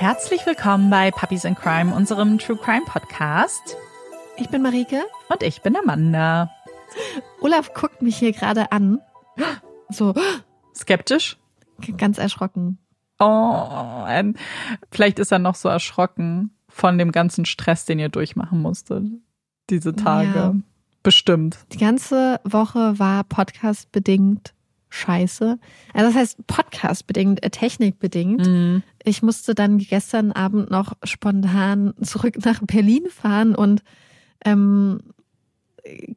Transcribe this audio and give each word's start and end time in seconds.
Herzlich 0.00 0.46
willkommen 0.46 0.88
bei 0.88 1.10
Puppies 1.10 1.44
in 1.44 1.54
Crime, 1.54 1.94
unserem 1.94 2.38
True 2.38 2.56
Crime 2.56 2.86
Podcast. 2.86 3.76
Ich 4.38 4.48
bin 4.48 4.62
Marike. 4.62 5.02
Und 5.28 5.42
ich 5.42 5.60
bin 5.60 5.76
Amanda. 5.76 6.50
Olaf 7.42 7.74
guckt 7.74 8.00
mich 8.00 8.16
hier 8.16 8.32
gerade 8.32 8.72
an. 8.72 9.02
So. 9.90 10.14
Skeptisch? 10.74 11.36
Ganz 11.98 12.16
erschrocken. 12.16 12.78
Oh, 13.18 14.06
ähm, 14.08 14.36
vielleicht 14.90 15.18
ist 15.18 15.32
er 15.32 15.38
noch 15.38 15.54
so 15.54 15.68
erschrocken 15.68 16.56
von 16.70 16.96
dem 16.96 17.12
ganzen 17.12 17.44
Stress, 17.44 17.84
den 17.84 17.98
ihr 17.98 18.08
durchmachen 18.08 18.62
musstet. 18.62 19.04
Diese 19.68 19.94
Tage. 19.94 20.34
Ja. 20.34 20.54
Bestimmt. 21.02 21.58
Die 21.72 21.78
ganze 21.78 22.40
Woche 22.44 22.98
war 22.98 23.22
podcastbedingt 23.24 24.54
scheiße. 24.90 25.58
Also 25.94 26.06
das 26.06 26.14
heißt 26.14 26.46
podcastbedingt, 26.46 27.42
äh, 27.42 27.50
technikbedingt. 27.50 28.46
Mhm. 28.46 28.82
Ich 29.04 29.22
musste 29.22 29.54
dann 29.54 29.78
gestern 29.78 30.32
Abend 30.32 30.70
noch 30.70 30.92
spontan 31.04 31.94
zurück 32.02 32.34
nach 32.44 32.60
Berlin 32.62 33.06
fahren 33.08 33.54
und 33.54 33.82
ähm, 34.44 35.00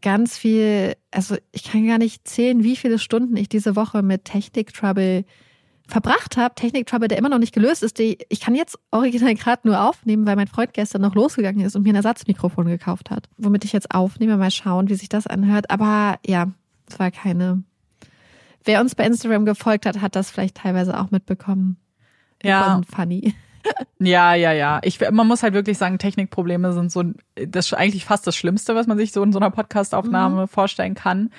ganz 0.01 0.37
viel, 0.37 0.95
also 1.11 1.35
ich 1.51 1.63
kann 1.63 1.87
gar 1.87 1.97
nicht 1.97 2.27
zählen, 2.27 2.63
wie 2.63 2.75
viele 2.75 2.99
Stunden 2.99 3.37
ich 3.37 3.49
diese 3.49 3.75
Woche 3.75 4.01
mit 4.01 4.25
Technik-Trouble 4.25 5.25
verbracht 5.87 6.37
habe. 6.37 6.55
Technik-Trouble, 6.55 7.07
der 7.07 7.17
immer 7.17 7.29
noch 7.29 7.39
nicht 7.39 7.53
gelöst 7.53 7.83
ist. 7.83 7.99
Die, 7.99 8.17
ich 8.29 8.39
kann 8.39 8.55
jetzt 8.55 8.77
original 8.91 9.35
gerade 9.35 9.67
nur 9.67 9.81
aufnehmen, 9.81 10.25
weil 10.25 10.35
mein 10.35 10.47
Freund 10.47 10.73
gestern 10.73 11.01
noch 11.01 11.15
losgegangen 11.15 11.65
ist 11.65 11.75
und 11.75 11.83
mir 11.83 11.93
ein 11.93 11.97
Ersatzmikrofon 11.97 12.65
gekauft 12.67 13.11
hat. 13.11 13.29
Womit 13.37 13.65
ich 13.65 13.73
jetzt 13.73 13.93
aufnehme, 13.93 14.37
mal 14.37 14.51
schauen, 14.51 14.89
wie 14.89 14.95
sich 14.95 15.09
das 15.09 15.27
anhört. 15.27 15.69
Aber 15.69 16.19
ja, 16.25 16.51
es 16.89 16.99
war 16.99 17.11
keine 17.11 17.63
Wer 18.63 18.81
uns 18.81 18.95
bei 18.95 19.05
Instagram 19.05 19.45
gefolgt 19.45 19.85
hat, 19.85 20.01
hat 20.01 20.15
das 20.15 20.31
vielleicht 20.31 20.57
teilweise 20.57 20.99
auch 20.99 21.11
mitbekommen. 21.11 21.77
Ja. 22.41 22.81
Funny. 22.93 23.33
Ja, 23.97 24.33
ja, 24.33 24.51
ja. 24.51 24.81
Ich, 24.83 24.99
man 25.11 25.25
muss 25.25 25.41
halt 25.41 25.53
wirklich 25.53 25.77
sagen, 25.77 25.97
Technikprobleme 25.97 26.73
sind 26.73 26.91
so 26.91 27.03
das 27.35 27.67
ist 27.67 27.73
eigentlich 27.73 28.03
fast 28.03 28.27
das 28.27 28.35
Schlimmste, 28.35 28.75
was 28.75 28.87
man 28.87 28.97
sich 28.97 29.13
so 29.13 29.23
in 29.23 29.31
so 29.31 29.39
einer 29.39 29.51
Podcastaufnahme 29.51 30.41
mhm. 30.41 30.47
vorstellen 30.49 30.95
kann. 30.95 31.29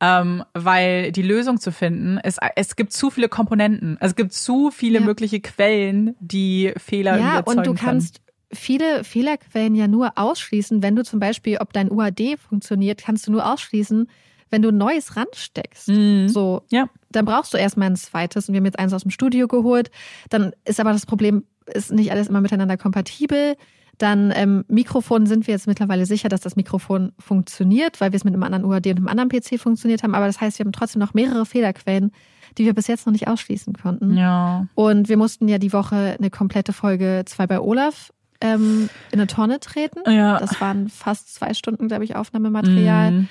Ähm, 0.00 0.44
weil 0.54 1.10
die 1.12 1.22
Lösung 1.22 1.58
zu 1.60 1.70
finden, 1.70 2.18
ist, 2.18 2.38
es 2.54 2.76
gibt 2.76 2.92
zu 2.92 3.10
viele 3.10 3.28
Komponenten. 3.28 3.96
Also 4.00 4.12
es 4.12 4.16
gibt 4.16 4.32
zu 4.32 4.70
viele 4.72 5.00
ja. 5.00 5.04
mögliche 5.04 5.40
Quellen, 5.40 6.14
die 6.20 6.72
Fehler 6.76 7.18
Ja, 7.18 7.40
und 7.40 7.66
du 7.66 7.74
kannst 7.74 8.20
viele 8.52 9.04
Fehlerquellen 9.04 9.74
ja 9.74 9.88
nur 9.88 10.12
ausschließen, 10.16 10.82
wenn 10.82 10.94
du 10.94 11.04
zum 11.04 11.20
Beispiel, 11.20 11.58
ob 11.58 11.72
dein 11.72 11.90
UAD 11.90 12.38
funktioniert, 12.38 13.02
kannst 13.04 13.26
du 13.26 13.32
nur 13.32 13.52
ausschließen, 13.52 14.08
wenn 14.50 14.62
du 14.62 14.72
Neues 14.72 15.16
ransteckst, 15.16 15.88
mhm. 15.88 16.28
so, 16.28 16.62
ja. 16.70 16.88
dann 17.10 17.24
brauchst 17.24 17.54
du 17.54 17.58
erstmal 17.58 17.90
ein 17.90 17.96
zweites. 17.96 18.48
Und 18.48 18.54
wir 18.54 18.58
haben 18.58 18.66
jetzt 18.66 18.78
eins 18.78 18.92
aus 18.92 19.02
dem 19.02 19.10
Studio 19.10 19.48
geholt. 19.48 19.90
Dann 20.30 20.52
ist 20.64 20.80
aber 20.80 20.92
das 20.92 21.06
Problem, 21.06 21.44
ist 21.66 21.92
nicht 21.92 22.10
alles 22.10 22.28
immer 22.28 22.40
miteinander 22.40 22.76
kompatibel. 22.76 23.56
Dann 23.98 24.32
ähm, 24.34 24.64
Mikrofon 24.68 25.26
sind 25.26 25.46
wir 25.46 25.54
jetzt 25.54 25.66
mittlerweile 25.66 26.06
sicher, 26.06 26.28
dass 26.28 26.40
das 26.40 26.54
Mikrofon 26.54 27.12
funktioniert, 27.18 28.00
weil 28.00 28.12
wir 28.12 28.16
es 28.16 28.24
mit 28.24 28.32
einem 28.32 28.44
anderen 28.44 28.64
UAD 28.64 28.86
und 28.86 28.98
einem 28.98 29.08
anderen 29.08 29.28
PC 29.28 29.60
funktioniert 29.60 30.04
haben. 30.04 30.14
Aber 30.14 30.26
das 30.26 30.40
heißt, 30.40 30.58
wir 30.58 30.64
haben 30.64 30.72
trotzdem 30.72 31.00
noch 31.00 31.14
mehrere 31.14 31.44
Fehlerquellen, 31.44 32.12
die 32.56 32.64
wir 32.64 32.74
bis 32.74 32.86
jetzt 32.86 33.06
noch 33.06 33.12
nicht 33.12 33.26
ausschließen 33.26 33.74
konnten. 33.74 34.16
Ja. 34.16 34.66
Und 34.74 35.08
wir 35.08 35.16
mussten 35.16 35.48
ja 35.48 35.58
die 35.58 35.72
Woche 35.72 36.16
eine 36.16 36.30
komplette 36.30 36.72
Folge 36.72 37.24
zwei 37.26 37.48
bei 37.48 37.60
Olaf 37.60 38.12
ähm, 38.40 38.88
in 39.10 39.18
eine 39.18 39.26
Tonne 39.26 39.58
treten. 39.58 40.08
Ja. 40.08 40.38
Das 40.38 40.60
waren 40.60 40.88
fast 40.88 41.34
zwei 41.34 41.52
Stunden, 41.54 41.88
glaube 41.88 42.04
ich, 42.04 42.14
Aufnahmematerial. 42.14 43.10
Mhm 43.10 43.28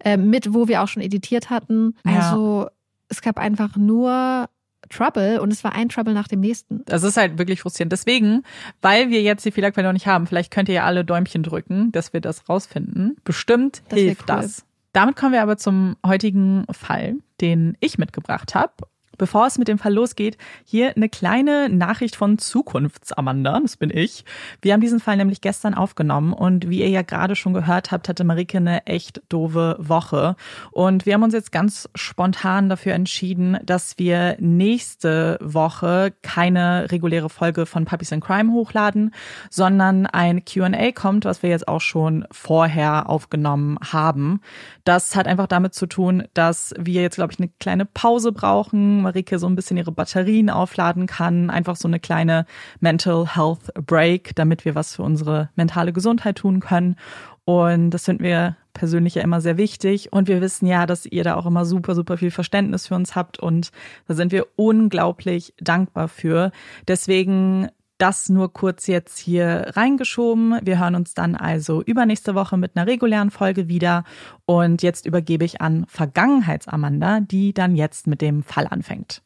äh, 0.00 0.16
mit, 0.16 0.52
wo 0.54 0.68
wir 0.68 0.82
auch 0.82 0.88
schon 0.88 1.02
editiert 1.02 1.50
hatten. 1.50 1.94
Also 2.04 2.64
ja. 2.64 2.70
es 3.08 3.22
gab 3.22 3.38
einfach 3.38 3.76
nur 3.76 4.48
Trouble 4.88 5.40
und 5.40 5.52
es 5.52 5.64
war 5.64 5.74
ein 5.74 5.88
Trouble 5.88 6.14
nach 6.14 6.28
dem 6.28 6.40
nächsten. 6.40 6.84
Das 6.86 7.02
ist 7.02 7.16
halt 7.16 7.38
wirklich 7.38 7.60
frustrierend. 7.60 7.92
Deswegen, 7.92 8.42
weil 8.82 9.10
wir 9.10 9.22
jetzt 9.22 9.44
die 9.44 9.50
Fehlerquelle 9.50 9.86
noch 9.86 9.92
nicht 9.92 10.06
haben, 10.06 10.26
vielleicht 10.26 10.52
könnt 10.52 10.68
ihr 10.68 10.76
ja 10.76 10.84
alle 10.84 11.04
Däumchen 11.04 11.42
drücken, 11.42 11.92
dass 11.92 12.12
wir 12.12 12.20
das 12.20 12.48
rausfinden. 12.48 13.16
Bestimmt 13.24 13.82
das 13.88 13.98
hilft 13.98 14.22
cool. 14.22 14.36
das. 14.36 14.64
Damit 14.92 15.16
kommen 15.16 15.32
wir 15.32 15.42
aber 15.42 15.56
zum 15.56 15.96
heutigen 16.04 16.64
Fall, 16.70 17.16
den 17.40 17.76
ich 17.80 17.98
mitgebracht 17.98 18.54
habe. 18.54 18.72
Bevor 19.18 19.46
es 19.46 19.58
mit 19.58 19.68
dem 19.68 19.78
Fall 19.78 19.94
losgeht, 19.94 20.36
hier 20.64 20.94
eine 20.96 21.08
kleine 21.08 21.68
Nachricht 21.68 22.16
von 22.16 22.38
Zukunftsamanda, 22.38 23.60
das 23.60 23.76
bin 23.76 23.90
ich. 23.90 24.24
Wir 24.62 24.72
haben 24.72 24.80
diesen 24.80 25.00
Fall 25.00 25.16
nämlich 25.16 25.40
gestern 25.40 25.74
aufgenommen 25.74 26.32
und 26.32 26.68
wie 26.68 26.80
ihr 26.80 26.88
ja 26.88 27.02
gerade 27.02 27.36
schon 27.36 27.54
gehört 27.54 27.90
habt, 27.90 28.08
hatte 28.08 28.24
Marike 28.24 28.58
eine 28.58 28.86
echt 28.86 29.22
doofe 29.28 29.76
Woche. 29.78 30.36
Und 30.70 31.06
wir 31.06 31.14
haben 31.14 31.22
uns 31.22 31.34
jetzt 31.34 31.52
ganz 31.52 31.88
spontan 31.94 32.68
dafür 32.68 32.94
entschieden, 32.94 33.58
dass 33.64 33.98
wir 33.98 34.36
nächste 34.38 35.38
Woche 35.40 36.12
keine 36.22 36.90
reguläre 36.90 37.30
Folge 37.30 37.66
von 37.66 37.84
Puppies 37.84 38.12
in 38.12 38.20
Crime 38.20 38.52
hochladen, 38.52 39.12
sondern 39.50 40.06
ein 40.06 40.44
Q&A 40.44 40.92
kommt, 40.92 41.24
was 41.24 41.42
wir 41.42 41.50
jetzt 41.50 41.68
auch 41.68 41.80
schon 41.80 42.26
vorher 42.30 43.08
aufgenommen 43.08 43.78
haben. 43.92 44.40
Das 44.84 45.16
hat 45.16 45.26
einfach 45.26 45.46
damit 45.46 45.74
zu 45.74 45.86
tun, 45.86 46.24
dass 46.34 46.74
wir 46.78 47.02
jetzt, 47.02 47.16
glaube 47.16 47.32
ich, 47.32 47.38
eine 47.38 47.50
kleine 47.58 47.84
Pause 47.84 48.32
brauchen 48.32 49.00
Marike 49.06 49.38
so 49.38 49.46
ein 49.46 49.54
bisschen 49.54 49.76
ihre 49.76 49.92
Batterien 49.92 50.50
aufladen 50.50 51.06
kann. 51.06 51.50
Einfach 51.50 51.76
so 51.76 51.88
eine 51.88 52.00
kleine 52.00 52.46
Mental 52.80 53.36
Health 53.36 53.72
Break, 53.86 54.34
damit 54.34 54.64
wir 54.64 54.74
was 54.74 54.96
für 54.96 55.02
unsere 55.02 55.48
mentale 55.54 55.92
Gesundheit 55.92 56.36
tun 56.36 56.60
können. 56.60 56.96
Und 57.44 57.90
das 57.90 58.06
finden 58.06 58.24
wir 58.24 58.56
persönlich 58.74 59.14
ja 59.14 59.22
immer 59.22 59.40
sehr 59.40 59.56
wichtig. 59.56 60.12
Und 60.12 60.26
wir 60.26 60.40
wissen 60.40 60.66
ja, 60.66 60.84
dass 60.84 61.06
ihr 61.06 61.22
da 61.22 61.36
auch 61.36 61.46
immer 61.46 61.64
super, 61.64 61.94
super 61.94 62.18
viel 62.18 62.32
Verständnis 62.32 62.88
für 62.88 62.96
uns 62.96 63.14
habt. 63.14 63.38
Und 63.38 63.70
da 64.08 64.14
sind 64.14 64.32
wir 64.32 64.46
unglaublich 64.56 65.54
dankbar 65.58 66.08
für. 66.08 66.50
Deswegen 66.88 67.68
das 67.98 68.28
nur 68.28 68.52
kurz 68.52 68.86
jetzt 68.86 69.18
hier 69.18 69.72
reingeschoben. 69.74 70.58
Wir 70.62 70.78
hören 70.78 70.94
uns 70.94 71.14
dann 71.14 71.34
also 71.34 71.82
übernächste 71.82 72.34
Woche 72.34 72.56
mit 72.56 72.76
einer 72.76 72.86
regulären 72.86 73.30
Folge 73.30 73.68
wieder. 73.68 74.04
Und 74.44 74.82
jetzt 74.82 75.06
übergebe 75.06 75.44
ich 75.44 75.60
an 75.60 75.86
Vergangenheitsamanda, 75.88 77.20
die 77.20 77.54
dann 77.54 77.76
jetzt 77.76 78.06
mit 78.06 78.20
dem 78.20 78.42
Fall 78.42 78.66
anfängt. 78.66 79.22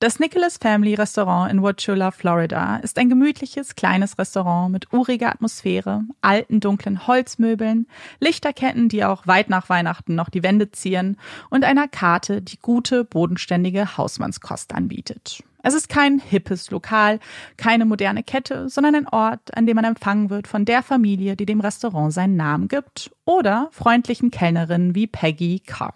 Das 0.00 0.18
Nicholas 0.18 0.58
Family 0.58 0.94
Restaurant 0.94 1.50
in 1.50 1.62
Wauchula, 1.62 2.10
Florida, 2.10 2.76
ist 2.76 2.98
ein 2.98 3.08
gemütliches, 3.08 3.74
kleines 3.74 4.18
Restaurant 4.18 4.70
mit 4.70 4.92
uriger 4.92 5.30
Atmosphäre, 5.30 6.02
alten, 6.20 6.60
dunklen 6.60 7.06
Holzmöbeln, 7.06 7.86
Lichterketten, 8.20 8.90
die 8.90 9.04
auch 9.04 9.26
weit 9.26 9.48
nach 9.48 9.68
Weihnachten 9.70 10.14
noch 10.14 10.28
die 10.28 10.42
Wände 10.42 10.70
zieren 10.72 11.16
und 11.48 11.64
einer 11.64 11.88
Karte, 11.88 12.42
die 12.42 12.58
gute, 12.58 13.04
bodenständige 13.04 13.96
Hausmannskost 13.96 14.74
anbietet. 14.74 15.42
Es 15.66 15.72
ist 15.72 15.88
kein 15.88 16.18
hippes 16.18 16.70
Lokal, 16.70 17.20
keine 17.56 17.86
moderne 17.86 18.22
Kette, 18.22 18.68
sondern 18.68 18.94
ein 18.94 19.08
Ort, 19.08 19.56
an 19.56 19.64
dem 19.66 19.76
man 19.76 19.86
empfangen 19.86 20.28
wird 20.28 20.46
von 20.46 20.66
der 20.66 20.82
Familie, 20.82 21.36
die 21.36 21.46
dem 21.46 21.60
Restaurant 21.60 22.12
seinen 22.12 22.36
Namen 22.36 22.68
gibt, 22.68 23.10
oder 23.24 23.70
freundlichen 23.72 24.30
Kellnerinnen 24.30 24.94
wie 24.94 25.06
Peggy 25.06 25.60
Carr. 25.60 25.94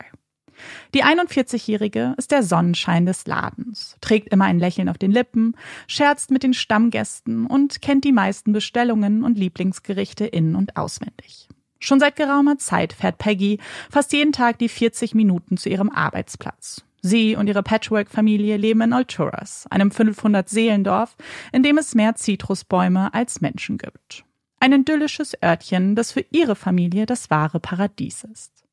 Die 0.95 1.05
41-Jährige 1.05 2.15
ist 2.17 2.31
der 2.31 2.43
Sonnenschein 2.43 3.05
des 3.05 3.27
Ladens, 3.27 3.99
trägt 4.01 4.33
immer 4.33 4.47
ein 4.47 4.59
Lächeln 4.59 4.89
auf 4.89 4.97
den 4.97 5.13
Lippen, 5.13 5.55
scherzt 5.87 6.31
mit 6.31 6.43
den 6.43 6.55
Stammgästen 6.55 7.47
und 7.47 7.83
kennt 7.83 8.05
die 8.05 8.13
meisten 8.13 8.55
Bestellungen 8.55 9.23
und 9.23 9.37
Lieblingsgerichte 9.37 10.25
in- 10.25 10.57
und 10.57 10.79
auswendig. 10.79 11.47
Schon 11.79 12.01
seit 12.01 12.17
geraumer 12.17 12.57
Zeit 12.57 12.95
fährt 12.95 13.19
Peggy 13.19 13.59
fast 13.91 14.15
jeden 14.15 14.33
Tag 14.33 14.59
die 14.59 14.71
40 14.71 15.15
Minuten 15.15 15.59
zu 15.59 15.69
ihrem 15.69 15.91
Arbeitsplatz. 15.91 16.88
Sie 17.01 17.37
und 17.37 17.47
ihre 17.47 17.63
Patchwork-Familie 17.63 18.57
leben 18.57 18.81
in 18.81 18.93
Alturas, 18.93 19.67
einem 19.71 19.91
500-Seelendorf, 19.91 21.17
in 21.53 21.63
dem 21.63 21.79
es 21.79 21.95
mehr 21.95 22.15
Zitrusbäume 22.15 23.13
als 23.15 23.41
Menschen 23.41 23.79
gibt. 23.79 24.25
Ein 24.61 24.73
idyllisches 24.73 25.37
Örtchen, 25.43 25.95
das 25.95 26.13
für 26.13 26.25
ihre 26.31 26.57
Familie 26.57 27.07
das 27.07 27.31
wahre 27.31 27.61
Paradies 27.61 28.25
ist. 28.25 28.65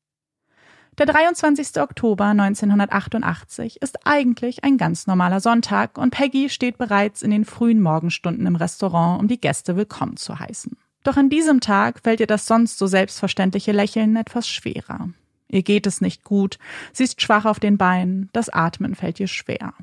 Der 0.98 1.06
23. 1.06 1.78
Oktober 1.80 2.24
1988 2.24 3.82
ist 3.82 4.06
eigentlich 4.06 4.64
ein 4.64 4.78
ganz 4.78 5.06
normaler 5.06 5.40
Sonntag 5.40 5.98
und 5.98 6.10
Peggy 6.10 6.48
steht 6.48 6.78
bereits 6.78 7.22
in 7.22 7.30
den 7.30 7.44
frühen 7.44 7.82
Morgenstunden 7.82 8.46
im 8.46 8.56
Restaurant, 8.56 9.20
um 9.20 9.28
die 9.28 9.40
Gäste 9.40 9.76
willkommen 9.76 10.16
zu 10.16 10.38
heißen. 10.38 10.76
Doch 11.04 11.18
an 11.18 11.28
diesem 11.28 11.60
Tag 11.60 12.00
fällt 12.02 12.20
ihr 12.20 12.26
das 12.26 12.46
sonst 12.46 12.78
so 12.78 12.86
selbstverständliche 12.86 13.72
Lächeln 13.72 14.16
etwas 14.16 14.48
schwerer. 14.48 15.10
Ihr 15.48 15.62
geht 15.62 15.86
es 15.86 16.00
nicht 16.00 16.24
gut, 16.24 16.58
sie 16.92 17.04
ist 17.04 17.22
schwach 17.22 17.44
auf 17.44 17.60
den 17.60 17.78
Beinen, 17.78 18.28
das 18.32 18.48
Atmen 18.48 18.94
fällt 18.94 19.20
ihr 19.20 19.28
schwer. 19.28 19.74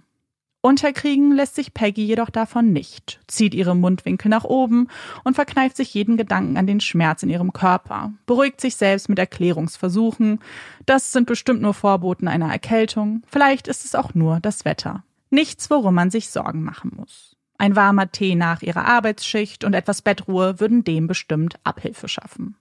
Unterkriegen 0.65 1.33
lässt 1.33 1.55
sich 1.55 1.73
Peggy 1.73 2.05
jedoch 2.05 2.29
davon 2.29 2.71
nicht, 2.71 3.19
zieht 3.27 3.53
ihre 3.53 3.75
Mundwinkel 3.75 4.29
nach 4.29 4.45
oben 4.45 4.87
und 5.25 5.35
verkneift 5.35 5.75
sich 5.75 5.93
jeden 5.93 6.15
Gedanken 6.15 6.55
an 6.55 6.67
den 6.67 6.79
Schmerz 6.79 7.21
in 7.21 7.29
ihrem 7.29 7.51
Körper, 7.51 8.13
beruhigt 8.25 8.61
sich 8.61 8.77
selbst 8.77 9.09
mit 9.09 9.19
Erklärungsversuchen. 9.19 10.39
Das 10.85 11.11
sind 11.11 11.27
bestimmt 11.27 11.61
nur 11.61 11.73
Vorboten 11.73 12.29
einer 12.29 12.49
Erkältung, 12.49 13.23
vielleicht 13.27 13.67
ist 13.67 13.83
es 13.83 13.93
auch 13.93 14.13
nur 14.13 14.39
das 14.39 14.63
Wetter. 14.63 15.03
Nichts, 15.29 15.69
worum 15.69 15.95
man 15.95 16.11
sich 16.11 16.29
Sorgen 16.29 16.63
machen 16.63 16.91
muss. 16.95 17.35
Ein 17.57 17.75
warmer 17.75 18.09
Tee 18.11 18.35
nach 18.35 18.61
ihrer 18.61 18.85
Arbeitsschicht 18.85 19.65
und 19.65 19.73
etwas 19.73 20.01
Bettruhe 20.01 20.61
würden 20.61 20.85
dem 20.85 21.07
bestimmt 21.07 21.55
Abhilfe 21.65 22.07
schaffen. 22.07 22.55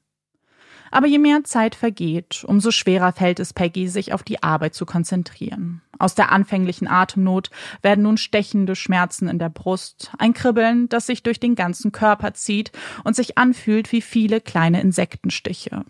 Aber 0.92 1.06
je 1.06 1.18
mehr 1.18 1.42
Zeit 1.42 1.74
vergeht, 1.74 2.44
umso 2.46 2.70
schwerer 2.70 3.12
fällt 3.12 3.40
es 3.40 3.54
Peggy, 3.54 3.88
sich 3.88 4.12
auf 4.12 4.22
die 4.22 4.42
Arbeit 4.42 4.74
zu 4.74 4.84
konzentrieren. 4.84 5.80
Aus 5.98 6.14
der 6.14 6.30
anfänglichen 6.30 6.86
Atemnot 6.86 7.50
werden 7.80 8.02
nun 8.02 8.18
stechende 8.18 8.76
Schmerzen 8.76 9.26
in 9.26 9.38
der 9.38 9.48
Brust, 9.48 10.12
ein 10.18 10.34
Kribbeln, 10.34 10.90
das 10.90 11.06
sich 11.06 11.22
durch 11.22 11.40
den 11.40 11.54
ganzen 11.54 11.92
Körper 11.92 12.34
zieht 12.34 12.72
und 13.04 13.16
sich 13.16 13.38
anfühlt 13.38 13.90
wie 13.90 14.02
viele 14.02 14.42
kleine 14.42 14.82
Insektenstiche. 14.82 15.86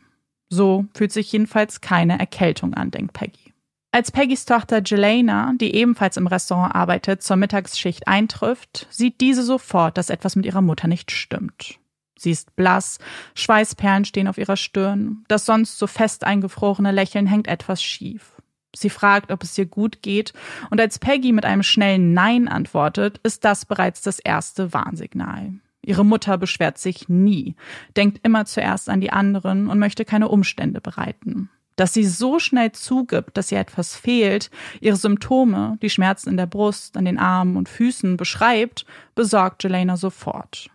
So 0.49 0.87
fühlt 0.95 1.11
sich 1.13 1.33
jedenfalls 1.33 1.81
keine 1.81 2.21
Erkältung 2.21 2.75
an, 2.75 2.93
denkt 2.93 3.13
Peggy. 3.13 3.53
Als 3.91 4.13
Peggys 4.13 4.45
Tochter 4.45 4.83
Jelena, 4.85 5.53
die 5.61 5.75
ebenfalls 5.75 6.17
im 6.17 6.29
Restaurant 6.29 6.77
arbeitet, 6.77 7.23
zur 7.23 7.37
Mittagsschicht 7.37 8.07
eintrifft, 8.07 8.87
sieht 8.89 9.21
diese 9.21 9.43
sofort, 9.43 9.99
dass 9.99 10.11
etwas 10.11 10.37
mit 10.37 10.47
ihrer 10.47 10.63
Mutter 10.63 10.87
nicht 10.87 11.11
stimmt. 11.11 11.81
Sie 12.23 12.31
ist 12.31 12.55
blass, 12.55 13.01
Schweißperlen 13.35 14.05
stehen 14.05 14.29
auf 14.29 14.39
ihrer 14.39 14.57
Stirn, 14.57 15.25
das 15.27 15.45
sonst 15.45 15.77
so 15.77 15.89
fest 15.89 16.23
eingefrorene 16.23 16.93
Lächeln 16.93 17.27
hängt 17.27 17.49
etwas 17.49 17.83
schief. 17.83 18.41
Sie 18.75 18.91
fragt, 18.91 19.33
ob 19.33 19.43
es 19.43 19.59
ihr 19.59 19.67
gut 19.67 20.03
geht, 20.03 20.33
und 20.71 20.81
als 20.81 21.01
Peggy 21.01 21.33
mit 21.33 21.45
einem 21.45 21.65
schnellen 21.65 22.15
Nein 22.15 22.47
antwortet, 22.47 23.19
ist 23.25 23.45
das 23.45 23.67
bereits 23.67 24.03
das 24.03 24.21
erste 24.21 24.73
Warnsignal. 24.73 25.55
Ihre 25.85 26.05
Mutter 26.05 26.39
beschwert 26.39 26.79
sich 26.79 27.09
nie, 27.09 27.57
denkt 27.97 28.21
immer 28.23 28.45
zuerst 28.45 28.89
an 28.89 29.01
die 29.01 29.11
anderen 29.11 29.67
und 29.67 29.81
möchte 29.81 30.05
keine 30.05 30.29
Umstände 30.29 30.81
bereiten. 30.81 31.51
Dass 31.75 31.93
sie 31.93 32.05
so 32.05 32.39
schnell 32.39 32.71
zugibt, 32.71 33.37
dass 33.37 33.51
ihr 33.51 33.59
etwas 33.59 33.97
fehlt, 33.97 34.49
ihre 34.81 34.95
Symptome, 34.95 35.77
die 35.83 35.91
Schmerzen 35.91 36.29
in 36.29 36.37
der 36.37 36.47
Brust, 36.47 36.97
an 36.97 37.05
den 37.05 37.19
Armen 37.19 37.57
und 37.57 37.69
Füßen 37.69 38.17
beschreibt, 38.17 38.87
besorgt 39.17 39.65
Jelena 39.65 39.97
sofort. 39.97 40.71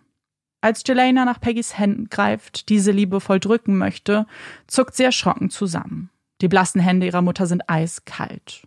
Als 0.60 0.82
Jelena 0.86 1.24
nach 1.24 1.40
Peggys 1.40 1.78
Händen 1.78 2.08
greift, 2.10 2.68
diese 2.68 2.90
liebevoll 2.90 3.38
drücken 3.38 3.78
möchte, 3.78 4.26
zuckt 4.66 4.96
sie 4.96 5.04
erschrocken 5.04 5.50
zusammen. 5.50 6.10
Die 6.40 6.48
blassen 6.48 6.80
Hände 6.80 7.06
ihrer 7.06 7.22
Mutter 7.22 7.46
sind 7.46 7.62
eiskalt. 7.68 8.62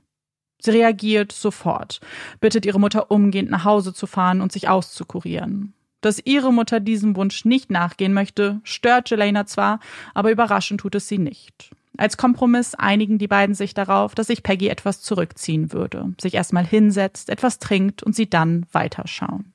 Sie 0.61 0.71
reagiert 0.71 1.31
sofort, 1.31 1.99
bittet 2.39 2.65
ihre 2.65 2.79
Mutter 2.79 3.11
umgehend 3.11 3.49
nach 3.49 3.65
Hause 3.65 3.93
zu 3.93 4.07
fahren 4.07 4.41
und 4.41 4.51
sich 4.51 4.69
auszukurieren. 4.69 5.73
Dass 6.01 6.21
ihre 6.23 6.53
Mutter 6.53 6.79
diesem 6.79 7.15
Wunsch 7.15 7.45
nicht 7.45 7.69
nachgehen 7.69 8.13
möchte, 8.13 8.61
stört 8.63 9.09
Jelena 9.09 9.45
zwar, 9.45 9.79
aber 10.13 10.31
überraschend 10.31 10.81
tut 10.81 10.95
es 10.95 11.07
sie 11.07 11.17
nicht. 11.17 11.71
Als 11.97 12.17
Kompromiss 12.17 12.73
einigen 12.73 13.17
die 13.17 13.27
beiden 13.27 13.53
sich 13.53 13.73
darauf, 13.73 14.15
dass 14.15 14.27
sich 14.27 14.43
Peggy 14.43 14.69
etwas 14.69 15.01
zurückziehen 15.01 15.73
würde, 15.73 16.13
sich 16.19 16.35
erstmal 16.35 16.65
hinsetzt, 16.65 17.29
etwas 17.29 17.59
trinkt 17.59 18.01
und 18.01 18.15
sie 18.15 18.29
dann 18.29 18.65
weiterschauen. 18.71 19.53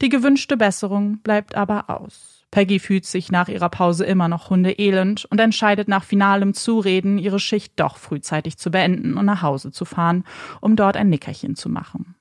Die 0.00 0.08
gewünschte 0.08 0.56
Besserung 0.56 1.18
bleibt 1.18 1.54
aber 1.54 1.90
aus. 1.90 2.44
Peggy 2.50 2.78
fühlt 2.78 3.06
sich 3.06 3.32
nach 3.32 3.48
ihrer 3.48 3.70
Pause 3.70 4.04
immer 4.04 4.28
noch 4.28 4.50
hundeelend 4.50 5.24
und 5.24 5.40
entscheidet 5.40 5.88
nach 5.88 6.04
finalem 6.04 6.52
Zureden, 6.52 7.18
ihre 7.18 7.40
Schicht 7.40 7.72
doch 7.80 7.96
frühzeitig 7.96 8.58
zu 8.58 8.70
beenden 8.70 9.16
und 9.16 9.24
nach 9.24 9.40
Hause 9.42 9.72
zu 9.72 9.86
fahren, 9.86 10.24
um 10.60 10.76
dort 10.76 10.96
ein 10.96 11.08
Nickerchen 11.08 11.56
zu 11.56 11.70
machen. 11.70 12.14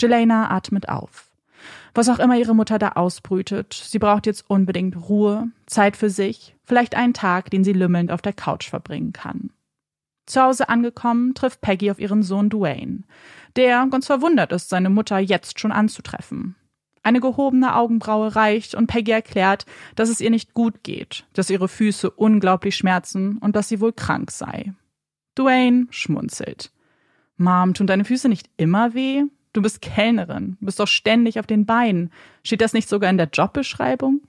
Jelena 0.00 0.50
atmet 0.50 0.88
auf. 0.88 1.30
Was 1.92 2.08
auch 2.08 2.20
immer 2.20 2.36
ihre 2.36 2.54
Mutter 2.54 2.78
da 2.78 2.90
ausbrütet, 2.90 3.72
sie 3.74 3.98
braucht 3.98 4.26
jetzt 4.26 4.48
unbedingt 4.48 4.96
Ruhe, 5.08 5.48
Zeit 5.66 5.96
für 5.96 6.10
sich, 6.10 6.54
vielleicht 6.64 6.94
einen 6.94 7.14
Tag, 7.14 7.50
den 7.50 7.64
sie 7.64 7.72
lümmelnd 7.72 8.12
auf 8.12 8.22
der 8.22 8.32
Couch 8.32 8.68
verbringen 8.68 9.12
kann. 9.12 9.50
Zu 10.26 10.40
Hause 10.40 10.68
angekommen, 10.68 11.34
trifft 11.34 11.60
Peggy 11.60 11.90
auf 11.90 11.98
ihren 11.98 12.22
Sohn 12.22 12.48
Dwayne, 12.48 13.02
der 13.56 13.86
ganz 13.90 14.06
verwundert 14.06 14.52
ist, 14.52 14.68
seine 14.68 14.90
Mutter 14.90 15.18
jetzt 15.18 15.58
schon 15.58 15.72
anzutreffen. 15.72 16.54
Eine 17.04 17.20
gehobene 17.20 17.76
Augenbraue 17.76 18.34
reicht 18.34 18.74
und 18.74 18.86
Peggy 18.86 19.12
erklärt, 19.12 19.66
dass 19.94 20.08
es 20.08 20.22
ihr 20.22 20.30
nicht 20.30 20.54
gut 20.54 20.82
geht, 20.82 21.26
dass 21.34 21.50
ihre 21.50 21.68
Füße 21.68 22.10
unglaublich 22.10 22.76
schmerzen 22.76 23.36
und 23.38 23.54
dass 23.54 23.68
sie 23.68 23.80
wohl 23.80 23.92
krank 23.92 24.30
sei. 24.30 24.72
Dwayne 25.38 25.86
schmunzelt. 25.90 26.72
Mom, 27.36 27.74
tun 27.74 27.86
deine 27.86 28.06
Füße 28.06 28.28
nicht 28.30 28.48
immer 28.56 28.94
weh? 28.94 29.24
Du 29.52 29.60
bist 29.60 29.82
Kellnerin, 29.82 30.56
bist 30.60 30.80
doch 30.80 30.88
ständig 30.88 31.38
auf 31.38 31.46
den 31.46 31.66
Beinen. 31.66 32.10
Steht 32.42 32.62
das 32.62 32.72
nicht 32.72 32.88
sogar 32.88 33.10
in 33.10 33.18
der 33.18 33.28
Jobbeschreibung? 33.30 34.22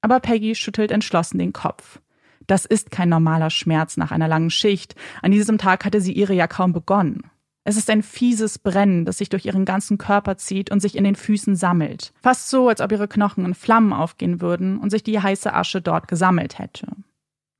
Aber 0.00 0.20
Peggy 0.20 0.54
schüttelt 0.54 0.92
entschlossen 0.92 1.38
den 1.38 1.52
Kopf. 1.52 2.00
Das 2.46 2.64
ist 2.64 2.92
kein 2.92 3.08
normaler 3.08 3.50
Schmerz 3.50 3.96
nach 3.96 4.12
einer 4.12 4.28
langen 4.28 4.50
Schicht. 4.50 4.94
An 5.20 5.32
diesem 5.32 5.58
Tag 5.58 5.84
hatte 5.84 6.00
sie 6.00 6.12
ihre 6.12 6.32
ja 6.32 6.46
kaum 6.46 6.72
begonnen. 6.72 7.28
Es 7.68 7.76
ist 7.76 7.90
ein 7.90 8.02
fieses 8.02 8.58
Brennen, 8.58 9.04
das 9.04 9.18
sich 9.18 9.28
durch 9.28 9.44
ihren 9.44 9.66
ganzen 9.66 9.98
Körper 9.98 10.38
zieht 10.38 10.70
und 10.70 10.80
sich 10.80 10.96
in 10.96 11.04
den 11.04 11.16
Füßen 11.16 11.54
sammelt. 11.54 12.14
Fast 12.22 12.48
so, 12.48 12.70
als 12.70 12.80
ob 12.80 12.90
ihre 12.92 13.08
Knochen 13.08 13.44
in 13.44 13.52
Flammen 13.52 13.92
aufgehen 13.92 14.40
würden 14.40 14.78
und 14.78 14.88
sich 14.88 15.02
die 15.02 15.20
heiße 15.20 15.52
Asche 15.52 15.82
dort 15.82 16.08
gesammelt 16.08 16.58
hätte. 16.58 16.86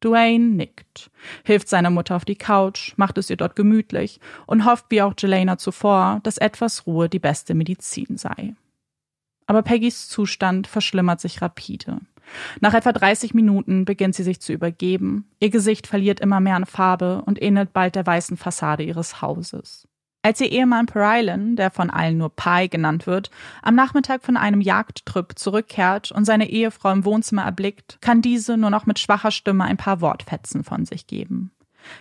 Dwayne 0.02 0.46
nickt, 0.46 1.10
hilft 1.44 1.68
seiner 1.68 1.90
Mutter 1.90 2.16
auf 2.16 2.24
die 2.24 2.36
Couch, 2.36 2.94
macht 2.96 3.18
es 3.18 3.28
ihr 3.28 3.36
dort 3.36 3.54
gemütlich 3.54 4.18
und 4.46 4.64
hofft 4.64 4.86
wie 4.88 5.02
auch 5.02 5.12
Jelena 5.18 5.58
zuvor, 5.58 6.20
dass 6.22 6.38
etwas 6.38 6.86
Ruhe 6.86 7.10
die 7.10 7.18
beste 7.18 7.52
Medizin 7.52 8.16
sei. 8.16 8.54
Aber 9.44 9.60
Peggys 9.60 10.08
Zustand 10.08 10.68
verschlimmert 10.68 11.20
sich 11.20 11.42
rapide. 11.42 11.98
Nach 12.62 12.72
etwa 12.72 12.92
30 12.92 13.34
Minuten 13.34 13.84
beginnt 13.84 14.14
sie 14.14 14.22
sich 14.22 14.40
zu 14.40 14.54
übergeben. 14.54 15.28
Ihr 15.38 15.50
Gesicht 15.50 15.86
verliert 15.86 16.20
immer 16.20 16.40
mehr 16.40 16.56
an 16.56 16.64
Farbe 16.64 17.20
und 17.26 17.42
ähnelt 17.42 17.74
bald 17.74 17.94
der 17.94 18.06
weißen 18.06 18.38
Fassade 18.38 18.84
ihres 18.84 19.20
Hauses. 19.20 19.86
Als 20.22 20.40
ihr 20.40 20.50
Ehemann 20.50 20.86
Perylan, 20.86 21.54
der 21.54 21.70
von 21.70 21.90
allen 21.90 22.18
nur 22.18 22.34
Pi 22.34 22.68
genannt 22.68 23.06
wird, 23.06 23.30
am 23.62 23.74
Nachmittag 23.76 24.22
von 24.22 24.36
einem 24.36 24.60
Jagdtrip 24.60 25.38
zurückkehrt 25.38 26.10
und 26.10 26.24
seine 26.24 26.50
Ehefrau 26.50 26.90
im 26.92 27.04
Wohnzimmer 27.04 27.44
erblickt, 27.44 27.98
kann 28.00 28.20
diese 28.20 28.56
nur 28.56 28.70
noch 28.70 28.84
mit 28.84 28.98
schwacher 28.98 29.30
Stimme 29.30 29.64
ein 29.64 29.76
paar 29.76 30.00
Wortfetzen 30.00 30.64
von 30.64 30.84
sich 30.84 31.06
geben. 31.06 31.52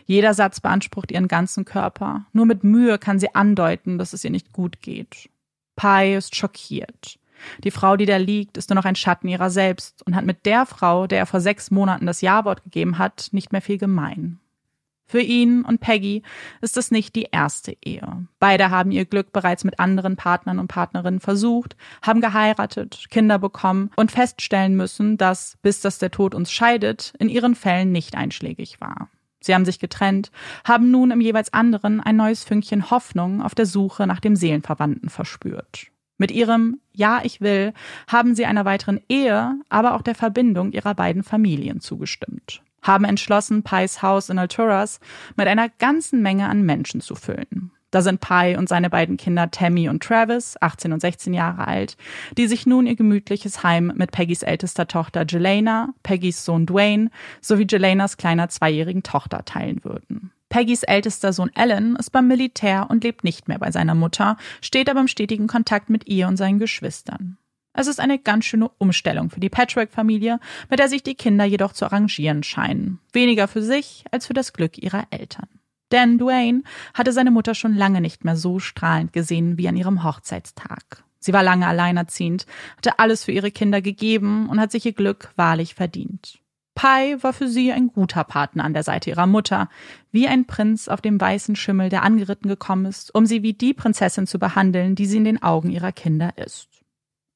Jeder 0.05 0.33
Satz 0.33 0.59
beansprucht 0.59 1.11
ihren 1.11 1.27
ganzen 1.27 1.63
Körper. 1.63 2.25
Nur 2.33 2.45
mit 2.45 2.63
Mühe 2.63 2.97
kann 2.97 3.19
sie 3.19 3.35
andeuten, 3.35 3.97
dass 3.99 4.13
es 4.13 4.23
ihr 4.23 4.31
nicht 4.31 4.51
gut 4.51 4.81
geht. 4.81 5.29
Pi 5.75 6.15
ist 6.15 6.35
schockiert. 6.35 7.19
Die 7.63 7.71
Frau, 7.71 7.97
die 7.97 8.07
da 8.07 8.17
liegt, 8.17 8.57
ist 8.57 8.69
nur 8.69 8.75
noch 8.75 8.85
ein 8.85 8.95
Schatten 8.95 9.27
ihrer 9.27 9.51
selbst 9.51 10.01
und 10.07 10.15
hat 10.15 10.25
mit 10.25 10.47
der 10.47 10.65
Frau, 10.65 11.05
der 11.05 11.19
er 11.19 11.25
vor 11.27 11.39
sechs 11.39 11.69
Monaten 11.69 12.07
das 12.07 12.21
Ja-Wort 12.21 12.63
gegeben 12.63 12.97
hat, 12.97 13.29
nicht 13.31 13.51
mehr 13.51 13.61
viel 13.61 13.77
gemein. 13.77 14.39
Für 15.09 15.21
ihn 15.21 15.63
und 15.63 15.79
Peggy 15.79 16.21
ist 16.59 16.75
es 16.75 16.91
nicht 16.91 17.15
die 17.15 17.29
erste 17.31 17.77
Ehe. 17.83 18.27
Beide 18.39 18.69
haben 18.71 18.91
ihr 18.91 19.05
Glück 19.05 19.31
bereits 19.31 19.63
mit 19.63 19.79
anderen 19.79 20.17
Partnern 20.17 20.59
und 20.59 20.67
Partnerinnen 20.67 21.21
versucht, 21.21 21.77
haben 22.01 22.19
geheiratet, 22.19 23.05
Kinder 23.09 23.39
bekommen 23.39 23.89
und 23.95 24.11
feststellen 24.11 24.75
müssen, 24.75 25.17
dass, 25.17 25.57
bis 25.61 25.79
das 25.79 25.97
der 25.97 26.11
Tod 26.11 26.35
uns 26.35 26.51
scheidet, 26.51 27.13
in 27.19 27.29
ihren 27.29 27.55
Fällen 27.55 27.93
nicht 27.93 28.15
einschlägig 28.15 28.81
war. 28.81 29.09
Sie 29.39 29.55
haben 29.55 29.63
sich 29.63 29.79
getrennt, 29.79 30.29
haben 30.65 30.91
nun 30.91 31.11
im 31.11 31.21
jeweils 31.21 31.53
anderen 31.53 32.01
ein 32.01 32.17
neues 32.17 32.43
Fünkchen 32.43 32.91
Hoffnung 32.91 33.41
auf 33.41 33.55
der 33.55 33.65
Suche 33.65 34.07
nach 34.07 34.19
dem 34.19 34.35
Seelenverwandten 34.35 35.09
verspürt. 35.09 35.87
Mit 36.17 36.31
ihrem 36.31 36.81
Ja, 36.91 37.21
ich 37.23 37.39
will 37.39 37.73
haben 38.07 38.35
sie 38.35 38.45
einer 38.45 38.65
weiteren 38.65 38.99
Ehe, 39.07 39.57
aber 39.69 39.93
auch 39.93 40.01
der 40.01 40.15
Verbindung 40.15 40.73
ihrer 40.73 40.95
beiden 40.95 41.23
Familien 41.23 41.79
zugestimmt 41.79 42.61
haben 42.81 43.05
entschlossen, 43.05 43.63
Pies 43.63 44.01
Haus 44.01 44.29
in 44.29 44.39
Alturas 44.39 44.99
mit 45.35 45.47
einer 45.47 45.69
ganzen 45.69 46.21
Menge 46.21 46.49
an 46.49 46.63
Menschen 46.63 47.01
zu 47.01 47.15
füllen. 47.15 47.71
Da 47.91 48.01
sind 48.01 48.19
Pi 48.19 48.55
und 48.57 48.67
seine 48.67 48.89
beiden 48.89 49.15
Kinder 49.15 49.49
Tammy 49.49 49.87
und 49.87 50.03
Travis, 50.03 50.57
18 50.59 50.91
und 50.91 50.99
16 50.99 51.33
Jahre 51.33 51.67
alt, 51.67 51.95
die 52.37 52.47
sich 52.47 52.65
nun 52.65 52.85
ihr 52.85 52.95
gemütliches 52.95 53.63
Heim 53.63 53.93
mit 53.95 54.11
Peggys 54.11 54.43
ältester 54.43 54.87
Tochter 54.87 55.25
Jelena, 55.27 55.93
Peggys 56.03 56.43
Sohn 56.43 56.65
Dwayne 56.65 57.09
sowie 57.39 57.65
Jelenas 57.69 58.17
kleiner 58.17 58.49
zweijährigen 58.49 59.03
Tochter 59.03 59.45
teilen 59.45 59.83
würden. 59.83 60.31
Peggys 60.49 60.83
ältester 60.83 61.33
Sohn 61.33 61.51
Alan 61.55 61.95
ist 61.95 62.11
beim 62.11 62.27
Militär 62.27 62.87
und 62.89 63.03
lebt 63.03 63.23
nicht 63.23 63.47
mehr 63.47 63.59
bei 63.59 63.71
seiner 63.71 63.95
Mutter, 63.95 64.37
steht 64.61 64.89
aber 64.89 65.01
im 65.01 65.07
stetigen 65.07 65.47
Kontakt 65.47 65.89
mit 65.89 66.07
ihr 66.07 66.27
und 66.27 66.37
seinen 66.37 66.59
Geschwistern. 66.59 67.37
Es 67.79 67.85
ist 67.85 67.99
eine 67.99 68.17
ganz 68.17 68.45
schöne 68.45 68.69
Umstellung 68.79 69.29
für 69.29 69.39
die 69.39 69.51
Patchwork-Familie, 69.51 70.39
mit 70.67 70.79
der 70.79 70.89
sich 70.89 71.03
die 71.03 71.13
Kinder 71.13 71.45
jedoch 71.45 71.73
zu 71.73 71.85
arrangieren 71.85 72.41
scheinen. 72.41 72.99
Weniger 73.13 73.47
für 73.47 73.61
sich 73.61 74.03
als 74.09 74.25
für 74.25 74.33
das 74.33 74.51
Glück 74.51 74.79
ihrer 74.79 75.05
Eltern. 75.11 75.47
Denn 75.91 76.17
Dwayne 76.17 76.63
hatte 76.95 77.13
seine 77.13 77.29
Mutter 77.29 77.53
schon 77.53 77.75
lange 77.75 78.01
nicht 78.01 78.25
mehr 78.25 78.35
so 78.35 78.57
strahlend 78.57 79.13
gesehen 79.13 79.59
wie 79.59 79.67
an 79.67 79.77
ihrem 79.77 80.03
Hochzeitstag. 80.03 81.03
Sie 81.19 81.33
war 81.33 81.43
lange 81.43 81.67
alleinerziehend, 81.67 82.47
hatte 82.77 82.97
alles 82.97 83.23
für 83.25 83.31
ihre 83.31 83.51
Kinder 83.51 83.79
gegeben 83.79 84.49
und 84.49 84.59
hat 84.59 84.71
sich 84.71 84.83
ihr 84.87 84.93
Glück 84.93 85.31
wahrlich 85.35 85.75
verdient. 85.75 86.39
Pi 86.73 87.21
war 87.21 87.33
für 87.33 87.47
sie 87.47 87.71
ein 87.71 87.89
guter 87.89 88.23
Partner 88.23 88.63
an 88.63 88.73
der 88.73 88.83
Seite 88.83 89.11
ihrer 89.11 89.27
Mutter, 89.27 89.69
wie 90.11 90.27
ein 90.27 90.45
Prinz 90.45 90.87
auf 90.87 91.01
dem 91.01 91.21
weißen 91.21 91.55
Schimmel, 91.55 91.89
der 91.89 92.01
angeritten 92.01 92.49
gekommen 92.49 92.85
ist, 92.85 93.13
um 93.13 93.27
sie 93.27 93.43
wie 93.43 93.53
die 93.53 93.75
Prinzessin 93.75 94.25
zu 94.25 94.39
behandeln, 94.39 94.95
die 94.95 95.05
sie 95.05 95.17
in 95.17 95.25
den 95.25 95.43
Augen 95.43 95.69
ihrer 95.69 95.91
Kinder 95.91 96.33
ist. 96.37 96.76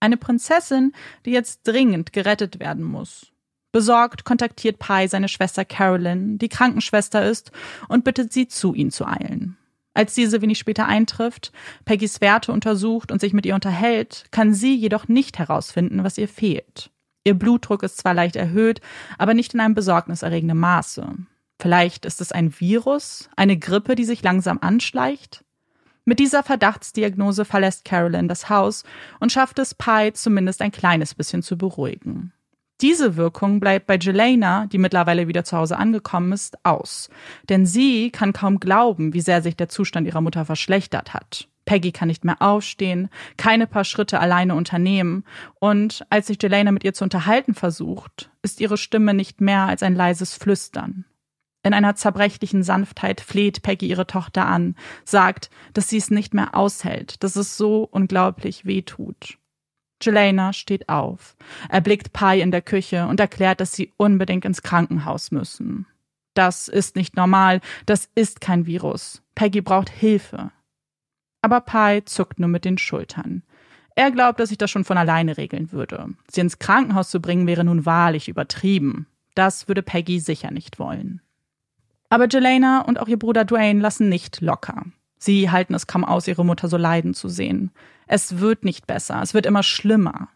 Eine 0.01 0.17
Prinzessin, 0.17 0.93
die 1.25 1.31
jetzt 1.31 1.65
dringend 1.65 2.11
gerettet 2.11 2.59
werden 2.59 2.83
muss. 2.83 3.31
Besorgt 3.71 4.25
kontaktiert 4.25 4.79
Pi 4.79 5.07
seine 5.07 5.29
Schwester 5.29 5.63
Carolyn, 5.63 6.37
die 6.37 6.49
Krankenschwester 6.49 7.23
ist, 7.23 7.51
und 7.87 8.03
bittet 8.03 8.33
sie, 8.33 8.47
zu 8.47 8.73
ihm 8.73 8.91
zu 8.91 9.05
eilen. 9.05 9.57
Als 9.93 10.15
diese 10.15 10.41
wenig 10.41 10.57
später 10.57 10.87
eintrifft, 10.87 11.51
Peggys 11.85 12.19
Werte 12.19 12.51
untersucht 12.51 13.11
und 13.11 13.21
sich 13.21 13.31
mit 13.33 13.45
ihr 13.45 13.55
unterhält, 13.55 14.25
kann 14.31 14.53
sie 14.53 14.75
jedoch 14.75 15.07
nicht 15.07 15.37
herausfinden, 15.37 16.03
was 16.03 16.17
ihr 16.17 16.27
fehlt. 16.27 16.89
Ihr 17.23 17.35
Blutdruck 17.35 17.83
ist 17.83 17.97
zwar 17.97 18.15
leicht 18.15 18.35
erhöht, 18.35 18.81
aber 19.17 19.33
nicht 19.35 19.53
in 19.53 19.59
einem 19.59 19.75
besorgniserregenden 19.75 20.57
Maße. 20.57 21.15
Vielleicht 21.59 22.05
ist 22.05 22.21
es 22.21 22.31
ein 22.31 22.59
Virus, 22.59 23.29
eine 23.35 23.57
Grippe, 23.57 23.95
die 23.95 24.05
sich 24.05 24.23
langsam 24.23 24.57
anschleicht? 24.61 25.45
Mit 26.03 26.19
dieser 26.19 26.43
Verdachtsdiagnose 26.43 27.45
verlässt 27.45 27.85
Carolyn 27.85 28.27
das 28.27 28.49
Haus 28.49 28.83
und 29.19 29.31
schafft 29.31 29.59
es 29.59 29.75
Pi 29.75 30.11
zumindest 30.13 30.61
ein 30.61 30.71
kleines 30.71 31.13
bisschen 31.13 31.43
zu 31.43 31.57
beruhigen. 31.57 32.33
Diese 32.81 33.15
Wirkung 33.15 33.59
bleibt 33.59 33.85
bei 33.85 33.97
Jelena, 33.97 34.65
die 34.65 34.79
mittlerweile 34.79 35.27
wieder 35.27 35.43
zu 35.43 35.55
Hause 35.55 35.77
angekommen 35.77 36.31
ist, 36.31 36.57
aus. 36.65 37.11
Denn 37.47 37.67
sie 37.67 38.09
kann 38.09 38.33
kaum 38.33 38.59
glauben, 38.59 39.13
wie 39.13 39.21
sehr 39.21 39.43
sich 39.43 39.55
der 39.55 39.69
Zustand 39.69 40.07
ihrer 40.07 40.21
Mutter 40.21 40.45
verschlechtert 40.45 41.13
hat. 41.13 41.47
Peggy 41.65 41.91
kann 41.91 42.07
nicht 42.07 42.25
mehr 42.25 42.41
aufstehen, 42.41 43.09
keine 43.37 43.67
paar 43.67 43.83
Schritte 43.83 44.19
alleine 44.19 44.55
unternehmen, 44.55 45.23
und 45.59 46.03
als 46.09 46.25
sich 46.25 46.41
Jelena 46.41 46.71
mit 46.71 46.83
ihr 46.83 46.95
zu 46.95 47.03
unterhalten 47.03 47.53
versucht, 47.53 48.31
ist 48.41 48.59
ihre 48.59 48.77
Stimme 48.77 49.13
nicht 49.13 49.41
mehr 49.41 49.67
als 49.67 49.83
ein 49.83 49.95
leises 49.95 50.33
Flüstern. 50.33 51.05
In 51.63 51.73
einer 51.73 51.95
zerbrechlichen 51.95 52.63
Sanftheit 52.63 53.21
fleht 53.21 53.61
Peggy 53.61 53.87
ihre 53.87 54.07
Tochter 54.07 54.47
an, 54.47 54.75
sagt, 55.05 55.49
dass 55.73 55.89
sie 55.89 55.97
es 55.97 56.09
nicht 56.09 56.33
mehr 56.33 56.55
aushält, 56.55 57.23
dass 57.23 57.35
es 57.35 57.55
so 57.57 57.83
unglaublich 57.83 58.65
weh 58.65 58.81
tut. 58.81 59.37
Jelena 60.01 60.53
steht 60.53 60.89
auf, 60.89 61.35
erblickt 61.69 62.13
Pi 62.13 62.41
in 62.41 62.49
der 62.49 62.63
Küche 62.63 63.05
und 63.05 63.19
erklärt, 63.19 63.61
dass 63.61 63.73
sie 63.73 63.93
unbedingt 63.97 64.45
ins 64.45 64.63
Krankenhaus 64.63 65.29
müssen. 65.29 65.85
Das 66.33 66.67
ist 66.67 66.95
nicht 66.95 67.15
normal, 67.15 67.61
das 67.85 68.09
ist 68.15 68.41
kein 68.41 68.65
Virus. 68.65 69.21
Peggy 69.35 69.61
braucht 69.61 69.89
Hilfe. 69.89 70.51
Aber 71.41 71.61
Pi 71.61 72.03
zuckt 72.05 72.39
nur 72.39 72.49
mit 72.49 72.65
den 72.65 72.77
Schultern. 72.77 73.43
Er 73.95 74.11
glaubt, 74.11 74.39
dass 74.39 74.49
sich 74.49 74.57
das 74.57 74.71
schon 74.71 74.85
von 74.85 74.97
alleine 74.97 75.37
regeln 75.37 75.71
würde. 75.71 76.09
Sie 76.29 76.41
ins 76.41 76.59
Krankenhaus 76.59 77.09
zu 77.09 77.19
bringen 77.19 77.45
wäre 77.45 77.63
nun 77.63 77.85
wahrlich 77.85 78.29
übertrieben. 78.29 79.07
Das 79.35 79.67
würde 79.67 79.81
Peggy 79.81 80.19
sicher 80.19 80.51
nicht 80.51 80.79
wollen. 80.79 81.21
Aber 82.11 82.27
Jelena 82.29 82.81
und 82.81 82.99
auch 82.99 83.07
ihr 83.07 83.17
Bruder 83.17 83.45
Dwayne 83.45 83.79
lassen 83.79 84.09
nicht 84.09 84.41
locker. 84.41 84.83
Sie 85.17 85.49
halten 85.49 85.73
es 85.73 85.87
kaum 85.87 86.03
aus, 86.03 86.27
ihre 86.27 86.43
Mutter 86.43 86.67
so 86.67 86.75
leiden 86.75 87.13
zu 87.13 87.29
sehen. 87.29 87.71
Es 88.05 88.41
wird 88.41 88.65
nicht 88.65 88.85
besser, 88.85 89.21
es 89.21 89.33
wird 89.33 89.45
immer 89.45 89.63
schlimmer. 89.63 90.27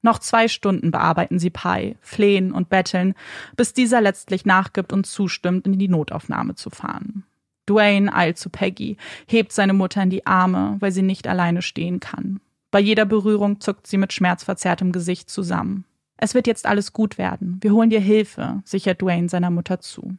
Noch 0.00 0.20
zwei 0.20 0.46
Stunden 0.46 0.92
bearbeiten 0.92 1.40
sie 1.40 1.50
Pi, 1.50 1.96
flehen 2.00 2.52
und 2.52 2.68
betteln, 2.68 3.14
bis 3.56 3.74
dieser 3.74 4.00
letztlich 4.00 4.46
nachgibt 4.46 4.92
und 4.92 5.06
zustimmt, 5.06 5.66
in 5.66 5.76
die 5.76 5.88
Notaufnahme 5.88 6.54
zu 6.54 6.70
fahren. 6.70 7.24
Dwayne 7.68 8.14
eilt 8.14 8.38
zu 8.38 8.48
Peggy, 8.48 8.96
hebt 9.26 9.50
seine 9.50 9.72
Mutter 9.72 10.00
in 10.00 10.10
die 10.10 10.24
Arme, 10.24 10.76
weil 10.78 10.92
sie 10.92 11.02
nicht 11.02 11.26
alleine 11.26 11.62
stehen 11.62 11.98
kann. 11.98 12.38
Bei 12.70 12.78
jeder 12.78 13.06
Berührung 13.06 13.60
zuckt 13.60 13.88
sie 13.88 13.98
mit 13.98 14.12
schmerzverzerrtem 14.12 14.92
Gesicht 14.92 15.30
zusammen. 15.30 15.84
Es 16.16 16.34
wird 16.34 16.46
jetzt 16.46 16.64
alles 16.64 16.92
gut 16.92 17.18
werden. 17.18 17.58
Wir 17.60 17.72
holen 17.72 17.90
dir 17.90 18.00
Hilfe, 18.00 18.62
sichert 18.64 19.02
Dwayne 19.02 19.28
seiner 19.28 19.50
Mutter 19.50 19.80
zu. 19.80 20.16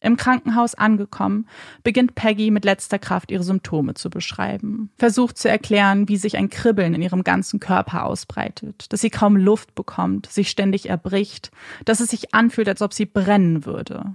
Im 0.00 0.16
Krankenhaus 0.16 0.76
angekommen, 0.76 1.48
beginnt 1.82 2.14
Peggy 2.14 2.52
mit 2.52 2.64
letzter 2.64 3.00
Kraft 3.00 3.32
ihre 3.32 3.42
Symptome 3.42 3.94
zu 3.94 4.10
beschreiben, 4.10 4.90
versucht 4.96 5.38
zu 5.38 5.48
erklären, 5.48 6.08
wie 6.08 6.16
sich 6.16 6.36
ein 6.36 6.50
Kribbeln 6.50 6.94
in 6.94 7.02
ihrem 7.02 7.24
ganzen 7.24 7.58
Körper 7.58 8.04
ausbreitet, 8.04 8.92
dass 8.92 9.00
sie 9.00 9.10
kaum 9.10 9.36
Luft 9.36 9.74
bekommt, 9.74 10.26
sich 10.26 10.50
ständig 10.50 10.88
erbricht, 10.88 11.50
dass 11.84 11.98
es 11.98 12.10
sich 12.10 12.32
anfühlt, 12.32 12.68
als 12.68 12.80
ob 12.80 12.94
sie 12.94 13.06
brennen 13.06 13.64
würde. 13.66 14.14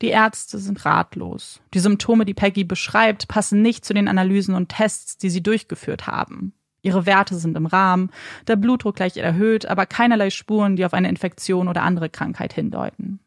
Die 0.00 0.08
Ärzte 0.08 0.58
sind 0.58 0.84
ratlos. 0.84 1.60
Die 1.74 1.80
Symptome, 1.80 2.24
die 2.24 2.32
Peggy 2.32 2.64
beschreibt, 2.64 3.26
passen 3.28 3.62
nicht 3.62 3.84
zu 3.84 3.92
den 3.92 4.08
Analysen 4.08 4.54
und 4.54 4.70
Tests, 4.70 5.18
die 5.18 5.28
sie 5.28 5.42
durchgeführt 5.42 6.06
haben. 6.06 6.54
Ihre 6.82 7.04
Werte 7.04 7.36
sind 7.36 7.56
im 7.56 7.66
Rahmen, 7.66 8.10
der 8.46 8.56
Blutdruck 8.56 8.98
leicht 8.98 9.18
erhöht, 9.18 9.66
aber 9.66 9.84
keinerlei 9.86 10.30
Spuren, 10.30 10.76
die 10.76 10.86
auf 10.86 10.94
eine 10.94 11.08
Infektion 11.08 11.68
oder 11.68 11.82
andere 11.82 12.08
Krankheit 12.08 12.54
hindeuten. 12.54 13.20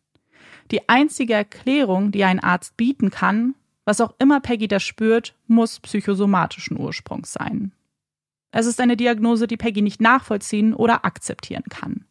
Die 0.72 0.88
einzige 0.90 1.34
Erklärung, 1.34 2.12
die 2.12 2.24
ein 2.24 2.40
Arzt 2.40 2.78
bieten 2.78 3.12
kann, 3.12 3.56
was 3.86 4.02
auch 4.02 4.14
immer 4.20 4.40
Peggy 4.40 4.68
da 4.68 4.80
spürt, 4.80 5.36
muss 5.48 5.80
psychosomatischen 5.80 6.80
Ursprungs 6.80 7.34
sein. 7.34 7.74
Es 8.52 8.66
ist 8.66 8.80
eine 8.80 8.96
Diagnose, 8.96 9.48
die 9.48 9.58
Peggy 9.58 9.82
nicht 9.82 10.00
nachvollziehen 10.00 10.74
oder 10.74 11.06
akzeptieren 11.06 11.66
kann. 11.70 12.06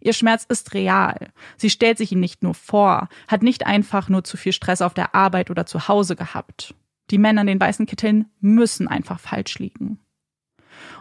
Ihr 0.00 0.12
Schmerz 0.12 0.44
ist 0.48 0.74
real. 0.74 1.28
Sie 1.56 1.70
stellt 1.70 1.98
sich 1.98 2.12
ihn 2.12 2.20
nicht 2.20 2.42
nur 2.42 2.54
vor, 2.54 3.08
hat 3.28 3.42
nicht 3.42 3.66
einfach 3.66 4.08
nur 4.08 4.24
zu 4.24 4.36
viel 4.36 4.52
Stress 4.52 4.82
auf 4.82 4.94
der 4.94 5.14
Arbeit 5.14 5.50
oder 5.50 5.66
zu 5.66 5.88
Hause 5.88 6.16
gehabt. 6.16 6.74
Die 7.10 7.18
Männer 7.18 7.42
in 7.42 7.46
den 7.46 7.60
weißen 7.60 7.86
Kitteln 7.86 8.26
müssen 8.40 8.88
einfach 8.88 9.20
falsch 9.20 9.58
liegen. 9.58 9.98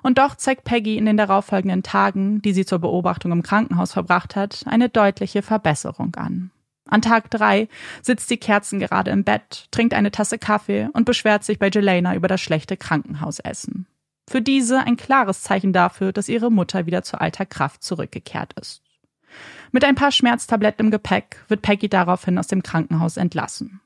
Und 0.03 0.17
doch 0.17 0.35
zeigt 0.35 0.63
Peggy 0.63 0.97
in 0.97 1.05
den 1.05 1.17
darauffolgenden 1.17 1.83
Tagen, 1.83 2.41
die 2.41 2.53
sie 2.53 2.65
zur 2.65 2.79
Beobachtung 2.79 3.31
im 3.31 3.43
Krankenhaus 3.43 3.91
verbracht 3.91 4.35
hat, 4.35 4.63
eine 4.65 4.89
deutliche 4.89 5.41
Verbesserung 5.41 6.15
an. 6.15 6.51
An 6.87 7.01
Tag 7.01 7.31
drei 7.31 7.67
sitzt 8.01 8.29
die 8.29 8.37
Kerzen 8.37 8.79
gerade 8.79 9.11
im 9.11 9.23
Bett, 9.23 9.67
trinkt 9.71 9.93
eine 9.93 10.11
Tasse 10.11 10.37
Kaffee 10.37 10.87
und 10.93 11.05
beschwert 11.05 11.43
sich 11.43 11.57
bei 11.57 11.69
Jelena 11.69 12.15
über 12.15 12.27
das 12.27 12.41
schlechte 12.41 12.77
Krankenhausessen. 12.77 13.87
Für 14.29 14.41
diese 14.41 14.79
ein 14.79 14.97
klares 14.97 15.41
Zeichen 15.41 15.73
dafür, 15.73 16.11
dass 16.11 16.29
ihre 16.29 16.51
Mutter 16.51 16.85
wieder 16.85 17.03
zu 17.03 17.19
alter 17.19 17.45
Kraft 17.45 17.83
zurückgekehrt 17.83 18.53
ist. 18.59 18.81
Mit 19.71 19.83
ein 19.83 19.95
paar 19.95 20.11
Schmerztabletten 20.11 20.85
im 20.85 20.91
Gepäck 20.91 21.43
wird 21.47 21.61
Peggy 21.61 21.89
daraufhin 21.89 22.37
aus 22.37 22.47
dem 22.47 22.63
Krankenhaus 22.63 23.17
entlassen. 23.17 23.81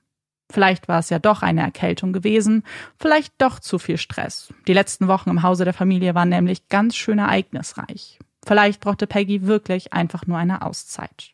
Vielleicht 0.52 0.88
war 0.88 1.00
es 1.00 1.10
ja 1.10 1.20
doch 1.20 1.42
eine 1.42 1.62
Erkältung 1.62 2.12
gewesen, 2.12 2.64
vielleicht 2.98 3.34
doch 3.38 3.60
zu 3.60 3.78
viel 3.78 3.98
Stress. 3.98 4.54
Die 4.68 4.74
letzten 4.74 5.08
Wochen 5.08 5.30
im 5.30 5.44
Hause 5.44 5.64
der 5.64 5.74
Familie 5.74 6.16
waren 6.16 6.30
nämlich 6.30 6.70
ganz 6.70 6.96
schön 6.96 7.20
ereignisreich. 7.20 8.20
Vielleicht 8.46 8.82
brauchte 8.82 9.06
Peggy 9.06 9.46
wirklich 9.46 9.94
einfach 9.94 10.26
nur 10.26 10.38
eine 10.38 10.64
Auszeit. 10.64 11.34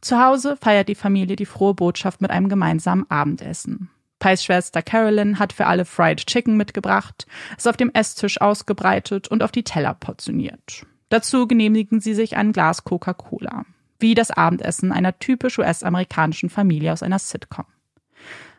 Zu 0.00 0.22
Hause 0.22 0.56
feiert 0.56 0.88
die 0.88 0.94
Familie 0.94 1.36
die 1.36 1.46
frohe 1.46 1.74
Botschaft 1.74 2.20
mit 2.20 2.30
einem 2.30 2.48
gemeinsamen 2.48 3.10
Abendessen. 3.10 3.90
Pais 4.20 4.42
Schwester 4.44 4.82
Carolyn 4.82 5.38
hat 5.38 5.52
für 5.52 5.66
alle 5.66 5.84
Fried 5.84 6.26
Chicken 6.26 6.56
mitgebracht, 6.56 7.26
es 7.56 7.66
auf 7.66 7.76
dem 7.76 7.90
Esstisch 7.92 8.40
ausgebreitet 8.40 9.28
und 9.28 9.42
auf 9.42 9.52
die 9.52 9.62
Teller 9.62 9.94
portioniert. 9.94 10.86
Dazu 11.08 11.46
genehmigen 11.46 12.00
sie 12.00 12.14
sich 12.14 12.36
ein 12.36 12.52
Glas 12.52 12.84
Coca-Cola, 12.84 13.64
wie 13.98 14.14
das 14.14 14.30
Abendessen 14.30 14.92
einer 14.92 15.18
typisch 15.18 15.58
US-amerikanischen 15.58 16.50
Familie 16.50 16.92
aus 16.92 17.02
einer 17.02 17.18
Sitcom. 17.18 17.64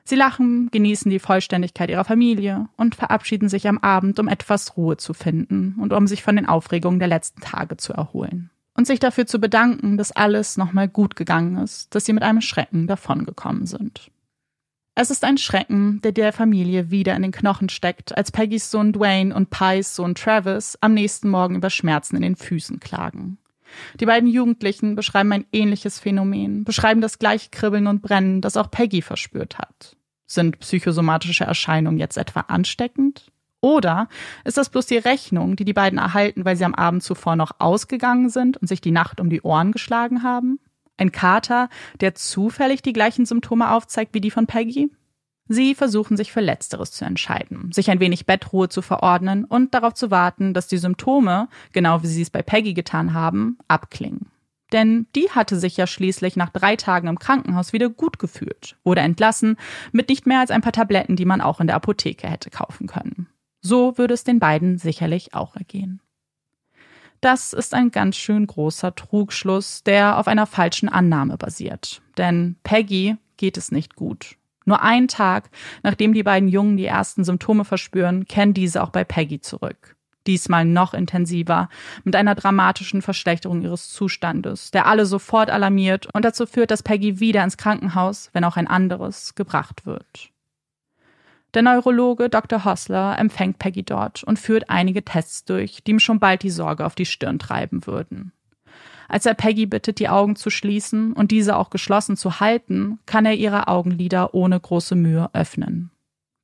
Sie 0.03 0.15
lachen, 0.15 0.71
genießen 0.71 1.11
die 1.11 1.19
Vollständigkeit 1.19 1.89
ihrer 1.89 2.05
Familie 2.05 2.67
und 2.77 2.95
verabschieden 2.95 3.47
sich 3.47 3.67
am 3.67 3.77
Abend, 3.77 4.17
um 4.19 4.27
etwas 4.27 4.75
Ruhe 4.75 4.97
zu 4.97 5.13
finden 5.13 5.75
und 5.79 5.93
um 5.93 6.07
sich 6.07 6.23
von 6.23 6.35
den 6.35 6.47
Aufregungen 6.47 6.99
der 6.99 7.09
letzten 7.09 7.41
Tage 7.41 7.77
zu 7.77 7.93
erholen 7.93 8.49
und 8.79 8.87
sich 8.87 9.01
dafür 9.01 9.25
zu 9.25 9.39
bedanken, 9.39 9.97
dass 9.97 10.13
alles 10.13 10.55
nochmal 10.55 10.87
gut 10.87 11.17
gegangen 11.17 11.57
ist, 11.57 11.93
dass 11.93 12.05
sie 12.05 12.13
mit 12.13 12.23
einem 12.23 12.39
Schrecken 12.39 12.87
davongekommen 12.87 13.65
sind. 13.65 14.09
Es 14.95 15.11
ist 15.11 15.25
ein 15.25 15.37
Schrecken, 15.37 15.99
der 16.01 16.13
der 16.13 16.31
Familie 16.31 16.89
wieder 16.89 17.13
in 17.13 17.21
den 17.21 17.33
Knochen 17.33 17.67
steckt, 17.67 18.17
als 18.17 18.31
Peggys 18.31 18.71
Sohn 18.71 18.93
Dwayne 18.93 19.35
und 19.35 19.49
Pies 19.49 19.97
Sohn 19.97 20.15
Travis 20.15 20.77
am 20.79 20.93
nächsten 20.93 21.27
Morgen 21.27 21.55
über 21.55 21.69
Schmerzen 21.69 22.15
in 22.15 22.21
den 22.21 22.37
Füßen 22.37 22.79
klagen. 22.79 23.37
Die 23.99 24.05
beiden 24.05 24.29
Jugendlichen 24.29 24.95
beschreiben 24.95 25.33
ein 25.33 25.45
ähnliches 25.51 25.99
Phänomen, 25.99 26.63
beschreiben 26.63 27.01
das 27.01 27.19
gleiche 27.19 27.49
Kribbeln 27.49 27.85
und 27.85 28.01
Brennen, 28.01 28.39
das 28.39 28.55
auch 28.55 28.71
Peggy 28.71 29.01
verspürt 29.01 29.57
hat. 29.57 29.97
Sind 30.25 30.57
psychosomatische 30.59 31.43
Erscheinungen 31.43 31.99
jetzt 31.99 32.17
etwa 32.17 32.45
ansteckend? 32.47 33.29
Oder 33.61 34.07
ist 34.45 34.57
das 34.57 34.69
bloß 34.69 34.85
die 34.85 34.97
Rechnung, 34.97 35.55
die 35.55 35.65
die 35.65 35.73
beiden 35.73 35.99
erhalten, 35.99 36.45
weil 36.45 36.55
sie 36.55 36.65
am 36.65 36.75
Abend 36.75 37.03
zuvor 37.03 37.35
noch 37.35 37.51
ausgegangen 37.59 38.29
sind 38.29 38.57
und 38.57 38.67
sich 38.67 38.81
die 38.81 38.91
Nacht 38.91 39.19
um 39.19 39.29
die 39.29 39.41
Ohren 39.41 39.71
geschlagen 39.71 40.23
haben? 40.23 40.59
Ein 40.97 41.11
Kater, 41.11 41.69
der 42.01 42.15
zufällig 42.15 42.81
die 42.81 42.93
gleichen 42.93 43.25
Symptome 43.25 43.71
aufzeigt 43.71 44.13
wie 44.13 44.21
die 44.21 44.31
von 44.31 44.47
Peggy? 44.47 44.91
Sie 45.51 45.73
versuchen 45.73 46.15
sich 46.15 46.31
für 46.31 46.41
Letzteres 46.41 46.91
zu 46.91 47.05
entscheiden, 47.05 47.71
sich 47.71 47.89
ein 47.89 47.99
wenig 47.99 48.27
Bettruhe 48.27 48.69
zu 48.69 48.83
verordnen 48.83 49.45
und 49.45 49.73
darauf 49.73 49.95
zu 49.95 50.11
warten, 50.11 50.53
dass 50.53 50.67
die 50.67 50.77
Symptome, 50.77 51.47
genau 51.73 52.03
wie 52.03 52.07
sie 52.07 52.21
es 52.21 52.29
bei 52.29 52.43
Peggy 52.43 52.75
getan 52.75 53.15
haben, 53.15 53.57
abklingen. 53.67 54.27
Denn 54.71 55.07
die 55.15 55.31
hatte 55.31 55.59
sich 55.59 55.75
ja 55.77 55.87
schließlich 55.87 56.35
nach 56.35 56.49
drei 56.49 56.75
Tagen 56.75 57.07
im 57.07 57.17
Krankenhaus 57.17 57.73
wieder 57.73 57.89
gut 57.89 58.19
gefühlt, 58.19 58.77
wurde 58.83 59.01
entlassen 59.01 59.57
mit 59.91 60.09
nicht 60.09 60.27
mehr 60.27 60.39
als 60.39 60.51
ein 60.51 60.61
paar 60.61 60.71
Tabletten, 60.71 61.15
die 61.15 61.25
man 61.25 61.41
auch 61.41 61.59
in 61.59 61.65
der 61.65 61.77
Apotheke 61.77 62.29
hätte 62.29 62.51
kaufen 62.51 62.85
können. 62.85 63.27
So 63.61 63.97
würde 63.97 64.13
es 64.13 64.23
den 64.23 64.39
beiden 64.39 64.77
sicherlich 64.77 65.33
auch 65.33 65.55
ergehen. 65.55 66.01
Das 67.21 67.51
ist 67.51 67.73
ein 67.73 67.91
ganz 67.91 68.15
schön 68.15 68.47
großer 68.47 68.95
Trugschluss, 68.95 69.83
der 69.83 70.17
auf 70.17 70.27
einer 70.27 70.45
falschen 70.45 70.87
Annahme 70.87 71.37
basiert. 71.37 72.01
Denn 72.17 72.55
Peggy 72.63 73.17
geht 73.35 73.57
es 73.57 73.71
nicht 73.71 73.95
gut. 73.95 74.37
Nur 74.65 74.81
einen 74.81 75.07
Tag, 75.07 75.49
nachdem 75.83 76.13
die 76.13 76.23
beiden 76.23 76.47
Jungen 76.47 76.77
die 76.77 76.85
ersten 76.85 77.23
Symptome 77.23 77.65
verspüren, 77.65 78.25
kehren 78.25 78.53
diese 78.53 78.83
auch 78.83 78.91
bei 78.91 79.03
Peggy 79.03 79.41
zurück. 79.41 79.95
Diesmal 80.27 80.63
noch 80.63 80.93
intensiver, 80.93 81.69
mit 82.03 82.15
einer 82.15 82.35
dramatischen 82.35 83.01
Verschlechterung 83.01 83.63
ihres 83.63 83.89
Zustandes, 83.89 84.71
der 84.71 84.85
alle 84.85 85.05
sofort 85.05 85.49
alarmiert 85.49 86.07
und 86.13 86.23
dazu 86.23 86.45
führt, 86.45 86.71
dass 86.71 86.83
Peggy 86.83 87.19
wieder 87.19 87.43
ins 87.43 87.57
Krankenhaus, 87.57 88.29
wenn 88.31 88.43
auch 88.43 88.57
ein 88.57 88.67
anderes, 88.67 89.33
gebracht 89.33 89.85
wird. 89.85 90.29
Der 91.53 91.63
Neurologe 91.63 92.29
Dr. 92.29 92.63
Hossler 92.63 93.17
empfängt 93.17 93.57
Peggy 93.57 93.83
dort 93.83 94.23
und 94.23 94.37
führt 94.37 94.69
einige 94.69 95.03
Tests 95.03 95.45
durch, 95.45 95.83
die 95.83 95.91
ihm 95.91 95.99
schon 95.99 96.19
bald 96.19 96.43
die 96.43 96.51
Sorge 96.51 96.85
auf 96.85 96.93
die 96.93 97.07
Stirn 97.07 97.39
treiben 97.39 97.87
würden. 97.87 98.31
Als 99.07 99.25
er 99.25 99.33
Peggy 99.33 99.65
bittet, 99.65 99.97
die 99.97 100.09
Augen 100.09 100.35
zu 100.35 100.51
schließen 100.51 101.13
und 101.13 101.31
diese 101.31 101.57
auch 101.57 101.71
geschlossen 101.71 102.15
zu 102.15 102.39
halten, 102.39 102.99
kann 103.07 103.25
er 103.25 103.33
ihre 103.33 103.67
Augenlider 103.67 104.35
ohne 104.35 104.59
große 104.59 104.95
Mühe 104.95 105.31
öffnen. 105.33 105.89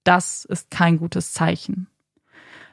Das 0.03 0.45
ist 0.45 0.71
kein 0.71 0.97
gutes 0.97 1.33
Zeichen. 1.33 1.87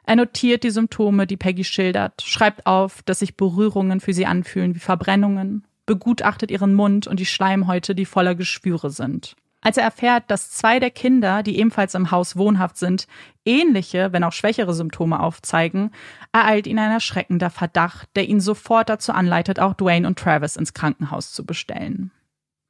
Er 0.05 0.17
notiert 0.17 0.65
die 0.65 0.71
Symptome, 0.71 1.27
die 1.27 1.37
Peggy 1.37 1.65
schildert, 1.65 2.23
schreibt 2.23 2.67
auf, 2.67 3.03
dass 3.03 3.19
sich 3.19 3.37
Berührungen 3.37 4.01
für 4.01 4.15
sie 4.15 4.27
anfühlen 4.27 4.75
wie 4.75 4.81
Verbrennungen, 4.81 5.65
begutachtet 5.85 6.51
ihren 6.51 6.75
Mund 6.75 7.07
und 7.07 7.21
die 7.21 7.27
Schleimhäute, 7.27 7.95
die 7.95 8.07
voller 8.07 8.35
Geschwüre 8.35 8.91
sind. 8.91 9.37
Als 9.65 9.77
er 9.77 9.85
erfährt, 9.85 10.25
dass 10.27 10.51
zwei 10.51 10.81
der 10.81 10.91
Kinder, 10.91 11.45
die 11.45 11.57
ebenfalls 11.59 11.95
im 11.95 12.11
Haus 12.11 12.37
wohnhaft 12.37 12.77
sind, 12.77 13.07
ähnliche, 13.45 14.13
wenn 14.13 14.25
auch 14.25 14.33
schwächere 14.33 14.75
Symptome 14.75 15.21
aufzeigen, 15.21 15.93
ereilt 16.33 16.67
ihn 16.67 16.81
ein 16.81 16.91
erschreckender 16.91 17.49
Verdacht, 17.49 18.09
der 18.17 18.29
ihn 18.29 18.41
sofort 18.41 18.89
dazu 18.89 19.13
anleitet, 19.13 19.61
auch 19.61 19.75
Dwayne 19.75 20.07
und 20.07 20.19
Travis 20.19 20.57
ins 20.57 20.75
Krankenhaus 20.75 21.33
zu 21.33 21.47
bestellen. 21.47 22.11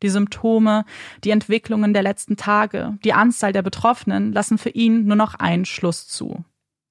Die 0.02 0.10
Symptome, 0.10 0.84
die 1.24 1.30
Entwicklungen 1.30 1.94
der 1.94 2.02
letzten 2.02 2.36
Tage, 2.36 2.98
die 3.04 3.14
Anzahl 3.14 3.54
der 3.54 3.62
Betroffenen 3.62 4.32
lassen 4.32 4.58
für 4.58 4.70
ihn 4.70 5.06
nur 5.06 5.16
noch 5.16 5.34
einen 5.34 5.64
Schluss 5.64 6.08
zu. 6.08 6.44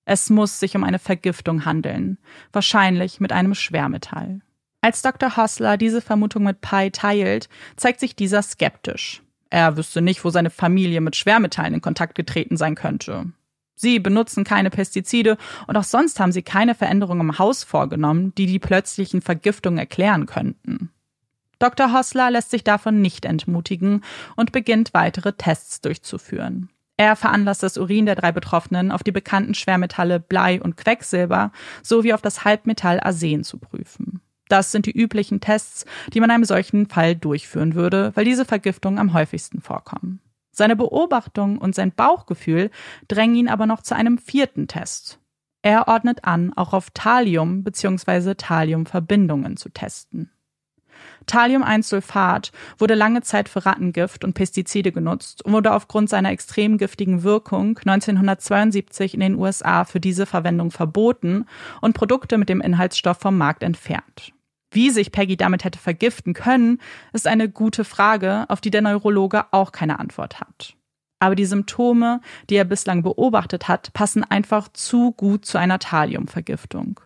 Es 0.05 0.31
muss 0.31 0.60
sich 0.60 0.75
um 0.75 0.84
eine 0.84 0.98
Vergiftung 0.98 1.63
handeln, 1.65 2.17
wahrscheinlich 2.51 3.20
mit 3.20 3.31
einem 3.31 3.53
Schwermetall. 3.53 4.41
Als 4.81 5.03
Dr. 5.03 5.38
Hossler 5.38 5.77
diese 5.77 6.01
Vermutung 6.01 6.43
mit 6.43 6.62
Pi 6.62 6.89
teilt, 6.89 7.50
zeigt 7.75 8.00
sich 8.00 8.15
dieser 8.15 8.41
skeptisch. 8.41 9.22
Er 9.51 9.75
wüsste 9.77 10.01
nicht, 10.01 10.24
wo 10.24 10.29
seine 10.29 10.50
Familie 10.50 11.01
mit 11.01 11.15
Schwermetallen 11.15 11.75
in 11.75 11.81
Kontakt 11.81 12.15
getreten 12.15 12.58
sein 12.58 12.74
könnte. 12.74 13.25
Sie 13.75 14.00
benutzen 14.00 14.43
keine 14.43 14.70
Pestizide 14.70 15.38
und 15.67 15.75
auch 15.75 15.84
sonst 15.84 16.20
haben 16.20 16.31
sie 16.31 16.41
keine 16.41 16.74
Veränderungen 16.74 17.29
im 17.29 17.38
Haus 17.38 17.63
vorgenommen, 17.63 18.34
die 18.36 18.46
die 18.46 18.60
plötzlichen 18.60 19.22
Vergiftungen 19.22 19.77
erklären 19.77 20.25
könnten. 20.25 20.89
Dr. 21.60 21.93
Hossler 21.93 22.31
lässt 22.31 22.50
sich 22.50 22.63
davon 22.63 23.01
nicht 23.01 23.25
entmutigen 23.25 24.03
und 24.36 24.51
beginnt 24.51 24.93
weitere 24.93 25.34
Tests 25.34 25.81
durchzuführen. 25.81 26.70
Er 26.96 27.15
veranlasst 27.15 27.63
das 27.63 27.77
Urin 27.77 28.05
der 28.05 28.15
drei 28.15 28.31
Betroffenen 28.31 28.91
auf 28.91 29.03
die 29.03 29.12
bekannten 29.12 29.53
Schwermetalle 29.53 30.20
Blei 30.20 30.62
und 30.62 30.77
Quecksilber 30.77 31.51
sowie 31.84 32.13
auf 32.13 32.22
das 32.22 32.46
Halbmetall 32.46 33.00
Arsen 33.01 33.43
zu 33.43 33.58
prüfen. 33.58 34.22
Das 34.51 34.70
sind 34.72 34.86
die 34.86 34.91
üblichen 34.91 35.39
Tests, 35.39 35.86
die 36.13 36.20
man 36.20 36.29
in 36.29 36.36
einem 36.36 36.43
solchen 36.43 36.86
Fall 36.86 37.15
durchführen 37.15 37.74
würde, 37.74 38.12
weil 38.15 38.25
diese 38.25 38.43
Vergiftungen 38.43 39.00
am 39.00 39.13
häufigsten 39.13 39.62
vorkommen. 39.62 40.20
Seine 40.51 40.75
Beobachtung 40.75 41.58
und 41.58 41.74
sein 41.74 41.93
Bauchgefühl 41.93 42.70
drängen 43.08 43.38
ihn 43.38 43.48
aber 43.48 43.65
noch 43.65 43.81
zu 43.81 43.96
einem 43.96 44.17
vierten 44.17 44.67
Test. 44.67 45.20
Er 45.62 45.88
ordnet 45.88 46.25
an, 46.25 46.51
auch 46.53 46.74
auf 46.74 46.89
Thallium 46.93 47.63
bzw. 47.63 48.36
Thalliumverbindungen 48.36 49.55
zu 49.55 49.70
testen. 49.70 50.29
Thallium-1-Sulfat 51.27 52.51
wurde 52.77 52.96
lange 52.96 53.22
Zeit 53.22 53.48
für 53.48 53.65
Rattengift 53.65 54.25
und 54.25 54.34
Pestizide 54.34 54.91
genutzt 54.91 55.46
und 55.46 55.53
wurde 55.53 55.72
aufgrund 55.72 56.10
seiner 56.10 56.31
extrem 56.31 56.77
giftigen 56.77 57.24
Wirkung 57.24 57.77
1972 57.77 59.14
in 59.14 59.22
den 59.22 59.35
USA 59.35 59.85
für 59.85 60.01
diese 60.01 60.25
Verwendung 60.25 60.72
verboten 60.72 61.46
und 61.79 61.94
Produkte 61.94 62.37
mit 62.37 62.50
dem 62.50 62.59
Inhaltsstoff 62.59 63.20
vom 63.20 63.37
Markt 63.37 63.64
entfernt. 63.64 64.33
Wie 64.72 64.90
sich 64.90 65.12
Peggy 65.12 65.36
damit 65.36 65.66
hätte 65.66 65.79
vergiften 65.79 66.34
können, 66.34 66.79
ist 67.12 67.27
eine 67.27 67.50
gute 67.50 67.84
Frage, 67.84 68.46
auf 68.48 68.62
die 68.62 68.72
der 68.72 68.81
Neurologe 68.81 69.46
auch 69.51 69.74
keine 69.74 70.00
Antwort 70.00 70.40
hat. 70.40 70.75
Aber 71.20 71.36
die 71.36 71.46
Symptome, 71.46 72.22
die 72.50 72.55
er 72.55 72.64
bislang 72.64 73.03
beobachtet 73.03 73.68
hat, 73.68 73.94
passen 73.94 74.24
einfach 74.24 74.70
zu 74.70 75.12
gut 75.12 75.46
zu 75.46 75.60
einer 75.60 75.77
Thalliumvergiftung. 75.77 77.01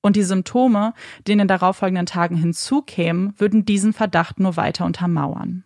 Und 0.00 0.16
die 0.16 0.22
Symptome, 0.22 0.94
die 1.26 1.32
in 1.32 1.38
den 1.38 1.46
darauffolgenden 1.46 2.06
Tagen 2.06 2.36
hinzukämen, 2.36 3.34
würden 3.36 3.66
diesen 3.66 3.92
Verdacht 3.92 4.40
nur 4.40 4.56
weiter 4.56 4.86
untermauern. 4.86 5.62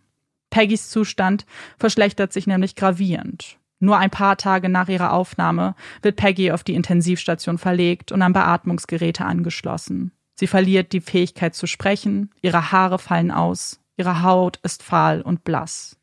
Peggys 0.49 0.89
Zustand 0.89 1.45
verschlechtert 1.79 2.33
sich 2.33 2.47
nämlich 2.47 2.75
gravierend. 2.75 3.57
Nur 3.79 3.97
ein 3.97 4.09
paar 4.09 4.37
Tage 4.37 4.69
nach 4.69 4.89
ihrer 4.89 5.13
Aufnahme 5.13 5.75
wird 6.01 6.17
Peggy 6.17 6.51
auf 6.51 6.63
die 6.63 6.75
Intensivstation 6.75 7.57
verlegt 7.57 8.11
und 8.11 8.21
an 8.21 8.33
Beatmungsgeräte 8.33 9.25
angeschlossen. 9.25 10.11
Sie 10.35 10.47
verliert 10.47 10.91
die 10.91 11.01
Fähigkeit 11.01 11.55
zu 11.55 11.65
sprechen, 11.65 12.29
ihre 12.41 12.71
Haare 12.71 12.99
fallen 12.99 13.31
aus, 13.31 13.79
ihre 13.97 14.21
Haut 14.21 14.59
ist 14.63 14.83
fahl 14.83 15.21
und 15.21 15.43
blass. 15.43 15.97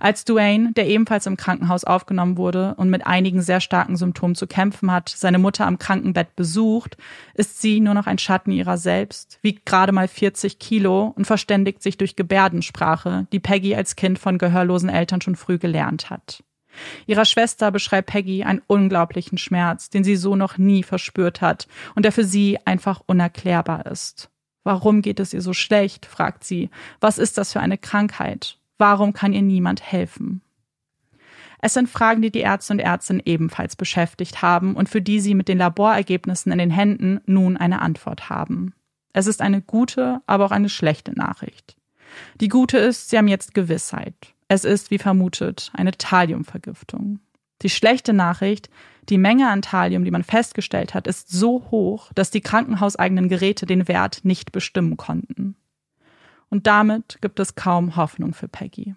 Als 0.00 0.24
Duane, 0.24 0.72
der 0.72 0.86
ebenfalls 0.86 1.26
im 1.26 1.36
Krankenhaus 1.36 1.84
aufgenommen 1.84 2.36
wurde 2.36 2.74
und 2.76 2.90
mit 2.90 3.06
einigen 3.06 3.42
sehr 3.42 3.60
starken 3.60 3.96
Symptomen 3.96 4.34
zu 4.34 4.46
kämpfen 4.46 4.90
hat, 4.90 5.08
seine 5.08 5.38
Mutter 5.38 5.66
am 5.66 5.78
Krankenbett 5.78 6.36
besucht, 6.36 6.96
ist 7.34 7.60
sie 7.60 7.80
nur 7.80 7.94
noch 7.94 8.06
ein 8.06 8.18
Schatten 8.18 8.52
ihrer 8.52 8.78
selbst, 8.78 9.38
wiegt 9.42 9.66
gerade 9.66 9.92
mal 9.92 10.08
40 10.08 10.58
Kilo 10.58 11.12
und 11.16 11.26
verständigt 11.26 11.82
sich 11.82 11.96
durch 11.96 12.16
Gebärdensprache, 12.16 13.26
die 13.32 13.40
Peggy 13.40 13.74
als 13.74 13.96
Kind 13.96 14.18
von 14.18 14.38
gehörlosen 14.38 14.88
Eltern 14.88 15.20
schon 15.20 15.36
früh 15.36 15.58
gelernt 15.58 16.10
hat. 16.10 16.42
Ihrer 17.06 17.24
Schwester 17.24 17.70
beschreibt 17.70 18.10
Peggy 18.10 18.44
einen 18.44 18.62
unglaublichen 18.66 19.38
Schmerz, 19.38 19.90
den 19.90 20.04
sie 20.04 20.16
so 20.16 20.36
noch 20.36 20.58
nie 20.58 20.82
verspürt 20.82 21.40
hat 21.40 21.68
und 21.94 22.04
der 22.04 22.12
für 22.12 22.24
sie 22.24 22.58
einfach 22.64 23.02
unerklärbar 23.06 23.86
ist. 23.86 24.30
Warum 24.64 25.02
geht 25.02 25.20
es 25.20 25.34
ihr 25.34 25.42
so 25.42 25.52
schlecht? 25.52 26.06
fragt 26.06 26.44
sie. 26.44 26.70
Was 27.00 27.18
ist 27.18 27.38
das 27.38 27.52
für 27.52 27.60
eine 27.60 27.78
Krankheit? 27.78 28.58
Warum 28.78 29.12
kann 29.12 29.32
ihr 29.32 29.42
niemand 29.42 29.82
helfen? 29.82 30.40
Es 31.60 31.74
sind 31.74 31.88
Fragen, 31.88 32.22
die 32.22 32.32
die 32.32 32.40
Ärzte 32.40 32.72
und 32.72 32.80
Ärztinnen 32.80 33.22
ebenfalls 33.24 33.76
beschäftigt 33.76 34.42
haben 34.42 34.74
und 34.74 34.88
für 34.88 35.00
die 35.00 35.20
sie 35.20 35.34
mit 35.34 35.46
den 35.46 35.58
Laborergebnissen 35.58 36.50
in 36.50 36.58
den 36.58 36.70
Händen 36.70 37.20
nun 37.26 37.56
eine 37.56 37.80
Antwort 37.80 38.28
haben. 38.28 38.74
Es 39.12 39.28
ist 39.28 39.40
eine 39.40 39.62
gute, 39.62 40.20
aber 40.26 40.46
auch 40.46 40.50
eine 40.50 40.68
schlechte 40.68 41.12
Nachricht. 41.12 41.76
Die 42.40 42.48
gute 42.48 42.78
ist, 42.78 43.10
sie 43.10 43.18
haben 43.18 43.28
jetzt 43.28 43.54
Gewissheit. 43.54 44.14
Es 44.54 44.66
ist, 44.66 44.90
wie 44.90 44.98
vermutet, 44.98 45.70
eine 45.72 45.92
Thalliumvergiftung. 45.92 47.20
Die 47.62 47.70
schlechte 47.70 48.12
Nachricht, 48.12 48.68
die 49.08 49.16
Menge 49.16 49.48
an 49.48 49.62
Thallium, 49.62 50.04
die 50.04 50.10
man 50.10 50.24
festgestellt 50.24 50.92
hat, 50.92 51.06
ist 51.06 51.30
so 51.30 51.68
hoch, 51.70 52.12
dass 52.14 52.30
die 52.30 52.42
krankenhauseigenen 52.42 53.30
Geräte 53.30 53.64
den 53.64 53.88
Wert 53.88 54.26
nicht 54.26 54.52
bestimmen 54.52 54.98
konnten. 54.98 55.56
Und 56.50 56.66
damit 56.66 57.16
gibt 57.22 57.40
es 57.40 57.54
kaum 57.54 57.96
Hoffnung 57.96 58.34
für 58.34 58.46
Peggy. 58.46 58.94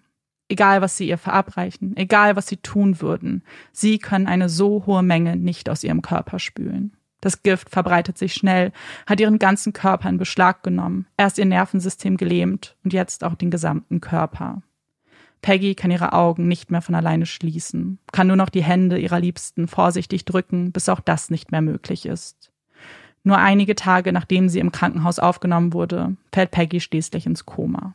Egal, 0.49 0.81
was 0.81 0.97
sie 0.97 1.07
ihr 1.07 1.17
verabreichen, 1.17 1.95
egal, 1.95 2.35
was 2.35 2.47
sie 2.47 2.57
tun 2.57 2.99
würden, 2.99 3.41
sie 3.71 3.97
können 3.97 4.27
eine 4.27 4.49
so 4.49 4.85
hohe 4.85 5.03
Menge 5.03 5.37
nicht 5.37 5.69
aus 5.69 5.85
ihrem 5.85 6.01
Körper 6.01 6.37
spülen. 6.37 6.97
Das 7.21 7.43
Gift 7.43 7.69
verbreitet 7.69 8.17
sich 8.17 8.33
schnell, 8.33 8.73
hat 9.07 9.21
ihren 9.21 9.39
ganzen 9.39 9.71
Körper 9.71 10.09
in 10.09 10.17
Beschlag 10.17 10.63
genommen, 10.63 11.07
erst 11.15 11.37
ihr 11.37 11.45
Nervensystem 11.45 12.17
gelähmt 12.17 12.75
und 12.83 12.91
jetzt 12.91 13.23
auch 13.23 13.35
den 13.35 13.51
gesamten 13.51 14.01
Körper. 14.01 14.61
Peggy 15.45 15.75
kann 15.75 15.91
ihre 15.91 16.13
Augen 16.13 16.47
nicht 16.47 16.71
mehr 16.71 16.81
von 16.81 16.95
alleine 16.95 17.27
schließen, 17.27 17.99
kann 18.11 18.25
nur 18.25 18.35
noch 18.35 18.49
die 18.49 18.63
Hände 18.63 18.97
ihrer 18.97 19.19
Liebsten 19.19 19.67
vorsichtig 19.67 20.25
drücken, 20.25 20.71
bis 20.71 20.89
auch 20.89 20.99
das 20.99 21.29
nicht 21.29 21.51
mehr 21.51 21.61
möglich 21.61 22.07
ist. 22.07 22.51
Nur 23.23 23.37
einige 23.37 23.75
Tage 23.75 24.11
nachdem 24.11 24.49
sie 24.49 24.57
im 24.57 24.71
Krankenhaus 24.71 25.19
aufgenommen 25.19 25.73
wurde, 25.73 26.15
fällt 26.33 26.49
Peggy 26.49 26.79
schließlich 26.79 27.27
ins 27.27 27.45
Koma. 27.45 27.93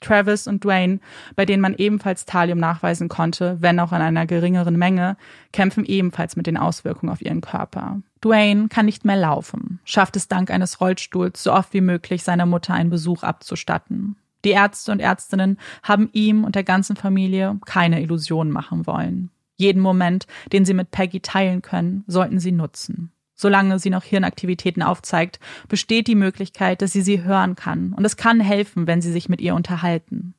Travis 0.00 0.48
und 0.48 0.64
Dwayne, 0.64 0.98
bei 1.36 1.46
denen 1.46 1.60
man 1.60 1.76
ebenfalls 1.76 2.24
Thallium 2.24 2.58
nachweisen 2.58 3.08
konnte, 3.08 3.58
wenn 3.60 3.78
auch 3.78 3.92
in 3.92 4.00
einer 4.02 4.26
geringeren 4.26 4.76
Menge, 4.76 5.16
kämpfen 5.52 5.84
ebenfalls 5.84 6.34
mit 6.34 6.48
den 6.48 6.56
Auswirkungen 6.56 7.12
auf 7.12 7.22
ihren 7.22 7.42
Körper. 7.42 8.00
Dwayne 8.24 8.66
kann 8.66 8.86
nicht 8.86 9.04
mehr 9.04 9.14
laufen, 9.14 9.78
schafft 9.84 10.16
es 10.16 10.26
dank 10.26 10.50
eines 10.50 10.80
Rollstuhls 10.80 11.44
so 11.44 11.52
oft 11.52 11.72
wie 11.74 11.80
möglich 11.80 12.24
seiner 12.24 12.46
Mutter 12.46 12.74
einen 12.74 12.90
Besuch 12.90 13.22
abzustatten. 13.22 14.16
Die 14.44 14.50
Ärzte 14.50 14.92
und 14.92 15.00
Ärztinnen 15.00 15.58
haben 15.82 16.08
ihm 16.12 16.44
und 16.44 16.54
der 16.54 16.64
ganzen 16.64 16.96
Familie 16.96 17.58
keine 17.66 18.00
Illusionen 18.02 18.52
machen 18.52 18.86
wollen. 18.86 19.30
Jeden 19.56 19.82
Moment, 19.82 20.26
den 20.52 20.64
sie 20.64 20.74
mit 20.74 20.90
Peggy 20.90 21.20
teilen 21.20 21.60
können, 21.60 22.04
sollten 22.06 22.40
sie 22.40 22.52
nutzen. 22.52 23.12
Solange 23.34 23.78
sie 23.78 23.90
noch 23.90 24.04
Hirnaktivitäten 24.04 24.82
aufzeigt, 24.82 25.40
besteht 25.68 26.06
die 26.08 26.14
Möglichkeit, 26.14 26.82
dass 26.82 26.92
sie 26.92 27.02
sie 27.02 27.22
hören 27.22 27.56
kann, 27.56 27.94
und 27.94 28.04
es 28.04 28.16
kann 28.16 28.40
helfen, 28.40 28.86
wenn 28.86 29.00
sie 29.00 29.12
sich 29.12 29.28
mit 29.28 29.40
ihr 29.40 29.54
unterhalten. 29.54 30.34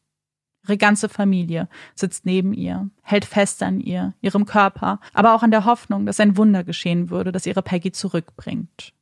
Ihre 0.64 0.78
ganze 0.78 1.10
Familie 1.10 1.68
sitzt 1.96 2.26
neben 2.26 2.54
ihr, 2.54 2.90
hält 3.02 3.26
fest 3.26 3.64
an 3.64 3.80
ihr, 3.80 4.14
ihrem 4.22 4.46
Körper, 4.46 5.00
aber 5.14 5.34
auch 5.34 5.42
an 5.42 5.52
der 5.52 5.66
Hoffnung, 5.66 6.06
dass 6.06 6.20
ein 6.20 6.38
Wunder 6.38 6.64
geschehen 6.64 7.10
würde, 7.10 7.32
das 7.32 7.48
ihre 7.48 7.64
Peggy 7.64 7.92
zurückbringt. 7.92 8.94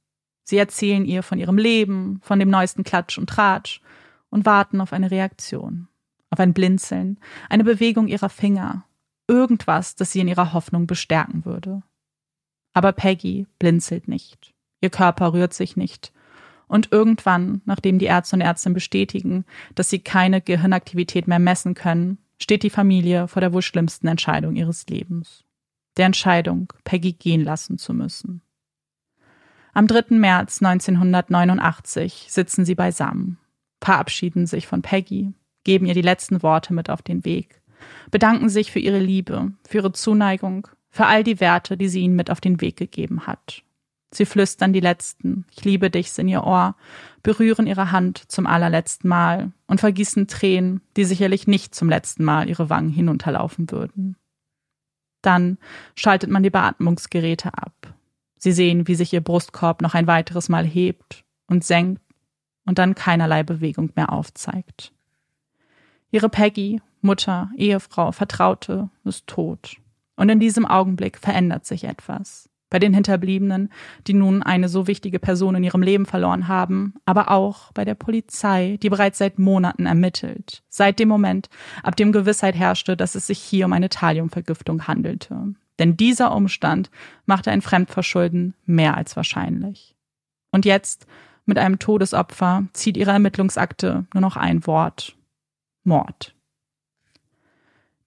Sie 0.44 0.58
erzählen 0.58 1.06
ihr 1.06 1.22
von 1.22 1.38
ihrem 1.38 1.58
Leben, 1.58 2.20
von 2.24 2.40
dem 2.40 2.50
neuesten 2.50 2.84
Klatsch 2.84 3.18
und 3.18 3.30
Tratsch 3.30 3.82
und 4.30 4.46
warten 4.46 4.82
auf 4.82 4.94
eine 4.94 5.12
Reaktion, 5.12 5.88
auf 6.30 6.39
ein 6.39 6.54
Blinzeln, 6.54 7.20
eine 7.50 7.63
Bewegung 7.63 8.08
ihrer 8.08 8.30
Finger, 8.30 8.86
irgendwas, 9.28 9.96
das 9.96 10.12
sie 10.12 10.20
in 10.20 10.28
ihrer 10.28 10.54
Hoffnung 10.54 10.88
bestärken 10.88 11.46
würde. 11.46 11.84
Aber 12.74 12.92
Peggy 12.92 13.48
blinzelt 13.58 14.08
nicht. 14.08 14.54
Ihr 14.82 14.89
Körper 14.89 15.34
rührt 15.34 15.54
sich 15.54 15.76
nicht. 15.76 16.13
Und 16.68 16.92
irgendwann, 16.92 17.62
nachdem 17.65 17.98
die 17.98 18.06
Ärzte 18.06 18.36
und 18.36 18.42
Ärztinnen 18.42 18.76
bestätigen, 18.76 19.46
dass 19.76 19.89
sie 19.89 20.00
keine 20.00 20.39
Gehirnaktivität 20.39 21.28
mehr 21.28 21.39
messen 21.39 21.74
können, 21.74 22.20
steht 22.39 22.63
die 22.63 22.70
Familie 22.70 23.28
vor 23.28 23.42
der 23.42 23.54
wohl 23.54 23.62
schlimmsten 23.62 24.08
Entscheidung 24.08 24.56
ihres 24.56 24.88
Lebens. 24.88 25.44
Der 25.98 26.06
Entscheidung, 26.06 26.72
Peggy 26.84 27.13
gehen 27.13 27.44
lassen 27.44 27.78
zu 27.78 27.94
müssen. 27.94 28.42
Am 29.74 29.88
3. 29.88 30.15
März 30.15 30.62
1989 30.62 32.28
sitzen 32.30 32.65
sie 32.65 32.76
beisammen, 32.76 33.38
verabschieden 33.82 34.46
sich 34.46 34.68
von 34.68 34.82
Peggy, 34.82 35.34
geben 35.63 35.86
ihr 35.86 35.94
die 35.94 36.02
letzten 36.02 36.44
Worte 36.44 36.74
mit 36.74 36.89
auf 36.89 37.02
den 37.02 37.26
Weg, 37.26 37.62
bedanken 38.12 38.50
sich 38.50 38.72
für 38.72 38.80
ihre 38.80 39.00
Liebe, 39.00 39.52
für 39.68 39.78
ihre 39.78 39.92
Zuneigung, 39.92 40.68
für 40.89 41.06
all 41.06 41.24
die 41.24 41.39
Werte, 41.39 41.78
die 41.78 41.88
sie 41.88 42.02
ihnen 42.02 42.15
mit 42.15 42.32
auf 42.32 42.42
den 42.42 42.62
Weg 42.62 42.78
gegeben 42.78 43.28
hat 43.28 43.63
Sie 44.12 44.26
flüstern 44.26 44.74
die 44.74 44.80
letzten 44.80 45.46
Ich 45.52 45.63
liebe 45.63 45.89
dich 45.89 46.18
in 46.18 46.28
ihr 46.28 46.44
Ohr, 46.44 46.76
berühren 47.22 47.68
ihre 47.68 47.92
Hand 47.92 48.32
zum 48.32 48.48
allerletzten 48.48 49.08
Mal 49.08 49.52
und 49.68 49.80
vergießen 49.80 50.28
Tränen, 50.28 50.82
die 50.98 51.06
sicherlich 51.06 51.46
nicht 51.48 51.76
zum 51.76 51.89
letzten 51.89 52.24
Mal 52.24 52.50
ihre 52.50 52.70
Wangen 52.70 52.89
hinunterlaufen 52.89 53.70
würden. 53.72 54.15
Dann 55.22 55.58
schaltet 55.96 56.30
man 56.30 56.44
die 56.44 56.50
Beatmungsgeräte 56.50 57.54
ab. 57.54 57.94
Sie 58.38 58.52
sehen, 58.52 58.88
wie 58.88 58.96
sich 58.96 59.13
ihr 59.13 59.22
Brustkorb 59.22 59.82
noch 59.82 59.94
ein 59.94 60.08
weiteres 60.08 60.50
Mal 60.50 60.65
hebt 60.65 61.24
und 61.48 61.63
senkt 61.63 62.02
und 62.69 62.77
dann 62.77 62.93
keinerlei 62.93 63.41
Bewegung 63.41 63.89
mehr 63.95 64.13
aufzeigt. 64.13 64.93
Ihre 66.12 66.29
Peggy, 66.29 66.79
Mutter, 67.01 67.49
Ehefrau, 67.58 68.12
Vertraute, 68.12 68.91
ist 69.03 69.25
tot. 69.25 69.77
Und 70.15 70.29
in 70.29 70.39
diesem 70.39 70.67
Augenblick 70.67 71.17
verändert 71.17 71.65
sich 71.65 71.86
etwas 71.86 72.47
bei 72.69 72.77
den 72.77 72.93
Hinterbliebenen, 72.93 73.71
die 74.05 74.13
nun 74.13 74.43
eine 74.43 74.69
so 74.69 74.86
wichtige 74.86 75.17
Person 75.17 75.55
in 75.55 75.63
ihrem 75.63 75.82
Leben 75.82 76.05
verloren 76.05 76.47
haben, 76.47 76.93
aber 77.08 77.32
auch 77.32 77.71
bei 77.71 77.86
der 77.86 77.95
Polizei, 77.95 78.77
die 78.84 78.89
bereits 78.89 79.17
seit 79.17 79.39
Monaten 79.39 79.88
ermittelt, 79.88 80.62
seit 80.69 80.99
dem 80.99 81.10
Moment, 81.10 81.49
ab 81.82 81.95
dem 81.95 82.12
Gewissheit 82.12 82.53
herrschte, 82.53 82.95
dass 82.95 83.15
es 83.15 83.25
sich 83.25 83.39
hier 83.39 83.65
um 83.65 83.73
eine 83.73 83.89
Thaliumvergiftung 83.89 84.86
handelte. 84.86 85.55
Denn 85.79 85.97
dieser 85.97 86.36
Umstand 86.36 86.91
machte 87.25 87.49
ein 87.49 87.63
Fremdverschulden 87.63 88.53
mehr 88.67 88.95
als 88.95 89.15
wahrscheinlich. 89.15 89.95
Und 90.51 90.65
jetzt, 90.65 91.08
mit 91.50 91.58
einem 91.58 91.80
Todesopfer, 91.80 92.64
zieht 92.74 92.96
ihre 92.96 93.12
Ermittlungsakte 93.12 94.06
nur 94.14 94.22
noch 94.22 94.38
ein 94.38 94.66
Wort 94.66 95.16
Mord. 95.84 96.34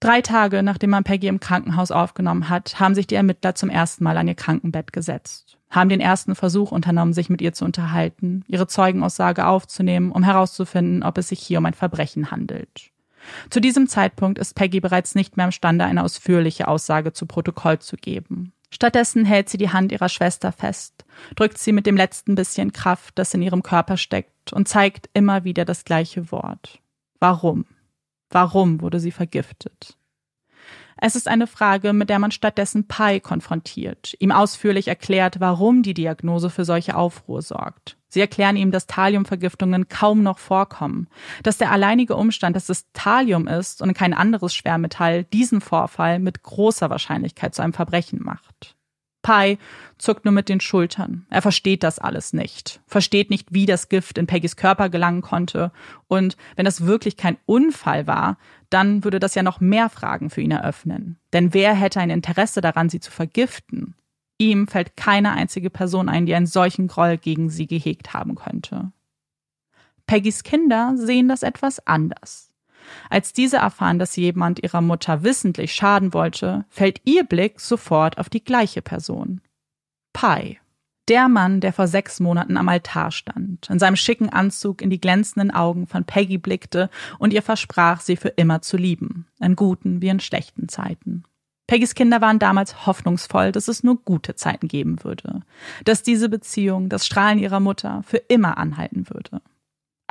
Drei 0.01 0.21
Tage 0.21 0.63
nachdem 0.63 0.91
man 0.91 1.05
Peggy 1.05 1.29
im 1.29 1.39
Krankenhaus 1.39 1.93
aufgenommen 1.93 2.49
hat, 2.49 2.81
haben 2.81 2.95
sich 2.95 3.07
die 3.07 3.15
Ermittler 3.15 3.55
zum 3.55 3.69
ersten 3.69 4.03
Mal 4.03 4.17
an 4.17 4.27
ihr 4.27 4.35
Krankenbett 4.35 4.93
gesetzt, 4.93 5.59
haben 5.71 5.91
den 5.91 6.01
ersten 6.01 6.35
Versuch 6.35 6.73
unternommen, 6.73 7.13
sich 7.13 7.31
mit 7.31 7.41
ihr 7.41 7.53
zu 7.53 7.65
unterhalten, 7.65 8.45
ihre 8.49 8.67
Zeugenaussage 8.67 9.47
aufzunehmen, 9.47 10.11
um 10.11 10.25
herauszufinden, 10.25 11.05
ob 11.05 11.19
es 11.19 11.29
sich 11.29 11.39
hier 11.39 11.59
um 11.59 11.67
ein 11.67 11.75
Verbrechen 11.75 12.33
handelt. 12.33 12.91
Zu 13.51 13.61
diesem 13.61 13.87
Zeitpunkt 13.87 14.39
ist 14.39 14.55
Peggy 14.55 14.81
bereits 14.81 15.15
nicht 15.15 15.37
mehr 15.37 15.47
imstande, 15.47 15.85
eine 15.85 16.03
ausführliche 16.03 16.67
Aussage 16.67 17.13
zu 17.13 17.27
Protokoll 17.27 17.79
zu 17.79 17.97
geben. 17.97 18.53
Stattdessen 18.73 19.27
hält 19.27 19.51
sie 19.51 19.59
die 19.59 19.69
Hand 19.69 19.93
ihrer 19.93 20.09
Schwester 20.09 20.51
fest, 20.51 21.05
drückt 21.37 21.59
sie 21.59 21.73
mit 21.73 21.85
dem 21.85 21.97
letzten 21.97 22.35
bisschen 22.35 22.73
Kraft, 22.73 23.19
das 23.19 23.35
in 23.35 23.43
ihrem 23.43 23.63
Körper 23.63 23.99
steckt, 23.99 24.53
und 24.55 24.67
zeigt 24.67 25.11
immer 25.13 25.45
wieder 25.45 25.67
das 25.67 25.85
gleiche 25.85 26.33
Wort. 26.33 26.81
Warum? 27.21 27.67
Warum 28.31 28.81
wurde 28.81 28.99
sie 28.99 29.11
vergiftet? 29.11 29.99
Es 31.05 31.17
ist 31.17 31.27
eine 31.27 31.49
Frage, 31.49 31.93
mit 31.93 32.11
der 32.11 32.21
man 32.21 32.31
stattdessen 32.31 32.87
Pai 32.87 33.19
konfrontiert, 33.19 34.15
ihm 34.21 34.31
ausführlich 34.31 34.87
erklärt, 34.87 35.41
warum 35.41 35.83
die 35.83 35.95
Diagnose 35.95 36.49
für 36.49 36.65
solche 36.65 36.95
Aufruhr 36.95 37.43
sorgt. 37.43 37.97
Sie 38.07 38.21
erklären 38.21 38.55
ihm, 38.55 38.71
dass 38.71 38.87
Thaliumvergiftungen 38.87 39.88
kaum 39.88 40.23
noch 40.23 40.38
vorkommen, 40.38 41.09
dass 41.43 41.59
der 41.59 41.73
alleinige 41.73 42.15
Umstand, 42.15 42.55
dass 42.55 42.69
es 42.69 42.87
Thalium 42.93 43.49
ist 43.49 43.83
und 43.83 43.95
kein 43.95 44.15
anderes 44.15 44.55
Schwermetall, 44.55 45.25
diesen 45.25 45.61
Vorfall 45.61 46.21
mit 46.21 46.45
großer 46.45 46.88
Wahrscheinlichkeit 46.88 47.53
zu 47.53 47.62
einem 47.62 47.73
Verbrechen 47.73 48.23
macht. 48.23 48.77
Pai 49.23 49.59
zuckt 49.99 50.25
nur 50.25 50.33
mit 50.33 50.49
den 50.49 50.61
Schultern. 50.61 51.27
Er 51.31 51.43
versteht 51.43 51.83
das 51.83 51.99
alles 51.99 52.33
nicht. 52.33 52.81
Versteht 52.87 53.31
nicht, 53.31 53.53
wie 53.53 53.67
das 53.67 53.89
Gift 53.89 54.19
in 54.19 54.27
Peggys 54.27 54.57
Körper 54.57 54.89
gelangen 54.89 55.23
konnte. 55.23 55.73
Und 56.09 56.37
wenn 56.57 56.65
das 56.65 56.85
wirklich 56.85 57.17
kein 57.17 57.37
Unfall 57.47 58.07
war, 58.07 58.37
dann 58.69 59.05
würde 59.05 59.21
das 59.21 59.35
ja 59.35 59.43
noch 59.43 59.61
mehr 59.61 59.89
Fragen 59.89 60.31
für 60.31 60.41
ihn 60.41 60.51
eröffnen. 60.51 61.19
Denn 61.33 61.55
wer 61.55 61.75
hätte 61.75 62.01
ein 62.01 62.11
Interesse 62.11 62.61
daran, 62.61 62.89
sie 62.89 63.01
zu 63.01 63.11
vergiften? 63.11 63.95
Ihm 64.39 64.67
fällt 64.67 64.97
keine 64.97 65.33
einzige 65.33 65.71
Person 65.71 66.09
ein, 66.09 66.27
die 66.27 66.35
einen 66.35 66.47
solchen 66.47 66.89
Groll 66.89 67.17
gegen 67.17 67.49
sie 67.49 67.67
gehegt 67.67 68.13
haben 68.13 68.35
könnte. 68.35 68.93
Peggys 70.07 70.43
Kinder 70.43 70.95
sehen 70.97 71.29
das 71.29 71.43
etwas 71.43 71.87
anders. 71.87 72.52
Als 73.11 73.33
diese 73.33 73.57
erfahren, 73.57 73.99
dass 73.99 74.16
jemand 74.16 74.62
ihrer 74.62 74.81
Mutter 74.81 75.23
wissentlich 75.23 75.75
schaden 75.75 76.12
wollte, 76.14 76.64
fällt 76.68 77.01
ihr 77.05 77.25
Blick 77.25 77.61
sofort 77.61 78.18
auf 78.18 78.29
die 78.29 78.45
gleiche 78.45 78.83
Person. 78.83 79.40
Pai. 80.12 80.59
Der 81.09 81.29
Mann, 81.29 81.61
der 81.61 81.73
vor 81.73 81.88
sechs 81.88 82.21
Monaten 82.21 82.57
am 82.57 82.68
Altar 82.68 83.11
stand, 83.11 83.68
in 83.68 83.81
seinem 83.81 83.97
schicken 83.97 84.29
Anzug 84.29 84.81
in 84.81 84.88
die 84.88 85.01
glänzenden 85.01 85.51
Augen 85.51 85.88
von 85.88 86.05
Peggy 86.05 86.38
blickte 86.38 86.90
und 87.18 87.33
ihr 87.33 87.42
versprach, 87.42 88.01
sie 88.01 88.16
für 88.16 88.29
immer 88.29 88.62
zu 88.62 88.77
lieben, 88.77 89.27
in 89.40 89.57
guten 89.57 90.01
wie 90.01 90.09
in 90.09 90.21
schlechten 90.21 90.68
Zeiten. 90.68 91.25
Peggys 91.66 91.95
Kinder 91.95 92.21
waren 92.21 92.38
damals 92.38 92.87
hoffnungsvoll, 92.87 93.51
dass 93.51 93.66
es 93.66 93.83
nur 93.83 94.01
gute 94.03 94.37
Zeiten 94.37 94.68
geben 94.68 95.03
würde, 95.03 95.40
dass 95.85 96.03
diese 96.03 96.29
Beziehung, 96.29 96.88
das 96.88 97.05
Strahlen 97.05 97.38
ihrer 97.38 97.61
Mutter, 97.61 98.03
für 98.07 98.18
immer 98.18 98.59
anhalten 98.59 99.09
würde 99.11 99.42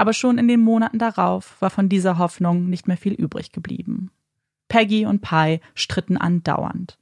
aber 0.01 0.13
schon 0.13 0.39
in 0.39 0.47
den 0.47 0.61
Monaten 0.61 0.97
darauf 0.97 1.61
war 1.61 1.69
von 1.69 1.87
dieser 1.87 2.17
Hoffnung 2.17 2.67
nicht 2.71 2.87
mehr 2.87 2.97
viel 2.97 3.13
übrig 3.13 3.51
geblieben. 3.51 4.09
Peggy 4.67 5.05
und 5.05 5.21
Pi 5.21 5.61
stritten 5.75 6.17
andauernd. 6.17 6.97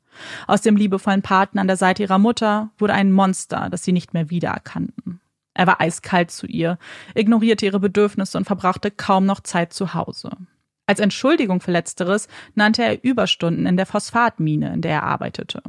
Aus 0.48 0.60
dem 0.60 0.76
liebevollen 0.76 1.22
Paten 1.22 1.60
an 1.60 1.68
der 1.68 1.78
Seite 1.78 2.04
ihrer 2.04 2.20
Mutter 2.20 2.72
wurde 2.78 2.92
ein 2.92 3.14
Monster, 3.14 3.70
das 3.70 3.86
sie 3.86 3.94
nicht 3.94 4.14
mehr 4.14 4.30
wiedererkannten. 4.30 5.22
Er 5.54 5.66
war 5.66 5.80
eiskalt 5.80 6.30
zu 6.30 6.46
ihr, 6.46 6.78
ignorierte 7.16 7.66
ihre 7.66 7.80
Bedürfnisse 7.80 8.38
und 8.38 8.44
verbrachte 8.44 8.92
kaum 8.92 9.26
noch 9.26 9.40
Zeit 9.40 9.72
zu 9.72 9.94
Hause. 9.94 10.32
Als 10.86 11.00
Entschuldigung 11.00 11.62
für 11.62 11.72
Letzteres 11.72 12.28
nannte 12.54 12.84
er 12.84 13.02
Überstunden 13.06 13.66
in 13.66 13.78
der 13.78 13.86
Phosphatmine, 13.86 14.74
in 14.74 14.82
der 14.82 14.92
er 14.92 15.04
arbeitete. 15.04 15.62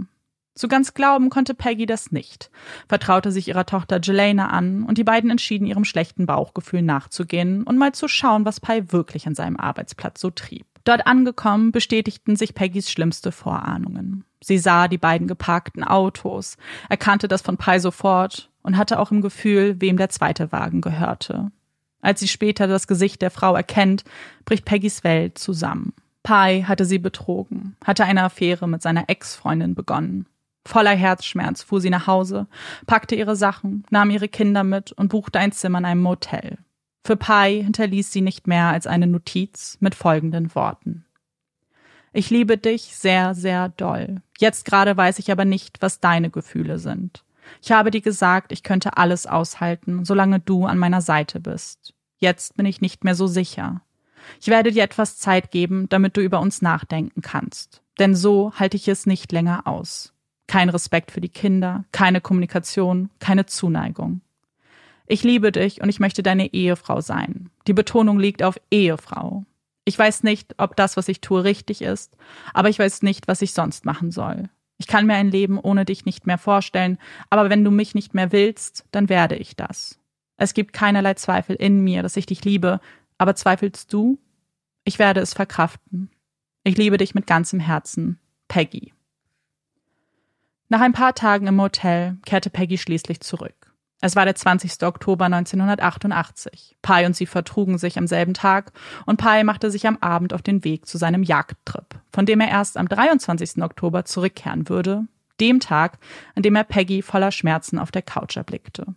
So 0.55 0.69
ganz 0.69 0.95
glauben 0.95 1.31
konnte 1.31 1.55
Peggy 1.55 1.87
das 1.87 2.13
nicht, 2.13 2.51
vertraute 2.89 3.33
sich 3.33 3.49
ihrer 3.49 3.67
Tochter 3.67 4.01
Jelena 4.03 4.49
an 4.49 4.83
und 4.83 4.99
die 4.99 5.05
beiden 5.05 5.31
entschieden, 5.31 5.67
ihrem 5.67 5.85
schlechten 5.85 6.27
Bauchgefühl 6.27 6.83
nachzugehen 6.83 7.63
und 7.63 7.79
mal 7.79 7.93
zu 7.93 8.09
schauen, 8.09 8.45
was 8.45 8.61
Pi 8.61 8.93
wirklich 8.93 9.27
an 9.27 9.35
seinem 9.35 9.57
Arbeitsplatz 9.57 10.21
so 10.21 10.31
trieb. 10.31 10.67
Dort 10.85 11.07
angekommen, 11.07 11.73
bestätigten 11.73 12.37
sich 12.37 12.55
Peggys 12.55 12.91
schlimmste 12.91 13.33
Vorahnungen. 13.33 14.25
Sie 14.43 14.59
sah 14.59 14.89
die 14.89 14.99
beiden 14.99 15.29
geparkten 15.29 15.85
Autos, 15.85 16.57
erkannte 16.89 17.29
das 17.29 17.43
von 17.43 17.57
Pi 17.57 17.79
sofort 17.79 18.51
und 18.63 18.77
hatte 18.77 18.99
auch 18.99 19.11
im 19.11 19.21
Gefühl, 19.21 19.81
wem 19.81 19.97
der 19.97 20.09
zweite 20.09 20.53
Wagen 20.53 20.81
gehörte. 20.81 21.53
Als 22.01 22.21
sie 22.21 22.29
später 22.29 22.67
das 22.67 22.87
Gesicht 22.87 23.21
der 23.23 23.31
Frau 23.31 23.55
erkennt, 23.55 24.05
bricht 24.47 24.65
Peggys 24.65 25.05
Welt 25.05 25.39
zusammen. 25.39 25.93
Pi 26.23 26.65
hatte 26.67 26.85
sie 26.85 26.99
betrogen, 26.99 27.77
hatte 27.85 28.05
eine 28.05 28.23
Affäre 28.25 28.69
mit 28.69 28.83
seiner 28.83 29.09
Ex-Freundin 29.09 29.75
begonnen. 29.75 30.27
Voller 30.67 30.95
Herzschmerz 30.95 31.63
fuhr 31.63 31.81
sie 31.81 31.91
nach 31.91 32.07
Hause, 32.07 32.47
packte 32.87 33.15
ihre 33.15 33.37
Sachen, 33.37 33.85
nahm 33.91 34.11
ihre 34.11 34.29
Kinder 34.29 34.63
mit 34.63 34.93
und 34.93 35.09
buchte 35.09 35.39
ein 35.39 35.53
Zimmer 35.53 35.79
in 35.79 35.85
einem 35.85 36.03
Motel. 36.03 36.59
Für 37.05 37.17
Pai 37.17 37.63
hinterließ 37.63 38.13
sie 38.13 38.21
nicht 38.21 38.47
mehr 38.47 38.67
als 38.67 38.87
eine 38.87 39.07
Notiz 39.07 39.79
mit 39.81 39.95
folgenden 39.95 40.55
Worten. 40.55 41.07
Ich 42.13 42.29
liebe 42.31 42.59
dich 42.59 42.97
sehr, 42.97 43.35
sehr 43.35 43.69
doll. 43.71 44.21
Jetzt 44.39 44.65
gerade 44.65 44.97
weiß 44.97 45.19
ich 45.19 45.31
aber 45.31 45.45
nicht, 45.45 45.81
was 45.81 46.01
deine 46.01 46.31
Gefühle 46.31 46.79
sind. 46.79 47.25
Ich 47.63 47.73
habe 47.73 47.91
dir 47.91 48.01
gesagt, 48.01 48.53
ich 48.53 48.63
könnte 48.63 48.97
alles 48.97 49.27
aushalten, 49.27 50.05
solange 50.05 50.41
du 50.41 50.67
an 50.67 50.79
meiner 50.79 51.01
Seite 51.01 51.41
bist. 51.41 51.95
Jetzt 52.19 52.57
bin 52.57 52.67
ich 52.67 52.81
nicht 52.81 53.05
mehr 53.05 53.15
so 53.15 53.27
sicher. 53.27 53.83
Ich 54.41 54.49
werde 54.49 54.73
dir 54.73 54.83
etwas 54.83 55.19
Zeit 55.19 55.51
geben, 55.51 55.89
damit 55.89 56.17
du 56.17 56.21
über 56.21 56.41
uns 56.41 56.63
nachdenken 56.63 57.23
kannst. 57.23 57.83
Denn 57.99 58.15
so 58.15 58.53
halte 58.55 58.77
ich 58.77 58.89
es 58.89 59.07
nicht 59.07 59.33
länger 59.33 59.67
aus. 59.67 60.13
Kein 60.51 60.69
Respekt 60.69 61.13
für 61.13 61.21
die 61.21 61.29
Kinder, 61.29 61.85
keine 61.93 62.21
Kommunikation, 62.21 63.09
keine 63.21 63.47
Zuneigung. 63.47 64.21
Ich 65.07 65.23
liebe 65.23 65.53
dich 65.53 65.81
und 65.81 65.89
ich 65.89 66.01
möchte 66.01 66.25
deine 66.25 66.53
Ehefrau 66.53 67.01
sein. 67.01 67.51
Die 67.69 67.73
Betonung 67.73 68.19
liegt 68.19 68.43
auf 68.43 68.61
Ehefrau. 68.69 69.45
Ich 69.85 69.97
weiß 69.97 70.25
nicht, 70.25 70.57
ob 70.59 70.75
das, 70.75 70.97
was 70.97 71.07
ich 71.07 71.21
tue, 71.21 71.45
richtig 71.45 71.83
ist, 71.83 72.17
aber 72.53 72.69
ich 72.69 72.81
weiß 72.81 73.03
nicht, 73.03 73.29
was 73.29 73.43
ich 73.43 73.53
sonst 73.53 73.85
machen 73.85 74.11
soll. 74.11 74.49
Ich 74.77 74.89
kann 74.89 75.07
mir 75.07 75.15
ein 75.15 75.31
Leben 75.31 75.57
ohne 75.57 75.85
dich 75.85 76.05
nicht 76.05 76.27
mehr 76.27 76.37
vorstellen, 76.37 76.99
aber 77.29 77.49
wenn 77.49 77.63
du 77.63 77.71
mich 77.71 77.95
nicht 77.95 78.15
mehr 78.15 78.33
willst, 78.33 78.87
dann 78.91 79.09
werde 79.09 79.37
ich 79.37 79.55
das. 79.55 80.01
Es 80.37 80.53
gibt 80.53 80.73
keinerlei 80.73 81.15
Zweifel 81.15 81.55
in 81.55 81.85
mir, 81.85 82.03
dass 82.03 82.17
ich 82.17 82.27
dich 82.27 82.45
liebe, 82.45 82.81
aber 83.19 83.37
zweifelst 83.37 83.93
du? 83.93 84.19
Ich 84.83 84.99
werde 84.99 85.21
es 85.21 85.33
verkraften. 85.33 86.11
Ich 86.65 86.77
liebe 86.77 86.97
dich 86.97 87.15
mit 87.15 87.29
ganzem 87.29 87.61
Herzen. 87.61 88.19
Peggy. 88.49 88.93
Nach 90.73 90.81
ein 90.81 90.93
paar 90.93 91.17
Tagen 91.17 91.49
im 91.49 91.57
Motel 91.57 92.17
kehrte 92.25 92.49
Peggy 92.49 92.79
schließlich 92.79 93.21
zurück. 93.21 93.75
Es 94.01 94.15
war 94.15 94.25
der 94.25 94.37
20. 94.37 94.85
Oktober 94.85 95.25
1988. 95.25 96.77
Pai 96.81 97.05
und 97.07 97.17
sie 97.17 97.27
vertrugen 97.27 97.77
sich 97.77 97.99
am 97.99 98.07
selben 98.07 98.35
Tag 98.35 98.73
und 99.05 99.17
Pai 99.17 99.43
machte 99.43 99.69
sich 99.73 99.89
am 99.89 99.99
Abend 100.01 100.33
auf 100.33 100.43
den 100.43 100.63
Weg 100.63 100.87
zu 100.87 100.97
seinem 100.97 101.25
Jagdtrip, 101.25 102.01
von 102.13 102.25
dem 102.25 102.41
er 102.41 102.51
erst 102.51 102.77
am 102.77 102.87
23. 102.87 103.61
Oktober 103.65 104.05
zurückkehren 104.05 104.69
würde, 104.69 105.09
dem 105.41 105.59
Tag, 105.59 105.99
an 106.37 106.45
dem 106.45 106.55
er 106.55 106.63
Peggy 106.63 107.03
voller 107.03 107.33
Schmerzen 107.33 107.81
auf 107.81 107.91
der 107.91 108.03
Couch 108.03 108.37
erblickte. 108.37 108.95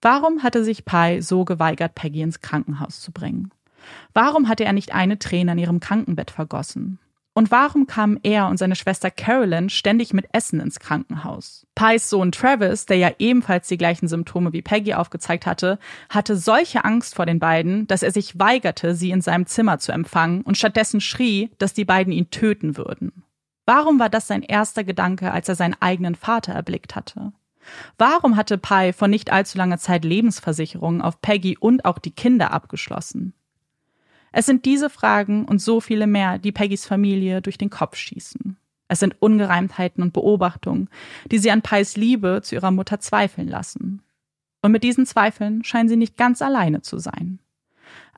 Warum 0.00 0.44
hatte 0.44 0.62
sich 0.62 0.84
Pai 0.84 1.22
so 1.22 1.44
geweigert, 1.44 1.96
Peggy 1.96 2.22
ins 2.22 2.40
Krankenhaus 2.40 3.00
zu 3.00 3.10
bringen? 3.10 3.50
Warum 4.14 4.48
hatte 4.48 4.64
er 4.64 4.72
nicht 4.72 4.94
eine 4.94 5.18
Träne 5.18 5.52
an 5.52 5.58
ihrem 5.58 5.80
Krankenbett 5.80 6.30
vergossen? 6.30 7.00
Und 7.34 7.50
warum 7.50 7.86
kamen 7.86 8.20
er 8.22 8.48
und 8.48 8.58
seine 8.58 8.76
Schwester 8.76 9.10
Carolyn 9.10 9.70
ständig 9.70 10.12
mit 10.12 10.26
Essen 10.32 10.60
ins 10.60 10.78
Krankenhaus? 10.78 11.66
Pies 11.74 12.10
Sohn 12.10 12.30
Travis, 12.30 12.84
der 12.84 12.98
ja 12.98 13.10
ebenfalls 13.18 13.68
die 13.68 13.78
gleichen 13.78 14.06
Symptome 14.06 14.52
wie 14.52 14.60
Peggy 14.60 14.92
aufgezeigt 14.92 15.46
hatte, 15.46 15.78
hatte 16.10 16.36
solche 16.36 16.84
Angst 16.84 17.14
vor 17.14 17.24
den 17.24 17.38
beiden, 17.38 17.86
dass 17.86 18.02
er 18.02 18.10
sich 18.10 18.38
weigerte, 18.38 18.94
sie 18.94 19.10
in 19.10 19.22
seinem 19.22 19.46
Zimmer 19.46 19.78
zu 19.78 19.92
empfangen 19.92 20.42
und 20.42 20.58
stattdessen 20.58 21.00
schrie, 21.00 21.50
dass 21.56 21.72
die 21.72 21.86
beiden 21.86 22.12
ihn 22.12 22.30
töten 22.30 22.76
würden. 22.76 23.24
Warum 23.64 23.98
war 23.98 24.10
das 24.10 24.26
sein 24.26 24.42
erster 24.42 24.84
Gedanke, 24.84 25.32
als 25.32 25.48
er 25.48 25.54
seinen 25.54 25.76
eigenen 25.80 26.16
Vater 26.16 26.52
erblickt 26.52 26.94
hatte? 26.94 27.32
Warum 27.96 28.36
hatte 28.36 28.58
Pie 28.58 28.92
vor 28.92 29.08
nicht 29.08 29.32
allzu 29.32 29.56
langer 29.56 29.78
Zeit 29.78 30.04
Lebensversicherungen 30.04 31.00
auf 31.00 31.22
Peggy 31.22 31.56
und 31.56 31.84
auch 31.84 31.98
die 31.98 32.10
Kinder 32.10 32.52
abgeschlossen? 32.52 33.34
Es 34.32 34.46
sind 34.46 34.64
diese 34.64 34.90
Fragen 34.90 35.44
und 35.44 35.60
so 35.60 35.80
viele 35.80 36.06
mehr, 36.06 36.38
die 36.38 36.52
Peggys 36.52 36.86
Familie 36.86 37.42
durch 37.42 37.58
den 37.58 37.70
Kopf 37.70 37.96
schießen. 37.96 38.56
Es 38.88 39.00
sind 39.00 39.20
Ungereimtheiten 39.20 40.02
und 40.02 40.12
Beobachtungen, 40.12 40.88
die 41.30 41.38
sie 41.38 41.50
an 41.50 41.62
Pies 41.62 41.96
Liebe 41.96 42.40
zu 42.42 42.54
ihrer 42.54 42.70
Mutter 42.70 43.00
zweifeln 43.00 43.48
lassen. 43.48 44.02
Und 44.62 44.72
mit 44.72 44.84
diesen 44.84 45.06
Zweifeln 45.06 45.64
scheinen 45.64 45.88
sie 45.88 45.96
nicht 45.96 46.16
ganz 46.16 46.42
alleine 46.42 46.82
zu 46.82 46.98
sein. 46.98 47.38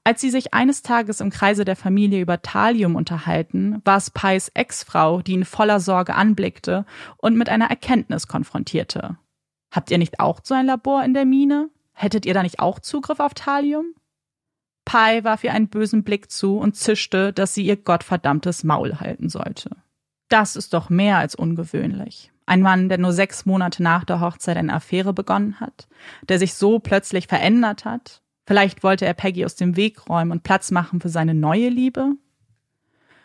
Als 0.07 0.21
sie 0.21 0.31
sich 0.31 0.53
eines 0.53 0.83
Tages 0.83 1.21
im 1.21 1.31
Kreise 1.31 1.65
der 1.65 1.77
Familie 1.77 2.21
über 2.21 2.43
Thalium 2.43 2.95
unterhalten, 2.95 3.81
war 3.85 3.97
es 3.97 4.11
Pies 4.11 4.51
Ex-Frau, 4.51 5.23
die 5.23 5.33
ihn 5.33 5.47
voller 5.47 5.81
Sorge 5.81 6.15
anblickte 6.15 6.85
und 7.17 7.37
mit 7.37 7.49
einer 7.49 7.71
Erkenntnis 7.71 8.29
konfrontierte. 8.29 9.17
Habt 9.71 9.91
ihr 9.91 9.99
nicht 9.99 10.21
auch 10.21 10.41
so 10.43 10.55
ein 10.55 10.67
Labor 10.67 11.03
in 11.05 11.15
der 11.15 11.25
Mine? 11.25 11.71
Hättet 11.95 12.27
ihr 12.27 12.35
da 12.35 12.43
nicht 12.43 12.61
auch 12.61 12.81
Zugriff 12.81 13.19
auf 13.19 13.33
Thalium? 13.33 13.87
Pai 14.85 15.25
warf 15.25 15.45
ihr 15.45 15.53
einen 15.53 15.69
bösen 15.69 16.05
Blick 16.05 16.31
zu 16.31 16.59
und 16.59 16.77
zischte, 16.77 17.33
dass 17.33 17.55
sie 17.55 17.65
ihr 17.65 17.77
gottverdammtes 17.77 18.65
Maul 18.65 19.01
halten 19.01 19.29
sollte. 19.29 19.71
Das 20.29 20.57
ist 20.57 20.75
doch 20.75 20.91
mehr 20.91 21.19
als 21.19 21.35
ungewöhnlich. 21.35 22.31
Ein 22.47 22.61
Mann, 22.61 22.89
der 22.89 22.99
nur 22.99 23.13
sechs 23.13 23.47
Monate 23.47 23.83
nach 23.83 24.05
der 24.05 24.21
Hochzeit 24.21 24.57
eine 24.57 24.73
Affäre 24.73 25.15
begonnen 25.15 25.61
hat, 25.61 25.89
der 26.29 26.39
sich 26.39 26.55
so 26.55 26.79
plötzlich 26.79 27.27
verändert 27.27 27.85
hat. 27.85 28.21
Vielleicht 28.47 28.83
wollte 28.83 29.07
er 29.07 29.15
Peggy 29.15 29.45
aus 29.45 29.55
dem 29.55 29.77
Weg 29.77 30.09
räumen 30.09 30.33
und 30.33 30.43
Platz 30.43 30.71
machen 30.71 31.01
für 31.01 31.09
seine 31.09 31.33
neue 31.33 31.71
Liebe? 31.71 32.13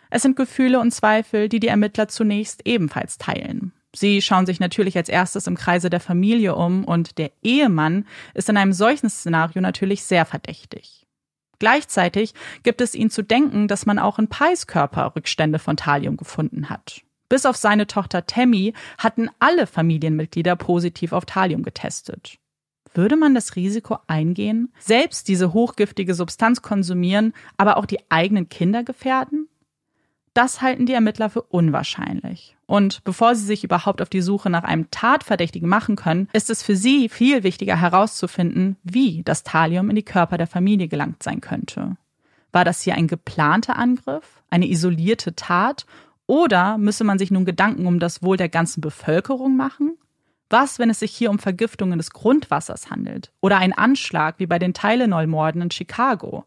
Es 0.09 0.21
sind 0.21 0.37
Gefühle 0.37 0.79
und 0.79 0.91
Zweifel, 0.91 1.49
die 1.49 1.59
die 1.59 1.67
Ermittler 1.67 2.07
zunächst 2.07 2.65
ebenfalls 2.65 3.17
teilen. 3.17 3.73
Sie 3.93 4.21
schauen 4.21 4.45
sich 4.45 4.59
natürlich 4.59 4.95
als 4.95 5.09
erstes 5.09 5.47
im 5.47 5.55
Kreise 5.55 5.89
der 5.89 5.99
Familie 5.99 6.55
um 6.55 6.85
und 6.85 7.17
der 7.17 7.31
Ehemann 7.41 8.05
ist 8.33 8.49
in 8.49 8.57
einem 8.57 8.73
solchen 8.73 9.09
Szenario 9.09 9.61
natürlich 9.61 10.03
sehr 10.03 10.25
verdächtig. 10.25 11.07
Gleichzeitig 11.59 12.33
gibt 12.63 12.81
es 12.81 12.95
ihn 12.95 13.09
zu 13.09 13.21
denken, 13.21 13.67
dass 13.67 13.85
man 13.85 13.99
auch 13.99 14.17
in 14.17 14.29
Pies 14.29 14.65
Körper 14.65 15.13
Rückstände 15.15 15.59
von 15.59 15.77
Thalium 15.77 16.17
gefunden 16.17 16.69
hat. 16.69 17.01
Bis 17.27 17.45
auf 17.45 17.57
seine 17.57 17.85
Tochter 17.85 18.25
Tammy 18.25 18.73
hatten 18.97 19.29
alle 19.39 19.67
Familienmitglieder 19.67 20.55
positiv 20.55 21.13
auf 21.13 21.25
Thalium 21.25 21.61
getestet. 21.63 22.39
Würde 22.93 23.17
man 23.17 23.35
das 23.35 23.55
Risiko 23.55 23.99
eingehen, 24.07 24.73
selbst 24.79 25.27
diese 25.27 25.53
hochgiftige 25.53 26.15
Substanz 26.15 26.63
konsumieren, 26.63 27.33
aber 27.55 27.77
auch 27.77 27.85
die 27.85 27.99
eigenen 28.09 28.49
Kinder 28.49 28.83
gefährden? 28.83 29.47
Das 30.33 30.61
halten 30.61 30.87
die 30.87 30.93
Ermittler 30.93 31.29
für 31.29 31.43
unwahrscheinlich. 31.43 32.57
Und 32.69 33.03
bevor 33.03 33.33
sie 33.33 33.47
sich 33.47 33.63
überhaupt 33.63 33.99
auf 33.99 34.09
die 34.09 34.21
Suche 34.21 34.51
nach 34.51 34.63
einem 34.63 34.91
Tatverdächtigen 34.91 35.67
machen 35.67 35.95
können, 35.95 36.29
ist 36.33 36.51
es 36.51 36.61
für 36.61 36.75
sie 36.75 37.09
viel 37.09 37.41
wichtiger 37.41 37.75
herauszufinden, 37.75 38.77
wie 38.83 39.23
das 39.23 39.41
Thalium 39.41 39.89
in 39.89 39.95
die 39.95 40.03
Körper 40.03 40.37
der 40.37 40.45
Familie 40.45 40.87
gelangt 40.87 41.23
sein 41.23 41.41
könnte. 41.41 41.97
War 42.51 42.65
das 42.65 42.83
hier 42.83 42.93
ein 42.93 43.07
geplanter 43.07 43.75
Angriff, 43.75 44.43
eine 44.51 44.69
isolierte 44.69 45.35
Tat, 45.35 45.87
oder 46.27 46.77
müsse 46.77 47.03
man 47.03 47.17
sich 47.17 47.31
nun 47.31 47.43
Gedanken 47.43 47.87
um 47.87 47.99
das 47.99 48.21
Wohl 48.21 48.37
der 48.37 48.49
ganzen 48.49 48.81
Bevölkerung 48.81 49.57
machen? 49.57 49.97
Was, 50.51 50.77
wenn 50.77 50.91
es 50.91 50.99
sich 50.99 51.11
hier 51.11 51.31
um 51.31 51.39
Vergiftungen 51.39 51.97
des 51.97 52.11
Grundwassers 52.11 52.91
handelt? 52.91 53.31
Oder 53.41 53.57
ein 53.57 53.73
Anschlag 53.73 54.35
wie 54.37 54.45
bei 54.45 54.59
den 54.59 54.75
Tylenol-Morden 54.75 55.63
in 55.63 55.71
Chicago? 55.71 56.45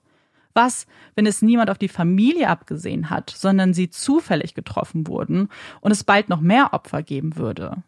Was, 0.54 0.86
wenn 1.14 1.26
es 1.26 1.42
niemand 1.42 1.70
auf 1.70 1.78
die 1.78 1.88
Familie 1.88 2.48
abgesehen 2.48 3.10
hat, 3.10 3.30
sondern 3.30 3.74
sie 3.74 3.90
zufällig 3.90 4.54
getroffen 4.54 5.06
wurden 5.06 5.48
und 5.80 5.92
es 5.92 6.04
bald 6.04 6.28
noch 6.28 6.40
mehr 6.40 6.72
Opfer 6.72 7.02
geben 7.02 7.36
würde? 7.36 7.82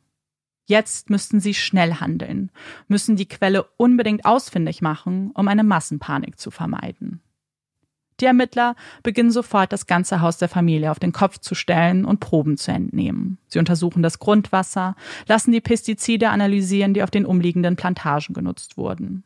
Jetzt 0.66 1.10
müssten 1.10 1.40
sie 1.40 1.52
schnell 1.52 1.94
handeln, 1.94 2.50
müssen 2.88 3.16
die 3.16 3.28
Quelle 3.28 3.64
unbedingt 3.76 4.24
ausfindig 4.24 4.80
machen, 4.80 5.30
um 5.34 5.46
eine 5.48 5.64
Massenpanik 5.64 6.38
zu 6.38 6.50
vermeiden. 6.50 7.20
Die 8.20 8.26
Ermittler 8.26 8.76
beginnen 9.02 9.32
sofort, 9.32 9.72
das 9.72 9.86
ganze 9.86 10.20
Haus 10.20 10.38
der 10.38 10.48
Familie 10.48 10.90
auf 10.90 11.00
den 11.00 11.12
Kopf 11.12 11.38
zu 11.38 11.54
stellen 11.54 12.04
und 12.04 12.20
Proben 12.20 12.56
zu 12.56 12.70
entnehmen. 12.70 13.38
Sie 13.48 13.58
untersuchen 13.58 14.02
das 14.02 14.20
Grundwasser, 14.20 14.94
lassen 15.26 15.52
die 15.52 15.60
Pestizide 15.60 16.30
analysieren, 16.30 16.94
die 16.94 17.02
auf 17.02 17.10
den 17.10 17.26
umliegenden 17.26 17.76
Plantagen 17.76 18.32
genutzt 18.32 18.76
wurden. 18.76 19.24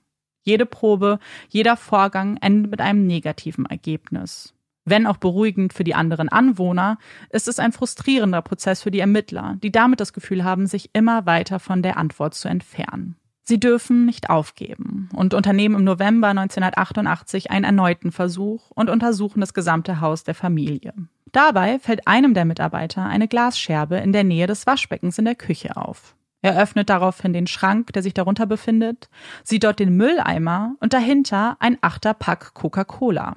Jede 0.48 0.64
Probe, 0.64 1.18
jeder 1.50 1.76
Vorgang 1.76 2.38
endet 2.38 2.70
mit 2.70 2.80
einem 2.80 3.06
negativen 3.06 3.66
Ergebnis. 3.66 4.54
Wenn 4.86 5.06
auch 5.06 5.18
beruhigend 5.18 5.74
für 5.74 5.84
die 5.84 5.94
anderen 5.94 6.30
Anwohner, 6.30 6.96
ist 7.28 7.48
es 7.48 7.58
ein 7.58 7.72
frustrierender 7.72 8.40
Prozess 8.40 8.82
für 8.82 8.90
die 8.90 9.00
Ermittler, 9.00 9.58
die 9.62 9.70
damit 9.70 10.00
das 10.00 10.14
Gefühl 10.14 10.44
haben, 10.44 10.66
sich 10.66 10.88
immer 10.94 11.26
weiter 11.26 11.60
von 11.60 11.82
der 11.82 11.98
Antwort 11.98 12.34
zu 12.34 12.48
entfernen. 12.48 13.16
Sie 13.42 13.60
dürfen 13.60 14.06
nicht 14.06 14.30
aufgeben 14.30 15.10
und 15.14 15.34
unternehmen 15.34 15.74
im 15.74 15.84
November 15.84 16.28
1988 16.28 17.50
einen 17.50 17.66
erneuten 17.66 18.10
Versuch 18.10 18.70
und 18.70 18.88
untersuchen 18.88 19.40
das 19.40 19.52
gesamte 19.52 20.00
Haus 20.00 20.24
der 20.24 20.34
Familie. 20.34 20.94
Dabei 21.30 21.78
fällt 21.78 22.06
einem 22.06 22.32
der 22.32 22.46
Mitarbeiter 22.46 23.04
eine 23.04 23.28
Glasscherbe 23.28 23.98
in 23.98 24.12
der 24.12 24.24
Nähe 24.24 24.46
des 24.46 24.66
Waschbeckens 24.66 25.18
in 25.18 25.26
der 25.26 25.34
Küche 25.34 25.76
auf. 25.76 26.14
Er 26.40 26.60
öffnet 26.60 26.88
daraufhin 26.88 27.32
den 27.32 27.46
Schrank, 27.46 27.92
der 27.92 28.02
sich 28.02 28.14
darunter 28.14 28.46
befindet, 28.46 29.08
sieht 29.42 29.64
dort 29.64 29.80
den 29.80 29.96
Mülleimer 29.96 30.76
und 30.80 30.92
dahinter 30.92 31.56
ein 31.58 31.78
achter 31.80 32.14
Pack 32.14 32.54
Coca-Cola. 32.54 33.36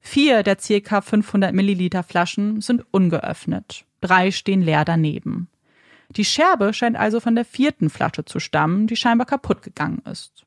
Vier 0.00 0.42
der 0.42 0.56
ca. 0.56 1.00
500 1.00 1.54
Milliliter 1.54 2.02
Flaschen 2.02 2.60
sind 2.60 2.84
ungeöffnet. 2.90 3.84
Drei 4.00 4.30
stehen 4.30 4.62
leer 4.62 4.84
daneben. 4.84 5.48
Die 6.10 6.24
Scherbe 6.24 6.72
scheint 6.72 6.96
also 6.96 7.20
von 7.20 7.34
der 7.34 7.44
vierten 7.44 7.90
Flasche 7.90 8.24
zu 8.24 8.38
stammen, 8.38 8.86
die 8.86 8.96
scheinbar 8.96 9.26
kaputt 9.26 9.62
gegangen 9.62 10.02
ist. 10.10 10.44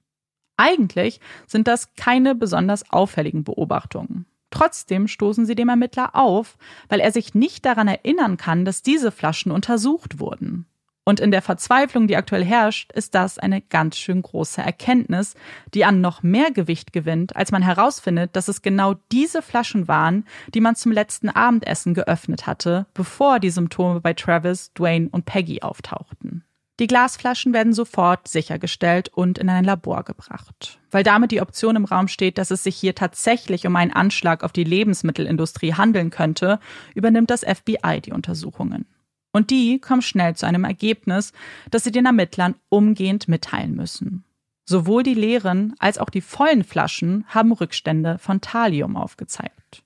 Eigentlich 0.55 1.19
sind 1.45 1.67
das 1.67 1.95
keine 1.95 2.35
besonders 2.35 2.89
auffälligen 2.91 3.43
Beobachtungen. 3.43 4.25
Trotzdem 4.49 5.07
stoßen 5.07 5.45
sie 5.45 5.55
dem 5.55 5.69
Ermittler 5.69 6.15
auf, 6.15 6.57
weil 6.89 6.99
er 6.99 7.11
sich 7.11 7.35
nicht 7.35 7.65
daran 7.65 7.87
erinnern 7.87 8.37
kann, 8.37 8.65
dass 8.65 8.81
diese 8.81 9.11
Flaschen 9.11 9.51
untersucht 9.51 10.19
wurden. 10.19 10.65
Und 11.07 11.21
in 11.21 11.31
der 11.31 11.41
Verzweiflung, 11.41 12.07
die 12.07 12.17
aktuell 12.17 12.43
herrscht, 12.43 12.91
ist 12.91 13.15
das 13.15 13.39
eine 13.39 13.61
ganz 13.61 13.97
schön 13.97 14.21
große 14.21 14.61
Erkenntnis, 14.61 15.35
die 15.73 15.85
an 15.85 16.01
noch 16.01 16.21
mehr 16.21 16.51
Gewicht 16.51 16.91
gewinnt, 16.91 17.33
als 17.33 17.53
man 17.53 17.61
herausfindet, 17.61 18.35
dass 18.35 18.49
es 18.49 18.61
genau 18.61 18.95
diese 19.13 19.41
Flaschen 19.41 19.87
waren, 19.87 20.25
die 20.53 20.59
man 20.59 20.75
zum 20.75 20.91
letzten 20.91 21.29
Abendessen 21.29 21.93
geöffnet 21.93 22.45
hatte, 22.45 22.87
bevor 22.93 23.39
die 23.39 23.51
Symptome 23.51 24.01
bei 24.01 24.13
Travis, 24.15 24.73
Dwayne 24.73 25.07
und 25.09 25.23
Peggy 25.23 25.61
auftauchten. 25.61 26.43
Die 26.81 26.87
Glasflaschen 26.87 27.53
werden 27.53 27.71
sofort 27.71 28.27
sichergestellt 28.27 29.07
und 29.07 29.37
in 29.37 29.49
ein 29.49 29.63
Labor 29.63 30.03
gebracht. 30.03 30.77
Weil 30.91 31.03
damit 31.03 31.31
die 31.31 31.39
Option 31.39 31.77
im 31.77 31.85
Raum 31.85 32.09
steht, 32.09 32.37
dass 32.37 32.51
es 32.51 32.63
sich 32.63 32.75
hier 32.75 32.95
tatsächlich 32.95 33.65
um 33.65 33.77
einen 33.77 33.93
Anschlag 33.93 34.43
auf 34.43 34.51
die 34.51 34.65
Lebensmittelindustrie 34.65 35.73
handeln 35.73 36.09
könnte, 36.09 36.59
übernimmt 36.95 37.29
das 37.29 37.45
FBI 37.45 38.01
die 38.01 38.11
Untersuchungen. 38.11 38.85
Und 39.31 39.49
die 39.49 39.79
kommen 39.79 40.01
schnell 40.01 40.35
zu 40.35 40.45
einem 40.45 40.63
Ergebnis, 40.63 41.33
das 41.69 41.83
sie 41.83 41.91
den 41.91 42.05
Ermittlern 42.05 42.55
umgehend 42.69 43.27
mitteilen 43.27 43.75
müssen. 43.75 44.23
Sowohl 44.65 45.03
die 45.03 45.13
leeren 45.13 45.75
als 45.79 45.97
auch 45.97 46.09
die 46.09 46.21
vollen 46.21 46.63
Flaschen 46.63 47.25
haben 47.27 47.51
Rückstände 47.51 48.17
von 48.17 48.41
Thalium 48.41 48.97
aufgezeigt. 48.97 49.83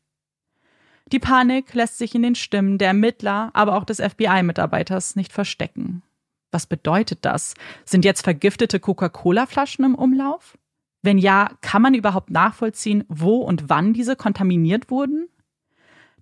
Die 1.11 1.19
Panik 1.19 1.73
lässt 1.73 1.97
sich 1.97 2.15
in 2.15 2.23
den 2.23 2.35
Stimmen 2.35 2.77
der 2.77 2.89
Ermittler, 2.89 3.51
aber 3.53 3.75
auch 3.75 3.83
des 3.83 3.99
FBI-Mitarbeiters 3.99 5.15
nicht 5.15 5.33
verstecken. 5.33 6.03
Was 6.51 6.65
bedeutet 6.65 7.19
das? 7.21 7.53
Sind 7.85 8.05
jetzt 8.05 8.23
vergiftete 8.23 8.79
Coca-Cola-Flaschen 8.79 9.85
im 9.85 9.95
Umlauf? 9.95 10.57
Wenn 11.01 11.17
ja, 11.17 11.49
kann 11.61 11.81
man 11.81 11.93
überhaupt 11.93 12.29
nachvollziehen, 12.29 13.03
wo 13.07 13.37
und 13.37 13.69
wann 13.69 13.93
diese 13.93 14.15
kontaminiert 14.15 14.89
wurden? 14.89 15.27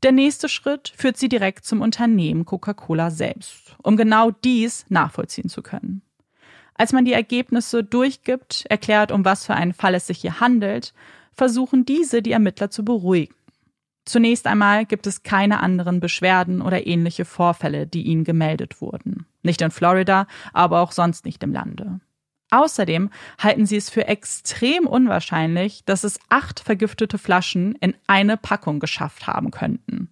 Der 0.04 0.12
nächste 0.12 0.48
Schritt 0.48 0.94
führt 0.96 1.18
sie 1.18 1.28
direkt 1.28 1.66
zum 1.66 1.82
Unternehmen 1.82 2.46
Coca-Cola 2.46 3.12
selbst, 3.12 3.76
um 3.84 3.98
genau 3.98 4.32
dies 4.32 4.86
nachvollziehen 4.90 5.50
zu 5.50 5.62
können. 5.62 6.02
Als 6.76 6.94
man 6.94 7.04
die 7.04 7.14
Ergebnisse 7.14 7.84
durchgibt, 7.84 8.66
erklärt, 8.70 9.12
um 9.12 9.26
was 9.26 9.46
für 9.46 9.54
einen 9.54 9.74
Fall 9.74 9.96
es 9.96 10.08
sich 10.08 10.20
hier 10.20 10.40
handelt, 10.40 10.94
versuchen 11.34 11.84
diese 11.84 12.22
die 12.22 12.32
Ermittler 12.32 12.70
zu 12.70 12.86
beruhigen. 12.86 13.36
Zunächst 14.06 14.48
einmal 14.48 14.86
gibt 14.86 15.06
es 15.06 15.24
keine 15.24 15.62
anderen 15.62 16.00
Beschwerden 16.00 16.62
oder 16.62 16.88
ähnliche 16.88 17.26
Vorfälle, 17.26 17.86
die 17.86 18.04
ihnen 18.04 18.24
gemeldet 18.24 18.82
wurden. 18.82 19.26
Nicht 19.44 19.62
in 19.62 19.72
Florida, 19.72 20.26
aber 20.54 20.80
auch 20.80 20.94
sonst 20.94 21.26
nicht 21.26 21.44
im 21.44 21.52
Lande. 21.52 22.00
Außerdem 22.52 23.12
halten 23.38 23.66
sie 23.66 23.78
es 23.78 23.90
für 23.90 24.08
extrem 24.08 24.88
unwahrscheinlich, 24.88 25.84
dass 25.86 26.04
es 26.04 26.20
acht 26.30 26.60
vergiftete 26.60 27.18
Flaschen 27.18 27.76
in 27.76 27.94
eine 28.08 28.38
Packung 28.38 28.80
geschafft 28.80 29.28
haben 29.28 29.52
könnten. 29.52 30.10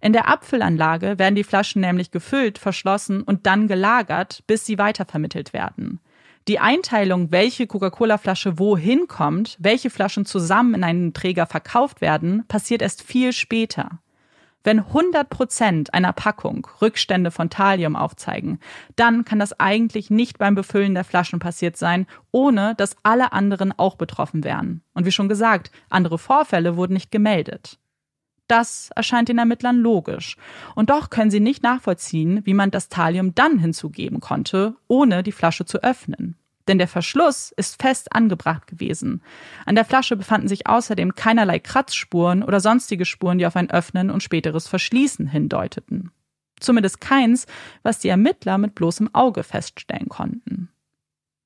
In 0.00 0.12
der 0.12 0.28
Abfüllanlage 0.28 1.18
werden 1.18 1.34
die 1.34 1.44
Flaschen 1.44 1.80
nämlich 1.80 2.10
gefüllt, 2.10 2.58
verschlossen 2.58 3.22
und 3.22 3.46
dann 3.46 3.66
gelagert, 3.66 4.44
bis 4.46 4.64
sie 4.64 4.78
weitervermittelt 4.78 5.52
werden. 5.52 6.00
Die 6.46 6.60
Einteilung, 6.60 7.30
welche 7.30 7.66
Coca-Cola-Flasche 7.66 8.58
wohin 8.58 9.06
kommt, 9.08 9.56
welche 9.58 9.90
Flaschen 9.90 10.24
zusammen 10.24 10.74
in 10.74 10.84
einen 10.84 11.12
Träger 11.12 11.46
verkauft 11.46 12.00
werden, 12.00 12.44
passiert 12.48 12.80
erst 12.80 13.02
viel 13.02 13.32
später. 13.32 13.98
Wenn 14.64 14.80
100 14.80 15.30
Prozent 15.30 15.94
einer 15.94 16.12
Packung 16.12 16.66
Rückstände 16.82 17.30
von 17.30 17.48
Thallium 17.48 17.96
aufzeigen, 17.96 18.58
dann 18.96 19.24
kann 19.24 19.38
das 19.38 19.58
eigentlich 19.58 20.10
nicht 20.10 20.38
beim 20.38 20.54
Befüllen 20.54 20.94
der 20.94 21.04
Flaschen 21.04 21.38
passiert 21.38 21.76
sein, 21.76 22.06
ohne 22.32 22.74
dass 22.76 22.96
alle 23.02 23.32
anderen 23.32 23.72
auch 23.78 23.96
betroffen 23.96 24.44
wären. 24.44 24.82
Und 24.94 25.06
wie 25.06 25.12
schon 25.12 25.28
gesagt, 25.28 25.70
andere 25.88 26.18
Vorfälle 26.18 26.76
wurden 26.76 26.94
nicht 26.94 27.10
gemeldet. 27.10 27.78
Das 28.48 28.90
erscheint 28.96 29.28
den 29.28 29.38
Ermittlern 29.38 29.78
logisch. 29.78 30.36
Und 30.74 30.90
doch 30.90 31.10
können 31.10 31.30
sie 31.30 31.40
nicht 31.40 31.62
nachvollziehen, 31.62 32.40
wie 32.44 32.54
man 32.54 32.70
das 32.70 32.88
Thallium 32.88 33.34
dann 33.34 33.58
hinzugeben 33.58 34.20
konnte, 34.20 34.74
ohne 34.88 35.22
die 35.22 35.32
Flasche 35.32 35.66
zu 35.66 35.82
öffnen 35.82 36.36
denn 36.68 36.78
der 36.78 36.88
Verschluss 36.88 37.52
ist 37.56 37.80
fest 37.80 38.12
angebracht 38.14 38.66
gewesen. 38.66 39.22
An 39.66 39.74
der 39.74 39.84
Flasche 39.84 40.16
befanden 40.16 40.48
sich 40.48 40.66
außerdem 40.66 41.14
keinerlei 41.14 41.58
Kratzspuren 41.58 42.42
oder 42.42 42.60
sonstige 42.60 43.04
Spuren, 43.04 43.38
die 43.38 43.46
auf 43.46 43.56
ein 43.56 43.70
Öffnen 43.70 44.10
und 44.10 44.22
späteres 44.22 44.68
Verschließen 44.68 45.26
hindeuteten. 45.26 46.10
Zumindest 46.60 47.00
keins, 47.00 47.46
was 47.82 47.98
die 47.98 48.08
Ermittler 48.08 48.58
mit 48.58 48.74
bloßem 48.74 49.14
Auge 49.14 49.42
feststellen 49.42 50.08
konnten. 50.08 50.68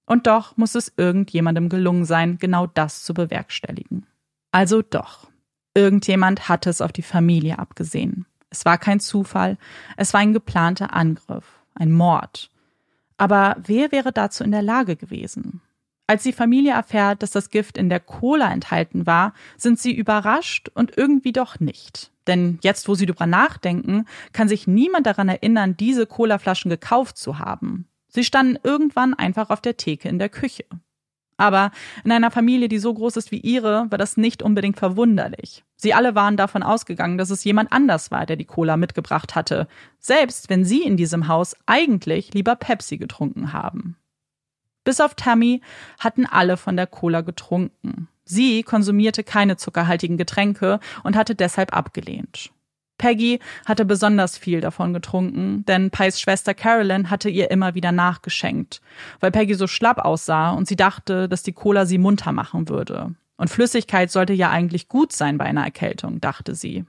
Und 0.07 0.27
doch 0.27 0.57
muss 0.57 0.75
es 0.75 0.93
irgendjemandem 0.97 1.69
gelungen 1.69 2.05
sein, 2.05 2.39
genau 2.39 2.67
das 2.67 3.05
zu 3.05 3.15
bewerkstelligen. 3.15 4.07
Also 4.51 4.83
doch. 4.83 5.31
Irgendjemand 5.75 6.49
hatte 6.49 6.69
es 6.69 6.81
auf 6.83 6.93
die 6.93 7.03
Familie 7.03 7.59
abgesehen. 7.59 8.27
Es 8.51 8.67
war 8.67 8.77
kein 8.77 9.01
Zufall, 9.01 9.57
es 9.97 10.13
war 10.13 10.21
ein 10.21 10.35
geplanter 10.35 10.93
Angriff, 10.93 11.63
ein 11.75 11.91
Mord. 11.91 12.51
Aber 13.23 13.55
wer 13.65 13.93
wäre 13.93 14.11
dazu 14.11 14.43
in 14.43 14.51
der 14.51 14.63
Lage 14.63 14.97
gewesen? 14.97 15.61
Als 16.09 16.25
die 16.25 16.33
Familie 16.33 16.73
erfährt, 16.73 17.23
dass 17.23 17.31
das 17.31 17.51
Gift 17.51 17.79
in 17.79 17.89
der 17.89 18.01
Cola 18.01 18.53
enthalten 18.53 19.07
war, 19.07 19.33
sind 19.57 19.79
sie 19.79 19.95
überrascht 19.95 20.73
und 20.75 20.99
irgendwie 20.99 21.31
doch 21.31 21.61
nicht. 21.61 22.11
Denn 22.27 22.59
jetzt, 22.63 22.89
wo 22.89 22.97
sie 22.97 23.07
drüber 23.07 23.27
nachdenken, 23.27 24.07
kann 24.33 24.49
sich 24.49 24.67
niemand 24.67 25.07
daran 25.07 25.29
erinnern, 25.29 25.77
diese 25.77 26.05
Colaflaschen 26.05 26.69
gekauft 26.69 27.17
zu 27.17 27.39
haben. 27.39 27.87
Sie 28.09 28.25
standen 28.25 28.59
irgendwann 28.65 29.15
einfach 29.15 29.51
auf 29.51 29.61
der 29.61 29.77
Theke 29.77 30.09
in 30.09 30.19
der 30.19 30.29
Küche. 30.29 30.65
Aber 31.37 31.71
in 32.05 32.13
einer 32.13 32.31
Familie, 32.31 32.69
die 32.69 32.79
so 32.79 32.93
groß 32.93 33.17
ist 33.17 33.33
wie 33.33 33.41
ihre, 33.41 33.91
war 33.91 33.99
das 33.99 34.17
nicht 34.17 34.43
unbedingt 34.43 34.79
verwunderlich. 34.79 35.65
Sie 35.77 35.95
alle 35.95 36.15
waren 36.15 36.37
davon 36.37 36.63
ausgegangen, 36.63 37.19
dass 37.19 37.31
es 37.31 37.45
jemand 37.45 37.73
anders 37.73 38.11
war, 38.11 38.27
der 38.27 38.37
die 38.37 38.45
Cola 38.45 38.77
mitgebracht 38.77 39.35
hatte, 39.35 39.67
selbst 39.99 40.51
wenn 40.51 40.65
sie 40.65 40.83
in 40.83 40.97
diesem 40.97 41.29
Haus 41.29 41.57
eigentlich 41.67 42.35
lieber 42.35 42.55
Pepsi 42.55 42.99
getrunken 42.99 43.53
haben. 43.53 43.97
Bis 44.85 45.01
auf 45.01 45.15
Tammy 45.15 45.61
hatten 45.99 46.27
alle 46.27 46.57
von 46.57 46.77
der 46.77 46.87
Cola 46.87 47.21
getrunken. 47.21 48.09
Sie 48.25 48.63
konsumierte 48.63 49.25
keine 49.25 49.57
zuckerhaltigen 49.57 50.17
Getränke 50.17 50.81
und 51.03 51.17
hatte 51.17 51.35
deshalb 51.35 51.77
abgelehnt. 51.77 52.51
Peggy 53.03 53.41
hatte 53.67 53.85
besonders 53.85 54.39
viel 54.39 54.61
davon 54.61 54.93
getrunken, 54.93 55.65
denn 55.67 55.91
Pies 55.91 56.21
Schwester 56.21 56.55
Carolyn 56.55 57.11
hatte 57.11 57.29
ihr 57.29 57.51
immer 57.51 57.75
wieder 57.75 57.91
nachgeschenkt, 57.91 58.81
weil 59.19 59.33
Peggy 59.33 59.55
so 59.55 59.67
schlapp 59.67 59.99
aussah 59.99 60.53
und 60.53 60.69
sie 60.69 60.77
dachte, 60.77 61.29
dass 61.29 61.43
die 61.43 61.53
Cola 61.53 61.85
sie 61.85 61.99
munter 61.99 62.31
machen 62.31 62.69
würde. 62.69 63.17
Und 63.37 63.51
Flüssigkeit 63.51 64.13
sollte 64.13 64.35
ja 64.35 64.51
eigentlich 64.51 64.89
gut 64.89 65.13
sein 65.13 65.37
bei 65.37 65.47
einer 65.47 65.65
Erkältung, 65.65 66.21
dachte 66.21 66.55
sie. 66.55 66.85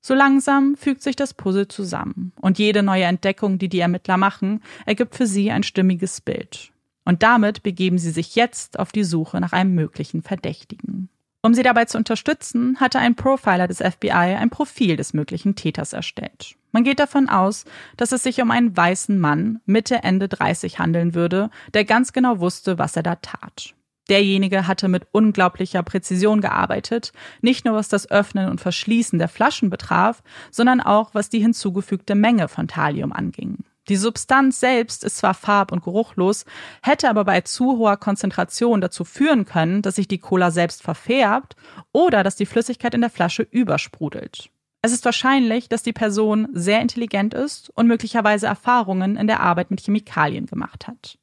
So 0.00 0.14
langsam 0.14 0.74
fügt 0.78 1.02
sich 1.02 1.16
das 1.16 1.34
Puzzle 1.34 1.68
zusammen 1.68 2.32
und 2.40 2.58
jede 2.58 2.82
neue 2.82 3.04
Entdeckung, 3.04 3.58
die 3.58 3.68
die 3.68 3.80
Ermittler 3.80 4.16
machen, 4.16 4.62
ergibt 4.86 5.14
für 5.14 5.26
sie 5.26 5.50
ein 5.50 5.64
stimmiges 5.64 6.22
Bild. 6.22 6.72
Und 7.04 7.22
damit 7.22 7.62
begeben 7.62 7.98
sie 7.98 8.10
sich 8.10 8.36
jetzt 8.36 8.78
auf 8.78 8.90
die 8.90 9.04
Suche 9.04 9.38
nach 9.38 9.52
einem 9.52 9.74
möglichen 9.74 10.22
Verdächtigen. 10.22 11.10
Um 11.44 11.54
sie 11.54 11.64
dabei 11.64 11.86
zu 11.86 11.98
unterstützen, 11.98 12.78
hatte 12.78 13.00
ein 13.00 13.16
Profiler 13.16 13.66
des 13.66 13.78
FBI 13.78 14.10
ein 14.10 14.48
Profil 14.48 14.96
des 14.96 15.12
möglichen 15.12 15.56
Täters 15.56 15.92
erstellt. 15.92 16.54
Man 16.70 16.84
geht 16.84 17.00
davon 17.00 17.28
aus, 17.28 17.64
dass 17.96 18.12
es 18.12 18.22
sich 18.22 18.40
um 18.40 18.52
einen 18.52 18.76
weißen 18.76 19.18
Mann 19.18 19.60
Mitte, 19.66 19.96
Ende 20.04 20.28
30 20.28 20.78
handeln 20.78 21.14
würde, 21.14 21.50
der 21.74 21.84
ganz 21.84 22.12
genau 22.12 22.38
wusste, 22.38 22.78
was 22.78 22.96
er 22.96 23.02
da 23.02 23.16
tat. 23.16 23.74
Derjenige 24.08 24.68
hatte 24.68 24.88
mit 24.88 25.08
unglaublicher 25.10 25.82
Präzision 25.82 26.40
gearbeitet, 26.40 27.12
nicht 27.40 27.64
nur 27.64 27.74
was 27.74 27.88
das 27.88 28.10
Öffnen 28.10 28.48
und 28.48 28.60
Verschließen 28.60 29.18
der 29.18 29.28
Flaschen 29.28 29.68
betraf, 29.68 30.22
sondern 30.50 30.80
auch 30.80 31.12
was 31.12 31.28
die 31.28 31.40
hinzugefügte 31.40 32.14
Menge 32.14 32.48
von 32.48 32.68
Thallium 32.68 33.12
anging. 33.12 33.58
Die 33.88 33.96
Substanz 33.96 34.60
selbst 34.60 35.02
ist 35.02 35.16
zwar 35.16 35.34
farb- 35.34 35.72
und 35.72 35.82
geruchlos, 35.82 36.44
hätte 36.82 37.08
aber 37.10 37.24
bei 37.24 37.40
zu 37.40 37.78
hoher 37.78 37.96
Konzentration 37.96 38.80
dazu 38.80 39.04
führen 39.04 39.44
können, 39.44 39.82
dass 39.82 39.96
sich 39.96 40.06
die 40.06 40.18
Cola 40.18 40.50
selbst 40.50 40.82
verfärbt 40.82 41.56
oder 41.90 42.22
dass 42.22 42.36
die 42.36 42.46
Flüssigkeit 42.46 42.94
in 42.94 43.00
der 43.00 43.10
Flasche 43.10 43.42
übersprudelt. 43.42 44.50
Es 44.82 44.92
ist 44.92 45.04
wahrscheinlich, 45.04 45.68
dass 45.68 45.82
die 45.82 45.92
Person 45.92 46.48
sehr 46.52 46.80
intelligent 46.80 47.34
ist 47.34 47.70
und 47.70 47.86
möglicherweise 47.86 48.46
Erfahrungen 48.46 49.16
in 49.16 49.28
der 49.28 49.40
Arbeit 49.40 49.70
mit 49.70 49.80
Chemikalien 49.80 50.46
gemacht 50.46 50.88
hat. 50.88 51.18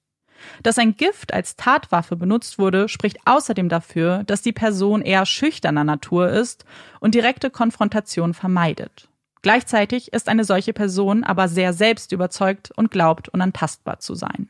Dass 0.63 0.77
ein 0.77 0.95
Gift 0.95 1.33
als 1.33 1.57
Tatwaffe 1.57 2.15
benutzt 2.15 2.57
wurde, 2.59 2.87
spricht 2.87 3.17
außerdem 3.25 3.67
dafür, 3.67 4.23
dass 4.23 4.41
die 4.41 4.53
Person 4.53 5.01
eher 5.01 5.25
schüchterner 5.25 5.83
Natur 5.83 6.29
ist 6.29 6.63
und 7.01 7.15
direkte 7.15 7.49
Konfrontation 7.49 8.33
vermeidet. 8.33 9.08
Gleichzeitig 9.41 10.11
ist 10.11 10.27
eine 10.27 10.43
solche 10.43 10.73
Person 10.73 11.23
aber 11.23 11.47
sehr 11.47 11.73
selbstüberzeugt 11.73 12.71
und 12.75 12.91
glaubt, 12.91 13.29
unantastbar 13.29 13.99
zu 13.99 14.15
sein. 14.15 14.49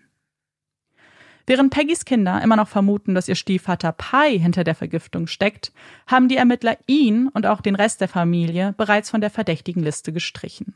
Während 1.45 1.73
Peggys 1.73 2.05
Kinder 2.05 2.41
immer 2.43 2.55
noch 2.55 2.67
vermuten, 2.67 3.15
dass 3.15 3.27
ihr 3.27 3.35
Stiefvater 3.35 3.91
Pi 3.91 4.39
hinter 4.39 4.63
der 4.63 4.75
Vergiftung 4.75 5.25
steckt, 5.25 5.71
haben 6.05 6.27
die 6.27 6.37
Ermittler 6.37 6.77
ihn 6.85 7.27
und 7.27 7.47
auch 7.47 7.61
den 7.61 7.73
Rest 7.73 8.01
der 8.01 8.07
Familie 8.07 8.75
bereits 8.77 9.09
von 9.09 9.19
der 9.19 9.31
verdächtigen 9.31 9.81
Liste 9.81 10.13
gestrichen. 10.13 10.75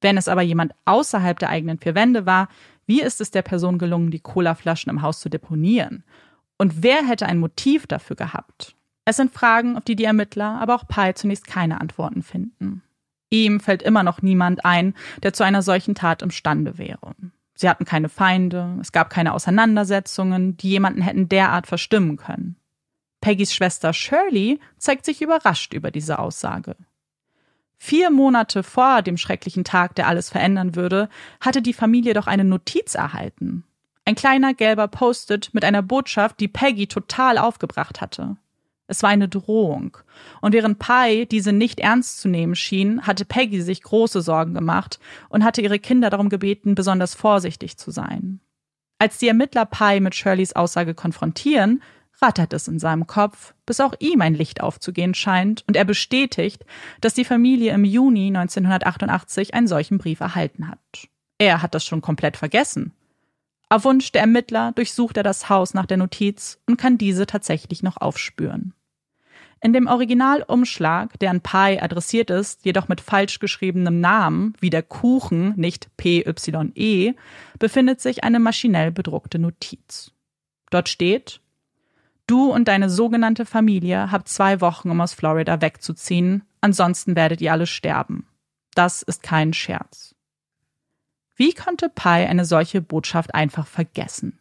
Wenn 0.00 0.16
es 0.16 0.26
aber 0.26 0.42
jemand 0.42 0.72
außerhalb 0.84 1.38
der 1.38 1.50
eigenen 1.50 1.78
vier 1.78 1.94
Wände 1.94 2.26
war, 2.26 2.48
wie 2.86 3.02
ist 3.02 3.20
es 3.20 3.30
der 3.30 3.42
Person 3.42 3.78
gelungen, 3.78 4.10
die 4.10 4.18
Colaflaschen 4.18 4.90
im 4.90 5.02
Haus 5.02 5.20
zu 5.20 5.28
deponieren? 5.28 6.02
Und 6.58 6.82
wer 6.82 7.06
hätte 7.06 7.26
ein 7.26 7.38
Motiv 7.38 7.86
dafür 7.86 8.16
gehabt? 8.16 8.74
Es 9.04 9.16
sind 9.16 9.32
Fragen, 9.32 9.76
auf 9.76 9.84
die 9.84 9.94
die 9.96 10.04
Ermittler, 10.04 10.60
aber 10.60 10.74
auch 10.74 10.88
Pi 10.88 11.14
zunächst 11.14 11.46
keine 11.46 11.80
Antworten 11.80 12.24
finden. 12.24 12.82
Ihm 13.30 13.60
fällt 13.60 13.82
immer 13.82 14.02
noch 14.02 14.22
niemand 14.22 14.64
ein, 14.64 14.94
der 15.22 15.32
zu 15.32 15.44
einer 15.44 15.62
solchen 15.62 15.94
Tat 15.94 16.22
imstande 16.22 16.78
wäre. 16.78 17.14
Sie 17.54 17.68
hatten 17.68 17.84
keine 17.84 18.08
Feinde, 18.08 18.76
es 18.80 18.90
gab 18.90 19.10
keine 19.10 19.34
Auseinandersetzungen, 19.34 20.56
die 20.56 20.70
jemanden 20.70 21.02
hätten 21.02 21.28
derart 21.28 21.66
verstimmen 21.66 22.16
können. 22.16 22.56
Peggys 23.20 23.54
Schwester 23.54 23.92
Shirley 23.92 24.58
zeigt 24.78 25.04
sich 25.04 25.22
überrascht 25.22 25.74
über 25.74 25.90
diese 25.90 26.18
Aussage. 26.18 26.74
Vier 27.76 28.10
Monate 28.10 28.62
vor 28.62 29.02
dem 29.02 29.16
schrecklichen 29.16 29.64
Tag, 29.64 29.94
der 29.94 30.06
alles 30.06 30.28
verändern 30.30 30.74
würde, 30.74 31.08
hatte 31.40 31.62
die 31.62 31.72
Familie 31.72 32.14
doch 32.14 32.26
eine 32.26 32.44
Notiz 32.44 32.94
erhalten. 32.94 33.64
Ein 34.04 34.14
kleiner 34.14 34.54
gelber 34.54 34.88
Post-it 34.88 35.50
mit 35.52 35.64
einer 35.64 35.82
Botschaft, 35.82 36.40
die 36.40 36.48
Peggy 36.48 36.88
total 36.88 37.38
aufgebracht 37.38 38.00
hatte. 38.00 38.36
Es 38.90 39.04
war 39.04 39.10
eine 39.10 39.28
Drohung. 39.28 39.96
Und 40.40 40.52
während 40.52 40.80
Pi 40.80 41.24
diese 41.30 41.52
nicht 41.52 41.78
ernst 41.78 42.20
zu 42.20 42.28
nehmen 42.28 42.56
schien, 42.56 43.06
hatte 43.06 43.24
Peggy 43.24 43.62
sich 43.62 43.82
große 43.82 44.20
Sorgen 44.20 44.52
gemacht 44.52 44.98
und 45.28 45.44
hatte 45.44 45.62
ihre 45.62 45.78
Kinder 45.78 46.10
darum 46.10 46.28
gebeten, 46.28 46.74
besonders 46.74 47.14
vorsichtig 47.14 47.76
zu 47.76 47.92
sein. 47.92 48.40
Als 48.98 49.18
die 49.18 49.28
Ermittler 49.28 49.64
Pi 49.64 50.00
mit 50.00 50.16
Shirleys 50.16 50.54
Aussage 50.54 50.94
konfrontieren, 50.94 51.82
rattert 52.20 52.52
es 52.52 52.66
in 52.66 52.80
seinem 52.80 53.06
Kopf, 53.06 53.54
bis 53.64 53.78
auch 53.78 53.94
ihm 54.00 54.20
ein 54.22 54.34
Licht 54.34 54.60
aufzugehen 54.60 55.14
scheint 55.14 55.62
und 55.68 55.76
er 55.76 55.84
bestätigt, 55.84 56.64
dass 57.00 57.14
die 57.14 57.24
Familie 57.24 57.72
im 57.72 57.84
Juni 57.84 58.26
1988 58.26 59.54
einen 59.54 59.68
solchen 59.68 59.98
Brief 59.98 60.18
erhalten 60.18 60.66
hat. 60.66 61.08
Er 61.38 61.62
hat 61.62 61.76
das 61.76 61.84
schon 61.84 62.02
komplett 62.02 62.36
vergessen. 62.36 62.92
Auf 63.68 63.84
Wunsch 63.84 64.10
der 64.10 64.22
Ermittler 64.22 64.72
durchsucht 64.72 65.16
er 65.16 65.22
das 65.22 65.48
Haus 65.48 65.74
nach 65.74 65.86
der 65.86 65.96
Notiz 65.96 66.58
und 66.66 66.76
kann 66.76 66.98
diese 66.98 67.26
tatsächlich 67.26 67.84
noch 67.84 67.98
aufspüren. 67.98 68.74
In 69.62 69.74
dem 69.74 69.86
Originalumschlag, 69.88 71.18
der 71.18 71.30
an 71.30 71.42
Pi 71.42 71.78
adressiert 71.80 72.30
ist, 72.30 72.64
jedoch 72.64 72.88
mit 72.88 73.00
falsch 73.00 73.40
geschriebenem 73.40 74.00
Namen, 74.00 74.54
wie 74.60 74.70
der 74.70 74.82
Kuchen, 74.82 75.54
nicht 75.56 75.94
PYE, 75.98 77.14
befindet 77.58 78.00
sich 78.00 78.24
eine 78.24 78.40
maschinell 78.40 78.90
bedruckte 78.90 79.38
Notiz. 79.38 80.12
Dort 80.70 80.88
steht, 80.88 81.40
Du 82.26 82.52
und 82.52 82.68
deine 82.68 82.88
sogenannte 82.88 83.44
Familie 83.44 84.12
habt 84.12 84.28
zwei 84.28 84.60
Wochen, 84.60 84.88
um 84.90 85.00
aus 85.00 85.14
Florida 85.14 85.60
wegzuziehen, 85.60 86.44
ansonsten 86.60 87.16
werdet 87.16 87.40
ihr 87.40 87.50
alle 87.50 87.66
sterben. 87.66 88.24
Das 88.74 89.02
ist 89.02 89.22
kein 89.24 89.52
Scherz. 89.52 90.14
Wie 91.34 91.52
konnte 91.52 91.88
Pi 91.88 92.08
eine 92.08 92.44
solche 92.44 92.80
Botschaft 92.82 93.34
einfach 93.34 93.66
vergessen? 93.66 94.39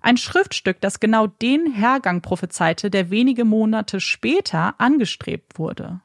Ein 0.00 0.16
Schriftstück, 0.16 0.80
das 0.80 1.00
genau 1.00 1.26
den 1.26 1.72
Hergang 1.72 2.20
prophezeite, 2.22 2.90
der 2.90 3.10
wenige 3.10 3.44
Monate 3.44 4.00
später 4.00 4.74
angestrebt 4.78 5.58
wurde. 5.58 6.00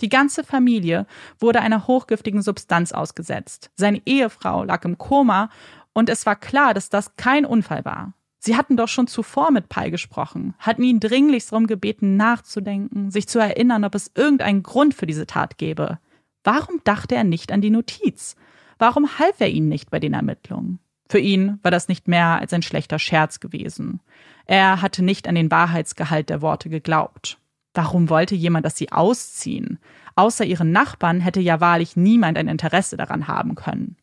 Die 0.00 0.08
ganze 0.08 0.44
Familie 0.44 1.06
wurde 1.38 1.60
einer 1.60 1.86
hochgiftigen 1.86 2.42
Substanz 2.42 2.92
ausgesetzt. 2.92 3.70
Seine 3.76 4.00
Ehefrau 4.06 4.64
lag 4.64 4.84
im 4.84 4.98
Koma 4.98 5.50
und 5.92 6.08
es 6.08 6.24
war 6.26 6.36
klar, 6.36 6.74
dass 6.74 6.88
das 6.88 7.16
kein 7.16 7.44
Unfall 7.44 7.84
war. 7.84 8.14
Sie 8.38 8.56
hatten 8.56 8.78
doch 8.78 8.88
schon 8.88 9.06
zuvor 9.06 9.50
mit 9.50 9.68
Pai 9.68 9.90
gesprochen, 9.90 10.54
hatten 10.58 10.82
ihn 10.82 10.98
dringlichst 10.98 11.52
darum 11.52 11.66
gebeten, 11.66 12.16
nachzudenken, 12.16 13.10
sich 13.10 13.28
zu 13.28 13.38
erinnern, 13.38 13.84
ob 13.84 13.94
es 13.94 14.10
irgendeinen 14.14 14.62
Grund 14.62 14.94
für 14.94 15.06
diese 15.06 15.26
Tat 15.26 15.58
gäbe. 15.58 15.98
Warum 16.42 16.80
dachte 16.84 17.14
er 17.14 17.24
nicht 17.24 17.52
an 17.52 17.60
die 17.60 17.68
Notiz? 17.68 18.36
Warum 18.78 19.18
half 19.18 19.40
er 19.40 19.50
ihnen 19.50 19.68
nicht 19.68 19.90
bei 19.90 20.00
den 20.00 20.14
Ermittlungen? 20.14 20.78
Für 21.10 21.18
ihn 21.18 21.58
war 21.64 21.72
das 21.72 21.88
nicht 21.88 22.06
mehr 22.06 22.38
als 22.38 22.52
ein 22.52 22.62
schlechter 22.62 23.00
Scherz 23.00 23.40
gewesen. 23.40 23.98
Er 24.46 24.80
hatte 24.80 25.02
nicht 25.02 25.26
an 25.26 25.34
den 25.34 25.50
Wahrheitsgehalt 25.50 26.30
der 26.30 26.40
Worte 26.40 26.68
geglaubt. 26.68 27.40
Warum 27.74 28.08
wollte 28.08 28.36
jemand, 28.36 28.64
dass 28.64 28.76
sie 28.76 28.92
ausziehen? 28.92 29.80
Außer 30.14 30.44
ihren 30.44 30.70
Nachbarn 30.70 31.18
hätte 31.18 31.40
ja 31.40 31.60
wahrlich 31.60 31.96
niemand 31.96 32.38
ein 32.38 32.46
Interesse 32.46 32.96
daran 32.96 33.26
haben 33.26 33.56
können. 33.56 33.96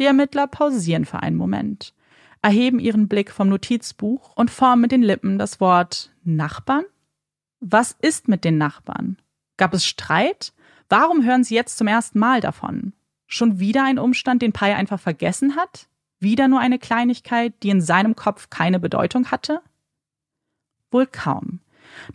Die 0.00 0.06
Ermittler 0.06 0.46
pausieren 0.46 1.04
für 1.04 1.22
einen 1.22 1.36
Moment, 1.36 1.92
erheben 2.40 2.78
ihren 2.78 3.08
Blick 3.08 3.30
vom 3.30 3.50
Notizbuch 3.50 4.34
und 4.36 4.50
formen 4.50 4.80
mit 4.80 4.92
den 4.92 5.02
Lippen 5.02 5.38
das 5.38 5.60
Wort 5.60 6.14
Nachbarn? 6.24 6.86
Was 7.60 7.92
ist 7.92 8.26
mit 8.26 8.42
den 8.42 8.56
Nachbarn? 8.56 9.18
Gab 9.58 9.74
es 9.74 9.84
Streit? 9.84 10.54
Warum 10.88 11.26
hören 11.26 11.44
sie 11.44 11.56
jetzt 11.56 11.76
zum 11.76 11.88
ersten 11.88 12.18
Mal 12.18 12.40
davon? 12.40 12.94
Schon 13.26 13.58
wieder 13.58 13.84
ein 13.84 13.98
Umstand, 13.98 14.40
den 14.40 14.54
Pai 14.54 14.74
einfach 14.74 14.98
vergessen 14.98 15.56
hat? 15.56 15.90
Wieder 16.26 16.48
nur 16.48 16.58
eine 16.58 16.80
Kleinigkeit, 16.80 17.54
die 17.62 17.70
in 17.70 17.80
seinem 17.80 18.16
Kopf 18.16 18.50
keine 18.50 18.80
Bedeutung 18.80 19.30
hatte? 19.30 19.60
Wohl 20.90 21.06
kaum, 21.06 21.60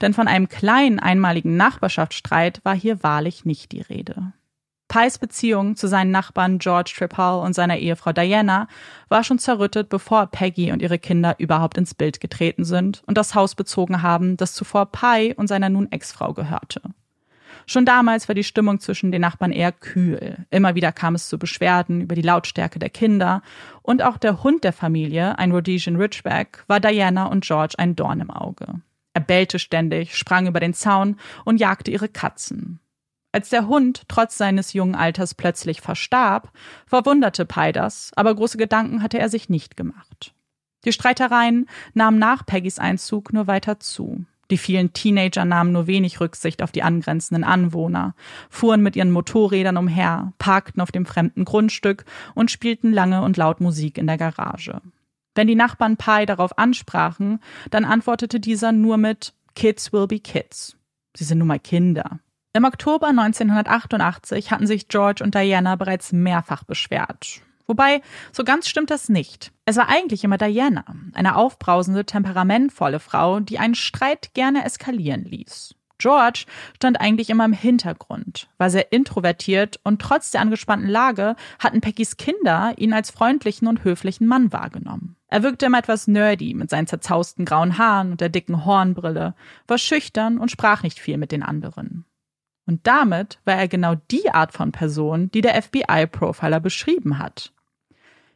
denn 0.01 0.13
von 0.13 0.27
einem 0.27 0.49
kleinen 0.49 0.99
einmaligen 0.99 1.55
Nachbarschaftsstreit 1.55 2.59
war 2.65 2.75
hier 2.75 3.03
wahrlich 3.03 3.45
nicht 3.45 3.71
die 3.71 3.79
Rede. 3.79 4.33
Pies 4.89 5.17
Beziehung 5.17 5.77
zu 5.77 5.87
seinen 5.87 6.11
Nachbarn 6.11 6.59
George 6.59 6.93
Trippall 6.93 7.39
und 7.45 7.53
seiner 7.53 7.77
Ehefrau 7.77 8.11
Diana 8.11 8.67
war 9.07 9.23
schon 9.23 9.39
zerrüttet, 9.39 9.87
bevor 9.87 10.27
Peggy 10.27 10.73
und 10.73 10.81
ihre 10.81 10.99
Kinder 10.99 11.35
überhaupt 11.37 11.77
ins 11.77 11.93
Bild 11.93 12.19
getreten 12.19 12.65
sind 12.65 13.03
und 13.07 13.17
das 13.17 13.33
Haus 13.33 13.55
bezogen 13.55 14.01
haben, 14.01 14.35
das 14.35 14.53
zuvor 14.53 14.91
Pie 14.91 15.35
und 15.37 15.47
seiner 15.47 15.69
nun 15.69 15.89
Ex-Frau 15.89 16.33
gehörte. 16.33 16.81
Schon 17.65 17.85
damals 17.85 18.27
war 18.27 18.35
die 18.35 18.43
Stimmung 18.43 18.79
zwischen 18.79 19.11
den 19.11 19.21
Nachbarn 19.21 19.51
eher 19.51 19.71
kühl. 19.71 20.45
Immer 20.49 20.75
wieder 20.75 20.91
kam 20.91 21.15
es 21.15 21.29
zu 21.29 21.37
Beschwerden 21.37 22.01
über 22.01 22.15
die 22.15 22.21
Lautstärke 22.21 22.79
der 22.79 22.89
Kinder 22.89 23.41
und 23.81 24.01
auch 24.01 24.17
der 24.17 24.43
Hund 24.43 24.63
der 24.63 24.73
Familie, 24.73 25.37
ein 25.39 25.51
Rhodesian 25.51 25.95
Ridgeback, 25.95 26.63
war 26.67 26.79
Diana 26.79 27.25
und 27.25 27.45
George 27.45 27.75
ein 27.77 27.95
Dorn 27.95 28.21
im 28.21 28.31
Auge. 28.31 28.81
Er 29.13 29.21
bellte 29.21 29.59
ständig, 29.59 30.15
sprang 30.15 30.47
über 30.47 30.59
den 30.59 30.73
Zaun 30.73 31.17
und 31.43 31.59
jagte 31.59 31.91
ihre 31.91 32.07
Katzen. 32.07 32.79
Als 33.33 33.49
der 33.49 33.67
Hund 33.67 34.03
trotz 34.07 34.37
seines 34.37 34.73
jungen 34.73 34.95
Alters 34.95 35.35
plötzlich 35.35 35.81
verstarb, 35.81 36.51
verwunderte 36.85 37.45
Pai 37.45 37.71
das, 37.71 38.11
aber 38.15 38.35
große 38.35 38.57
Gedanken 38.57 39.01
hatte 39.01 39.19
er 39.19 39.29
sich 39.29 39.49
nicht 39.49 39.77
gemacht. 39.77 40.33
Die 40.83 40.91
Streitereien 40.91 41.69
nahmen 41.93 42.19
nach 42.19 42.45
Peggys 42.45 42.79
Einzug 42.79 43.31
nur 43.31 43.47
weiter 43.47 43.79
zu. 43.79 44.25
Die 44.51 44.57
vielen 44.57 44.91
Teenager 44.91 45.45
nahmen 45.45 45.71
nur 45.71 45.87
wenig 45.87 46.19
Rücksicht 46.19 46.61
auf 46.61 46.73
die 46.73 46.83
angrenzenden 46.83 47.45
Anwohner, 47.45 48.13
fuhren 48.49 48.83
mit 48.83 48.97
ihren 48.97 49.11
Motorrädern 49.11 49.77
umher, 49.77 50.33
parkten 50.39 50.81
auf 50.81 50.91
dem 50.91 51.05
fremden 51.05 51.45
Grundstück 51.45 52.03
und 52.35 52.51
spielten 52.51 52.91
lange 52.91 53.21
und 53.21 53.37
laut 53.37 53.61
Musik 53.61 53.97
in 53.97 54.07
der 54.07 54.17
Garage. 54.17 54.81
Wenn 55.35 55.47
die 55.47 55.55
Nachbarn 55.55 55.95
Pi 55.95 56.25
darauf 56.25 56.57
ansprachen, 56.57 57.39
dann 57.69 57.85
antwortete 57.85 58.41
dieser 58.41 58.73
nur 58.73 58.97
mit 58.97 59.33
Kids 59.55 59.93
will 59.93 60.07
be 60.07 60.19
kids. 60.19 60.75
Sie 61.15 61.23
sind 61.23 61.37
nun 61.37 61.47
mal 61.47 61.59
Kinder. 61.59 62.19
Im 62.53 62.65
Oktober 62.65 63.07
1988 63.07 64.51
hatten 64.51 64.67
sich 64.67 64.89
George 64.89 65.23
und 65.23 65.33
Diana 65.33 65.77
bereits 65.77 66.11
mehrfach 66.11 66.65
beschwert. 66.65 67.41
Wobei, 67.71 68.01
so 68.33 68.43
ganz 68.43 68.67
stimmt 68.67 68.89
das 68.89 69.07
nicht. 69.07 69.53
Es 69.63 69.77
war 69.77 69.87
eigentlich 69.87 70.25
immer 70.25 70.37
Diana, 70.37 70.83
eine 71.13 71.37
aufbrausende, 71.37 72.03
temperamentvolle 72.03 72.99
Frau, 72.99 73.39
die 73.39 73.59
einen 73.59 73.75
Streit 73.75 74.33
gerne 74.33 74.65
eskalieren 74.65 75.23
ließ. 75.23 75.73
George 75.97 76.43
stand 76.75 76.99
eigentlich 76.99 77.29
immer 77.29 77.45
im 77.45 77.53
Hintergrund, 77.53 78.49
war 78.57 78.69
sehr 78.69 78.91
introvertiert 78.91 79.79
und 79.85 80.01
trotz 80.01 80.31
der 80.31 80.41
angespannten 80.41 80.89
Lage 80.89 81.37
hatten 81.59 81.79
Peckys 81.79 82.17
Kinder 82.17 82.73
ihn 82.75 82.91
als 82.91 83.09
freundlichen 83.09 83.69
und 83.69 83.85
höflichen 83.85 84.27
Mann 84.27 84.51
wahrgenommen. 84.51 85.15
Er 85.27 85.41
wirkte 85.41 85.67
immer 85.67 85.79
etwas 85.79 86.09
nerdy 86.09 86.53
mit 86.53 86.69
seinen 86.69 86.87
zerzausten 86.87 87.45
grauen 87.45 87.77
Haaren 87.77 88.11
und 88.11 88.19
der 88.19 88.27
dicken 88.27 88.65
Hornbrille, 88.65 89.33
war 89.65 89.77
schüchtern 89.77 90.39
und 90.39 90.51
sprach 90.51 90.83
nicht 90.83 90.99
viel 90.99 91.17
mit 91.17 91.31
den 91.31 91.41
anderen. 91.41 92.03
Und 92.67 92.85
damit 92.85 93.39
war 93.45 93.55
er 93.55 93.69
genau 93.69 93.95
die 93.95 94.29
Art 94.29 94.51
von 94.51 94.73
Person, 94.73 95.31
die 95.31 95.39
der 95.39 95.61
FBI-Profiler 95.61 96.59
beschrieben 96.59 97.17
hat. 97.17 97.53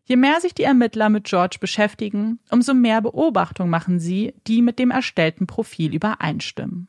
Je 0.05 0.15
mehr 0.17 0.39
sich 0.39 0.53
die 0.53 0.63
Ermittler 0.63 1.09
mit 1.09 1.23
George 1.25 1.57
beschäftigen, 1.59 2.39
umso 2.51 2.73
mehr 2.73 3.01
Beobachtungen 3.01 3.71
machen 3.71 3.99
sie, 3.99 4.35
die 4.45 4.61
mit 4.61 4.77
dem 4.77 4.91
erstellten 4.91 5.47
Profil 5.47 5.95
übereinstimmen. 5.95 6.87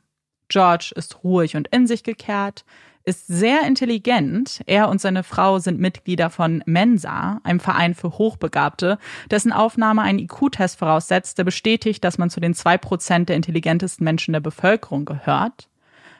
George 0.49 0.93
ist 0.95 1.23
ruhig 1.23 1.55
und 1.55 1.67
in 1.69 1.87
sich 1.87 2.03
gekehrt, 2.03 2.63
ist 3.03 3.25
sehr 3.25 3.65
intelligent. 3.65 4.61
Er 4.65 4.89
und 4.89 5.01
seine 5.01 5.23
Frau 5.23 5.59
sind 5.59 5.79
Mitglieder 5.79 6.29
von 6.29 6.61
Mensa, 6.65 7.39
einem 7.43 7.59
Verein 7.59 7.95
für 7.95 8.17
Hochbegabte, 8.17 8.99
dessen 9.31 9.53
Aufnahme 9.53 10.01
einen 10.01 10.19
IQ-Test 10.19 10.77
voraussetzt, 10.77 11.37
der 11.37 11.45
bestätigt, 11.45 12.03
dass 12.03 12.17
man 12.17 12.29
zu 12.29 12.39
den 12.39 12.53
zwei 12.53 12.77
Prozent 12.77 13.29
der 13.29 13.37
intelligentesten 13.37 14.03
Menschen 14.03 14.33
der 14.33 14.41
Bevölkerung 14.41 15.05
gehört. 15.05 15.69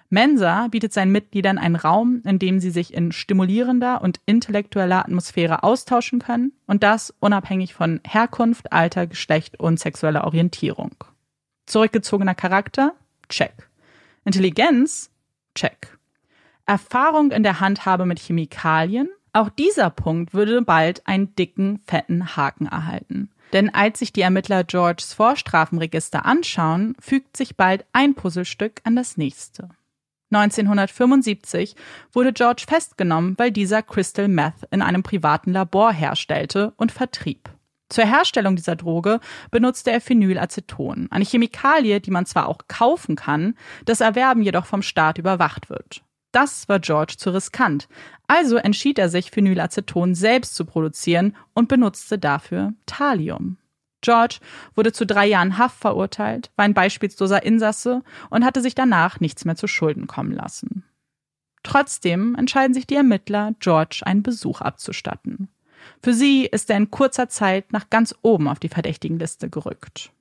Mensa 0.10 0.70
bietet 0.70 0.94
seinen 0.94 1.12
Mitgliedern 1.12 1.58
einen 1.58 1.76
Raum, 1.76 2.22
in 2.24 2.40
dem 2.40 2.60
sie 2.60 2.70
sich 2.70 2.94
in 2.94 3.12
stimulierender 3.12 4.02
und 4.02 4.22
intellektueller 4.26 5.00
Atmosphäre 5.00 5.64
austauschen 5.64 6.20
können 6.20 6.54
und 6.66 6.84
das 6.84 7.14
unabhängig 7.20 7.74
von 7.74 8.00
Herkunft, 8.08 8.72
Alter, 8.72 9.08
Geschlecht 9.08 9.60
und 9.60 9.80
sexueller 9.80 10.24
Orientierung. 10.24 10.96
Zurückgezogener 11.66 12.36
Charakter? 12.36 12.94
Check. 13.28 13.70
Intelligenz? 14.24 15.12
Check. 15.56 15.98
Erfahrung 16.66 17.32
in 17.32 17.44
der 17.44 17.60
Handhabe 17.60 18.06
mit 18.06 18.20
Chemikalien? 18.20 19.10
Auch 19.34 19.50
dieser 19.50 19.90
Punkt 19.90 20.34
würde 20.34 20.62
bald 20.62 21.06
einen 21.06 21.36
dicken, 21.36 21.82
fetten 21.86 22.38
Haken 22.38 22.68
erhalten. 22.68 23.30
Denn 23.54 23.74
als 23.74 24.00
sich 24.00 24.14
die 24.14 24.22
Ermittler 24.22 24.64
Georges 24.64 25.14
Vorstrafenregister 25.14 26.26
anschauen, 26.26 26.96
fügt 27.00 27.38
sich 27.38 27.56
bald 27.56 27.86
ein 27.94 28.16
Puzzlestück 28.16 28.82
an 28.84 28.96
das 28.96 29.18
nächste. 29.18 29.70
1975 30.32 31.76
wurde 32.12 32.34
George 32.34 32.66
festgenommen, 32.68 33.36
weil 33.38 33.52
dieser 33.52 33.82
Crystal 33.82 34.28
Meth 34.28 34.68
in 34.72 34.82
einem 34.82 35.04
privaten 35.04 35.54
Labor 35.54 35.92
herstellte 35.92 36.74
und 36.78 36.92
vertrieb. 36.92 37.50
Zur 37.90 38.06
Herstellung 38.06 38.58
dieser 38.58 38.76
Droge 38.76 39.22
benutzte 39.50 39.92
er 39.92 40.02
Phenylaceton, 40.02 41.08
eine 41.10 41.24
Chemikalie, 41.24 42.02
die 42.02 42.12
man 42.12 42.26
zwar 42.26 42.48
auch 42.48 42.60
kaufen 42.68 43.16
kann, 43.16 43.56
das 43.86 44.02
Erwerben 44.02 44.42
jedoch 44.42 44.66
vom 44.66 44.82
Staat 44.82 45.18
überwacht 45.18 45.70
wird. 45.70 46.04
Das 46.34 46.68
war 46.68 46.80
George 46.80 47.16
zu 47.18 47.30
riskant, 47.30 47.88
also 48.28 48.58
entschied 48.58 49.00
er 49.00 49.08
sich, 49.08 49.32
Phenylaceton 49.32 50.16
selbst 50.16 50.56
zu 50.56 50.66
produzieren 50.66 51.36
und 51.54 51.70
benutzte 51.70 52.20
dafür 52.20 52.74
Thallium. 52.86 53.58
George 54.08 54.38
wurde 54.74 54.94
zu 54.94 55.06
drei 55.06 55.28
Jahren 55.28 55.58
Haft 55.58 55.82
verurteilt, 55.82 56.50
war 56.56 56.64
ein 56.64 56.74
beispielsloser 56.74 57.44
Insasse 57.44 58.04
und 58.30 58.46
hatte 58.46 58.62
sich 58.62 58.74
danach 58.74 59.20
nichts 59.20 59.44
mehr 59.44 59.58
zu 59.58 59.68
Schulden 59.68 60.08
kommen 60.08 60.32
lassen. 60.32 60.86
Trotzdem 61.62 62.34
entscheiden 62.36 62.74
sich 62.74 62.88
die 62.88 62.96
Ermittler, 62.96 63.54
George 63.60 64.04
einen 64.06 64.24
Besuch 64.24 64.62
abzustatten. 64.62 65.50
Für 66.02 66.14
sie 66.14 66.46
ist 66.46 66.70
er 66.70 66.78
in 66.78 66.90
kurzer 66.90 67.28
Zeit 67.28 67.74
nach 67.74 67.90
ganz 67.90 68.16
oben 68.22 68.48
auf 68.48 68.60
die 68.60 68.70
Verdächtigenliste 68.70 69.50
gerückt. 69.50 70.12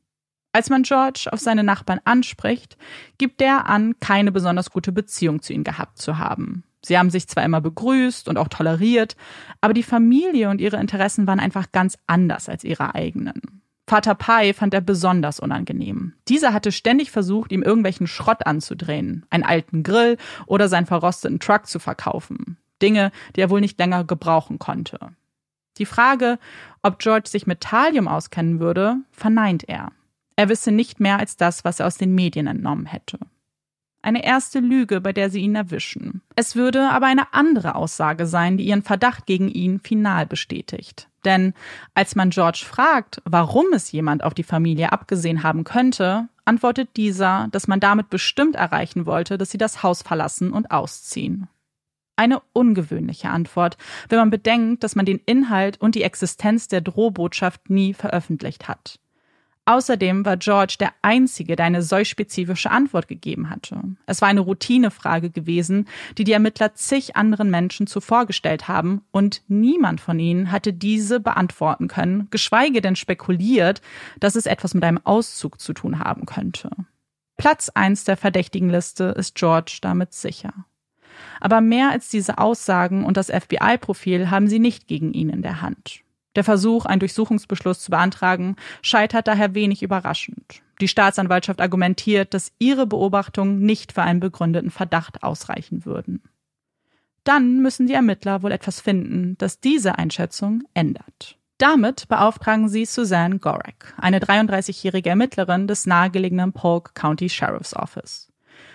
Als 0.50 0.68
man 0.68 0.82
George 0.82 1.28
auf 1.30 1.38
seine 1.38 1.62
Nachbarn 1.62 2.00
anspricht, 2.04 2.76
gibt 3.18 3.40
er 3.40 3.66
an, 3.66 3.94
keine 4.00 4.32
besonders 4.32 4.70
gute 4.72 4.90
Beziehung 4.90 5.42
zu 5.42 5.52
ihnen 5.52 5.62
gehabt 5.62 5.98
zu 5.98 6.18
haben. 6.18 6.64
Sie 6.84 6.98
haben 6.98 7.10
sich 7.10 7.28
zwar 7.28 7.44
immer 7.44 7.60
begrüßt 7.60 8.28
und 8.28 8.36
auch 8.36 8.48
toleriert, 8.48 9.14
aber 9.60 9.74
die 9.74 9.84
Familie 9.84 10.50
und 10.50 10.60
ihre 10.60 10.78
Interessen 10.78 11.28
waren 11.28 11.38
einfach 11.38 11.70
ganz 11.70 11.96
anders 12.08 12.48
als 12.48 12.64
ihre 12.64 12.96
eigenen. 12.96 13.62
Vater 13.88 14.16
Pai 14.16 14.52
fand 14.52 14.74
er 14.74 14.80
besonders 14.80 15.38
unangenehm. 15.38 16.14
Dieser 16.28 16.52
hatte 16.52 16.72
ständig 16.72 17.12
versucht, 17.12 17.52
ihm 17.52 17.62
irgendwelchen 17.62 18.08
Schrott 18.08 18.44
anzudrehen, 18.46 19.24
einen 19.30 19.44
alten 19.44 19.84
Grill 19.84 20.16
oder 20.46 20.68
seinen 20.68 20.86
verrosteten 20.86 21.38
Truck 21.38 21.66
zu 21.66 21.78
verkaufen. 21.78 22.56
Dinge, 22.82 23.12
die 23.36 23.40
er 23.40 23.50
wohl 23.50 23.60
nicht 23.60 23.78
länger 23.78 24.04
gebrauchen 24.04 24.58
konnte. 24.58 24.98
Die 25.78 25.86
Frage, 25.86 26.38
ob 26.82 26.98
George 26.98 27.28
sich 27.28 27.46
mit 27.46 27.60
Thallium 27.60 28.08
auskennen 28.08 28.60
würde, 28.60 28.96
verneint 29.12 29.68
er. 29.68 29.92
Er 30.34 30.48
wisse 30.48 30.72
nicht 30.72 31.00
mehr 31.00 31.18
als 31.18 31.36
das, 31.36 31.64
was 31.64 31.80
er 31.80 31.86
aus 31.86 31.96
den 31.96 32.14
Medien 32.14 32.46
entnommen 32.46 32.86
hätte. 32.86 33.18
Eine 34.02 34.24
erste 34.24 34.60
Lüge, 34.60 35.00
bei 35.00 35.12
der 35.12 35.30
sie 35.30 35.40
ihn 35.40 35.54
erwischen. 35.54 36.22
Es 36.36 36.54
würde 36.54 36.90
aber 36.90 37.06
eine 37.06 37.32
andere 37.34 37.74
Aussage 37.74 38.26
sein, 38.26 38.56
die 38.56 38.64
ihren 38.64 38.82
Verdacht 38.82 39.26
gegen 39.26 39.48
ihn 39.48 39.80
final 39.80 40.26
bestätigt. 40.26 41.08
Denn 41.26 41.52
als 41.92 42.14
man 42.14 42.30
George 42.30 42.64
fragt, 42.64 43.20
warum 43.24 43.66
es 43.74 43.92
jemand 43.92 44.24
auf 44.24 44.32
die 44.32 44.44
Familie 44.44 44.92
abgesehen 44.92 45.42
haben 45.42 45.64
könnte, 45.64 46.28
antwortet 46.46 46.96
dieser, 46.96 47.48
dass 47.50 47.66
man 47.66 47.80
damit 47.80 48.08
bestimmt 48.08 48.54
erreichen 48.54 49.04
wollte, 49.04 49.36
dass 49.36 49.50
sie 49.50 49.58
das 49.58 49.82
Haus 49.82 50.02
verlassen 50.02 50.52
und 50.52 50.70
ausziehen. 50.70 51.48
Eine 52.14 52.40
ungewöhnliche 52.54 53.28
Antwort, 53.28 53.76
wenn 54.08 54.18
man 54.18 54.30
bedenkt, 54.30 54.84
dass 54.84 54.96
man 54.96 55.04
den 55.04 55.20
Inhalt 55.26 55.78
und 55.80 55.96
die 55.96 56.04
Existenz 56.04 56.68
der 56.68 56.80
Drohbotschaft 56.80 57.68
nie 57.68 57.92
veröffentlicht 57.92 58.68
hat. 58.68 59.00
Außerdem 59.68 60.24
war 60.24 60.36
George 60.36 60.76
der 60.78 60.92
Einzige, 61.02 61.56
der 61.56 61.66
eine 61.66 61.82
solch 61.82 62.08
spezifische 62.08 62.70
Antwort 62.70 63.08
gegeben 63.08 63.50
hatte. 63.50 63.82
Es 64.06 64.22
war 64.22 64.28
eine 64.28 64.40
Routinefrage 64.40 65.28
gewesen, 65.30 65.88
die 66.16 66.22
die 66.22 66.32
Ermittler 66.32 66.74
zig 66.74 67.16
anderen 67.16 67.50
Menschen 67.50 67.88
zuvor 67.88 68.26
gestellt 68.26 68.68
haben, 68.68 69.02
und 69.10 69.42
niemand 69.48 70.00
von 70.00 70.20
ihnen 70.20 70.52
hatte 70.52 70.72
diese 70.72 71.18
beantworten 71.18 71.88
können, 71.88 72.28
geschweige 72.30 72.80
denn 72.80 72.94
spekuliert, 72.94 73.82
dass 74.20 74.36
es 74.36 74.46
etwas 74.46 74.72
mit 74.72 74.84
einem 74.84 75.00
Auszug 75.02 75.60
zu 75.60 75.72
tun 75.72 75.98
haben 75.98 76.26
könnte. 76.26 76.70
Platz 77.36 77.68
eins 77.74 78.04
der 78.04 78.16
verdächtigen 78.16 78.70
Liste 78.70 79.14
ist 79.16 79.34
George 79.34 79.78
damit 79.82 80.14
sicher. 80.14 80.54
Aber 81.40 81.60
mehr 81.60 81.90
als 81.90 82.08
diese 82.08 82.38
Aussagen 82.38 83.04
und 83.04 83.16
das 83.16 83.30
FBI-Profil 83.30 84.30
haben 84.30 84.46
sie 84.46 84.60
nicht 84.60 84.86
gegen 84.86 85.12
ihn 85.12 85.28
in 85.28 85.42
der 85.42 85.60
Hand. 85.60 86.02
Der 86.36 86.44
Versuch, 86.44 86.84
einen 86.84 87.00
Durchsuchungsbeschluss 87.00 87.80
zu 87.80 87.90
beantragen, 87.90 88.56
scheitert 88.82 89.26
daher 89.26 89.54
wenig 89.54 89.82
überraschend. 89.82 90.62
Die 90.80 90.88
Staatsanwaltschaft 90.88 91.60
argumentiert, 91.60 92.34
dass 92.34 92.52
ihre 92.58 92.86
Beobachtungen 92.86 93.60
nicht 93.60 93.92
für 93.92 94.02
einen 94.02 94.20
begründeten 94.20 94.70
Verdacht 94.70 95.22
ausreichen 95.22 95.86
würden. 95.86 96.22
Dann 97.24 97.60
müssen 97.60 97.86
die 97.86 97.94
Ermittler 97.94 98.42
wohl 98.42 98.52
etwas 98.52 98.80
finden, 98.80 99.36
das 99.38 99.60
diese 99.60 99.98
Einschätzung 99.98 100.62
ändert. 100.74 101.38
Damit 101.58 102.06
beauftragen 102.08 102.68
sie 102.68 102.84
Suzanne 102.84 103.38
Gorek, 103.38 103.94
eine 103.96 104.18
33-jährige 104.18 105.08
Ermittlerin 105.08 105.66
des 105.66 105.86
nahegelegenen 105.86 106.52
Polk 106.52 106.94
County 106.94 107.30
Sheriff's 107.30 107.74
Office. 107.74 108.30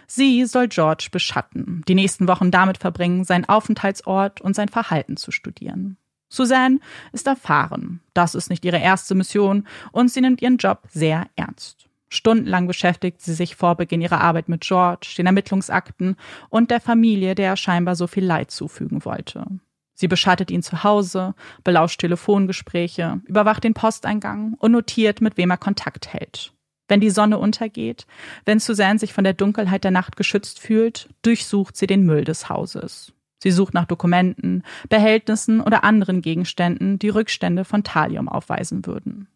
Sie 0.08 0.44
soll 0.46 0.68
George 0.68 1.10
beschatten, 1.12 1.84
die 1.88 1.96
nächsten 1.96 2.28
Wochen 2.28 2.50
damit 2.50 2.80
verbringen, 2.80 3.24
seinen 3.24 3.46
Aufenthaltsort 3.46 4.42
und 4.42 4.56
sein 4.56 4.68
Verhalten 4.68 5.16
zu 5.16 5.32
studieren. 5.32 5.98
Suzanne 6.32 6.80
ist 7.12 7.28
erfahren. 7.28 8.00
Das 8.14 8.36
ist 8.36 8.50
nicht 8.50 8.64
ihre 8.64 8.80
erste 8.80 9.16
Mission 9.16 9.68
und 9.92 10.10
sie 10.10 10.22
nimmt 10.22 10.42
ihren 10.42 10.58
Job 10.58 10.84
sehr 10.90 11.28
ernst. 11.36 11.90
Stundenlang 12.08 12.68
beschäftigt 12.68 13.22
sie 13.22 13.34
sich 13.34 13.56
vor 13.56 13.76
Beginn 13.76 14.02
ihrer 14.02 14.22
Arbeit 14.22 14.50
mit 14.50 14.62
George, 14.62 15.14
den 15.18 15.28
Ermittlungsakten 15.28 16.16
und 16.50 16.72
der 16.72 16.82
Familie, 16.82 17.36
der 17.36 17.48
er 17.48 17.58
scheinbar 17.58 17.96
so 17.96 18.08
viel 18.08 18.26
Leid 18.26 18.50
zufügen 18.50 19.06
wollte. 19.06 19.46
Sie 19.94 20.08
beschattet 20.08 20.52
ihn 20.52 20.64
zu 20.64 20.84
Hause, 20.84 21.36
belauscht 21.64 22.00
Telefongespräche, 22.00 23.22
überwacht 23.26 23.64
den 23.64 23.74
Posteingang 23.74 24.56
und 24.58 24.72
notiert, 24.72 25.22
mit 25.22 25.38
wem 25.38 25.52
er 25.52 25.58
Kontakt 25.58 26.12
hält. 26.12 26.54
Wenn 26.88 27.02
die 27.02 27.10
Sonne 27.10 27.38
untergeht, 27.38 28.08
wenn 28.46 28.60
Suzanne 28.60 29.00
sich 29.00 29.14
von 29.14 29.24
der 29.24 29.34
Dunkelheit 29.34 29.84
der 29.84 29.92
Nacht 29.92 30.16
geschützt 30.16 30.60
fühlt, 30.60 31.10
durchsucht 31.22 31.78
sie 31.78 31.88
den 31.88 32.06
Müll 32.06 32.24
des 32.24 32.50
Hauses. 32.50 33.14
Sie 33.42 33.52
sucht 33.52 33.74
nach 33.74 33.86
Dokumenten, 33.86 34.64
Behältnissen 34.90 35.62
oder 35.62 35.84
anderen 35.84 36.22
Gegenständen, 36.22 37.00
die 37.00 37.10
Rückstände 37.10 37.66
von 37.66 37.84
Thallium 37.84 38.30
aufweisen 38.30 38.86
würden. 38.86 39.28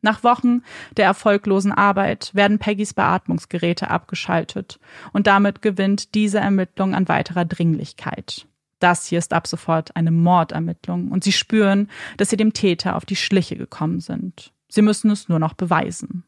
Nach 0.00 0.24
Wochen 0.24 0.62
der 0.96 1.04
erfolglosen 1.04 1.70
Arbeit 1.70 2.30
werden 2.34 2.58
Peggys 2.58 2.92
Beatmungsgeräte 2.94 3.88
abgeschaltet 3.88 4.80
und 5.12 5.28
damit 5.28 5.62
gewinnt 5.62 6.14
diese 6.14 6.40
Ermittlung 6.40 6.94
an 6.94 7.08
weiterer 7.08 7.44
Dringlichkeit. 7.44 8.46
Das 8.80 9.06
hier 9.06 9.20
ist 9.20 9.32
ab 9.32 9.46
sofort 9.46 9.94
eine 9.94 10.10
Mordermittlung 10.10 11.12
und 11.12 11.22
sie 11.22 11.30
spüren, 11.30 11.88
dass 12.16 12.30
sie 12.30 12.36
dem 12.36 12.52
Täter 12.52 12.96
auf 12.96 13.04
die 13.04 13.14
Schliche 13.14 13.56
gekommen 13.56 14.00
sind. 14.00 14.52
Sie 14.68 14.82
müssen 14.82 15.10
es 15.10 15.28
nur 15.28 15.38
noch 15.38 15.54
beweisen. 15.54 16.24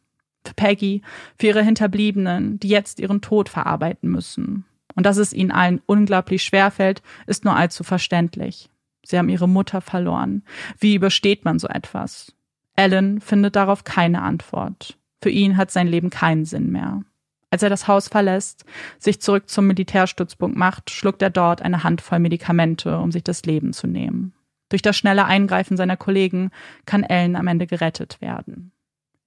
Für 0.47 0.55
Peggy, 0.55 1.03
für 1.37 1.49
ihre 1.49 1.63
Hinterbliebenen, 1.65 2.61
die 2.61 2.69
jetzt 2.69 3.01
ihren 3.01 3.23
Tod 3.23 3.49
verarbeiten 3.49 4.09
müssen. 4.09 4.67
Und 4.95 5.07
dass 5.07 5.17
es 5.17 5.33
ihnen 5.33 5.51
allen 5.51 5.81
unglaublich 5.87 6.43
schwer 6.43 6.71
fällt, 6.71 7.03
ist 7.27 7.45
nur 7.45 7.57
allzu 7.57 7.85
verständlich. 7.85 8.71
Sie 9.05 9.19
haben 9.19 9.29
ihre 9.29 9.49
Mutter 9.49 9.81
verloren. 9.81 10.45
Wie 10.79 10.95
übersteht 10.95 11.45
man 11.45 11.59
so 11.59 11.69
etwas? 11.69 12.33
Alan 12.77 13.21
findet 13.21 13.57
darauf 13.57 13.85
keine 13.85 14.23
Antwort. 14.23 14.99
Für 15.23 15.31
ihn 15.31 15.57
hat 15.57 15.71
sein 15.71 15.87
Leben 15.87 16.11
keinen 16.11 16.45
Sinn 16.45 16.71
mehr. 16.71 17.03
Als 17.51 17.63
er 17.63 17.71
das 17.71 17.87
Haus 17.87 18.09
verlässt, 18.09 18.65
sich 18.99 19.21
zurück 19.21 19.49
zum 19.49 19.69
Militärstützpunkt 19.69 20.57
macht, 20.57 20.91
schluckt 20.91 21.23
er 21.23 21.31
dort 21.31 21.63
eine 21.63 21.85
Handvoll 21.85 22.19
Medikamente, 22.19 22.99
um 22.99 23.13
sich 23.13 23.23
das 23.23 23.45
Leben 23.45 23.73
zu 23.73 23.87
nehmen. 23.87 24.35
Durch 24.71 24.83
das 24.83 24.97
schnelle 24.97 25.27
Eingreifen 25.27 25.77
seiner 25.77 25.97
Kollegen 25.97 26.51
kann 26.85 27.05
Ellen 27.05 27.37
am 27.37 27.47
Ende 27.47 27.69
gerettet 27.69 28.21
werden. 28.21 28.73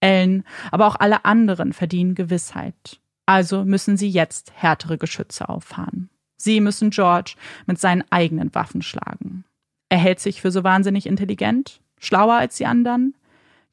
Ellen, 0.01 0.43
aber 0.71 0.87
auch 0.87 0.97
alle 0.97 1.23
anderen 1.23 1.71
verdienen 1.71 2.15
Gewissheit. 2.15 2.99
Also 3.27 3.65
müssen 3.65 3.97
sie 3.97 4.09
jetzt 4.09 4.53
härtere 4.55 4.97
Geschütze 4.97 5.49
auffahren. 5.49 6.09
Sie 6.37 6.61
müssen 6.61 6.91
George 6.91 7.35
mit 7.65 7.79
seinen 7.79 8.03
eigenen 8.09 8.55
Waffen 8.55 8.81
schlagen. 8.81 9.43
Er 9.89 9.97
hält 9.97 10.19
sich 10.19 10.41
für 10.41 10.49
so 10.51 10.63
wahnsinnig 10.63 11.05
intelligent, 11.05 11.81
schlauer 11.99 12.35
als 12.35 12.55
die 12.55 12.65
anderen. 12.65 13.15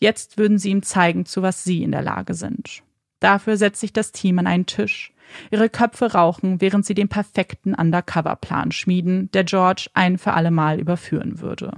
Jetzt 0.01 0.39
würden 0.39 0.59
sie 0.59 0.71
ihm 0.71 0.83
zeigen, 0.83 1.25
zu 1.25 1.43
was 1.43 1.63
sie 1.63 1.83
in 1.83 1.93
der 1.93 2.03
Lage 2.03 2.35
sind. 2.35 2.83
Dafür 3.21 3.57
setzt 3.57 3.81
sich 3.81 3.93
das 3.93 4.13
Team 4.13 4.39
an 4.39 4.47
einen 4.47 4.67
Tisch. 4.67 5.13
Ihre 5.51 5.71
Köpfe 5.71 6.13
rauchen, 6.13 6.61
während 6.61 6.85
sie 6.85 6.95
den 6.95 7.09
perfekten 7.09 7.75
Undercover-Plan 7.75 8.73
schmieden, 8.73 9.31
der 9.33 9.45
George 9.45 9.89
ein 9.95 10.19
für 10.19 10.33
alle 10.33 10.51
Mal 10.51 10.81
überführen 10.81 11.41
würde. 11.41 11.73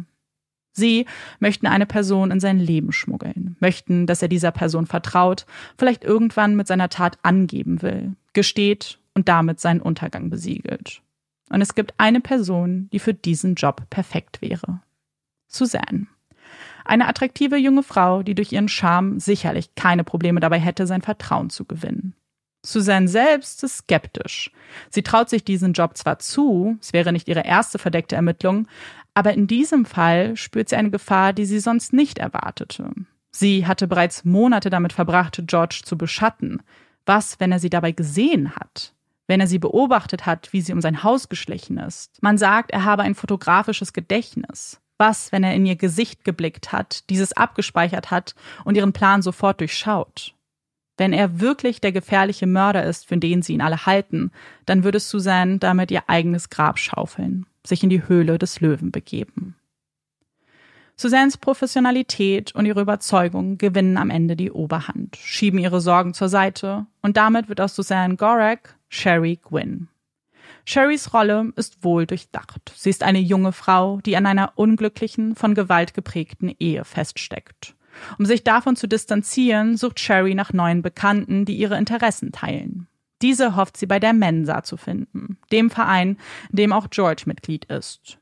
Sie 0.76 1.06
möchten 1.40 1.66
eine 1.66 1.86
Person 1.86 2.30
in 2.30 2.38
sein 2.38 2.58
Leben 2.58 2.92
schmuggeln, 2.92 3.56
möchten, 3.60 4.06
dass 4.06 4.20
er 4.20 4.28
dieser 4.28 4.50
Person 4.50 4.86
vertraut, 4.86 5.46
vielleicht 5.78 6.04
irgendwann 6.04 6.54
mit 6.54 6.66
seiner 6.66 6.90
Tat 6.90 7.18
angeben 7.22 7.80
will, 7.80 8.14
gesteht 8.34 8.98
und 9.14 9.28
damit 9.28 9.58
seinen 9.58 9.80
Untergang 9.80 10.28
besiegelt. 10.28 11.00
Und 11.48 11.62
es 11.62 11.74
gibt 11.74 11.94
eine 11.96 12.20
Person, 12.20 12.90
die 12.92 12.98
für 12.98 13.14
diesen 13.14 13.54
Job 13.54 13.88
perfekt 13.88 14.42
wäre. 14.42 14.82
Suzanne. 15.46 16.08
Eine 16.84 17.08
attraktive 17.08 17.56
junge 17.56 17.82
Frau, 17.82 18.22
die 18.22 18.34
durch 18.34 18.52
ihren 18.52 18.68
Charme 18.68 19.18
sicherlich 19.18 19.74
keine 19.76 20.04
Probleme 20.04 20.40
dabei 20.40 20.58
hätte, 20.58 20.86
sein 20.86 21.00
Vertrauen 21.00 21.48
zu 21.48 21.64
gewinnen. 21.64 22.14
Suzanne 22.66 23.08
selbst 23.08 23.62
ist 23.62 23.78
skeptisch. 23.78 24.50
Sie 24.90 25.02
traut 25.02 25.30
sich 25.30 25.44
diesen 25.44 25.72
Job 25.72 25.96
zwar 25.96 26.18
zu, 26.18 26.76
es 26.80 26.92
wäre 26.92 27.12
nicht 27.12 27.28
ihre 27.28 27.46
erste 27.46 27.78
verdeckte 27.78 28.16
Ermittlung, 28.16 28.66
aber 29.16 29.32
in 29.32 29.46
diesem 29.46 29.86
Fall 29.86 30.36
spürt 30.36 30.68
sie 30.68 30.76
eine 30.76 30.90
Gefahr, 30.90 31.32
die 31.32 31.46
sie 31.46 31.58
sonst 31.58 31.94
nicht 31.94 32.18
erwartete. 32.18 32.90
Sie 33.30 33.66
hatte 33.66 33.88
bereits 33.88 34.26
Monate 34.26 34.68
damit 34.68 34.92
verbracht, 34.92 35.42
George 35.46 35.80
zu 35.86 35.96
beschatten. 35.96 36.62
Was, 37.06 37.40
wenn 37.40 37.50
er 37.50 37.58
sie 37.58 37.70
dabei 37.70 37.92
gesehen 37.92 38.54
hat? 38.54 38.92
Wenn 39.26 39.40
er 39.40 39.46
sie 39.46 39.58
beobachtet 39.58 40.26
hat, 40.26 40.52
wie 40.52 40.60
sie 40.60 40.74
um 40.74 40.82
sein 40.82 41.02
Haus 41.02 41.30
geschlichen 41.30 41.78
ist? 41.78 42.22
Man 42.22 42.36
sagt, 42.36 42.72
er 42.72 42.84
habe 42.84 43.04
ein 43.04 43.14
fotografisches 43.14 43.94
Gedächtnis. 43.94 44.82
Was, 44.98 45.32
wenn 45.32 45.44
er 45.44 45.54
in 45.54 45.64
ihr 45.64 45.76
Gesicht 45.76 46.22
geblickt 46.22 46.72
hat, 46.72 47.08
dieses 47.08 47.32
abgespeichert 47.32 48.10
hat 48.10 48.34
und 48.64 48.76
ihren 48.76 48.92
Plan 48.92 49.22
sofort 49.22 49.60
durchschaut? 49.60 50.34
Wenn 50.98 51.14
er 51.14 51.40
wirklich 51.40 51.80
der 51.80 51.92
gefährliche 51.92 52.46
Mörder 52.46 52.84
ist, 52.84 53.06
für 53.06 53.16
den 53.16 53.40
sie 53.40 53.54
ihn 53.54 53.62
alle 53.62 53.86
halten, 53.86 54.30
dann 54.66 54.84
würde 54.84 55.00
Suzanne 55.00 55.56
damit 55.56 55.90
ihr 55.90 56.02
eigenes 56.06 56.50
Grab 56.50 56.78
schaufeln 56.78 57.46
sich 57.66 57.82
in 57.82 57.90
die 57.90 58.08
Höhle 58.08 58.38
des 58.38 58.60
Löwen 58.60 58.90
begeben. 58.90 59.56
Suzannes 60.98 61.36
Professionalität 61.36 62.54
und 62.54 62.64
ihre 62.64 62.80
Überzeugung 62.80 63.58
gewinnen 63.58 63.98
am 63.98 64.08
Ende 64.08 64.34
die 64.34 64.50
Oberhand, 64.50 65.16
schieben 65.16 65.58
ihre 65.58 65.82
Sorgen 65.82 66.14
zur 66.14 66.30
Seite 66.30 66.86
und 67.02 67.18
damit 67.18 67.50
wird 67.50 67.60
aus 67.60 67.74
Suzanne 67.74 68.16
Gorak 68.16 68.76
Sherry 68.88 69.38
Gwynn. 69.42 69.88
Sherrys 70.64 71.12
Rolle 71.12 71.52
ist 71.56 71.84
wohl 71.84 72.06
durchdacht. 72.06 72.72
Sie 72.74 72.90
ist 72.90 73.02
eine 73.02 73.20
junge 73.20 73.52
Frau, 73.52 74.00
die 74.04 74.16
an 74.16 74.26
einer 74.26 74.52
unglücklichen, 74.56 75.36
von 75.36 75.54
Gewalt 75.54 75.94
geprägten 75.94 76.54
Ehe 76.58 76.84
feststeckt. 76.84 77.74
Um 78.18 78.24
sich 78.26 78.42
davon 78.42 78.74
zu 78.74 78.88
distanzieren, 78.88 79.76
sucht 79.76 80.00
Sherry 80.00 80.34
nach 80.34 80.52
neuen 80.52 80.82
Bekannten, 80.82 81.44
die 81.44 81.56
ihre 81.56 81.78
Interessen 81.78 82.32
teilen. 82.32 82.88
Diese 83.22 83.56
hofft 83.56 83.76
sie 83.76 83.86
bei 83.86 83.98
der 83.98 84.12
Mensa 84.12 84.62
zu 84.62 84.76
finden, 84.76 85.38
dem 85.50 85.70
Verein, 85.70 86.18
in 86.50 86.56
dem 86.56 86.72
auch 86.72 86.90
George 86.90 87.22
Mitglied 87.26 87.64
ist. 87.66 88.18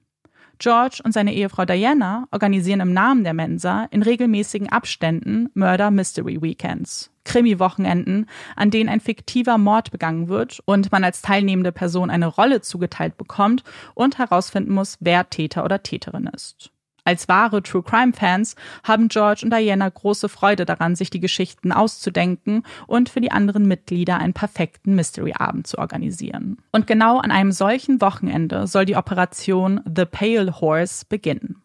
George 0.58 1.00
und 1.04 1.12
seine 1.12 1.34
Ehefrau 1.34 1.64
Diana 1.64 2.28
organisieren 2.30 2.80
im 2.80 2.92
Namen 2.92 3.24
der 3.24 3.34
Mensa 3.34 3.88
in 3.90 4.02
regelmäßigen 4.02 4.68
Abständen 4.68 5.48
Murder 5.54 5.90
Mystery 5.90 6.40
Weekends, 6.40 7.10
Krimi-Wochenenden, 7.24 8.26
an 8.54 8.70
denen 8.70 8.88
ein 8.88 9.00
fiktiver 9.00 9.58
Mord 9.58 9.90
begangen 9.90 10.28
wird 10.28 10.60
und 10.64 10.92
man 10.92 11.04
als 11.04 11.22
teilnehmende 11.22 11.72
Person 11.72 12.08
eine 12.08 12.26
Rolle 12.26 12.60
zugeteilt 12.60 13.16
bekommt 13.16 13.64
und 13.94 14.18
herausfinden 14.18 14.72
muss, 14.72 14.96
wer 15.00 15.28
Täter 15.28 15.64
oder 15.64 15.82
Täterin 15.82 16.30
ist. 16.32 16.70
Als 17.04 17.28
wahre 17.28 17.62
True 17.62 17.82
Crime 17.82 18.14
Fans 18.14 18.56
haben 18.82 19.08
George 19.08 19.42
und 19.44 19.52
Diana 19.52 19.88
große 19.88 20.30
Freude 20.30 20.64
daran, 20.64 20.96
sich 20.96 21.10
die 21.10 21.20
Geschichten 21.20 21.70
auszudenken 21.70 22.62
und 22.86 23.10
für 23.10 23.20
die 23.20 23.30
anderen 23.30 23.68
Mitglieder 23.68 24.18
einen 24.18 24.32
perfekten 24.32 24.94
Mystery-Abend 24.94 25.66
zu 25.66 25.78
organisieren. 25.78 26.58
Und 26.72 26.86
genau 26.86 27.18
an 27.18 27.30
einem 27.30 27.52
solchen 27.52 28.00
Wochenende 28.00 28.66
soll 28.66 28.86
die 28.86 28.96
Operation 28.96 29.80
The 29.84 30.06
Pale 30.06 30.60
Horse 30.60 31.04
beginnen. 31.06 31.62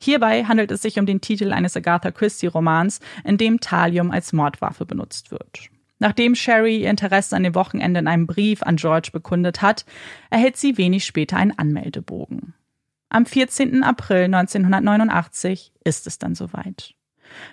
Hierbei 0.00 0.44
handelt 0.44 0.70
es 0.70 0.82
sich 0.82 0.98
um 0.98 1.06
den 1.06 1.20
Titel 1.20 1.52
eines 1.52 1.76
Agatha 1.76 2.10
Christie-Romans, 2.10 3.00
in 3.24 3.38
dem 3.38 3.60
Thallium 3.60 4.10
als 4.10 4.32
Mordwaffe 4.32 4.86
benutzt 4.86 5.30
wird. 5.30 5.70
Nachdem 5.98 6.34
Sherry 6.34 6.82
ihr 6.82 6.90
Interesse 6.90 7.34
an 7.34 7.42
dem 7.42 7.54
Wochenende 7.54 8.00
in 8.00 8.06
einem 8.06 8.26
Brief 8.26 8.62
an 8.62 8.76
George 8.76 9.08
bekundet 9.12 9.62
hat, 9.62 9.86
erhält 10.30 10.58
sie 10.58 10.76
wenig 10.76 11.04
später 11.06 11.38
einen 11.38 11.58
Anmeldebogen. 11.58 12.54
Am 13.08 13.24
14. 13.24 13.82
April 13.82 14.24
1989 14.24 15.72
ist 15.84 16.06
es 16.06 16.18
dann 16.18 16.34
soweit. 16.34 16.94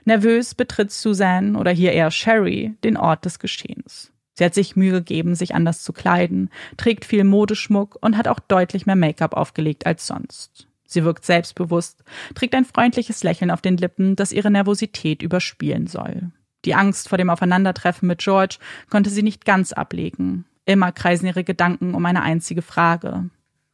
Nervös 0.05 0.55
betritt 0.55 0.91
Suzanne 0.91 1.57
oder 1.57 1.71
hier 1.71 1.91
eher 1.91 2.11
Sherry 2.11 2.75
den 2.83 2.97
Ort 2.97 3.25
des 3.25 3.39
Geschehens. 3.39 4.11
Sie 4.35 4.43
hat 4.43 4.55
sich 4.55 4.75
Mühe 4.75 4.91
gegeben, 4.93 5.35
sich 5.35 5.53
anders 5.53 5.83
zu 5.83 5.93
kleiden, 5.93 6.49
trägt 6.77 7.05
viel 7.05 7.23
Modeschmuck 7.23 7.97
und 8.01 8.17
hat 8.17 8.27
auch 8.27 8.39
deutlich 8.39 8.85
mehr 8.85 8.95
Make-up 8.95 9.35
aufgelegt 9.35 9.85
als 9.85 10.07
sonst. 10.07 10.67
Sie 10.87 11.03
wirkt 11.03 11.25
selbstbewusst, 11.25 12.03
trägt 12.33 12.55
ein 12.55 12.65
freundliches 12.65 13.23
Lächeln 13.23 13.51
auf 13.51 13.61
den 13.61 13.77
Lippen, 13.77 14.15
das 14.15 14.31
ihre 14.31 14.51
Nervosität 14.51 15.21
überspielen 15.21 15.87
soll. 15.87 16.31
Die 16.65 16.75
Angst 16.75 17.09
vor 17.09 17.17
dem 17.17 17.29
Aufeinandertreffen 17.29 18.07
mit 18.07 18.19
George 18.19 18.57
konnte 18.89 19.09
sie 19.09 19.23
nicht 19.23 19.45
ganz 19.45 19.71
ablegen. 19.73 20.45
Immer 20.65 20.91
kreisen 20.91 21.27
ihre 21.27 21.43
Gedanken 21.43 21.93
um 21.93 22.05
eine 22.05 22.21
einzige 22.21 22.61
Frage. 22.61 23.29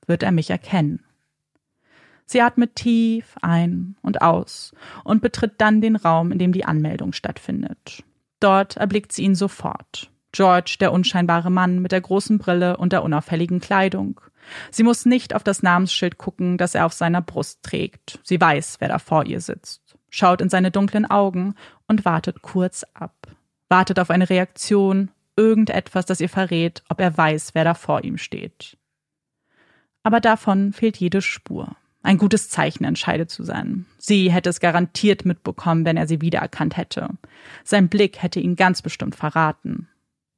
Wird 0.07 0.23
er 0.23 0.31
mich 0.31 0.49
erkennen? 0.49 1.03
Sie 2.31 2.41
atmet 2.41 2.75
tief 2.75 3.37
ein 3.41 3.95
und 4.03 4.21
aus 4.21 4.71
und 5.03 5.23
betritt 5.23 5.53
dann 5.57 5.81
den 5.81 5.95
Raum, 5.95 6.31
in 6.31 6.37
dem 6.37 6.51
die 6.51 6.63
Anmeldung 6.63 7.11
stattfindet. 7.11 8.03
Dort 8.39 8.77
erblickt 8.77 9.11
sie 9.11 9.23
ihn 9.23 9.33
sofort. 9.33 10.11
George, 10.31 10.77
der 10.79 10.91
unscheinbare 10.91 11.49
Mann 11.49 11.79
mit 11.79 11.91
der 11.91 12.01
großen 12.01 12.37
Brille 12.37 12.77
und 12.77 12.93
der 12.93 13.01
unauffälligen 13.01 13.59
Kleidung. 13.61 14.21
Sie 14.69 14.83
muss 14.83 15.07
nicht 15.07 15.33
auf 15.33 15.43
das 15.43 15.63
Namensschild 15.63 16.19
gucken, 16.19 16.59
das 16.59 16.75
er 16.75 16.85
auf 16.85 16.93
seiner 16.93 17.23
Brust 17.23 17.63
trägt. 17.63 18.19
Sie 18.21 18.39
weiß, 18.39 18.75
wer 18.77 18.89
da 18.89 18.99
vor 18.99 19.25
ihr 19.25 19.41
sitzt, 19.41 19.81
schaut 20.11 20.39
in 20.39 20.49
seine 20.49 20.69
dunklen 20.69 21.09
Augen 21.09 21.55
und 21.87 22.05
wartet 22.05 22.43
kurz 22.43 22.85
ab. 22.93 23.15
Wartet 23.69 23.97
auf 23.97 24.11
eine 24.11 24.29
Reaktion, 24.29 25.09
irgendetwas, 25.35 26.05
das 26.05 26.21
ihr 26.21 26.29
verrät, 26.29 26.83
ob 26.89 27.01
er 27.01 27.17
weiß, 27.17 27.55
wer 27.55 27.63
da 27.63 27.73
vor 27.73 28.03
ihm 28.03 28.19
steht. 28.19 28.77
Aber 30.03 30.19
davon 30.19 30.73
fehlt 30.73 30.97
jede 30.97 31.23
Spur. 31.23 31.75
Ein 32.01 32.17
gutes 32.17 32.49
Zeichen 32.49 32.85
entscheidet 32.85 33.29
zu 33.29 33.43
sein. 33.43 33.85
Sie 33.97 34.31
hätte 34.31 34.49
es 34.49 34.59
garantiert 34.59 35.25
mitbekommen, 35.25 35.85
wenn 35.85 35.97
er 35.97 36.07
sie 36.07 36.21
wiedererkannt 36.21 36.77
hätte. 36.77 37.09
Sein 37.63 37.89
Blick 37.89 38.21
hätte 38.21 38.39
ihn 38.39 38.55
ganz 38.55 38.81
bestimmt 38.81 39.15
verraten. 39.15 39.89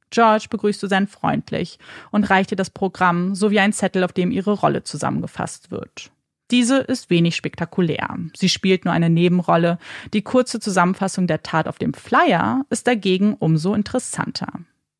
George 0.09 0.47
begrüßt 0.49 0.80
Susanne 0.80 1.07
freundlich 1.07 1.80
und 2.12 2.30
reichte 2.30 2.55
das 2.55 2.70
Programm 2.70 3.36
sowie 3.36 3.59
ein 3.59 3.74
Zettel, 3.74 4.03
auf 4.03 4.12
dem 4.12 4.32
ihre 4.32 4.51
Rolle 4.51 4.84
zusammengefasst 4.84 5.72
wird. 5.72 6.12
Diese 6.51 6.80
ist 6.80 7.09
wenig 7.09 7.38
spektakulär. 7.38 8.18
Sie 8.36 8.49
spielt 8.49 8.84
nur 8.84 8.93
eine 8.93 9.09
Nebenrolle. 9.09 9.78
Die 10.14 10.22
kurze 10.22 10.59
Zusammenfassung 10.59 11.28
der 11.28 11.43
Tat 11.43 11.68
auf 11.68 11.78
dem 11.78 11.93
Flyer 11.93 12.66
ist 12.70 12.88
dagegen 12.88 13.36
umso 13.36 13.74
interessanter. 13.74 14.51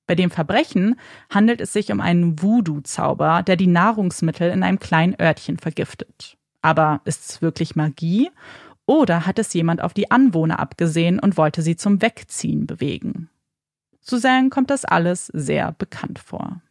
Bei 0.08 0.16
dem 0.16 0.32
Verbrechen 0.32 0.98
handelt 1.30 1.60
es 1.60 1.74
sich 1.74 1.92
um 1.92 2.00
einen 2.00 2.42
Voodoo-Zauber, 2.42 3.44
der 3.44 3.58
die 3.58 3.68
Nahrungsmittel 3.68 4.50
in 4.50 4.64
einem 4.64 4.80
kleinen 4.80 5.16
Örtchen 5.20 5.58
vergiftet. 5.58 6.38
Aber 6.62 7.02
ist 7.06 7.30
es 7.30 7.42
wirklich 7.42 7.76
Magie? 7.76 8.30
Oder 8.86 9.26
hat 9.26 9.40
es 9.40 9.54
jemand 9.54 9.82
auf 9.82 9.94
die 9.94 10.12
Anwohner 10.12 10.60
abgesehen 10.60 11.20
und 11.20 11.38
wollte 11.38 11.62
sie 11.62 11.76
zum 11.76 12.02
Wegziehen 12.02 12.68
bewegen? 12.68 13.30
Suzanne 14.02 14.50
kommt 14.50 14.70
das 14.70 14.84
alles 14.86 15.28
sehr 15.28 15.72
bekannt 15.74 16.20
vor. 16.20 16.62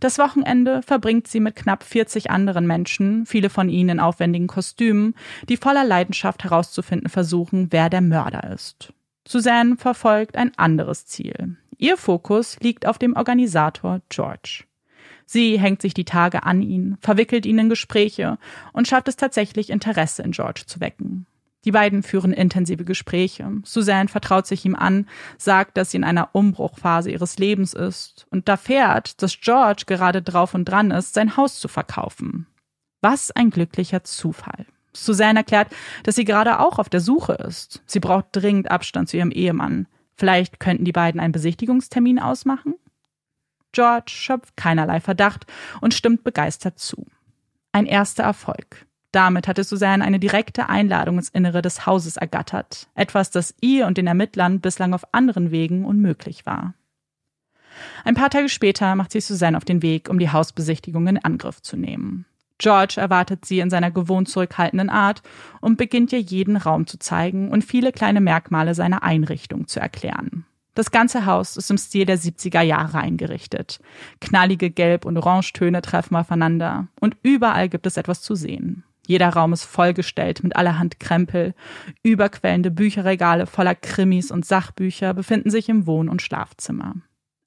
Das 0.00 0.18
Wochenende 0.18 0.82
verbringt 0.82 1.26
sie 1.26 1.40
mit 1.40 1.56
knapp 1.56 1.82
40 1.82 2.30
anderen 2.30 2.66
Menschen, 2.66 3.26
viele 3.26 3.50
von 3.50 3.68
ihnen 3.68 3.90
in 3.90 4.00
aufwendigen 4.00 4.46
Kostümen, 4.46 5.14
die 5.48 5.56
voller 5.56 5.84
Leidenschaft 5.84 6.44
herauszufinden 6.44 7.08
versuchen, 7.08 7.68
wer 7.70 7.90
der 7.90 8.00
Mörder 8.00 8.52
ist. 8.52 8.92
Suzanne 9.26 9.76
verfolgt 9.76 10.36
ein 10.36 10.52
anderes 10.56 11.06
Ziel. 11.06 11.56
Ihr 11.78 11.96
Fokus 11.96 12.58
liegt 12.60 12.86
auf 12.86 12.98
dem 12.98 13.14
Organisator 13.16 14.00
George. 14.08 14.64
Sie 15.30 15.58
hängt 15.58 15.82
sich 15.82 15.92
die 15.92 16.06
Tage 16.06 16.44
an 16.44 16.62
ihn, 16.62 16.96
verwickelt 17.02 17.44
ihn 17.44 17.58
in 17.58 17.68
Gespräche 17.68 18.38
und 18.72 18.88
schafft 18.88 19.08
es 19.08 19.16
tatsächlich, 19.16 19.68
Interesse 19.68 20.22
in 20.22 20.32
George 20.32 20.62
zu 20.64 20.80
wecken. 20.80 21.26
Die 21.66 21.70
beiden 21.70 22.02
führen 22.02 22.32
intensive 22.32 22.86
Gespräche. 22.86 23.60
Suzanne 23.62 24.08
vertraut 24.08 24.46
sich 24.46 24.64
ihm 24.64 24.74
an, 24.74 25.06
sagt, 25.36 25.76
dass 25.76 25.90
sie 25.90 25.98
in 25.98 26.04
einer 26.04 26.30
Umbruchphase 26.32 27.10
ihres 27.10 27.38
Lebens 27.38 27.74
ist 27.74 28.26
und 28.30 28.48
erfährt, 28.48 29.22
dass 29.22 29.38
George 29.38 29.82
gerade 29.86 30.22
drauf 30.22 30.54
und 30.54 30.64
dran 30.64 30.90
ist, 30.90 31.12
sein 31.12 31.36
Haus 31.36 31.60
zu 31.60 31.68
verkaufen. 31.68 32.46
Was 33.02 33.30
ein 33.30 33.50
glücklicher 33.50 34.04
Zufall. 34.04 34.64
Suzanne 34.94 35.40
erklärt, 35.40 35.68
dass 36.04 36.14
sie 36.14 36.24
gerade 36.24 36.58
auch 36.58 36.78
auf 36.78 36.88
der 36.88 37.00
Suche 37.00 37.34
ist. 37.34 37.82
Sie 37.84 38.00
braucht 38.00 38.28
dringend 38.32 38.70
Abstand 38.70 39.10
zu 39.10 39.18
ihrem 39.18 39.30
Ehemann. 39.30 39.88
Vielleicht 40.14 40.58
könnten 40.58 40.86
die 40.86 40.92
beiden 40.92 41.20
einen 41.20 41.32
Besichtigungstermin 41.32 42.18
ausmachen? 42.18 42.76
George 43.72 44.10
schöpft 44.12 44.56
keinerlei 44.56 45.00
Verdacht 45.00 45.46
und 45.80 45.94
stimmt 45.94 46.24
begeistert 46.24 46.78
zu. 46.78 47.06
Ein 47.72 47.86
erster 47.86 48.24
Erfolg. 48.24 48.86
Damit 49.12 49.48
hatte 49.48 49.64
Suzanne 49.64 50.04
eine 50.04 50.18
direkte 50.18 50.68
Einladung 50.68 51.16
ins 51.16 51.30
Innere 51.30 51.62
des 51.62 51.86
Hauses 51.86 52.16
ergattert, 52.16 52.88
etwas, 52.94 53.30
das 53.30 53.54
ihr 53.60 53.86
und 53.86 53.96
den 53.96 54.06
Ermittlern 54.06 54.60
bislang 54.60 54.92
auf 54.92 55.14
anderen 55.14 55.50
Wegen 55.50 55.84
unmöglich 55.84 56.44
war. 56.44 56.74
Ein 58.04 58.14
paar 58.14 58.30
Tage 58.30 58.48
später 58.48 58.94
macht 58.94 59.12
sich 59.12 59.24
Suzanne 59.24 59.56
auf 59.56 59.64
den 59.64 59.82
Weg, 59.82 60.08
um 60.10 60.18
die 60.18 60.30
Hausbesichtigung 60.30 61.06
in 61.06 61.24
Angriff 61.24 61.62
zu 61.62 61.76
nehmen. 61.76 62.26
George 62.58 62.94
erwartet 62.96 63.44
sie 63.44 63.60
in 63.60 63.70
seiner 63.70 63.92
gewohnt 63.92 64.28
zurückhaltenden 64.28 64.90
Art 64.90 65.22
und 65.60 65.78
beginnt 65.78 66.12
ihr 66.12 66.20
jeden 66.20 66.56
Raum 66.56 66.86
zu 66.86 66.98
zeigen 66.98 67.50
und 67.50 67.64
viele 67.64 67.92
kleine 67.92 68.20
Merkmale 68.20 68.74
seiner 68.74 69.04
Einrichtung 69.04 69.68
zu 69.68 69.78
erklären. 69.78 70.44
Das 70.78 70.92
ganze 70.92 71.26
Haus 71.26 71.56
ist 71.56 71.72
im 71.72 71.76
Stil 71.76 72.04
der 72.04 72.20
70er 72.20 72.60
Jahre 72.60 72.98
eingerichtet. 72.98 73.80
Knallige 74.20 74.70
Gelb- 74.70 75.06
und 75.06 75.16
Orangetöne 75.16 75.82
treffen 75.82 76.14
aufeinander 76.14 76.86
und 77.00 77.16
überall 77.24 77.68
gibt 77.68 77.84
es 77.88 77.96
etwas 77.96 78.22
zu 78.22 78.36
sehen. 78.36 78.84
Jeder 79.04 79.30
Raum 79.30 79.52
ist 79.52 79.64
vollgestellt 79.64 80.44
mit 80.44 80.54
allerhand 80.54 81.00
Krempel. 81.00 81.56
Überquellende 82.04 82.70
Bücherregale 82.70 83.46
voller 83.46 83.74
Krimis 83.74 84.30
und 84.30 84.46
Sachbücher 84.46 85.14
befinden 85.14 85.50
sich 85.50 85.68
im 85.68 85.88
Wohn- 85.88 86.08
und 86.08 86.22
Schlafzimmer. 86.22 86.94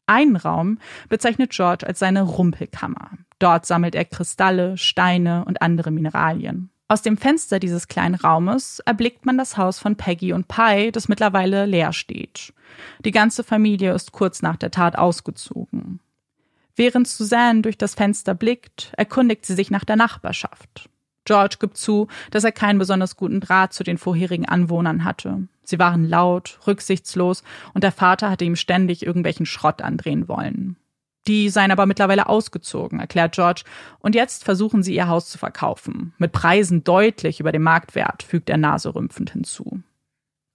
Einen 0.07 0.35
Raum 0.35 0.79
bezeichnet 1.07 1.51
George 1.51 1.87
als 1.87 1.99
seine 1.99 2.23
Rumpelkammer. 2.23 3.11
Dort 3.39 3.65
sammelt 3.65 3.95
er 3.95 4.03
Kristalle, 4.03 4.77
Steine 4.77 5.45
und 5.45 5.61
andere 5.61 5.91
Mineralien. 5.91 6.69
Aus 6.91 7.01
dem 7.01 7.15
Fenster 7.15 7.61
dieses 7.61 7.87
kleinen 7.87 8.15
Raumes 8.15 8.79
erblickt 8.79 9.25
man 9.25 9.37
das 9.37 9.55
Haus 9.55 9.79
von 9.79 9.95
Peggy 9.95 10.33
und 10.33 10.49
Pi, 10.49 10.91
das 10.91 11.07
mittlerweile 11.07 11.65
leer 11.65 11.93
steht. 11.93 12.51
Die 13.05 13.11
ganze 13.11 13.45
Familie 13.45 13.93
ist 13.93 14.11
kurz 14.11 14.41
nach 14.41 14.57
der 14.57 14.71
Tat 14.71 14.97
ausgezogen. 14.97 16.01
Während 16.75 17.07
Suzanne 17.07 17.61
durch 17.61 17.77
das 17.77 17.95
Fenster 17.95 18.33
blickt, 18.33 18.91
erkundigt 18.97 19.45
sie 19.45 19.53
sich 19.53 19.71
nach 19.71 19.85
der 19.85 19.95
Nachbarschaft. 19.95 20.89
George 21.23 21.55
gibt 21.61 21.77
zu, 21.77 22.09
dass 22.29 22.43
er 22.43 22.51
keinen 22.51 22.79
besonders 22.79 23.15
guten 23.15 23.39
Draht 23.39 23.71
zu 23.71 23.85
den 23.85 23.97
vorherigen 23.97 24.49
Anwohnern 24.49 25.05
hatte. 25.05 25.47
Sie 25.63 25.79
waren 25.79 26.09
laut, 26.09 26.59
rücksichtslos 26.67 27.43
und 27.73 27.85
der 27.85 27.93
Vater 27.93 28.29
hatte 28.29 28.43
ihm 28.43 28.57
ständig 28.57 29.05
irgendwelchen 29.05 29.45
Schrott 29.45 29.81
andrehen 29.81 30.27
wollen. 30.27 30.75
Die 31.27 31.49
seien 31.49 31.71
aber 31.71 31.85
mittlerweile 31.85 32.27
ausgezogen, 32.27 32.99
erklärt 32.99 33.35
George, 33.35 33.63
und 33.99 34.15
jetzt 34.15 34.43
versuchen 34.43 34.81
sie 34.81 34.95
ihr 34.95 35.07
Haus 35.07 35.29
zu 35.29 35.37
verkaufen. 35.37 36.13
Mit 36.17 36.31
Preisen 36.31 36.83
deutlich 36.83 37.39
über 37.39 37.51
dem 37.51 37.63
Marktwert, 37.63 38.23
fügt 38.23 38.49
er 38.49 38.57
naserümpfend 38.57 39.31
hinzu. 39.31 39.81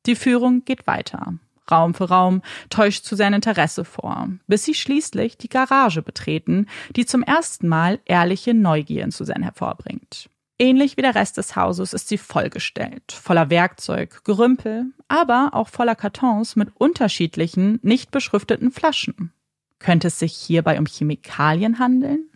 Die 0.07 0.17
Führung 0.17 0.65
geht 0.65 0.87
weiter. 0.87 1.35
Raum 1.71 1.95
für 1.95 2.09
Raum 2.09 2.43
täuscht 2.71 3.05
zu 3.05 3.17
sein 3.17 3.33
Interesse 3.33 3.85
vor, 3.85 4.29
bis 4.47 4.65
sie 4.65 4.75
schließlich 4.75 5.37
die 5.37 5.49
Garage 5.49 6.03
betreten, 6.03 6.67
die 6.95 7.07
zum 7.07 7.23
ersten 7.23 7.69
Mal 7.69 7.99
ehrliche 8.05 8.55
Neugier 8.55 9.03
in 9.03 9.11
Suzanne 9.11 9.45
hervorbringt. 9.45 10.31
Ähnlich 10.59 10.97
wie 10.97 11.03
der 11.03 11.15
Rest 11.15 11.37
des 11.37 11.55
Hauses 11.55 11.93
ist 11.93 12.09
sie 12.09 12.19
vollgestellt, 12.19 13.13
voller 13.13 13.51
Werkzeug, 13.51 14.25
Gerümpel, 14.25 14.87
aber 15.07 15.51
auch 15.53 15.69
voller 15.69 15.95
Kartons 15.95 16.57
mit 16.57 16.71
unterschiedlichen, 16.75 17.79
nicht 17.83 18.11
beschrifteten 18.11 18.71
Flaschen. 18.71 19.33
Könnte 19.87 20.09
es 20.09 20.19
sich 20.19 20.33
hierbei 20.33 20.81
um 20.81 20.87
Chemikalien 20.87 21.79
handeln? 21.79 22.29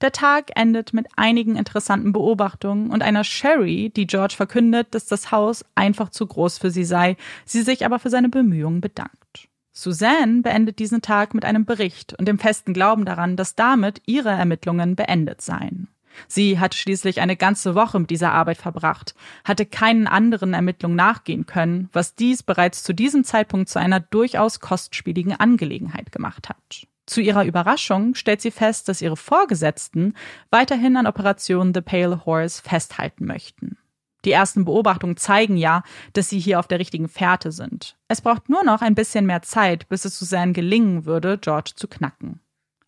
Der 0.00 0.10
Tag 0.10 0.50
endet 0.56 0.92
mit 0.92 1.06
einigen 1.14 1.54
interessanten 1.54 2.12
Beobachtungen 2.12 2.90
und 2.90 3.00
einer 3.04 3.22
Sherry, 3.22 3.92
die 3.94 4.08
George 4.08 4.34
verkündet, 4.36 4.88
dass 4.90 5.06
das 5.06 5.30
Haus 5.30 5.64
einfach 5.76 6.08
zu 6.08 6.26
groß 6.26 6.58
für 6.58 6.72
sie 6.72 6.82
sei, 6.82 7.16
sie 7.44 7.62
sich 7.62 7.86
aber 7.86 8.00
für 8.00 8.10
seine 8.10 8.28
Bemühungen 8.28 8.80
bedankt. 8.80 9.48
Suzanne 9.72 10.42
beendet 10.42 10.80
diesen 10.80 11.00
Tag 11.00 11.32
mit 11.32 11.44
einem 11.44 11.64
Bericht 11.64 12.12
und 12.14 12.26
dem 12.26 12.40
festen 12.40 12.74
Glauben 12.74 13.04
daran, 13.04 13.36
dass 13.36 13.54
damit 13.54 14.02
ihre 14.06 14.30
Ermittlungen 14.30 14.96
beendet 14.96 15.42
seien. 15.42 15.86
Sie 16.28 16.58
hatte 16.58 16.76
schließlich 16.76 17.20
eine 17.20 17.36
ganze 17.36 17.74
Woche 17.74 17.98
mit 17.98 18.10
dieser 18.10 18.32
Arbeit 18.32 18.58
verbracht, 18.58 19.14
hatte 19.44 19.66
keinen 19.66 20.06
anderen 20.06 20.54
Ermittlungen 20.54 20.96
nachgehen 20.96 21.46
können, 21.46 21.88
was 21.92 22.14
dies 22.14 22.42
bereits 22.42 22.82
zu 22.82 22.92
diesem 22.92 23.24
Zeitpunkt 23.24 23.68
zu 23.68 23.78
einer 23.78 24.00
durchaus 24.00 24.60
kostspieligen 24.60 25.32
Angelegenheit 25.38 26.12
gemacht 26.12 26.48
hat. 26.48 26.86
Zu 27.06 27.20
ihrer 27.20 27.44
Überraschung 27.44 28.14
stellt 28.14 28.40
sie 28.40 28.50
fest, 28.50 28.88
dass 28.88 29.02
ihre 29.02 29.16
Vorgesetzten 29.16 30.14
weiterhin 30.50 30.96
an 30.96 31.06
Operation 31.06 31.74
The 31.74 31.80
Pale 31.80 32.24
Horse 32.24 32.62
festhalten 32.62 33.26
möchten. 33.26 33.76
Die 34.24 34.30
ersten 34.30 34.64
Beobachtungen 34.64 35.16
zeigen 35.16 35.56
ja, 35.56 35.82
dass 36.12 36.28
sie 36.28 36.38
hier 36.38 36.60
auf 36.60 36.68
der 36.68 36.78
richtigen 36.78 37.08
Fährte 37.08 37.50
sind. 37.50 37.96
Es 38.06 38.20
braucht 38.20 38.48
nur 38.48 38.62
noch 38.62 38.80
ein 38.80 38.94
bisschen 38.94 39.26
mehr 39.26 39.42
Zeit, 39.42 39.88
bis 39.88 40.04
es 40.04 40.18
Suzanne 40.18 40.52
gelingen 40.52 41.06
würde, 41.06 41.38
George 41.38 41.72
zu 41.74 41.88
knacken. 41.88 42.40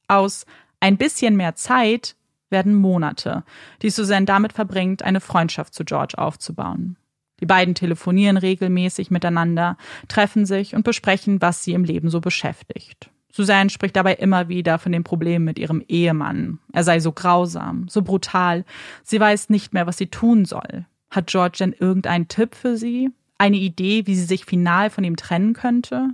Aus 0.07 0.47
ein 0.79 0.97
bisschen 0.97 1.35
mehr 1.37 1.57
Zeit 1.57 2.15
werden 2.51 2.75
Monate, 2.75 3.45
die 3.83 3.91
Suzanne 3.91 4.27
damit 4.27 4.53
verbringt, 4.53 5.03
eine 5.03 5.21
Freundschaft 5.21 5.75
zu 5.75 5.85
George 5.85 6.19
aufzubauen. 6.19 6.97
Die 7.41 7.47
beiden 7.47 7.75
telefonieren 7.75 8.37
regelmäßig 8.37 9.11
miteinander, 9.11 9.77
treffen 10.09 10.47
sich 10.47 10.75
und 10.75 10.85
besprechen, 10.85 11.43
was 11.43 11.65
sie 11.65 11.73
im 11.73 11.85
Leben 11.85 12.09
so 12.09 12.21
beschäftigt. 12.21 13.11
Suzanne 13.33 13.71
spricht 13.71 13.97
dabei 13.97 14.15
immer 14.15 14.49
wieder 14.49 14.79
von 14.79 14.93
dem 14.93 15.03
Problem 15.03 15.43
mit 15.43 15.59
ihrem 15.59 15.83
Ehemann. 15.89 16.61
Er 16.73 16.85
sei 16.85 17.01
so 17.01 17.11
grausam, 17.11 17.89
so 17.89 18.03
brutal. 18.03 18.65
Sie 19.03 19.19
weiß 19.19 19.51
nicht 19.51 19.75
mehr, 19.75 19.89
was 19.89 19.97
sie 19.97 20.07
tun 20.07 20.45
soll. 20.45 20.87
Hat 21.11 21.27
George 21.27 21.57
denn 21.59 21.73
irgendeinen 21.73 22.29
Tipp 22.29 22.55
für 22.55 22.77
sie? 22.77 23.11
Eine 23.37 23.57
Idee, 23.57 24.07
wie 24.07 24.15
sie 24.15 24.25
sich 24.25 24.45
final 24.45 24.89
von 24.89 25.03
ihm 25.03 25.17
trennen 25.17 25.53
könnte? 25.53 26.11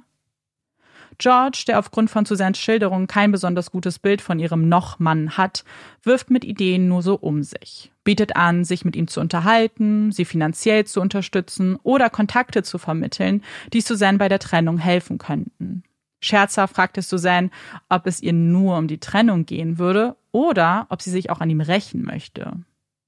George, 1.21 1.65
der 1.69 1.79
aufgrund 1.79 2.11
von 2.11 2.25
Susannes 2.25 2.59
Schilderung 2.59 3.07
kein 3.07 3.31
besonders 3.31 3.71
gutes 3.71 3.99
Bild 3.99 4.23
von 4.23 4.39
ihrem 4.39 4.69
Noch-Mann 4.69 5.37
hat, 5.37 5.65
wirft 6.03 6.31
mit 6.31 6.47
Ideen 6.47 6.89
nur 6.89 7.03
so 7.03 7.15
um 7.15 7.43
sich, 7.43 7.93
bietet 8.05 8.37
an, 8.37 8.65
sich 8.65 8.87
mit 8.87 8.97
ihm 8.97 9.07
zu 9.07 9.21
unterhalten, 9.21 10.13
sie 10.13 10.25
finanziell 10.25 10.87
zu 10.87 11.01
unterstützen 11.01 11.77
oder 11.83 12.09
Kontakte 12.09 12.63
zu 12.63 12.79
vermitteln, 12.79 13.45
die 13.75 13.83
Susanne 13.83 14.17
bei 14.17 14.31
der 14.31 14.39
Trennung 14.39 14.79
helfen 14.79 15.19
könnten. 15.19 15.83
Scherzhaft 16.21 16.75
fragte 16.75 17.03
Susanne, 17.03 17.51
ob 17.91 18.07
es 18.07 18.23
ihr 18.23 18.33
nur 18.33 18.79
um 18.79 18.89
die 18.89 18.99
Trennung 18.99 19.45
gehen 19.45 19.79
würde 19.79 20.17
oder 20.33 20.87
ob 20.89 21.03
sie 21.03 21.11
sich 21.11 21.29
auch 21.29 21.41
an 21.41 21.51
ihm 21.51 21.61
rächen 21.61 22.03
möchte. 22.03 22.53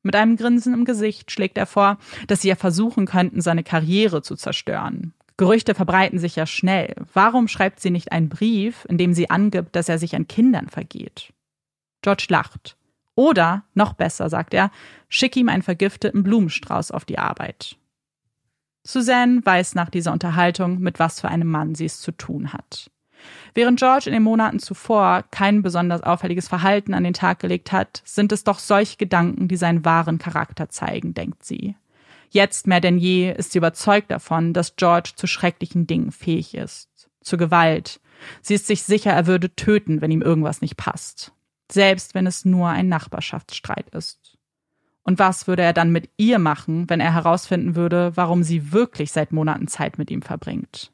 Mit 0.03 0.17
einem 0.17 0.37
Grinsen 0.37 0.75
im 0.75 0.85
Gesicht 0.85 1.31
schlägt 1.31 1.57
er 1.57 1.67
vor, 1.67 1.97
dass 2.27 2.43
sie 2.43 2.49
ja 2.49 2.57
versuchen 2.57 3.07
könnten, 3.07 3.41
seine 3.41 3.63
Karriere 3.63 4.21
zu 4.21 4.37
zerstören. 4.37 5.15
Gerüchte 5.37 5.75
verbreiten 5.75 6.19
sich 6.19 6.37
ja 6.37 6.47
schnell. 6.47 6.95
Warum 7.13 7.49
schreibt 7.49 7.81
sie 7.81 7.91
nicht 7.91 8.13
einen 8.13 8.29
Brief, 8.29 8.85
in 8.89 8.99
dem 8.99 9.15
sie 9.15 9.31
angibt, 9.31 9.75
dass 9.75 9.89
er 9.89 9.99
sich 9.99 10.15
an 10.15 10.29
Kindern 10.29 10.69
vergeht? 10.69 11.33
George 12.03 12.27
lacht. 12.29 12.77
Oder, 13.15 13.65
noch 13.75 13.93
besser, 13.93 14.29
sagt 14.29 14.55
er, 14.55 14.71
schick 15.09 15.37
ihm 15.37 15.49
einen 15.49 15.63
vergifteten 15.63 16.23
Blumenstrauß 16.23 16.91
auf 16.91 17.05
die 17.05 17.19
Arbeit. 17.19 17.77
Suzanne 18.85 19.41
weiß 19.45 19.75
nach 19.75 19.91
dieser 19.91 20.13
Unterhaltung, 20.13 20.81
mit 20.81 20.99
was 20.99 21.21
für 21.21 21.29
einem 21.29 21.49
Mann 21.49 21.75
sie 21.75 21.85
es 21.85 22.01
zu 22.01 22.13
tun 22.13 22.53
hat. 22.53 22.91
Während 23.55 23.79
George 23.79 24.07
in 24.07 24.13
den 24.13 24.23
Monaten 24.23 24.59
zuvor 24.59 25.25
kein 25.31 25.63
besonders 25.63 26.03
auffälliges 26.03 26.49
Verhalten 26.49 26.95
an 26.95 27.05
den 27.05 27.13
Tag 27.13 27.39
gelegt 27.39 27.71
hat, 27.71 28.03
sind 28.05 28.33
es 28.33 28.43
doch 28.43 28.59
solche 28.59 28.97
Gedanken, 28.97 29.47
die 29.47 29.57
seinen 29.57 29.85
wahren 29.85 30.19
Charakter 30.19 30.69
zeigen, 30.69 31.15
denkt 31.15 31.45
sie. 31.45 31.77
Jetzt 32.33 32.67
mehr 32.67 32.81
denn 32.81 32.97
je 32.97 33.31
ist 33.31 33.53
sie 33.53 33.59
überzeugt 33.59 34.11
davon, 34.11 34.55
dass 34.55 34.77
George 34.77 35.13
zu 35.17 35.27
schrecklichen 35.27 35.87
Dingen 35.87 36.13
fähig 36.13 36.55
ist. 36.55 37.11
Zur 37.21 37.39
Gewalt. 37.39 38.01
Sie 38.41 38.55
ist 38.55 38.67
sich 38.67 38.85
sicher, 38.85 39.11
er 39.11 39.27
würde 39.27 39.55
töten, 39.55 40.01
wenn 40.01 40.11
ihm 40.11 40.23
irgendwas 40.23 40.63
nicht 40.63 40.79
passt. 40.79 41.33
Selbst 41.71 42.15
wenn 42.15 42.27
es 42.27 42.47
nur 42.47 42.71
ein 42.71 42.89
Nachbarschaftsstreit 42.89 43.91
ist. 43.91 44.39
Und 45.03 45.19
was 45.19 45.47
würde 45.47 45.63
er 45.63 45.75
dann 45.75 45.93
mit 45.93 46.09
ihr 46.17 46.39
machen, 46.39 46.89
wenn 46.89 47.01
er 47.01 47.13
herausfinden 47.13 47.77
würde, 47.77 48.13
warum 48.15 48.43
sie 48.43 48.73
wirklich 48.73 49.13
seit 49.13 49.33
Monaten 49.33 49.69
Zeit 49.69 49.99
mit 49.99 50.11
ihm 50.11 50.23
verbringt? 50.23 50.91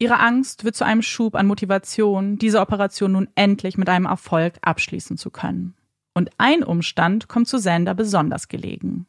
Ihre 0.00 0.18
Angst 0.18 0.64
wird 0.64 0.74
zu 0.74 0.84
einem 0.84 1.02
Schub 1.02 1.36
an 1.36 1.46
Motivation, 1.46 2.38
diese 2.38 2.60
Operation 2.60 3.12
nun 3.12 3.28
endlich 3.36 3.78
mit 3.78 3.88
einem 3.88 4.06
Erfolg 4.06 4.54
abschließen 4.62 5.16
zu 5.16 5.30
können. 5.30 5.74
Und 6.12 6.30
ein 6.38 6.64
Umstand 6.64 7.28
kommt 7.28 7.46
zu 7.46 7.58
Sander 7.58 7.94
besonders 7.94 8.48
gelegen. 8.48 9.06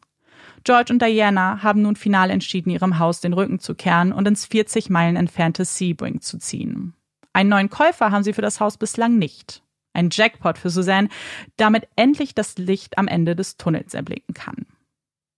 George 0.63 0.93
und 0.93 1.01
Diana 1.01 1.61
haben 1.61 1.81
nun 1.81 1.95
final 1.95 2.29
entschieden, 2.29 2.69
ihrem 2.69 2.99
Haus 2.99 3.19
den 3.19 3.33
Rücken 3.33 3.59
zu 3.59 3.75
kehren 3.75 4.13
und 4.13 4.27
ins 4.27 4.45
40 4.45 4.89
Meilen 4.89 5.15
entfernte 5.15 5.65
Sebring 5.65 6.21
zu 6.21 6.37
ziehen. 6.37 6.93
Einen 7.33 7.49
neuen 7.49 7.69
Käufer 7.69 8.11
haben 8.11 8.23
sie 8.23 8.33
für 8.33 8.41
das 8.41 8.59
Haus 8.59 8.77
bislang 8.77 9.17
nicht. 9.17 9.61
Ein 9.93 10.09
Jackpot 10.11 10.57
für 10.57 10.69
Suzanne, 10.69 11.09
damit 11.57 11.87
endlich 11.95 12.33
das 12.33 12.57
Licht 12.57 12.97
am 12.97 13.07
Ende 13.07 13.35
des 13.35 13.57
Tunnels 13.57 13.93
erblicken 13.93 14.33
kann. 14.33 14.65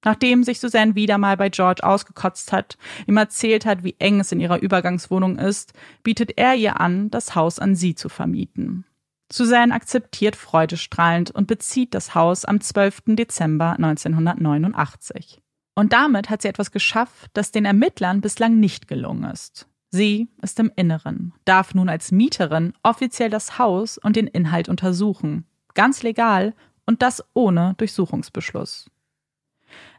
Nachdem 0.03 0.43
sich 0.43 0.59
Suzanne 0.59 0.93
wieder 0.93 1.17
mal 1.17 1.35
bei 1.35 1.49
George 1.49 1.83
ausgekotzt 1.83 2.53
hat, 2.53 2.77
ihm 3.07 3.17
erzählt 3.17 3.65
hat, 3.65 3.83
wie 3.83 3.95
eng 3.97 4.19
es 4.19 4.31
in 4.31 4.39
ihrer 4.39 4.61
Übergangswohnung 4.61 5.39
ist, 5.39 5.73
bietet 6.03 6.37
er 6.37 6.53
ihr 6.53 6.79
an, 6.79 7.09
das 7.09 7.33
Haus 7.33 7.57
an 7.57 7.75
sie 7.75 7.95
zu 7.95 8.07
vermieten. 8.07 8.85
Suzanne 9.31 9.73
akzeptiert 9.73 10.35
freudestrahlend 10.35 11.31
und 11.31 11.47
bezieht 11.47 11.93
das 11.93 12.15
Haus 12.15 12.45
am 12.45 12.61
12. 12.61 13.03
Dezember 13.15 13.73
1989. 13.73 15.41
Und 15.75 15.93
damit 15.93 16.29
hat 16.29 16.41
sie 16.41 16.47
etwas 16.47 16.71
geschafft, 16.71 17.31
das 17.33 17.51
den 17.51 17.65
Ermittlern 17.65 18.21
bislang 18.21 18.59
nicht 18.59 18.87
gelungen 18.87 19.29
ist. 19.29 19.67
Sie 19.89 20.29
ist 20.41 20.59
im 20.59 20.71
Inneren, 20.75 21.33
darf 21.45 21.73
nun 21.73 21.89
als 21.89 22.11
Mieterin 22.11 22.73
offiziell 22.83 23.29
das 23.29 23.57
Haus 23.57 23.97
und 23.97 24.15
den 24.15 24.27
Inhalt 24.27 24.69
untersuchen. 24.69 25.45
Ganz 25.73 26.03
legal 26.03 26.53
und 26.85 27.01
das 27.01 27.23
ohne 27.33 27.73
Durchsuchungsbeschluss. 27.77 28.89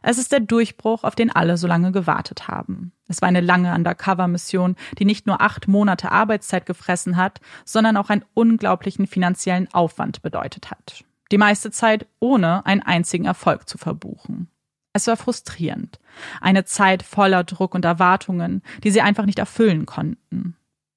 Es 0.01 0.17
ist 0.17 0.31
der 0.31 0.39
Durchbruch, 0.39 1.03
auf 1.03 1.15
den 1.15 1.35
alle 1.35 1.57
so 1.57 1.67
lange 1.67 1.91
gewartet 1.91 2.47
haben. 2.47 2.91
Es 3.07 3.21
war 3.21 3.27
eine 3.27 3.41
lange 3.41 3.73
Undercover-Mission, 3.73 4.75
die 4.99 5.05
nicht 5.05 5.27
nur 5.27 5.41
acht 5.41 5.67
Monate 5.67 6.11
Arbeitszeit 6.11 6.65
gefressen 6.65 7.17
hat, 7.17 7.39
sondern 7.65 7.97
auch 7.97 8.09
einen 8.09 8.25
unglaublichen 8.33 9.07
finanziellen 9.07 9.71
Aufwand 9.73 10.21
bedeutet 10.21 10.71
hat. 10.71 11.03
Die 11.31 11.37
meiste 11.37 11.71
Zeit 11.71 12.07
ohne 12.19 12.65
einen 12.65 12.81
einzigen 12.81 13.25
Erfolg 13.25 13.67
zu 13.67 13.77
verbuchen. 13.77 14.49
Es 14.93 15.07
war 15.07 15.17
frustrierend. 15.17 15.99
Eine 16.41 16.65
Zeit 16.65 17.03
voller 17.03 17.43
Druck 17.43 17.75
und 17.75 17.85
Erwartungen, 17.85 18.63
die 18.83 18.91
sie 18.91 19.01
einfach 19.01 19.25
nicht 19.25 19.39
erfüllen 19.39 19.85
konnten. 19.85 20.55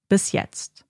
Bis 0.08 0.32
jetzt. 0.32 0.86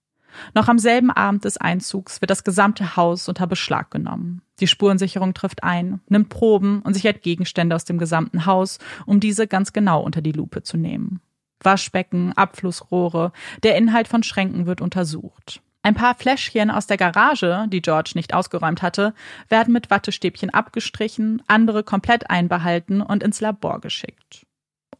Noch 0.53 0.67
am 0.67 0.79
selben 0.79 1.11
Abend 1.11 1.45
des 1.45 1.57
Einzugs 1.57 2.21
wird 2.21 2.31
das 2.31 2.43
gesamte 2.43 2.95
Haus 2.95 3.27
unter 3.27 3.47
Beschlag 3.47 3.91
genommen. 3.91 4.41
Die 4.59 4.67
Spurensicherung 4.67 5.33
trifft 5.33 5.63
ein, 5.63 6.01
nimmt 6.07 6.29
Proben 6.29 6.81
und 6.81 6.93
sichert 6.93 7.21
Gegenstände 7.21 7.75
aus 7.75 7.85
dem 7.85 7.97
gesamten 7.97 8.45
Haus, 8.45 8.79
um 9.05 9.19
diese 9.19 9.47
ganz 9.47 9.73
genau 9.73 10.01
unter 10.01 10.21
die 10.21 10.31
Lupe 10.31 10.63
zu 10.63 10.77
nehmen. 10.77 11.21
Waschbecken, 11.63 12.33
Abflussrohre, 12.33 13.31
der 13.63 13.77
Inhalt 13.77 14.07
von 14.07 14.23
Schränken 14.23 14.65
wird 14.65 14.81
untersucht. 14.81 15.61
Ein 15.83 15.95
paar 15.95 16.13
Fläschchen 16.15 16.69
aus 16.69 16.85
der 16.85 16.97
Garage, 16.97 17.65
die 17.69 17.81
George 17.81 18.11
nicht 18.13 18.33
ausgeräumt 18.33 18.81
hatte, 18.81 19.15
werden 19.49 19.73
mit 19.73 19.89
Wattestäbchen 19.89 20.51
abgestrichen, 20.51 21.41
andere 21.47 21.83
komplett 21.83 22.29
einbehalten 22.29 23.01
und 23.01 23.23
ins 23.23 23.41
Labor 23.41 23.81
geschickt. 23.81 24.45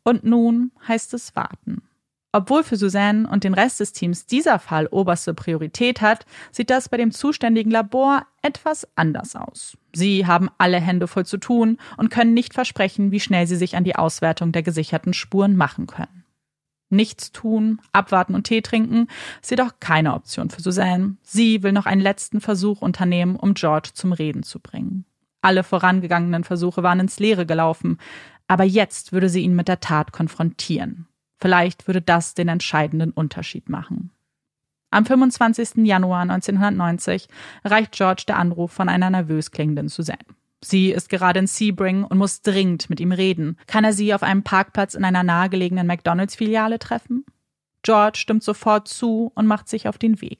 Und 0.03 0.23
nun 0.23 0.71
heißt 0.88 1.13
es 1.13 1.36
warten. 1.36 1.84
Obwohl 2.34 2.63
für 2.63 2.77
Suzanne 2.77 3.27
und 3.27 3.43
den 3.43 3.53
Rest 3.53 3.82
des 3.82 3.91
Teams 3.91 4.25
dieser 4.25 4.57
Fall 4.57 4.88
oberste 4.88 5.34
Priorität 5.34 5.99
hat, 5.99 6.25
sieht 6.51 6.69
das 6.69 6.88
bei 6.88 6.95
dem 6.95 7.11
zuständigen 7.11 7.71
Labor 7.71 8.25
etwas 8.41 8.88
anders 8.95 9.36
aus. 9.36 9.77
Sie 9.93 10.25
haben 10.25 10.49
alle 10.57 10.79
Hände 10.79 11.07
voll 11.07 11.25
zu 11.25 11.38
tun 11.38 11.77
und 11.97 12.09
können 12.09 12.34
nicht 12.34 12.53
versprechen, 12.53 13.11
wie 13.11 13.19
schnell 13.19 13.47
sie 13.47 13.57
sich 13.57 13.75
an 13.75 13.84
die 13.84 13.97
Auswertung 13.97 14.53
der 14.53 14.63
gesicherten 14.63 15.13
Spuren 15.13 15.57
machen 15.57 15.88
können. 15.88 16.23
Nichts 16.89 17.32
tun, 17.32 17.79
abwarten 17.93 18.36
und 18.36 18.45
Tee 18.45 18.61
trinken 18.61 19.07
ist 19.41 19.51
jedoch 19.51 19.79
keine 19.79 20.13
Option 20.13 20.49
für 20.49 20.61
Suzanne. 20.61 21.15
Sie 21.23 21.63
will 21.63 21.71
noch 21.71 21.86
einen 21.86 22.01
letzten 22.01 22.41
Versuch 22.41 22.82
unternehmen, 22.82 23.38
um 23.38 23.53
George 23.53 23.91
zum 23.93 24.11
Reden 24.11 24.43
zu 24.43 24.59
bringen. 24.59 25.05
Alle 25.41 25.63
vorangegangenen 25.63 26.43
Versuche 26.43 26.84
waren 26.84 26.99
ins 26.99 27.19
Leere 27.19 27.45
gelaufen, 27.45 27.97
aber 28.47 28.63
jetzt 28.63 29.13
würde 29.13 29.29
sie 29.29 29.41
ihn 29.41 29.55
mit 29.55 29.69
der 29.69 29.79
Tat 29.79 30.11
konfrontieren. 30.11 31.07
Vielleicht 31.42 31.88
würde 31.88 32.02
das 32.02 32.36
den 32.36 32.48
entscheidenden 32.48 33.12
Unterschied 33.12 33.68
machen. 33.68 34.12
Am 34.92 35.06
25. 35.06 35.86
Januar 35.86 36.22
1990 36.22 37.28
erreicht 37.64 37.94
George 37.94 38.24
der 38.28 38.38
Anruf 38.38 38.72
von 38.72 38.89
einer 38.89 39.10
nervös 39.10 39.52
klingenden 39.52 39.88
Suzanne. 39.88 40.20
Sie 40.64 40.92
ist 40.92 41.10
gerade 41.10 41.39
in 41.39 41.48
Sebring 41.48 42.04
und 42.04 42.20
muss 42.20 42.42
dringend 42.42 42.89
mit 42.89 43.00
ihm 43.00 43.12
reden. 43.12 43.58
Kann 43.66 43.84
er 43.84 43.94
sie 43.94 44.14
auf 44.14 44.22
einem 44.22 44.44
Parkplatz 44.44 44.94
in 44.94 45.04
einer 45.04 45.24
nahegelegenen 45.24 45.88
McDonalds-Filiale 45.88 46.78
treffen? 46.78 47.26
George 47.82 48.20
stimmt 48.20 48.44
sofort 48.44 48.88
zu 48.88 49.32
und 49.34 49.48
macht 49.48 49.68
sich 49.68 49.88
auf 49.88 49.98
den 49.98 50.22
Weg. 50.22 50.39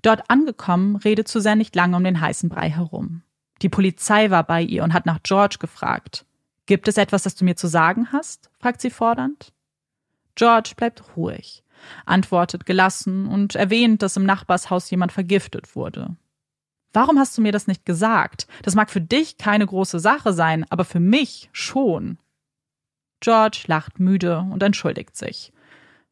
Dort 0.00 0.30
angekommen, 0.30 0.96
redet 0.96 1.28
Suzanne 1.28 1.56
nicht 1.56 1.74
lange 1.76 1.96
um 1.96 2.04
den 2.04 2.20
heißen 2.20 2.48
Brei 2.48 2.70
herum. 2.70 3.22
Die 3.60 3.68
Polizei 3.68 4.30
war 4.30 4.44
bei 4.44 4.62
ihr 4.62 4.84
und 4.84 4.94
hat 4.94 5.04
nach 5.04 5.22
George 5.22 5.56
gefragt. 5.58 6.24
Gibt 6.64 6.88
es 6.88 6.96
etwas, 6.96 7.24
das 7.24 7.34
du 7.34 7.44
mir 7.44 7.56
zu 7.56 7.66
sagen 7.66 8.12
hast? 8.12 8.50
fragt 8.58 8.80
sie 8.80 8.90
fordernd. 8.90 9.52
George 10.36 10.74
bleibt 10.76 11.02
ruhig, 11.16 11.64
antwortet 12.04 12.66
gelassen 12.66 13.26
und 13.26 13.56
erwähnt, 13.56 14.02
dass 14.02 14.16
im 14.16 14.24
Nachbarshaus 14.24 14.88
jemand 14.90 15.12
vergiftet 15.12 15.74
wurde. 15.74 16.16
Warum 16.92 17.18
hast 17.18 17.36
du 17.36 17.42
mir 17.42 17.52
das 17.52 17.66
nicht 17.66 17.84
gesagt? 17.84 18.46
Das 18.62 18.74
mag 18.74 18.90
für 18.90 19.00
dich 19.00 19.36
keine 19.36 19.66
große 19.66 19.98
Sache 19.98 20.32
sein, 20.32 20.64
aber 20.70 20.84
für 20.84 21.00
mich 21.00 21.50
schon. 21.52 22.18
George 23.20 23.64
lacht 23.66 23.98
müde 23.98 24.38
und 24.38 24.62
entschuldigt 24.62 25.16
sich. 25.16 25.52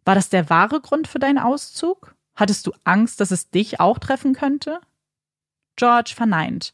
War 0.04 0.14
das 0.14 0.28
der 0.28 0.50
wahre 0.50 0.80
Grund 0.80 1.08
für 1.08 1.18
deinen 1.18 1.38
Auszug? 1.38 2.14
Hattest 2.34 2.66
du 2.66 2.72
Angst, 2.84 3.20
dass 3.20 3.30
es 3.30 3.50
dich 3.50 3.80
auch 3.80 3.98
treffen 3.98 4.34
könnte? 4.34 4.80
George 5.76 6.12
verneint. 6.14 6.72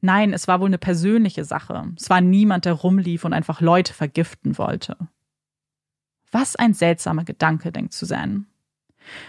Nein, 0.00 0.32
es 0.32 0.48
war 0.48 0.60
wohl 0.60 0.66
eine 0.66 0.78
persönliche 0.78 1.44
Sache. 1.44 1.92
Es 1.96 2.10
war 2.10 2.20
niemand, 2.20 2.64
der 2.64 2.72
rumlief 2.72 3.24
und 3.24 3.32
einfach 3.32 3.60
Leute 3.60 3.94
vergiften 3.94 4.58
wollte. 4.58 4.96
Was 6.32 6.56
ein 6.56 6.74
seltsamer 6.74 7.24
Gedanke, 7.24 7.70
denkt 7.70 7.92
Suzanne. 7.92 8.46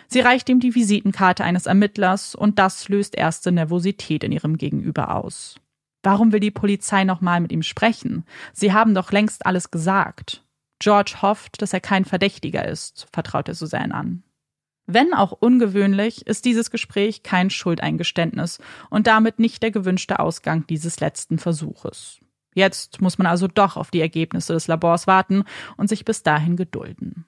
Sie 0.08 0.22
reicht 0.22 0.49
ihm 0.49 0.60
die 0.60 0.74
Visitenkarte 0.74 1.43
eines 1.43 1.66
Ermittlers 1.66 2.36
und 2.36 2.60
das 2.60 2.89
löst 2.89 3.16
erste 3.16 3.51
Nervosität 3.51 4.24
in 4.24 4.32
ihrem 4.32 4.58
Gegenüber 4.58 5.16
aus. 5.16 5.56
Warum 6.04 6.32
will 6.32 6.39
die 6.39 6.51
Polizei 6.51 7.04
nochmal 7.04 7.39
mit 7.39 7.51
ihm 7.51 7.64
sprechen? 7.64 8.26
Sie 8.54 8.74
haben 8.74 8.93
doch 8.93 9.12
längst 9.12 9.45
alles 9.45 9.72
gesagt. 9.72 10.43
George 10.80 11.16
hofft, 11.22 11.62
dass 11.62 11.74
er 11.74 11.80
kein 11.80 12.06
Verdächtiger 12.06 12.68
ist, 12.68 13.08
vertraut 13.14 13.47
er 13.47 13.56
Suzanne 13.56 13.93
an. 13.93 14.24
Wenn 14.86 15.14
auch 15.14 15.32
ungewöhnlich, 15.32 16.28
ist 16.28 16.43
dieses 16.43 16.70
Gespräch 16.70 17.24
kein 17.24 17.49
Schuldeingeständnis 17.49 18.60
und 18.89 19.08
damit 19.08 19.39
nicht 19.39 19.64
der 19.64 19.72
gewünschte 19.72 20.20
Ausgang 20.20 20.68
dieses 20.68 20.99
letzten 20.99 21.39
Versuches. 21.39 22.20
Jetzt 22.54 23.01
muss 23.01 23.18
man 23.18 23.28
also 23.28 23.47
doch 23.47 23.78
auf 23.78 23.91
die 23.91 24.01
Ergebnisse 24.01 24.54
des 24.54 24.68
Labors 24.68 25.08
warten 25.08 25.43
und 25.78 25.89
sich 25.89 26.06
bis 26.06 26.24
dahin 26.24 26.56
gedulden. 26.56 27.26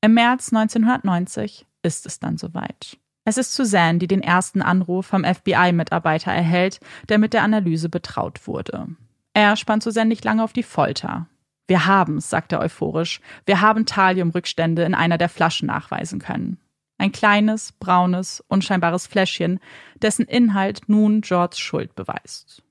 Im 0.00 0.14
März 0.14 0.52
1990 0.52 1.66
ist 1.82 2.06
es 2.06 2.20
dann 2.20 2.38
soweit. 2.38 2.98
Es 3.24 3.36
ist 3.36 3.54
Suzanne, 3.54 3.98
die 3.98 4.06
den 4.06 4.22
ersten 4.22 4.62
Anruf 4.62 5.06
vom 5.06 5.24
FBI-Mitarbeiter 5.24 6.32
erhält, 6.32 6.80
der 7.08 7.18
mit 7.18 7.34
der 7.34 7.42
Analyse 7.42 7.88
betraut 7.88 8.46
wurde. 8.46 8.86
Er 9.34 9.56
spannt 9.56 9.82
Suzanne 9.82 10.08
nicht 10.08 10.24
lange 10.24 10.42
auf 10.42 10.52
die 10.52 10.62
Folter. 10.62 11.26
Wir 11.66 11.84
haben's, 11.84 12.30
sagt 12.30 12.52
er 12.52 12.60
euphorisch. 12.60 13.20
Wir 13.44 13.60
haben 13.60 13.84
Thaliumrückstände 13.84 14.82
in 14.84 14.94
einer 14.94 15.18
der 15.18 15.28
Flaschen 15.28 15.66
nachweisen 15.66 16.18
können. 16.18 16.58
Ein 16.96 17.12
kleines, 17.12 17.72
braunes, 17.72 18.42
unscheinbares 18.48 19.06
Fläschchen, 19.06 19.60
dessen 20.02 20.24
Inhalt 20.24 20.88
nun 20.88 21.20
Georges 21.20 21.58
Schuld 21.58 21.94
beweist. 21.94 22.62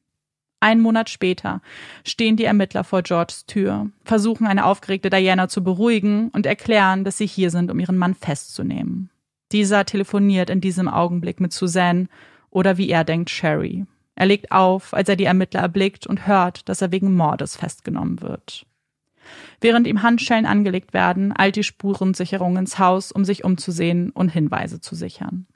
Einen 0.68 0.82
Monat 0.82 1.10
später 1.10 1.62
stehen 2.04 2.36
die 2.36 2.44
Ermittler 2.44 2.84
vor 2.84 3.02
Georges 3.02 3.46
Tür, 3.46 3.90
versuchen 4.04 4.46
eine 4.46 4.66
aufgeregte 4.66 5.10
Diana 5.10 5.48
zu 5.48 5.64
beruhigen 5.64 6.28
und 6.34 6.46
erklären, 6.46 7.06
dass 7.06 7.18
sie 7.18 7.26
hier 7.26 7.52
sind, 7.52 7.72
um 7.72 7.80
ihren 7.80 7.96
Mann 7.96 8.14
festzunehmen. 8.14 9.10
Dieser 9.54 9.86
telefoniert 9.86 10.50
in 10.50 10.60
diesem 10.60 10.90
Augenblick 10.90 11.40
mit 11.40 11.54
Suzanne 11.54 12.10
oder 12.50 12.78
wie 12.78 12.90
er 12.90 13.06
denkt, 13.06 13.30
Sherry. 13.30 13.86
Er 14.16 14.26
legt 14.26 14.52
auf, 14.52 14.94
als 14.94 15.08
er 15.08 15.16
die 15.16 15.24
Ermittler 15.24 15.62
erblickt 15.62 16.06
und 16.06 16.28
hört, 16.28 16.68
dass 16.68 16.82
er 16.82 16.92
wegen 16.92 17.16
Mordes 17.16 17.56
festgenommen 17.56 18.22
wird. 18.22 18.66
Während 19.62 19.88
ihm 19.88 20.04
Handschellen 20.04 20.46
angelegt 20.46 20.94
werden, 20.94 21.34
eilt 21.34 21.56
die 21.56 21.64
Spurensicherung 21.64 22.58
ins 22.58 22.78
Haus, 22.78 23.14
um 23.14 23.24
sich 23.24 23.46
umzusehen 23.46 24.10
und 24.10 24.28
Hinweise 24.28 24.82
zu 24.82 24.96
sichern. 24.96 25.48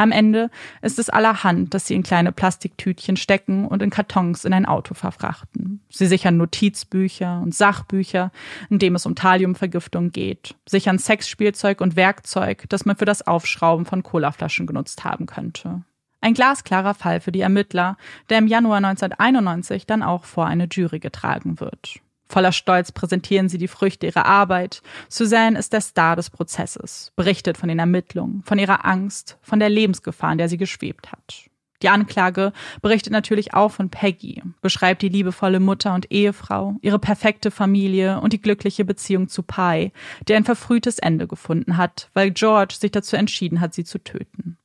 Am 0.00 0.12
Ende 0.12 0.48
ist 0.80 1.00
es 1.00 1.10
allerhand, 1.10 1.74
dass 1.74 1.88
sie 1.88 1.96
in 1.96 2.04
kleine 2.04 2.30
Plastiktütchen 2.30 3.16
stecken 3.16 3.66
und 3.66 3.82
in 3.82 3.90
Kartons 3.90 4.44
in 4.44 4.52
ein 4.52 4.64
Auto 4.64 4.94
verfrachten. 4.94 5.80
Sie 5.90 6.06
sichern 6.06 6.36
Notizbücher 6.36 7.40
und 7.42 7.52
Sachbücher, 7.52 8.30
in 8.70 8.78
dem 8.78 8.94
es 8.94 9.06
um 9.06 9.16
Thaliumvergiftung 9.16 10.12
geht, 10.12 10.54
sichern 10.68 11.00
Sexspielzeug 11.00 11.80
und 11.80 11.96
Werkzeug, 11.96 12.66
das 12.68 12.86
man 12.86 12.94
für 12.94 13.06
das 13.06 13.26
Aufschrauben 13.26 13.86
von 13.86 14.04
Colaflaschen 14.04 14.68
genutzt 14.68 15.02
haben 15.02 15.26
könnte. 15.26 15.82
Ein 16.20 16.34
glasklarer 16.34 16.94
Fall 16.94 17.20
für 17.20 17.32
die 17.32 17.40
Ermittler, 17.40 17.96
der 18.30 18.38
im 18.38 18.46
Januar 18.46 18.78
1991 18.78 19.86
dann 19.86 20.04
auch 20.04 20.24
vor 20.24 20.46
eine 20.46 20.68
Jury 20.70 21.00
getragen 21.00 21.58
wird. 21.58 22.00
Voller 22.28 22.52
Stolz 22.52 22.92
präsentieren 22.92 23.48
sie 23.48 23.58
die 23.58 23.68
Früchte 23.68 24.06
ihrer 24.06 24.26
Arbeit. 24.26 24.82
Suzanne 25.08 25.58
ist 25.58 25.72
der 25.72 25.80
Star 25.80 26.14
des 26.14 26.30
Prozesses, 26.30 27.12
berichtet 27.16 27.56
von 27.56 27.68
den 27.68 27.78
Ermittlungen, 27.78 28.42
von 28.44 28.58
ihrer 28.58 28.84
Angst, 28.84 29.38
von 29.40 29.58
der 29.58 29.70
Lebensgefahr, 29.70 30.32
in 30.32 30.38
der 30.38 30.48
sie 30.48 30.58
geschwebt 30.58 31.10
hat. 31.10 31.48
Die 31.82 31.88
Anklage 31.88 32.52
berichtet 32.82 33.12
natürlich 33.12 33.54
auch 33.54 33.70
von 33.70 33.88
Peggy, 33.88 34.42
beschreibt 34.60 35.02
die 35.02 35.08
liebevolle 35.08 35.60
Mutter 35.60 35.94
und 35.94 36.10
Ehefrau, 36.10 36.76
ihre 36.82 36.98
perfekte 36.98 37.50
Familie 37.50 38.20
und 38.20 38.32
die 38.32 38.40
glückliche 38.40 38.84
Beziehung 38.84 39.28
zu 39.28 39.42
Pi, 39.44 39.92
der 40.26 40.36
ein 40.36 40.44
verfrühtes 40.44 40.98
Ende 40.98 41.28
gefunden 41.28 41.76
hat, 41.76 42.10
weil 42.14 42.32
George 42.32 42.74
sich 42.78 42.90
dazu 42.90 43.16
entschieden 43.16 43.60
hat, 43.60 43.74
sie 43.74 43.84
zu 43.84 44.02
töten. 44.02 44.58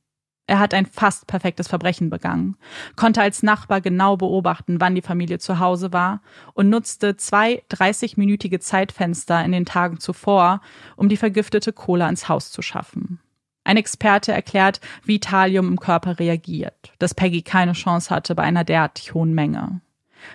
Er 0.46 0.58
hat 0.58 0.74
ein 0.74 0.84
fast 0.84 1.26
perfektes 1.26 1.68
Verbrechen 1.68 2.10
begangen, 2.10 2.56
konnte 2.96 3.22
als 3.22 3.42
Nachbar 3.42 3.80
genau 3.80 4.16
beobachten, 4.16 4.78
wann 4.78 4.94
die 4.94 5.00
Familie 5.00 5.38
zu 5.38 5.58
Hause 5.58 5.92
war 5.92 6.20
und 6.52 6.68
nutzte 6.68 7.16
zwei 7.16 7.62
30-minütige 7.70 8.60
Zeitfenster 8.60 9.42
in 9.42 9.52
den 9.52 9.64
Tagen 9.64 10.00
zuvor, 10.00 10.60
um 10.96 11.08
die 11.08 11.16
vergiftete 11.16 11.72
Cola 11.72 12.08
ins 12.08 12.28
Haus 12.28 12.50
zu 12.50 12.60
schaffen. 12.60 13.20
Ein 13.64 13.78
Experte 13.78 14.32
erklärt, 14.32 14.82
wie 15.02 15.18
Thalium 15.18 15.68
im 15.68 15.80
Körper 15.80 16.18
reagiert, 16.18 16.92
dass 16.98 17.14
Peggy 17.14 17.40
keine 17.40 17.72
Chance 17.72 18.14
hatte 18.14 18.34
bei 18.34 18.42
einer 18.42 18.64
derartig 18.64 19.14
hohen 19.14 19.32
Menge. 19.32 19.80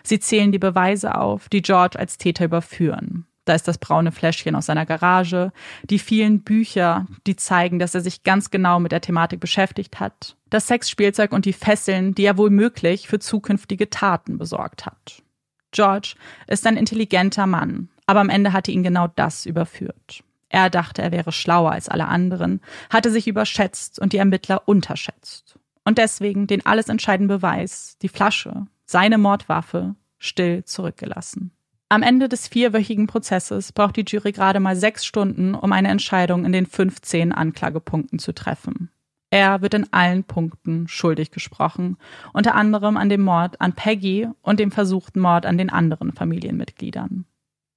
Sie 0.01 0.20
zählen 0.20 0.51
die 0.51 0.60
Beweise 0.60 1.16
auf, 1.16 1.49
die 1.49 1.62
George 1.62 1.99
als 1.99 2.18
Täter 2.18 2.45
überführen. 2.45 3.26
Da 3.50 3.56
ist 3.56 3.68
das 3.68 3.80
braune 3.80 4.12
Fläschchen 4.12 4.54
aus 4.54 4.68
seiner 4.68 4.86
Garage, 4.86 5.52
die 5.89 5.97
vielen 5.97 6.43
Bücher, 6.43 7.08
die 7.26 7.36
zeigen, 7.36 7.80
dass 7.80 7.95
er 7.95 8.02
sich 8.02 8.22
ganz 8.22 8.52
genau 8.52 8.80
mit 8.80 8.91
der 8.91 9.02
Thematik 9.02 9.39
beschäftigt 9.39 10.00
hat, 10.00 10.38
das 10.52 10.68
Sexspielzeug 10.68 11.32
und 11.32 11.45
die 11.45 11.54
Fesseln, 11.54 12.14
die 12.14 12.26
er 12.26 12.38
wohl 12.38 12.52
möglich 12.52 13.08
für 13.08 13.18
zukünftige 13.18 13.89
Taten 13.89 14.38
besorgt 14.38 14.86
hat. 14.86 15.24
George 15.72 16.14
ist 16.45 16.68
ein 16.68 16.78
intelligenter 16.78 17.47
Mann, 17.47 17.89
aber 18.06 18.20
am 18.20 18.30
Ende 18.30 18.54
hatte 18.54 18.70
ihn 18.70 18.84
genau 18.84 19.08
das 19.16 19.47
überführt. 19.47 20.24
Er 20.50 20.70
dachte, 20.70 21.02
er 21.02 21.12
wäre 21.12 21.32
schlauer 21.32 21.72
als 21.72 21.89
alle 21.89 22.08
anderen, 22.08 22.62
hatte 22.91 23.10
sich 23.10 23.28
überschätzt 23.28 23.97
und 23.97 24.14
die 24.14 24.18
Ermittler 24.18 24.68
unterschätzt. 24.68 25.58
Und 25.84 25.97
deswegen 25.97 26.45
den 26.45 26.68
alles 26.68 26.88
entscheidenden 26.88 27.36
Beweis, 27.36 27.97
die 28.04 28.10
Flasche, 28.10 28.68
seine 28.86 29.18
Mordwaffe, 29.18 29.95
still 30.20 30.64
zurückgelassen. 30.66 31.50
Am 31.92 32.04
Ende 32.04 32.30
des 32.30 32.48
vierwöchigen 32.48 33.08
Prozesses 33.08 33.72
braucht 33.72 33.96
die 33.96 34.06
Jury 34.08 34.32
gerade 34.32 34.60
mal 34.60 34.76
sechs 34.76 35.04
Stunden, 35.04 35.56
um 35.56 35.72
eine 35.72 35.88
Entscheidung 35.88 36.46
in 36.46 36.52
den 36.52 36.68
15 36.68 37.32
Anklagepunkten 37.32 38.20
zu 38.20 38.32
treffen. 38.32 38.92
Er 39.32 39.64
wird 39.64 39.74
in 39.74 39.92
allen 39.92 40.24
Punkten 40.24 40.88
schuldig 40.88 41.32
gesprochen, 41.32 41.98
unter 42.32 42.54
anderem 42.54 42.96
an 42.96 43.10
dem 43.10 43.22
Mord 43.22 43.60
an 43.60 43.74
Peggy 43.74 44.28
und 44.44 44.60
dem 44.60 44.72
versuchten 44.72 45.20
Mord 45.20 45.48
an 45.48 45.58
den 45.58 45.72
anderen 45.72 46.14
Familienmitgliedern. 46.14 47.26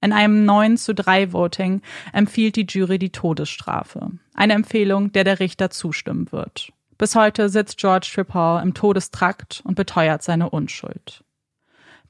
In 0.01 0.13
einem 0.13 0.45
9 0.45 0.77
zu 0.77 0.93
3 0.93 1.33
Voting 1.33 1.81
empfiehlt 2.11 2.55
die 2.55 2.67
Jury 2.69 2.99
die 2.99 3.11
Todesstrafe. 3.11 4.11
Eine 4.35 4.53
Empfehlung, 4.53 5.11
der 5.11 5.23
der 5.23 5.39
Richter 5.39 5.71
zustimmen 5.71 6.31
wird. 6.31 6.71
Bis 6.99 7.15
heute 7.15 7.49
sitzt 7.49 7.77
George 7.77 8.11
Tripal 8.13 8.61
im 8.61 8.75
Todestrakt 8.75 9.61
und 9.63 9.73
beteuert 9.75 10.21
seine 10.21 10.51
Unschuld. 10.51 11.23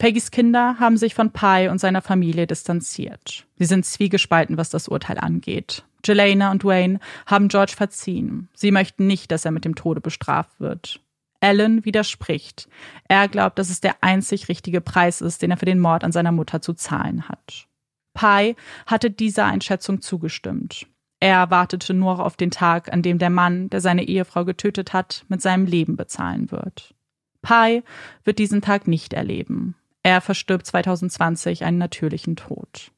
Peggys 0.03 0.31
Kinder 0.31 0.75
haben 0.81 0.97
sich 0.97 1.15
von 1.15 1.31
Pi 1.31 1.69
und 1.71 1.79
seiner 1.79 2.01
Familie 2.01 2.45
distanziert. 2.45 3.47
Sie 3.57 3.63
sind 3.63 3.85
zwiegespalten, 3.85 4.57
was 4.57 4.69
das 4.69 4.89
Urteil 4.89 5.17
angeht. 5.17 5.85
Jelena 6.03 6.51
und 6.51 6.65
Wayne 6.65 6.99
haben 7.25 7.47
George 7.47 7.71
verziehen. 7.73 8.49
Sie 8.53 8.71
möchten 8.71 9.07
nicht, 9.07 9.31
dass 9.31 9.45
er 9.45 9.51
mit 9.51 9.63
dem 9.63 9.75
Tode 9.75 10.01
bestraft 10.01 10.59
wird. 10.59 10.99
Alan 11.39 11.85
widerspricht. 11.85 12.67
Er 13.07 13.29
glaubt, 13.29 13.57
dass 13.57 13.69
es 13.69 13.79
der 13.79 13.95
einzig 14.01 14.49
richtige 14.49 14.81
Preis 14.81 15.21
ist, 15.21 15.41
den 15.41 15.51
er 15.51 15.57
für 15.57 15.63
den 15.63 15.79
Mord 15.79 16.03
an 16.03 16.11
seiner 16.11 16.33
Mutter 16.33 16.61
zu 16.61 16.73
zahlen 16.73 17.29
hat. 17.29 17.69
Pi 18.13 18.57
hatte 18.85 19.09
dieser 19.09 19.45
Einschätzung 19.45 20.01
zugestimmt. 20.01 20.85
Er 21.21 21.49
wartete 21.49 21.93
nur 21.93 22.19
auf 22.19 22.35
den 22.35 22.51
Tag, 22.51 22.91
an 22.91 23.03
dem 23.03 23.19
der 23.19 23.29
Mann, 23.29 23.69
der 23.69 23.79
seine 23.79 24.03
Ehefrau 24.03 24.43
getötet 24.43 24.91
hat, 24.91 25.23
mit 25.29 25.41
seinem 25.41 25.65
Leben 25.65 25.95
bezahlen 25.95 26.51
wird. 26.51 26.93
Pi 27.41 27.83
wird 28.25 28.39
diesen 28.39 28.61
Tag 28.61 28.85
nicht 28.89 29.13
erleben. 29.13 29.75
Er 30.03 30.19
verstirbt 30.19 30.67
2020 30.67 31.63
einen 31.63 31.77
natürlichen 31.77 32.35
Tod. 32.35 32.91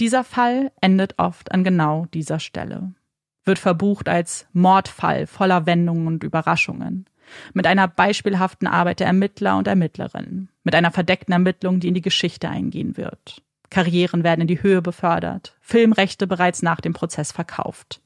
Dieser 0.00 0.22
Fall 0.22 0.70
endet 0.80 1.18
oft 1.18 1.52
an 1.52 1.64
genau 1.64 2.06
dieser 2.12 2.40
Stelle. 2.40 2.94
Wird 3.44 3.58
verbucht 3.58 4.08
als 4.08 4.46
Mordfall 4.52 5.26
voller 5.26 5.66
Wendungen 5.66 6.06
und 6.06 6.24
Überraschungen. 6.24 7.06
Mit 7.54 7.66
einer 7.66 7.88
beispielhaften 7.88 8.68
Arbeit 8.68 9.00
der 9.00 9.06
Ermittler 9.06 9.56
und 9.56 9.66
Ermittlerinnen. 9.66 10.50
Mit 10.62 10.74
einer 10.74 10.90
verdeckten 10.90 11.32
Ermittlung, 11.32 11.80
die 11.80 11.88
in 11.88 11.94
die 11.94 12.02
Geschichte 12.02 12.48
eingehen 12.48 12.96
wird. 12.96 13.42
Karrieren 13.70 14.24
werden 14.24 14.42
in 14.42 14.46
die 14.46 14.62
Höhe 14.62 14.82
befördert. 14.82 15.56
Filmrechte 15.60 16.26
bereits 16.26 16.62
nach 16.62 16.80
dem 16.80 16.92
Prozess 16.92 17.32
verkauft. 17.32 18.02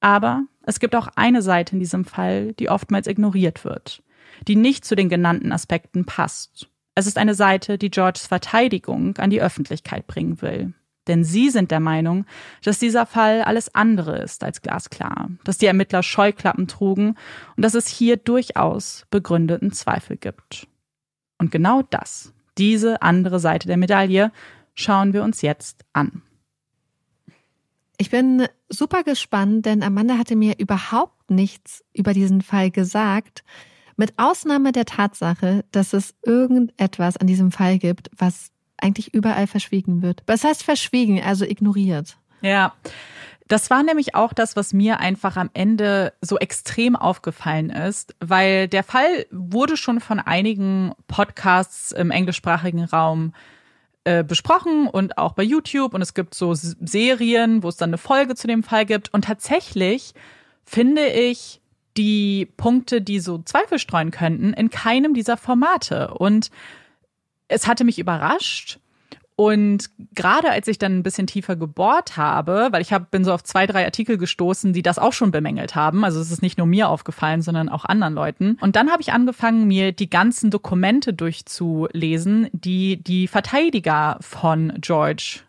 Aber 0.00 0.42
es 0.62 0.80
gibt 0.80 0.96
auch 0.96 1.08
eine 1.14 1.42
Seite 1.42 1.74
in 1.74 1.80
diesem 1.80 2.04
Fall, 2.04 2.54
die 2.54 2.68
oftmals 2.68 3.06
ignoriert 3.06 3.64
wird, 3.64 4.02
die 4.48 4.56
nicht 4.56 4.84
zu 4.84 4.94
den 4.94 5.08
genannten 5.08 5.52
Aspekten 5.52 6.04
passt. 6.06 6.68
Es 6.98 7.06
ist 7.06 7.18
eine 7.18 7.34
Seite, 7.34 7.76
die 7.76 7.90
Georges 7.90 8.26
Verteidigung 8.26 9.18
an 9.18 9.28
die 9.28 9.42
Öffentlichkeit 9.42 10.06
bringen 10.06 10.40
will. 10.40 10.72
Denn 11.06 11.24
sie 11.24 11.50
sind 11.50 11.70
der 11.70 11.78
Meinung, 11.78 12.24
dass 12.64 12.78
dieser 12.78 13.04
Fall 13.04 13.42
alles 13.42 13.72
andere 13.74 14.18
ist 14.18 14.42
als 14.42 14.62
glasklar, 14.62 15.28
dass 15.44 15.58
die 15.58 15.66
Ermittler 15.66 16.02
Scheuklappen 16.02 16.66
trugen 16.66 17.16
und 17.54 17.62
dass 17.62 17.74
es 17.74 17.86
hier 17.86 18.16
durchaus 18.16 19.06
begründeten 19.10 19.72
Zweifel 19.72 20.16
gibt. 20.16 20.66
Und 21.38 21.50
genau 21.50 21.82
das, 21.82 22.32
diese 22.56 23.02
andere 23.02 23.40
Seite 23.40 23.68
der 23.68 23.76
Medaille, 23.76 24.32
schauen 24.74 25.12
wir 25.12 25.22
uns 25.22 25.42
jetzt 25.42 25.84
an. 25.92 26.22
Ich 27.98 28.10
bin 28.10 28.48
super 28.70 29.04
gespannt, 29.04 29.66
denn 29.66 29.82
Amanda 29.82 30.16
hatte 30.16 30.34
mir 30.34 30.58
überhaupt 30.58 31.30
nichts 31.30 31.84
über 31.92 32.14
diesen 32.14 32.40
Fall 32.40 32.70
gesagt. 32.70 33.44
Mit 33.96 34.14
Ausnahme 34.18 34.72
der 34.72 34.84
Tatsache, 34.84 35.64
dass 35.72 35.92
es 35.92 36.14
irgendetwas 36.22 37.16
an 37.16 37.26
diesem 37.26 37.50
Fall 37.50 37.78
gibt, 37.78 38.10
was 38.16 38.50
eigentlich 38.78 39.14
überall 39.14 39.46
verschwiegen 39.46 40.02
wird. 40.02 40.22
Was 40.26 40.44
heißt 40.44 40.62
verschwiegen? 40.62 41.22
Also 41.22 41.44
ignoriert. 41.44 42.18
Ja. 42.42 42.74
Das 43.48 43.70
war 43.70 43.84
nämlich 43.84 44.14
auch 44.16 44.32
das, 44.32 44.56
was 44.56 44.72
mir 44.72 44.98
einfach 44.98 45.36
am 45.36 45.50
Ende 45.54 46.12
so 46.20 46.36
extrem 46.36 46.96
aufgefallen 46.96 47.70
ist, 47.70 48.14
weil 48.18 48.66
der 48.66 48.82
Fall 48.82 49.26
wurde 49.30 49.76
schon 49.76 50.00
von 50.00 50.18
einigen 50.18 50.92
Podcasts 51.06 51.92
im 51.92 52.10
englischsprachigen 52.10 52.84
Raum 52.84 53.32
äh, 54.02 54.24
besprochen 54.24 54.88
und 54.88 55.16
auch 55.16 55.32
bei 55.32 55.44
YouTube 55.44 55.94
und 55.94 56.02
es 56.02 56.12
gibt 56.12 56.34
so 56.34 56.54
Serien, 56.54 57.62
wo 57.62 57.68
es 57.68 57.76
dann 57.76 57.90
eine 57.90 57.98
Folge 57.98 58.34
zu 58.34 58.48
dem 58.48 58.64
Fall 58.64 58.84
gibt 58.84 59.14
und 59.14 59.24
tatsächlich 59.24 60.12
finde 60.64 61.06
ich 61.06 61.60
die 61.96 62.46
Punkte, 62.56 63.00
die 63.00 63.20
so 63.20 63.38
Zweifel 63.38 63.78
streuen 63.78 64.10
könnten, 64.10 64.52
in 64.52 64.70
keinem 64.70 65.14
dieser 65.14 65.36
Formate 65.36 66.14
und 66.14 66.50
es 67.48 67.66
hatte 67.66 67.84
mich 67.84 67.98
überrascht 67.98 68.78
und 69.36 69.90
gerade 70.14 70.50
als 70.50 70.66
ich 70.66 70.78
dann 70.78 70.96
ein 70.96 71.02
bisschen 71.02 71.26
tiefer 71.26 71.56
gebohrt 71.56 72.16
habe, 72.16 72.68
weil 72.70 72.80
ich 72.80 72.94
hab, 72.94 73.10
bin 73.10 73.22
so 73.22 73.34
auf 73.34 73.44
zwei, 73.44 73.66
drei 73.66 73.84
Artikel 73.84 74.16
gestoßen, 74.16 74.72
die 74.72 74.80
das 74.80 74.98
auch 74.98 75.12
schon 75.12 75.30
bemängelt 75.30 75.74
haben. 75.74 76.04
Also 76.04 76.20
es 76.20 76.30
ist 76.30 76.40
nicht 76.40 76.56
nur 76.56 76.66
mir 76.66 76.88
aufgefallen, 76.88 77.42
sondern 77.42 77.68
auch 77.68 77.84
anderen 77.84 78.14
Leuten. 78.14 78.56
Und 78.62 78.76
dann 78.76 78.90
habe 78.90 79.02
ich 79.02 79.12
angefangen, 79.12 79.68
mir 79.68 79.92
die 79.92 80.08
ganzen 80.08 80.50
Dokumente 80.50 81.12
durchzulesen, 81.12 82.48
die 82.52 83.02
die 83.02 83.28
Verteidiger 83.28 84.16
von 84.22 84.72
George 84.80 85.40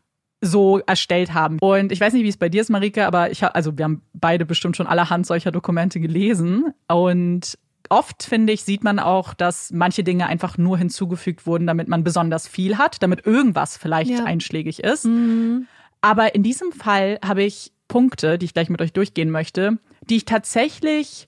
so 0.42 0.80
erstellt 0.86 1.34
haben. 1.34 1.58
Und 1.60 1.92
ich 1.92 2.00
weiß 2.00 2.14
nicht, 2.14 2.24
wie 2.24 2.30
es 2.30 2.38
bei 2.38 2.50
dir 2.50 2.62
ist, 2.62 2.70
Marike, 2.70 3.08
aber 3.08 3.32
ich 3.32 3.44
habe, 3.44 3.56
also 3.56 3.78
wir 3.78 3.86
haben 3.86 4.02
beide 4.14 4.46
bestimmt 4.46 4.78
schon 4.78 4.88
allerhand 4.88 5.26
solcher 5.26 5.52
Dokumente 5.52 6.00
gelesen. 6.00 6.74
Und 6.88 7.58
oft, 7.90 8.24
finde 8.24 8.54
ich, 8.54 8.64
sieht 8.64 8.84
man 8.84 9.00
auch, 9.00 9.34
dass 9.34 9.72
manche 9.72 10.04
Dinge 10.04 10.28
einfach 10.28 10.58
nur 10.58 10.78
hinzugefügt 10.78 11.46
wurden, 11.46 11.68
damit 11.68 11.88
man 11.88 12.04
besonders 12.04 12.48
viel 12.48 12.78
hat, 12.78 13.02
damit 13.02 13.26
irgendwas 13.26 13.78
vielleicht 13.78 14.12
ja. 14.12 14.26
einschlägig 14.26 14.84
ist. 14.84 15.06
Mhm. 15.06 15.68
Aber 16.02 16.36
in 16.36 16.44
diesem 16.44 16.72
Fall 16.72 17.20
habe 17.26 17.44
ich 17.44 17.72
Punkte, 17.88 18.38
die 18.38 18.46
ich 18.46 18.54
gleich 18.54 18.70
mit 18.70 18.82
euch 18.82 18.94
durchgehen 18.94 19.32
möchte, 19.32 19.78
die 20.10 20.18
ich 20.18 20.26
tatsächlich 20.26 21.28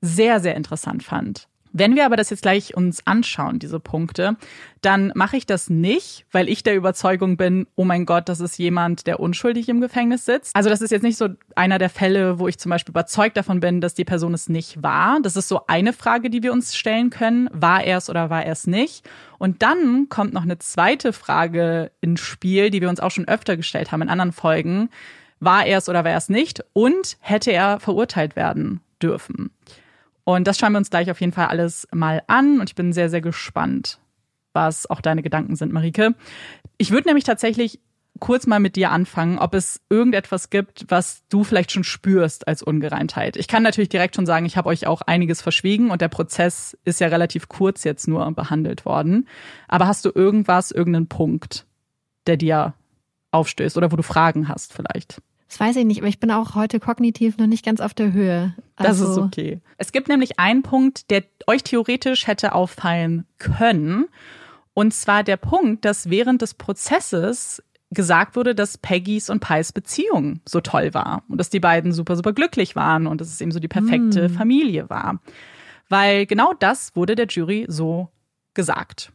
sehr, 0.00 0.40
sehr 0.40 0.56
interessant 0.56 1.02
fand. 1.02 1.46
Wenn 1.72 1.94
wir 1.94 2.04
aber 2.04 2.16
das 2.16 2.30
jetzt 2.30 2.42
gleich 2.42 2.76
uns 2.76 3.06
anschauen, 3.06 3.58
diese 3.60 3.78
Punkte, 3.78 4.36
dann 4.80 5.12
mache 5.14 5.36
ich 5.36 5.46
das 5.46 5.70
nicht, 5.70 6.26
weil 6.32 6.48
ich 6.48 6.62
der 6.62 6.74
Überzeugung 6.74 7.36
bin, 7.36 7.66
oh 7.76 7.84
mein 7.84 8.06
Gott, 8.06 8.28
das 8.28 8.40
ist 8.40 8.58
jemand, 8.58 9.06
der 9.06 9.20
unschuldig 9.20 9.68
im 9.68 9.80
Gefängnis 9.80 10.24
sitzt. 10.24 10.56
Also 10.56 10.68
das 10.68 10.80
ist 10.80 10.90
jetzt 10.90 11.02
nicht 11.02 11.16
so 11.16 11.28
einer 11.54 11.78
der 11.78 11.90
Fälle, 11.90 12.38
wo 12.38 12.48
ich 12.48 12.58
zum 12.58 12.70
Beispiel 12.70 12.90
überzeugt 12.90 13.36
davon 13.36 13.60
bin, 13.60 13.80
dass 13.80 13.94
die 13.94 14.04
Person 14.04 14.34
es 14.34 14.48
nicht 14.48 14.82
war. 14.82 15.20
Das 15.22 15.36
ist 15.36 15.48
so 15.48 15.66
eine 15.68 15.92
Frage, 15.92 16.28
die 16.28 16.42
wir 16.42 16.52
uns 16.52 16.74
stellen 16.74 17.10
können. 17.10 17.48
War 17.52 17.84
er 17.84 17.98
es 17.98 18.10
oder 18.10 18.30
war 18.30 18.44
er 18.44 18.52
es 18.52 18.66
nicht? 18.66 19.08
Und 19.38 19.62
dann 19.62 20.08
kommt 20.08 20.32
noch 20.32 20.42
eine 20.42 20.58
zweite 20.58 21.12
Frage 21.12 21.92
ins 22.00 22.20
Spiel, 22.20 22.70
die 22.70 22.80
wir 22.80 22.88
uns 22.88 23.00
auch 23.00 23.10
schon 23.10 23.28
öfter 23.28 23.56
gestellt 23.56 23.92
haben 23.92 24.02
in 24.02 24.08
anderen 24.08 24.32
Folgen. 24.32 24.90
War 25.38 25.66
er 25.66 25.78
es 25.78 25.88
oder 25.88 26.04
war 26.04 26.10
er 26.10 26.18
es 26.18 26.28
nicht? 26.28 26.64
Und 26.72 27.16
hätte 27.20 27.52
er 27.52 27.80
verurteilt 27.80 28.34
werden 28.36 28.80
dürfen? 29.00 29.50
Und 30.34 30.46
das 30.46 30.58
schauen 30.58 30.72
wir 30.72 30.78
uns 30.78 30.90
gleich 30.90 31.10
auf 31.10 31.20
jeden 31.20 31.32
Fall 31.32 31.46
alles 31.46 31.88
mal 31.92 32.22
an. 32.26 32.60
Und 32.60 32.68
ich 32.68 32.74
bin 32.74 32.92
sehr, 32.92 33.10
sehr 33.10 33.20
gespannt, 33.20 33.98
was 34.52 34.88
auch 34.88 35.00
deine 35.00 35.22
Gedanken 35.22 35.56
sind, 35.56 35.72
Marike. 35.72 36.14
Ich 36.78 36.90
würde 36.90 37.08
nämlich 37.08 37.24
tatsächlich 37.24 37.80
kurz 38.20 38.46
mal 38.46 38.60
mit 38.60 38.76
dir 38.76 38.90
anfangen, 38.90 39.38
ob 39.38 39.54
es 39.54 39.80
irgendetwas 39.88 40.50
gibt, 40.50 40.84
was 40.88 41.22
du 41.30 41.42
vielleicht 41.42 41.72
schon 41.72 41.84
spürst 41.84 42.46
als 42.46 42.62
Ungereimtheit. 42.62 43.36
Ich 43.36 43.48
kann 43.48 43.62
natürlich 43.62 43.88
direkt 43.88 44.14
schon 44.14 44.26
sagen, 44.26 44.46
ich 44.46 44.56
habe 44.56 44.68
euch 44.68 44.86
auch 44.86 45.00
einiges 45.02 45.40
verschwiegen 45.40 45.90
und 45.90 46.02
der 46.02 46.08
Prozess 46.08 46.76
ist 46.84 47.00
ja 47.00 47.08
relativ 47.08 47.48
kurz 47.48 47.82
jetzt 47.84 48.08
nur 48.08 48.30
behandelt 48.32 48.84
worden. 48.84 49.26
Aber 49.68 49.86
hast 49.86 50.04
du 50.04 50.10
irgendwas, 50.14 50.70
irgendeinen 50.70 51.08
Punkt, 51.08 51.66
der 52.26 52.36
dir 52.36 52.74
aufstößt 53.30 53.76
oder 53.76 53.90
wo 53.90 53.96
du 53.96 54.02
Fragen 54.02 54.48
hast 54.48 54.74
vielleicht? 54.74 55.22
Das 55.50 55.58
weiß 55.58 55.76
ich 55.76 55.84
nicht, 55.84 55.98
aber 55.98 56.06
ich 56.06 56.20
bin 56.20 56.30
auch 56.30 56.54
heute 56.54 56.78
kognitiv 56.78 57.36
noch 57.36 57.48
nicht 57.48 57.64
ganz 57.64 57.80
auf 57.80 57.92
der 57.92 58.12
Höhe. 58.12 58.54
Also 58.76 59.04
das 59.04 59.10
ist 59.10 59.18
okay. 59.18 59.60
Es 59.78 59.90
gibt 59.90 60.06
nämlich 60.06 60.38
einen 60.38 60.62
Punkt, 60.62 61.10
der 61.10 61.24
euch 61.48 61.64
theoretisch 61.64 62.28
hätte 62.28 62.54
auffallen 62.54 63.26
können. 63.38 64.06
Und 64.74 64.94
zwar 64.94 65.24
der 65.24 65.36
Punkt, 65.36 65.84
dass 65.84 66.08
während 66.08 66.40
des 66.40 66.54
Prozesses 66.54 67.64
gesagt 67.90 68.36
wurde, 68.36 68.54
dass 68.54 68.78
Peggys 68.78 69.28
und 69.28 69.40
Pies 69.40 69.72
Beziehung 69.72 70.38
so 70.48 70.60
toll 70.60 70.94
war 70.94 71.24
und 71.26 71.38
dass 71.38 71.50
die 71.50 71.58
beiden 71.58 71.92
super, 71.92 72.14
super 72.14 72.32
glücklich 72.32 72.76
waren 72.76 73.08
und 73.08 73.20
dass 73.20 73.26
es 73.26 73.40
eben 73.40 73.50
so 73.50 73.58
die 73.58 73.66
perfekte 73.66 74.28
mm. 74.28 74.32
Familie 74.32 74.88
war. 74.88 75.18
Weil 75.88 76.26
genau 76.26 76.54
das 76.56 76.94
wurde 76.94 77.16
der 77.16 77.26
Jury 77.26 77.66
so 77.66 78.08
gesagt. 78.54 79.10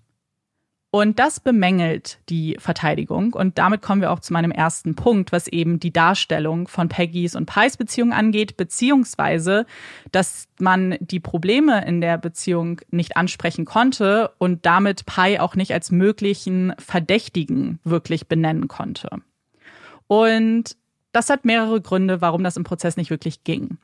Und 0.95 1.19
das 1.19 1.41
bemängelt 1.41 2.19
die 2.29 2.55
Verteidigung. 2.57 3.33
Und 3.33 3.57
damit 3.57 3.81
kommen 3.81 3.99
wir 3.99 4.13
auch 4.13 4.21
zu 4.21 4.31
meinem 4.31 4.51
ersten 4.51 4.95
Punkt, 4.95 5.33
was 5.33 5.49
eben 5.49 5.77
die 5.77 5.91
Darstellung 5.91 6.69
von 6.69 6.87
Peggys 6.87 7.35
und 7.35 7.47
Pies 7.47 7.75
Beziehung 7.75 8.13
angeht, 8.13 8.55
beziehungsweise, 8.55 9.65
dass 10.13 10.47
man 10.57 10.95
die 11.01 11.19
Probleme 11.19 11.85
in 11.85 11.99
der 11.99 12.17
Beziehung 12.17 12.79
nicht 12.91 13.17
ansprechen 13.17 13.65
konnte 13.65 14.31
und 14.37 14.65
damit 14.65 15.05
Pie 15.05 15.37
auch 15.37 15.55
nicht 15.57 15.73
als 15.73 15.91
möglichen 15.91 16.73
Verdächtigen 16.79 17.79
wirklich 17.83 18.29
benennen 18.29 18.69
konnte. 18.69 19.09
Und 20.07 20.77
das 21.11 21.29
hat 21.29 21.43
mehrere 21.43 21.81
Gründe, 21.81 22.21
warum 22.21 22.41
das 22.41 22.55
im 22.55 22.63
Prozess 22.63 22.95
nicht 22.95 23.09
wirklich 23.09 23.43
ging. 23.43 23.79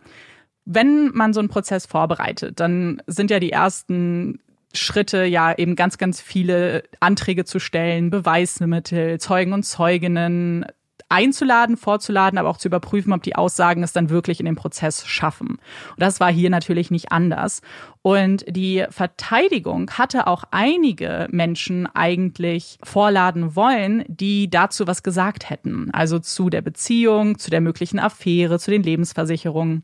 Wenn 0.63 1.09
man 1.09 1.33
so 1.33 1.41
einen 1.41 1.49
Prozess 1.49 1.85
vorbereitet, 1.85 2.61
dann 2.61 3.01
sind 3.05 3.31
ja 3.31 3.41
die 3.41 3.51
ersten 3.51 4.39
Schritte, 4.73 5.25
ja 5.25 5.57
eben 5.57 5.75
ganz, 5.75 5.97
ganz 5.97 6.21
viele 6.21 6.83
Anträge 6.99 7.45
zu 7.45 7.59
stellen, 7.59 8.09
Beweismittel, 8.09 9.19
Zeugen 9.19 9.53
und 9.53 9.63
Zeuginnen 9.63 10.65
einzuladen, 11.11 11.75
vorzuladen, 11.75 12.39
aber 12.39 12.49
auch 12.49 12.57
zu 12.57 12.69
überprüfen, 12.69 13.11
ob 13.11 13.21
die 13.21 13.35
Aussagen 13.35 13.83
es 13.83 13.91
dann 13.91 14.09
wirklich 14.09 14.39
in 14.39 14.45
den 14.45 14.55
Prozess 14.55 15.05
schaffen. 15.05 15.49
Und 15.49 15.99
das 15.99 16.19
war 16.19 16.31
hier 16.31 16.49
natürlich 16.49 16.89
nicht 16.89 17.11
anders. 17.11 17.61
Und 18.01 18.45
die 18.47 18.85
Verteidigung 18.89 19.91
hatte 19.91 20.25
auch 20.25 20.45
einige 20.51 21.27
Menschen 21.29 21.85
eigentlich 21.87 22.79
vorladen 22.81 23.55
wollen, 23.55 24.05
die 24.07 24.49
dazu 24.49 24.87
was 24.87 25.03
gesagt 25.03 25.49
hätten. 25.49 25.89
Also 25.91 26.17
zu 26.17 26.49
der 26.49 26.61
Beziehung, 26.61 27.37
zu 27.37 27.51
der 27.51 27.61
möglichen 27.61 27.99
Affäre, 27.99 28.57
zu 28.57 28.71
den 28.71 28.83
Lebensversicherungen. 28.83 29.83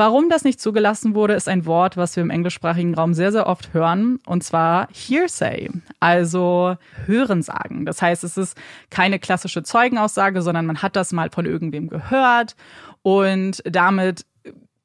Warum 0.00 0.30
das 0.30 0.44
nicht 0.44 0.62
zugelassen 0.62 1.14
wurde, 1.14 1.34
ist 1.34 1.46
ein 1.46 1.66
Wort, 1.66 1.98
was 1.98 2.16
wir 2.16 2.22
im 2.22 2.30
englischsprachigen 2.30 2.94
Raum 2.94 3.12
sehr, 3.12 3.32
sehr 3.32 3.46
oft 3.46 3.74
hören, 3.74 4.18
und 4.24 4.42
zwar 4.42 4.88
Hearsay, 4.94 5.68
also 6.00 6.78
Hörensagen. 7.04 7.84
Das 7.84 8.00
heißt, 8.00 8.24
es 8.24 8.38
ist 8.38 8.56
keine 8.88 9.18
klassische 9.18 9.62
Zeugenaussage, 9.62 10.40
sondern 10.40 10.64
man 10.64 10.80
hat 10.80 10.96
das 10.96 11.12
mal 11.12 11.28
von 11.28 11.44
irgendwem 11.44 11.88
gehört 11.88 12.56
und 13.02 13.62
damit 13.64 14.24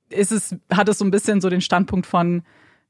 ist 0.09 0.34
es, 0.34 0.53
hat 0.70 0.89
es 0.89 0.97
so 0.97 1.05
ein 1.05 1.11
bisschen 1.11 1.39
so 1.39 1.49
den 1.49 1.61
Standpunkt 1.61 2.07
von 2.07 2.43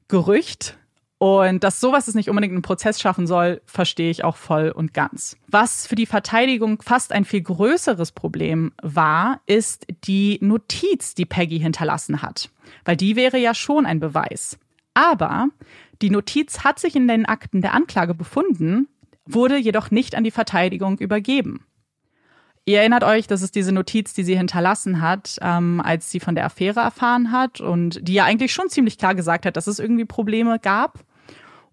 Gerücht, 0.08 0.76
und 1.18 1.64
dass 1.64 1.80
sowas 1.80 2.08
es 2.08 2.14
nicht 2.14 2.28
unbedingt 2.28 2.52
einen 2.52 2.62
Prozess 2.62 3.00
schaffen 3.00 3.26
soll, 3.26 3.62
verstehe 3.64 4.10
ich 4.10 4.22
auch 4.22 4.36
voll 4.36 4.70
und 4.70 4.92
ganz. 4.92 5.36
Was 5.48 5.86
für 5.86 5.94
die 5.94 6.04
Verteidigung 6.04 6.82
fast 6.82 7.12
ein 7.12 7.24
viel 7.24 7.40
größeres 7.40 8.12
Problem 8.12 8.72
war, 8.82 9.40
ist 9.46 9.86
die 10.04 10.38
Notiz, 10.42 11.14
die 11.14 11.24
Peggy 11.24 11.58
hinterlassen 11.58 12.20
hat. 12.20 12.50
Weil 12.84 12.96
die 12.96 13.16
wäre 13.16 13.38
ja 13.38 13.54
schon 13.54 13.86
ein 13.86 14.00
Beweis. 14.00 14.58
Aber 14.92 15.48
die 16.02 16.10
Notiz 16.10 16.64
hat 16.64 16.78
sich 16.78 16.94
in 16.96 17.08
den 17.08 17.24
Akten 17.24 17.62
der 17.62 17.72
Anklage 17.72 18.14
befunden, 18.14 18.88
wurde 19.24 19.56
jedoch 19.56 19.90
nicht 19.90 20.14
an 20.14 20.24
die 20.24 20.30
Verteidigung 20.30 20.98
übergeben. 20.98 21.64
Ihr 22.68 22.80
erinnert 22.80 23.04
euch, 23.04 23.28
das 23.28 23.42
ist 23.42 23.54
diese 23.54 23.70
Notiz, 23.70 24.12
die 24.12 24.24
sie 24.24 24.36
hinterlassen 24.36 25.00
hat, 25.00 25.36
ähm, 25.40 25.80
als 25.80 26.10
sie 26.10 26.18
von 26.18 26.34
der 26.34 26.44
Affäre 26.44 26.80
erfahren 26.80 27.30
hat 27.30 27.60
und 27.60 28.00
die 28.06 28.14
ja 28.14 28.24
eigentlich 28.24 28.52
schon 28.52 28.68
ziemlich 28.68 28.98
klar 28.98 29.14
gesagt 29.14 29.46
hat, 29.46 29.56
dass 29.56 29.68
es 29.68 29.78
irgendwie 29.78 30.04
Probleme 30.04 30.58
gab. 30.58 31.04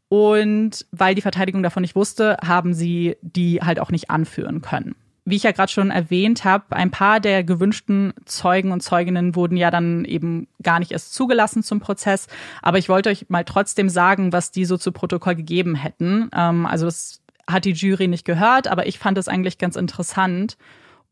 Und 0.07 0.85
weil 0.91 1.15
die 1.15 1.23
Verteidigung 1.23 1.63
davon 1.63 1.81
nicht 1.81 1.95
wusste, 1.95 2.37
haben 2.45 2.75
sie 2.75 3.17
die 3.21 3.61
halt 3.61 3.79
auch 3.79 3.89
nicht 3.89 4.11
anführen 4.11 4.61
können. 4.61 4.95
Wie 5.25 5.35
ich 5.35 5.41
ja 5.41 5.51
gerade 5.51 5.71
schon 5.71 5.89
erwähnt 5.89 6.45
habe, 6.45 6.75
ein 6.75 6.91
paar 6.91 7.19
der 7.19 7.43
gewünschten 7.43 8.13
Zeugen 8.25 8.71
und 8.71 8.81
Zeuginnen 8.81 9.35
wurden 9.35 9.57
ja 9.57 9.71
dann 9.71 10.05
eben 10.05 10.47
gar 10.61 10.77
nicht 10.77 10.91
erst 10.91 11.15
zugelassen 11.15 11.63
zum 11.63 11.79
Prozess. 11.79 12.27
Aber 12.61 12.77
ich 12.77 12.87
wollte 12.87 13.09
euch 13.09 13.29
mal 13.29 13.45
trotzdem 13.45 13.89
sagen, 13.89 14.31
was 14.31 14.51
die 14.51 14.65
so 14.65 14.77
zu 14.77 14.91
Protokoll 14.91 15.33
gegeben 15.33 15.73
hätten. 15.73 16.29
Ähm, 16.35 16.67
also 16.67 16.85
das 16.85 17.21
hat 17.47 17.65
die 17.65 17.71
Jury 17.71 18.07
nicht 18.07 18.25
gehört, 18.25 18.67
aber 18.67 18.85
ich 18.85 18.99
fand 18.99 19.17
es 19.17 19.27
eigentlich 19.27 19.57
ganz 19.57 19.75
interessant. 19.75 20.55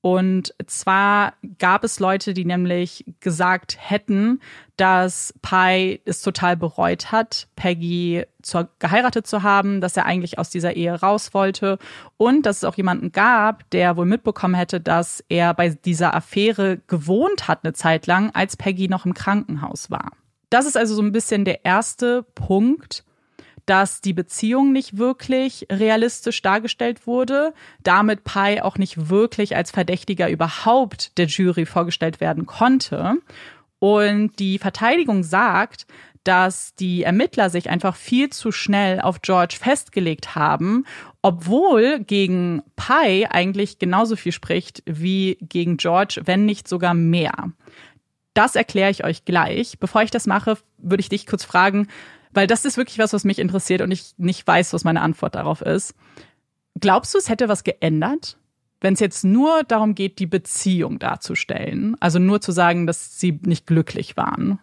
Und 0.01 0.55
zwar 0.65 1.33
gab 1.59 1.83
es 1.83 1.99
Leute, 1.99 2.33
die 2.33 2.43
nämlich 2.43 3.05
gesagt 3.19 3.77
hätten, 3.79 4.41
dass 4.75 5.31
Pi 5.43 6.01
es 6.05 6.23
total 6.23 6.57
bereut 6.57 7.11
hat, 7.11 7.47
Peggy 7.55 8.25
zu, 8.41 8.67
geheiratet 8.79 9.27
zu 9.27 9.43
haben, 9.43 9.79
dass 9.79 9.95
er 9.95 10.07
eigentlich 10.07 10.39
aus 10.39 10.49
dieser 10.49 10.75
Ehe 10.75 10.99
raus 10.99 11.35
wollte 11.35 11.77
und 12.17 12.47
dass 12.47 12.57
es 12.57 12.63
auch 12.63 12.77
jemanden 12.77 13.11
gab, 13.11 13.69
der 13.69 13.95
wohl 13.95 14.07
mitbekommen 14.07 14.55
hätte, 14.55 14.81
dass 14.81 15.23
er 15.29 15.53
bei 15.53 15.69
dieser 15.69 16.15
Affäre 16.15 16.79
gewohnt 16.87 17.47
hat 17.47 17.63
eine 17.63 17.73
Zeit 17.73 18.07
lang, 18.07 18.31
als 18.33 18.57
Peggy 18.57 18.87
noch 18.87 19.05
im 19.05 19.13
Krankenhaus 19.13 19.91
war. 19.91 20.13
Das 20.49 20.65
ist 20.65 20.77
also 20.77 20.95
so 20.95 21.03
ein 21.03 21.11
bisschen 21.11 21.45
der 21.45 21.63
erste 21.63 22.23
Punkt, 22.33 23.05
dass 23.71 24.01
die 24.01 24.11
Beziehung 24.11 24.73
nicht 24.73 24.97
wirklich 24.97 25.65
realistisch 25.71 26.41
dargestellt 26.41 27.07
wurde, 27.07 27.53
damit 27.81 28.25
Pi 28.25 28.59
auch 28.59 28.77
nicht 28.77 29.09
wirklich 29.09 29.55
als 29.55 29.71
Verdächtiger 29.71 30.29
überhaupt 30.29 31.17
der 31.17 31.27
Jury 31.27 31.65
vorgestellt 31.65 32.19
werden 32.19 32.45
konnte. 32.45 33.13
Und 33.79 34.37
die 34.39 34.59
Verteidigung 34.59 35.23
sagt, 35.23 35.87
dass 36.25 36.75
die 36.75 37.03
Ermittler 37.03 37.49
sich 37.49 37.69
einfach 37.69 37.95
viel 37.95 38.29
zu 38.29 38.51
schnell 38.51 38.99
auf 38.99 39.21
George 39.21 39.55
festgelegt 39.57 40.35
haben, 40.35 40.85
obwohl 41.21 42.01
gegen 42.01 42.63
Pi 42.75 43.25
eigentlich 43.29 43.79
genauso 43.79 44.17
viel 44.17 44.33
spricht 44.33 44.83
wie 44.85 45.37
gegen 45.39 45.77
George, 45.77 46.23
wenn 46.25 46.43
nicht 46.43 46.67
sogar 46.67 46.93
mehr. 46.93 47.53
Das 48.33 48.57
erkläre 48.57 48.91
ich 48.91 49.05
euch 49.05 49.23
gleich. 49.23 49.79
Bevor 49.79 50.01
ich 50.01 50.11
das 50.11 50.27
mache, 50.27 50.57
würde 50.77 50.99
ich 50.99 51.07
dich 51.07 51.25
kurz 51.25 51.45
fragen, 51.45 51.87
weil 52.33 52.47
das 52.47 52.65
ist 52.65 52.77
wirklich 52.77 52.99
was, 52.99 53.13
was 53.13 53.23
mich 53.23 53.39
interessiert 53.39 53.81
und 53.81 53.91
ich 53.91 54.13
nicht 54.17 54.45
weiß, 54.45 54.73
was 54.73 54.83
meine 54.83 55.01
Antwort 55.01 55.35
darauf 55.35 55.61
ist. 55.61 55.95
Glaubst 56.79 57.13
du, 57.13 57.17
es 57.17 57.29
hätte 57.29 57.49
was 57.49 57.63
geändert, 57.63 58.37
wenn 58.79 58.93
es 58.93 58.99
jetzt 58.99 59.23
nur 59.23 59.63
darum 59.63 59.95
geht, 59.95 60.19
die 60.19 60.25
Beziehung 60.25 60.99
darzustellen? 60.99 61.95
Also 61.99 62.19
nur 62.19 62.41
zu 62.41 62.51
sagen, 62.51 62.87
dass 62.87 63.19
sie 63.19 63.39
nicht 63.43 63.67
glücklich 63.67 64.17
waren 64.17 64.59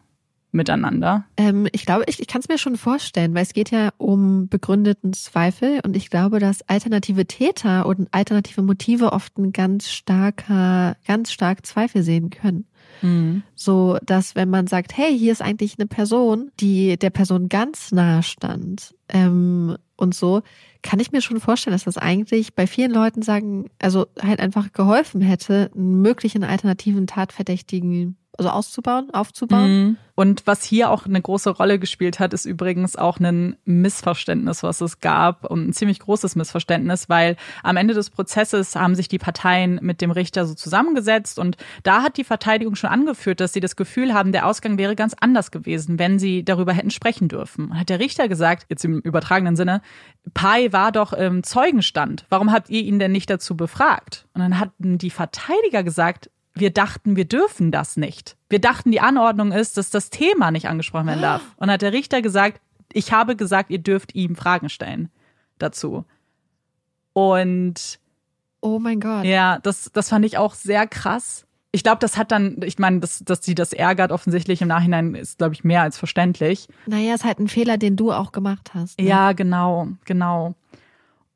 miteinander? 0.51 1.25
Ähm, 1.37 1.69
ich 1.73 1.85
glaube, 1.85 2.05
ich, 2.07 2.21
ich 2.21 2.27
kann 2.27 2.41
es 2.41 2.49
mir 2.49 2.59
schon 2.59 2.77
vorstellen, 2.77 3.35
weil 3.35 3.43
es 3.43 3.53
geht 3.53 3.71
ja 3.71 3.91
um 3.99 4.49
begründeten 4.49 5.13
Zweifel 5.13 5.81
und 5.85 5.97
ich 5.97 6.11
glaube, 6.11 6.39
dass 6.39 6.69
alternative 6.69 7.27
Täter 7.27 7.87
und 7.87 8.09
alternative 8.13 8.63
Motive 8.63 9.13
oft 9.13 9.37
ein 9.39 9.53
ganz 9.53 9.91
starker, 9.91 10.97
ganz 11.07 11.33
stark 11.33 11.67
Zweifel 11.67 12.03
sehen 12.03 12.31
können. 12.31 12.67
Mhm. 13.03 13.43
So, 13.55 13.99
dass 14.05 14.35
wenn 14.35 14.51
man 14.51 14.67
sagt, 14.67 14.97
hey, 14.97 15.17
hier 15.17 15.33
ist 15.33 15.43
eigentlich 15.43 15.77
eine 15.79 15.87
Person, 15.87 16.51
die 16.61 16.99
der 16.99 17.11
Person 17.11 17.49
ganz 17.49 17.93
nahe 17.93 18.23
stand 18.23 18.95
ähm, 19.09 19.77
und 19.97 20.15
so, 20.15 20.43
kann 20.83 21.01
ich 21.01 21.13
mir 21.13 21.21
schon 21.21 21.41
vorstellen, 21.41 21.75
dass 21.75 21.85
das 21.85 21.99
eigentlich 21.99 22.55
bei 22.55 22.67
vielen 22.67 22.93
Leuten 22.93 23.23
sagen, 23.23 23.67
also 23.81 24.07
halt 24.21 24.41
einfach 24.41 24.73
geholfen 24.73 25.21
hätte, 25.21 25.71
einen 25.75 26.03
möglichen 26.03 26.45
alternativen 26.45 27.07
Tatverdächtigen 27.07 28.17
also 28.39 28.51
auszubauen, 28.51 29.11
aufzubauen. 29.13 29.71
Mhm. 29.71 29.97
Und 30.15 30.47
was 30.47 30.65
hier 30.65 30.91
auch 30.91 31.07
eine 31.07 31.21
große 31.21 31.51
Rolle 31.51 31.79
gespielt 31.79 32.19
hat, 32.19 32.33
ist 32.33 32.45
übrigens 32.45 32.97
auch 32.97 33.21
ein 33.21 33.57
Missverständnis, 33.65 34.65
was 34.65 34.81
es 34.81 34.99
gab 35.01 35.49
und 35.49 35.69
ein 35.69 35.73
ziemlich 35.73 36.01
großes 36.01 36.35
Missverständnis, 36.35 37.09
weil 37.09 37.37
am 37.63 37.77
Ende 37.77 37.95
des 37.95 38.11
Prozesses 38.11 38.75
haben 38.75 38.97
sich 38.97 39.07
die 39.07 39.19
Parteien 39.19 39.79
mit 39.83 40.01
dem 40.01 40.11
Richter 40.11 40.47
so 40.47 40.55
zusammengesetzt 40.55 41.39
und 41.39 41.57
da 41.83 42.03
hat 42.03 42.17
die 42.17 42.25
Verteidigung 42.25 42.75
schon 42.75 42.91
angeführt, 42.91 43.41
dass 43.41 43.53
sie 43.53 43.61
das 43.61 43.77
Gefühl 43.77 44.15
haben, 44.15 44.33
der 44.33 44.47
Ausgang 44.47 44.79
wäre 44.79 44.97
ganz 44.97 45.15
anders 45.21 45.51
gewesen, 45.51 45.99
wenn 45.99 46.19
sie 46.19 46.45
darüber 46.45 46.73
hätten 46.73 46.91
sprechen 46.91 47.29
dürfen. 47.29 47.67
Und 47.67 47.79
hat 47.79 47.89
der 47.89 48.01
Richter 48.01 48.29
gesagt, 48.29 48.67
jetzt 48.71 48.85
im 48.85 49.01
übertragenen 49.01 49.57
Sinne, 49.57 49.83
Pai 50.35 50.73
war 50.73 50.91
doch 50.91 51.13
im 51.13 51.43
Zeugenstand. 51.43 52.27
Warum 52.29 52.53
habt 52.53 52.71
ihr 52.71 52.83
ihn 52.83 52.99
denn 52.99 53.13
nicht 53.13 53.31
dazu 53.31 53.57
befragt? 53.57 54.27
Und 54.35 54.41
dann 54.41 54.59
hatten 54.59 54.99
die 54.99 55.11
Verteidiger 55.11 55.83
gesagt, 55.83 56.31
wir 56.59 56.71
dachten, 56.71 57.17
wir 57.17 57.25
dürfen 57.25 57.71
das 57.71 57.97
nicht. 57.97 58.37
Wir 58.49 58.61
dachten, 58.61 58.91
die 58.91 59.01
Anordnung 59.01 59.53
ist, 59.53 59.77
dass 59.77 59.91
das 59.91 60.11
Thema 60.11 60.51
nicht 60.51 60.69
angesprochen 60.69 61.07
werden 61.07 61.23
darf. 61.23 61.43
Und 61.57 61.71
hat 61.71 61.83
der 61.83 61.93
Richter 61.93 62.23
gesagt, 62.23 62.61
ich 62.93 63.13
habe 63.13 63.37
gesagt, 63.37 63.71
ihr 63.71 63.79
dürft 63.79 64.15
ihm 64.15 64.37
Fragen 64.37 64.69
stellen 64.69 65.11
dazu. 65.59 66.05
Und 67.13 67.99
Oh 68.61 68.79
mein 68.79 69.01
Gott. 69.01 69.25
Ja, 69.25 69.59
das, 69.61 69.91
das 69.93 70.09
fand 70.09 70.25
ich 70.25 70.37
auch 70.39 70.55
sehr 70.55 70.87
krass. 70.87 71.47
Ich 71.71 71.83
glaube, 71.83 71.99
das 72.01 72.17
hat 72.17 72.33
dann, 72.33 72.57
ich 72.65 72.79
meine, 72.79 73.01
dass, 73.01 73.21
dass 73.21 73.45
sie 73.45 73.55
das 73.55 73.73
ärgert, 73.73 74.11
offensichtlich 74.11 74.63
im 74.63 74.69
Nachhinein 74.69 75.15
ist, 75.15 75.39
glaube 75.39 75.55
ich, 75.55 75.65
mehr 75.65 75.83
als 75.83 75.99
verständlich. 75.99 76.67
Naja, 76.87 77.15
ist 77.15 77.25
halt 77.25 77.39
ein 77.39 77.49
Fehler, 77.49 77.77
den 77.77 77.95
du 77.95 78.11
auch 78.11 78.33
gemacht 78.33 78.73
hast. 78.75 78.99
Ne? 78.99 79.07
Ja, 79.07 79.33
genau, 79.33 79.89
genau. 80.05 80.55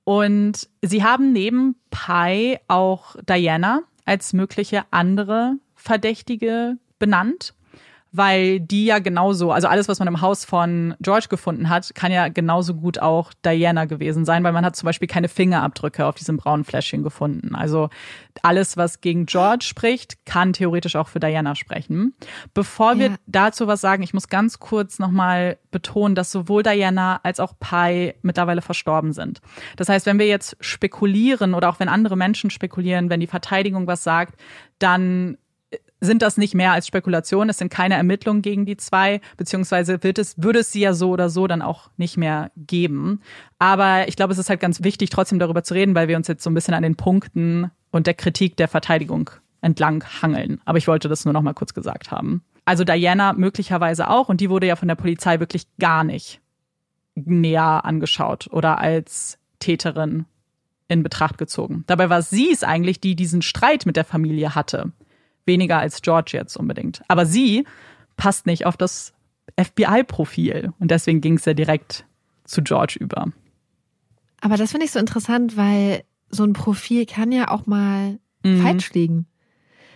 Und 0.04 0.68
sie 0.80 1.04
haben 1.04 1.32
neben 1.32 1.76
Pi 1.90 2.58
auch 2.66 3.14
Diana, 3.28 3.82
als 4.04 4.32
mögliche 4.32 4.84
andere 4.90 5.56
Verdächtige 5.74 6.76
benannt 6.98 7.54
weil 8.12 8.60
die 8.60 8.84
ja 8.84 8.98
genauso, 8.98 9.52
also 9.52 9.68
alles, 9.68 9.88
was 9.88 9.98
man 9.98 10.06
im 10.06 10.20
Haus 10.20 10.44
von 10.44 10.94
George 11.00 11.26
gefunden 11.30 11.70
hat, 11.70 11.94
kann 11.94 12.12
ja 12.12 12.28
genauso 12.28 12.74
gut 12.74 12.98
auch 12.98 13.32
Diana 13.44 13.86
gewesen 13.86 14.26
sein, 14.26 14.44
weil 14.44 14.52
man 14.52 14.66
hat 14.66 14.76
zum 14.76 14.86
Beispiel 14.86 15.08
keine 15.08 15.28
Fingerabdrücke 15.28 16.04
auf 16.04 16.14
diesem 16.14 16.36
braunen 16.36 16.64
Fläschchen 16.64 17.02
gefunden. 17.02 17.54
Also 17.54 17.88
alles, 18.42 18.76
was 18.76 19.00
gegen 19.00 19.24
George 19.24 19.64
spricht, 19.64 20.26
kann 20.26 20.52
theoretisch 20.52 20.94
auch 20.94 21.08
für 21.08 21.20
Diana 21.20 21.54
sprechen. 21.54 22.14
Bevor 22.52 22.98
wir 22.98 23.06
ja. 23.08 23.16
dazu 23.26 23.66
was 23.66 23.80
sagen, 23.80 24.02
ich 24.02 24.12
muss 24.12 24.28
ganz 24.28 24.60
kurz 24.60 24.98
nochmal 24.98 25.56
betonen, 25.70 26.14
dass 26.14 26.30
sowohl 26.30 26.62
Diana 26.62 27.20
als 27.22 27.40
auch 27.40 27.54
Pi 27.58 28.14
mittlerweile 28.20 28.60
verstorben 28.60 29.14
sind. 29.14 29.40
Das 29.76 29.88
heißt, 29.88 30.04
wenn 30.04 30.18
wir 30.18 30.26
jetzt 30.26 30.56
spekulieren 30.60 31.54
oder 31.54 31.70
auch 31.70 31.80
wenn 31.80 31.88
andere 31.88 32.16
Menschen 32.16 32.50
spekulieren, 32.50 33.08
wenn 33.08 33.20
die 33.20 33.26
Verteidigung 33.26 33.86
was 33.86 34.04
sagt, 34.04 34.38
dann 34.78 35.38
sind 36.02 36.20
das 36.20 36.36
nicht 36.36 36.54
mehr 36.54 36.72
als 36.72 36.88
Spekulation. 36.88 37.48
Es 37.48 37.58
sind 37.58 37.70
keine 37.70 37.94
Ermittlungen 37.94 38.42
gegen 38.42 38.66
die 38.66 38.76
zwei, 38.76 39.20
beziehungsweise 39.36 40.02
wird 40.02 40.18
es, 40.18 40.34
würde 40.36 40.58
es 40.58 40.72
sie 40.72 40.80
ja 40.80 40.94
so 40.94 41.10
oder 41.10 41.30
so 41.30 41.46
dann 41.46 41.62
auch 41.62 41.90
nicht 41.96 42.16
mehr 42.16 42.50
geben. 42.56 43.20
Aber 43.60 44.08
ich 44.08 44.16
glaube, 44.16 44.32
es 44.32 44.38
ist 44.38 44.50
halt 44.50 44.60
ganz 44.60 44.82
wichtig, 44.82 45.10
trotzdem 45.10 45.38
darüber 45.38 45.62
zu 45.62 45.74
reden, 45.74 45.94
weil 45.94 46.08
wir 46.08 46.16
uns 46.16 46.26
jetzt 46.26 46.42
so 46.42 46.50
ein 46.50 46.54
bisschen 46.54 46.74
an 46.74 46.82
den 46.82 46.96
Punkten 46.96 47.70
und 47.92 48.08
der 48.08 48.14
Kritik 48.14 48.56
der 48.56 48.66
Verteidigung 48.66 49.30
entlang 49.60 50.02
hangeln. 50.20 50.60
Aber 50.64 50.76
ich 50.76 50.88
wollte 50.88 51.08
das 51.08 51.24
nur 51.24 51.34
noch 51.34 51.42
mal 51.42 51.54
kurz 51.54 51.72
gesagt 51.72 52.10
haben. 52.10 52.42
Also 52.64 52.82
Diana 52.82 53.32
möglicherweise 53.32 54.08
auch 54.08 54.28
und 54.28 54.40
die 54.40 54.50
wurde 54.50 54.66
ja 54.66 54.74
von 54.74 54.88
der 54.88 54.96
Polizei 54.96 55.38
wirklich 55.38 55.66
gar 55.78 56.02
nicht 56.02 56.40
näher 57.14 57.84
angeschaut 57.84 58.48
oder 58.50 58.78
als 58.78 59.38
Täterin 59.60 60.24
in 60.88 61.04
Betracht 61.04 61.38
gezogen. 61.38 61.84
Dabei 61.86 62.10
war 62.10 62.22
sie 62.22 62.50
es 62.50 62.64
eigentlich, 62.64 63.00
die 63.00 63.14
diesen 63.14 63.40
Streit 63.42 63.86
mit 63.86 63.94
der 63.94 64.04
Familie 64.04 64.56
hatte 64.56 64.92
weniger 65.46 65.78
als 65.78 66.02
George 66.02 66.32
jetzt 66.34 66.56
unbedingt. 66.56 67.02
Aber 67.08 67.26
sie 67.26 67.66
passt 68.16 68.46
nicht 68.46 68.66
auf 68.66 68.76
das 68.76 69.12
FBI-Profil 69.60 70.72
und 70.78 70.90
deswegen 70.90 71.20
ging 71.20 71.34
es 71.34 71.44
ja 71.44 71.54
direkt 71.54 72.06
zu 72.44 72.62
George 72.62 72.96
über. 73.00 73.26
Aber 74.40 74.56
das 74.56 74.72
finde 74.72 74.86
ich 74.86 74.92
so 74.92 74.98
interessant, 74.98 75.56
weil 75.56 76.04
so 76.28 76.44
ein 76.44 76.52
Profil 76.52 77.06
kann 77.06 77.32
ja 77.32 77.48
auch 77.48 77.66
mal 77.66 78.18
mhm. 78.42 78.62
falsch 78.62 78.92
liegen. 78.92 79.26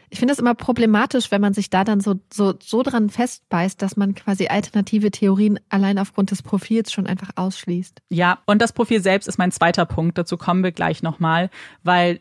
Ich 0.09 0.20
finde 0.20 0.32
es 0.32 0.39
immer 0.39 0.55
problematisch, 0.55 1.32
wenn 1.32 1.40
man 1.40 1.52
sich 1.52 1.68
da 1.68 1.82
dann 1.82 2.01
so, 2.01 2.14
so, 2.32 2.55
so 2.62 2.82
dran 2.85 3.10
festbeißt, 3.10 3.82
dass 3.82 3.97
man 3.97 4.14
quasi 4.14 4.47
alternative 4.47 5.10
Theorien 5.10 5.59
allein 5.68 5.98
aufgrund 5.98 6.31
des 6.31 6.43
Profils 6.43 6.93
schon 6.93 7.09
einfach 7.09 7.31
ausschließt. 7.35 8.02
Ja, 8.10 8.39
und 8.47 8.62
das 8.62 8.73
Profil 8.73 9.02
selbst 9.02 9.27
ist 9.27 9.39
mein 9.39 9.51
zweiter 9.51 9.85
Punkt. 9.85 10.16
Dazu 10.16 10.36
kommen 10.36 10.62
wir 10.62 10.70
gleich 10.70 11.02
nochmal, 11.02 11.51
weil 11.82 12.20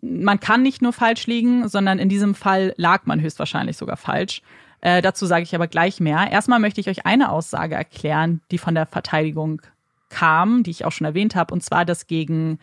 man 0.00 0.40
kann 0.40 0.62
nicht 0.62 0.82
nur 0.82 0.92
falsch 0.92 1.26
liegen, 1.26 1.68
sondern 1.68 1.98
in 1.98 2.08
diesem 2.08 2.34
Fall 2.34 2.74
lag 2.76 3.04
man 3.04 3.20
höchstwahrscheinlich 3.20 3.76
sogar 3.76 3.96
falsch. 3.96 4.42
Äh, 4.80 5.02
dazu 5.02 5.26
sage 5.26 5.42
ich 5.42 5.54
aber 5.54 5.66
gleich 5.66 6.00
mehr. 6.00 6.30
Erstmal 6.30 6.58
möchte 6.58 6.80
ich 6.80 6.88
euch 6.88 7.04
eine 7.04 7.30
Aussage 7.30 7.74
erklären, 7.74 8.40
die 8.50 8.58
von 8.58 8.74
der 8.74 8.86
Verteidigung 8.86 9.60
kam, 10.08 10.62
die 10.62 10.70
ich 10.70 10.84
auch 10.84 10.92
schon 10.92 11.06
erwähnt 11.06 11.34
habe, 11.34 11.52
und 11.52 11.62
zwar, 11.62 11.84
dass 11.84 12.06
gegen 12.06 12.58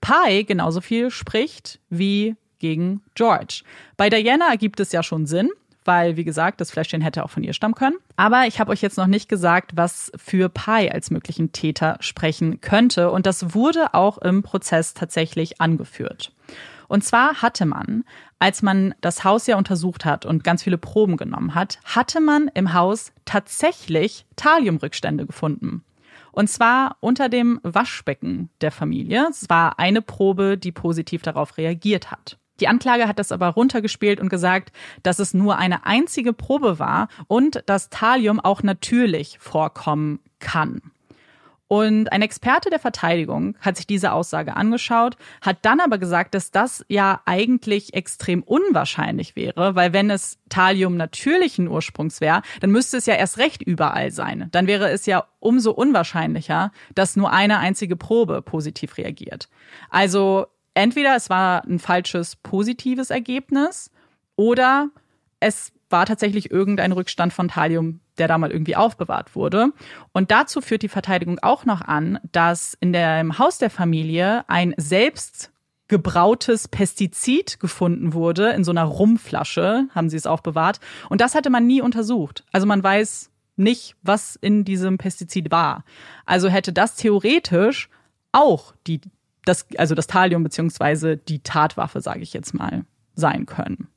Pi 0.00 0.44
genauso 0.44 0.80
viel 0.80 1.10
spricht 1.10 1.78
wie 1.88 2.36
gegen 2.58 3.02
George. 3.14 3.62
Bei 3.96 4.10
Diana 4.10 4.50
ergibt 4.50 4.80
es 4.80 4.92
ja 4.92 5.02
schon 5.02 5.26
Sinn, 5.26 5.50
weil, 5.84 6.16
wie 6.16 6.24
gesagt, 6.24 6.60
das 6.60 6.70
Fläschchen 6.70 7.00
hätte 7.00 7.24
auch 7.24 7.30
von 7.30 7.42
ihr 7.42 7.52
stammen 7.52 7.74
können. 7.74 7.96
Aber 8.16 8.46
ich 8.46 8.60
habe 8.60 8.70
euch 8.70 8.82
jetzt 8.82 8.98
noch 8.98 9.06
nicht 9.06 9.28
gesagt, 9.28 9.72
was 9.74 10.12
für 10.16 10.48
Pi 10.48 10.90
als 10.90 11.10
möglichen 11.10 11.52
Täter 11.52 11.96
sprechen 12.00 12.60
könnte. 12.60 13.10
Und 13.10 13.26
das 13.26 13.54
wurde 13.54 13.94
auch 13.94 14.18
im 14.18 14.42
Prozess 14.42 14.94
tatsächlich 14.94 15.60
angeführt. 15.60 16.32
Und 16.88 17.02
zwar 17.04 17.40
hatte 17.40 17.64
man, 17.64 18.04
als 18.38 18.60
man 18.60 18.94
das 19.00 19.24
Haus 19.24 19.46
ja 19.46 19.56
untersucht 19.56 20.04
hat 20.04 20.26
und 20.26 20.44
ganz 20.44 20.62
viele 20.62 20.76
Proben 20.78 21.16
genommen 21.16 21.54
hat, 21.54 21.78
hatte 21.84 22.20
man 22.20 22.50
im 22.52 22.74
Haus 22.74 23.12
tatsächlich 23.24 24.26
Thaliumrückstände 24.36 25.24
gefunden. 25.24 25.84
Und 26.32 26.48
zwar 26.48 26.96
unter 27.00 27.28
dem 27.28 27.60
Waschbecken 27.62 28.50
der 28.60 28.72
Familie. 28.72 29.26
Es 29.30 29.48
war 29.48 29.78
eine 29.78 30.02
Probe, 30.02 30.58
die 30.58 30.72
positiv 30.72 31.22
darauf 31.22 31.56
reagiert 31.58 32.10
hat. 32.10 32.38
Die 32.62 32.68
Anklage 32.68 33.08
hat 33.08 33.18
das 33.18 33.32
aber 33.32 33.48
runtergespielt 33.48 34.20
und 34.20 34.28
gesagt, 34.28 34.70
dass 35.02 35.18
es 35.18 35.34
nur 35.34 35.58
eine 35.58 35.84
einzige 35.84 36.32
Probe 36.32 36.78
war 36.78 37.08
und 37.26 37.64
dass 37.66 37.90
Thalium 37.90 38.38
auch 38.38 38.62
natürlich 38.62 39.36
vorkommen 39.40 40.20
kann. 40.38 40.80
Und 41.66 42.12
ein 42.12 42.22
Experte 42.22 42.70
der 42.70 42.78
Verteidigung 42.78 43.56
hat 43.58 43.76
sich 43.76 43.86
diese 43.88 44.12
Aussage 44.12 44.54
angeschaut, 44.54 45.16
hat 45.40 45.56
dann 45.62 45.80
aber 45.80 45.98
gesagt, 45.98 46.34
dass 46.34 46.52
das 46.52 46.84
ja 46.86 47.20
eigentlich 47.24 47.94
extrem 47.94 48.44
unwahrscheinlich 48.44 49.34
wäre, 49.34 49.74
weil 49.74 49.92
wenn 49.92 50.10
es 50.10 50.38
Thalium 50.48 50.96
natürlichen 50.96 51.66
Ursprungs 51.66 52.20
wäre, 52.20 52.42
dann 52.60 52.70
müsste 52.70 52.98
es 52.98 53.06
ja 53.06 53.14
erst 53.14 53.38
recht 53.38 53.60
überall 53.60 54.12
sein. 54.12 54.48
Dann 54.52 54.68
wäre 54.68 54.88
es 54.90 55.06
ja 55.06 55.24
umso 55.40 55.72
unwahrscheinlicher, 55.72 56.70
dass 56.94 57.16
nur 57.16 57.32
eine 57.32 57.58
einzige 57.58 57.96
Probe 57.96 58.40
positiv 58.42 58.98
reagiert. 58.98 59.48
Also 59.90 60.46
entweder 60.74 61.16
es 61.16 61.30
war 61.30 61.64
ein 61.64 61.78
falsches 61.78 62.36
positives 62.36 63.10
Ergebnis 63.10 63.90
oder 64.36 64.88
es 65.40 65.72
war 65.90 66.06
tatsächlich 66.06 66.50
irgendein 66.50 66.92
Rückstand 66.92 67.32
von 67.32 67.48
Thalium 67.48 68.00
der 68.18 68.28
da 68.28 68.38
mal 68.38 68.50
irgendwie 68.50 68.76
aufbewahrt 68.76 69.34
wurde. 69.34 69.72
Und 70.12 70.30
dazu 70.30 70.60
führt 70.60 70.82
die 70.82 70.88
Verteidigung 70.88 71.38
auch 71.40 71.64
noch 71.64 71.80
an, 71.80 72.18
dass 72.32 72.76
in 72.80 72.92
dem 72.92 73.38
Haus 73.38 73.58
der 73.58 73.70
Familie 73.70 74.44
ein 74.48 74.74
selbst 74.76 75.50
gebrautes 75.88 76.68
Pestizid 76.68 77.60
gefunden 77.60 78.14
wurde 78.14 78.50
in 78.50 78.64
so 78.64 78.70
einer 78.70 78.84
Rumflasche, 78.84 79.88
haben 79.94 80.08
sie 80.08 80.16
es 80.16 80.26
aufbewahrt. 80.26 80.80
Und 81.10 81.20
das 81.20 81.34
hatte 81.34 81.50
man 81.50 81.66
nie 81.66 81.82
untersucht. 81.82 82.44
Also 82.52 82.66
man 82.66 82.82
weiß 82.82 83.30
nicht, 83.56 83.96
was 84.02 84.36
in 84.36 84.64
diesem 84.64 84.96
Pestizid 84.96 85.50
war. 85.50 85.84
Also 86.24 86.48
hätte 86.48 86.72
das 86.72 86.96
theoretisch 86.96 87.90
auch 88.32 88.74
die, 88.86 89.02
das, 89.44 89.66
also 89.76 89.94
das 89.94 90.06
Thalium 90.06 90.42
beziehungsweise 90.42 91.16
die 91.16 91.40
Tatwaffe, 91.40 92.00
sage 92.00 92.20
ich 92.20 92.32
jetzt 92.32 92.54
mal, 92.54 92.84
sein 93.14 93.46
können. 93.46 93.88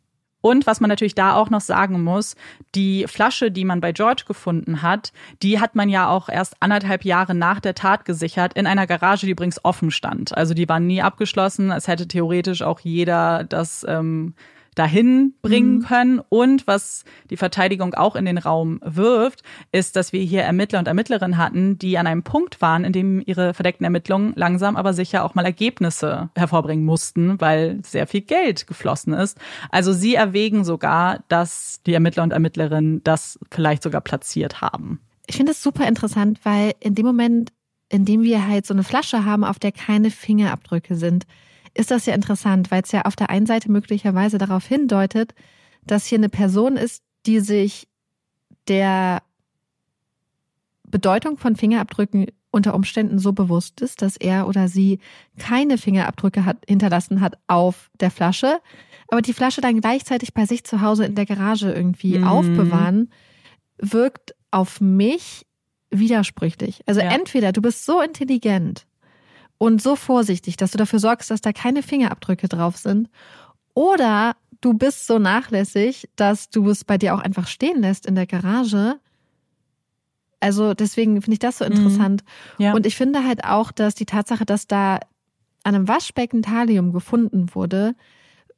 Und 0.46 0.68
was 0.68 0.80
man 0.80 0.90
natürlich 0.90 1.16
da 1.16 1.34
auch 1.34 1.50
noch 1.50 1.62
sagen 1.62 2.04
muss, 2.04 2.36
die 2.76 3.06
Flasche, 3.08 3.50
die 3.50 3.66
man 3.66 3.82
bei 3.82 3.94
George 3.94 4.26
gefunden 4.28 4.84
hat, 4.84 5.12
die 5.42 5.60
hat 5.60 5.74
man 5.74 5.90
ja 5.90 6.08
auch 6.08 6.30
erst 6.30 6.54
anderthalb 6.60 7.04
Jahre 7.04 7.34
nach 7.34 7.60
der 7.60 7.74
Tat 7.74 8.06
gesichert 8.06 8.54
in 8.54 8.68
einer 8.68 8.86
Garage, 8.86 9.26
die 9.26 9.32
übrigens 9.32 9.60
offen 9.66 9.90
stand. 9.90 10.38
Also 10.38 10.54
die 10.54 10.70
war 10.70 10.80
nie 10.80 11.02
abgeschlossen. 11.02 11.72
Es 11.72 11.88
hätte 11.88 12.08
theoretisch 12.08 12.62
auch 12.62 12.80
jeder 12.80 13.44
das 13.44 13.84
ähm, 13.90 14.36
dahin 14.76 15.34
bringen 15.42 15.78
mhm. 15.78 15.84
können. 15.84 16.22
Und 16.30 16.68
was 16.68 17.06
die 17.30 17.38
Verteidigung 17.38 17.94
auch 17.94 18.16
in 18.16 18.26
den 18.26 18.38
Raum 18.38 18.80
wirft, 18.84 19.42
ist, 19.72 19.96
dass 19.96 20.14
wir 20.14 20.22
hier 20.22 20.44
Ermittler 20.44 20.80
und 20.80 20.88
Ermittlerinnen 20.88 21.38
hatten, 21.38 21.80
die 21.80 21.98
an 21.98 22.08
einem 22.08 22.24
Punkt 22.24 22.62
waren, 22.62 22.84
in 22.84 22.94
dem 22.94 23.24
ihre 23.26 23.54
verdeckten 23.54 23.86
Ermittlungen 23.86 24.34
langsam 24.36 24.76
aber 24.76 24.94
sicher 24.94 25.24
auch 25.24 25.36
mal 25.36 25.46
Ergebnisse 25.46 26.30
hervorbringen 26.36 26.86
mussten, 26.86 27.40
weil 27.42 27.80
sehr 27.84 28.08
viel 28.08 28.22
Geld 28.22 28.68
geflossen 28.68 29.14
ist. 29.14 29.38
Also 29.72 29.94
sie 29.94 30.16
erwägen 30.16 30.64
sogar, 30.64 31.24
dass 31.30 31.82
die 31.86 31.94
Ermittler 31.94 32.24
und 32.24 32.34
Ermittlerinnen 32.34 33.04
das 33.04 33.40
vielleicht 33.52 33.84
sogar 33.84 34.02
platziert 34.02 34.62
haben. 34.62 35.00
Ich 35.28 35.38
finde 35.38 35.54
es 35.54 35.64
super 35.64 35.88
interessant, 35.88 36.40
weil 36.44 36.74
in 36.80 36.96
dem 36.96 37.06
Moment, 37.06 37.52
in 37.90 38.06
dem 38.06 38.22
wir 38.22 38.48
halt 38.48 38.66
so 38.66 38.74
eine 38.74 38.84
Flasche 38.84 39.26
haben, 39.26 39.44
auf 39.44 39.60
der 39.60 39.72
keine 39.72 40.12
Fingerabdrücke 40.12 40.96
sind, 40.96 41.26
ist 41.76 41.92
das 41.92 42.06
ja 42.06 42.14
interessant, 42.14 42.72
weil 42.72 42.82
es 42.82 42.92
ja 42.92 43.04
auf 43.04 43.16
der 43.16 43.30
einen 43.30 43.46
Seite 43.46 43.70
möglicherweise 43.70 44.38
darauf 44.38 44.66
hindeutet, 44.66 45.36
dass 45.86 46.08
hier 46.08 46.18
eine 46.18 46.30
Person 46.30 46.78
ist, 46.78 47.04
die 47.26 47.40
sich 47.40 47.88
der 48.68 49.22
Bedeutung 50.84 51.38
von 51.38 51.56
Fingerabdrücken 51.56 52.28
unter 52.52 52.74
Umständen 52.74 53.20
so 53.20 53.34
bewusst 53.34 53.82
ist, 53.82 54.02
dass 54.02 54.16
er 54.16 54.48
oder 54.48 54.70
sie 54.70 55.00
keine 55.38 55.78
Fingerabdrücke 55.78 56.46
hat, 56.46 56.58
hinterlassen 56.68 57.20
hat 57.20 57.38
auf 57.48 57.92
der 58.00 58.12
Flasche, 58.12 58.60
aber 59.10 59.22
die 59.22 59.34
Flasche 59.34 59.62
dann 59.62 59.82
gleichzeitig 59.82 60.34
bei 60.34 60.46
sich 60.46 60.64
zu 60.64 60.82
Hause 60.82 61.06
in 61.06 61.16
der 61.16 61.26
Garage 61.26 61.72
irgendwie 61.72 62.18
mhm. 62.18 62.28
aufbewahren, 62.28 63.12
wirkt 63.78 64.36
auf 64.52 64.80
mich 64.80 65.46
widersprüchlich. 65.90 66.82
Also 66.86 67.02
ja. 67.02 67.12
entweder 67.12 67.52
du 67.52 67.62
bist 67.62 67.86
so 67.86 68.02
intelligent 68.02 68.86
und 69.58 69.82
so 69.82 69.96
vorsichtig, 69.96 70.58
dass 70.58 70.72
du 70.72 70.78
dafür 70.78 71.00
sorgst, 71.00 71.32
dass 71.32 71.42
da 71.42 71.54
keine 71.54 71.82
Fingerabdrücke 71.82 72.48
drauf 72.48 72.78
sind. 72.78 73.10
Oder 73.74 74.36
du 74.62 74.74
bist 74.74 75.08
so 75.08 75.20
nachlässig, 75.20 76.10
dass 76.16 76.50
du 76.50 76.70
es 76.70 76.84
bei 76.84 76.98
dir 76.98 77.16
auch 77.16 77.20
einfach 77.20 77.48
stehen 77.48 77.82
lässt 77.82 78.06
in 78.06 78.16
der 78.16 78.28
Garage. 78.28 79.00
Also 80.40 80.74
deswegen 80.74 81.22
finde 81.22 81.34
ich 81.34 81.40
das 81.40 81.60
so 81.60 81.66
mhm. 81.66 81.72
interessant. 81.72 82.24
Mhm. 82.58 82.66
Ja. 82.66 82.74
Und 82.74 82.86
ich 82.86 82.96
finde 82.96 83.24
halt 83.24 83.44
auch, 83.46 83.72
dass 83.72 83.96
die 83.96 84.06
Tatsache, 84.06 84.46
dass 84.46 84.68
da 84.68 85.00
an 85.64 85.76
einem 85.76 85.88
Waschbecken 85.88 86.42
Thalium 86.42 86.92
gefunden 86.92 87.54
wurde, 87.54 87.96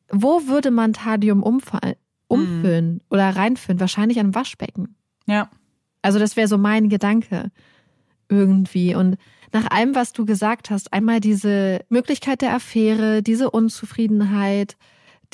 wo 0.09 0.47
würde 0.47 0.71
man 0.71 0.93
Thalium 0.93 1.43
umfallen, 1.43 1.95
umfüllen 2.27 2.93
mhm. 2.93 3.01
oder 3.09 3.35
reinfüllen? 3.35 3.79
Wahrscheinlich 3.79 4.19
an 4.19 4.27
einem 4.27 4.35
Waschbecken. 4.35 4.95
Ja. 5.25 5.49
Also 6.01 6.19
das 6.19 6.35
wäre 6.35 6.47
so 6.47 6.57
mein 6.57 6.89
Gedanke 6.89 7.51
irgendwie. 8.29 8.95
Und 8.95 9.17
nach 9.53 9.69
allem, 9.71 9.95
was 9.95 10.13
du 10.13 10.25
gesagt 10.25 10.69
hast, 10.69 10.93
einmal 10.93 11.19
diese 11.19 11.81
Möglichkeit 11.89 12.41
der 12.41 12.53
Affäre, 12.53 13.21
diese 13.21 13.49
Unzufriedenheit, 13.49 14.77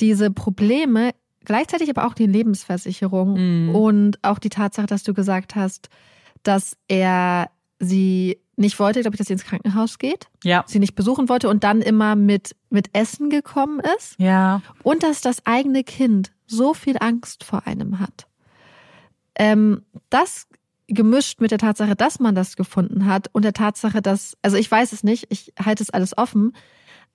diese 0.00 0.30
Probleme, 0.30 1.12
gleichzeitig 1.44 1.90
aber 1.90 2.06
auch 2.06 2.14
die 2.14 2.26
Lebensversicherung 2.26 3.68
mhm. 3.68 3.74
und 3.74 4.18
auch 4.22 4.38
die 4.38 4.48
Tatsache, 4.48 4.86
dass 4.86 5.02
du 5.02 5.14
gesagt 5.14 5.56
hast, 5.56 5.88
dass 6.42 6.76
er 6.88 7.50
sie 7.78 8.38
nicht 8.56 8.78
wollte, 8.78 9.00
glaube 9.00 9.16
ich, 9.16 9.18
dass 9.18 9.26
sie 9.26 9.32
ins 9.32 9.44
Krankenhaus 9.44 9.98
geht. 9.98 10.28
Ja. 10.44 10.64
Sie 10.66 10.78
nicht 10.78 10.94
besuchen 10.94 11.28
wollte 11.28 11.48
und 11.48 11.64
dann 11.64 11.82
immer 11.82 12.14
mit, 12.14 12.54
mit 12.70 12.90
Essen 12.92 13.30
gekommen 13.30 13.80
ist. 13.96 14.14
Ja. 14.18 14.62
Und 14.82 15.02
dass 15.02 15.20
das 15.20 15.44
eigene 15.44 15.82
Kind 15.82 16.32
so 16.46 16.74
viel 16.74 16.96
Angst 17.00 17.42
vor 17.42 17.66
einem 17.66 17.98
hat. 17.98 18.26
Ähm, 19.36 19.82
das 20.10 20.46
gemischt 20.88 21.40
mit 21.40 21.50
der 21.50 21.58
Tatsache, 21.58 21.96
dass 21.96 22.20
man 22.20 22.34
das 22.34 22.56
gefunden 22.56 23.06
hat 23.06 23.28
und 23.32 23.44
der 23.44 23.52
Tatsache, 23.52 24.02
dass, 24.02 24.36
also 24.42 24.56
ich 24.56 24.70
weiß 24.70 24.92
es 24.92 25.02
nicht, 25.02 25.26
ich 25.30 25.52
halte 25.58 25.82
es 25.82 25.90
alles 25.90 26.16
offen, 26.16 26.52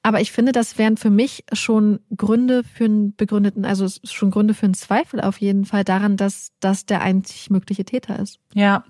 aber 0.01 0.21
ich 0.21 0.31
finde, 0.31 0.53
das 0.53 0.77
wären 0.77 0.95
für 0.95 1.09
mich 1.09 1.43
schon 1.51 1.99
Gründe 2.15 2.63
für 2.63 2.85
einen 2.85 3.15
begründeten, 3.15 3.65
also 3.65 3.85
schon 4.05 4.31
Gründe 4.31 4.53
für 4.53 4.65
einen 4.65 4.73
Zweifel 4.73 5.19
auf 5.19 5.39
jeden 5.39 5.65
Fall 5.65 5.83
daran, 5.83 6.15
dass 6.15 6.53
das 6.61 6.85
der 6.85 7.01
einzig 7.01 7.49
mögliche 7.49 7.83
Täter 7.83 8.17
ist. 8.17 8.39
Ja. 8.53 8.85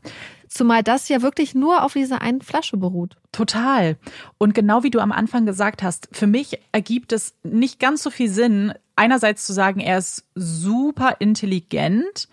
Zumal 0.47 0.83
das 0.83 1.09
ja 1.09 1.21
wirklich 1.21 1.55
nur 1.55 1.83
auf 1.83 1.93
dieser 1.93 2.21
einen 2.21 2.41
Flasche 2.41 2.77
beruht. 2.77 3.17
Total. 3.31 3.97
Und 4.37 4.53
genau 4.53 4.83
wie 4.83 4.91
du 4.91 4.99
am 4.99 5.11
Anfang 5.11 5.45
gesagt 5.45 5.83
hast, 5.83 6.09
für 6.11 6.27
mich 6.27 6.59
ergibt 6.71 7.11
es 7.11 7.35
nicht 7.43 7.79
ganz 7.79 8.03
so 8.03 8.09
viel 8.11 8.29
Sinn, 8.29 8.73
einerseits 8.95 9.45
zu 9.45 9.53
sagen, 9.53 9.79
er 9.79 9.97
ist 9.97 10.25
super 10.35 11.17
intelligent 11.19 12.27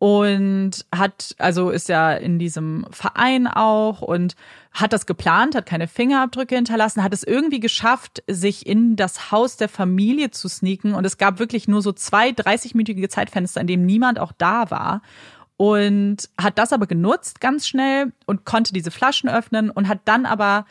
und 0.00 0.86
hat, 0.94 1.34
also 1.36 1.68
ist 1.68 1.90
ja 1.90 2.14
in 2.14 2.38
diesem 2.38 2.86
Verein 2.90 3.46
auch 3.46 4.00
und 4.00 4.34
hat 4.72 4.94
das 4.94 5.04
geplant, 5.04 5.54
hat 5.54 5.66
keine 5.66 5.88
Fingerabdrücke 5.88 6.54
hinterlassen, 6.54 7.04
hat 7.04 7.12
es 7.12 7.22
irgendwie 7.22 7.60
geschafft, 7.60 8.22
sich 8.26 8.66
in 8.66 8.96
das 8.96 9.30
Haus 9.30 9.58
der 9.58 9.68
Familie 9.68 10.30
zu 10.30 10.48
sneaken 10.48 10.94
und 10.94 11.04
es 11.04 11.18
gab 11.18 11.38
wirklich 11.38 11.68
nur 11.68 11.82
so 11.82 11.92
zwei 11.92 12.30
30-minütige 12.30 13.10
Zeitfenster, 13.10 13.60
in 13.60 13.66
dem 13.66 13.84
niemand 13.84 14.18
auch 14.18 14.32
da 14.32 14.70
war 14.70 15.02
und 15.58 16.30
hat 16.40 16.58
das 16.58 16.72
aber 16.72 16.86
genutzt 16.86 17.42
ganz 17.42 17.68
schnell 17.68 18.14
und 18.24 18.46
konnte 18.46 18.72
diese 18.72 18.90
Flaschen 18.90 19.28
öffnen 19.28 19.68
und 19.68 19.86
hat 19.86 20.00
dann 20.06 20.24
aber 20.24 20.64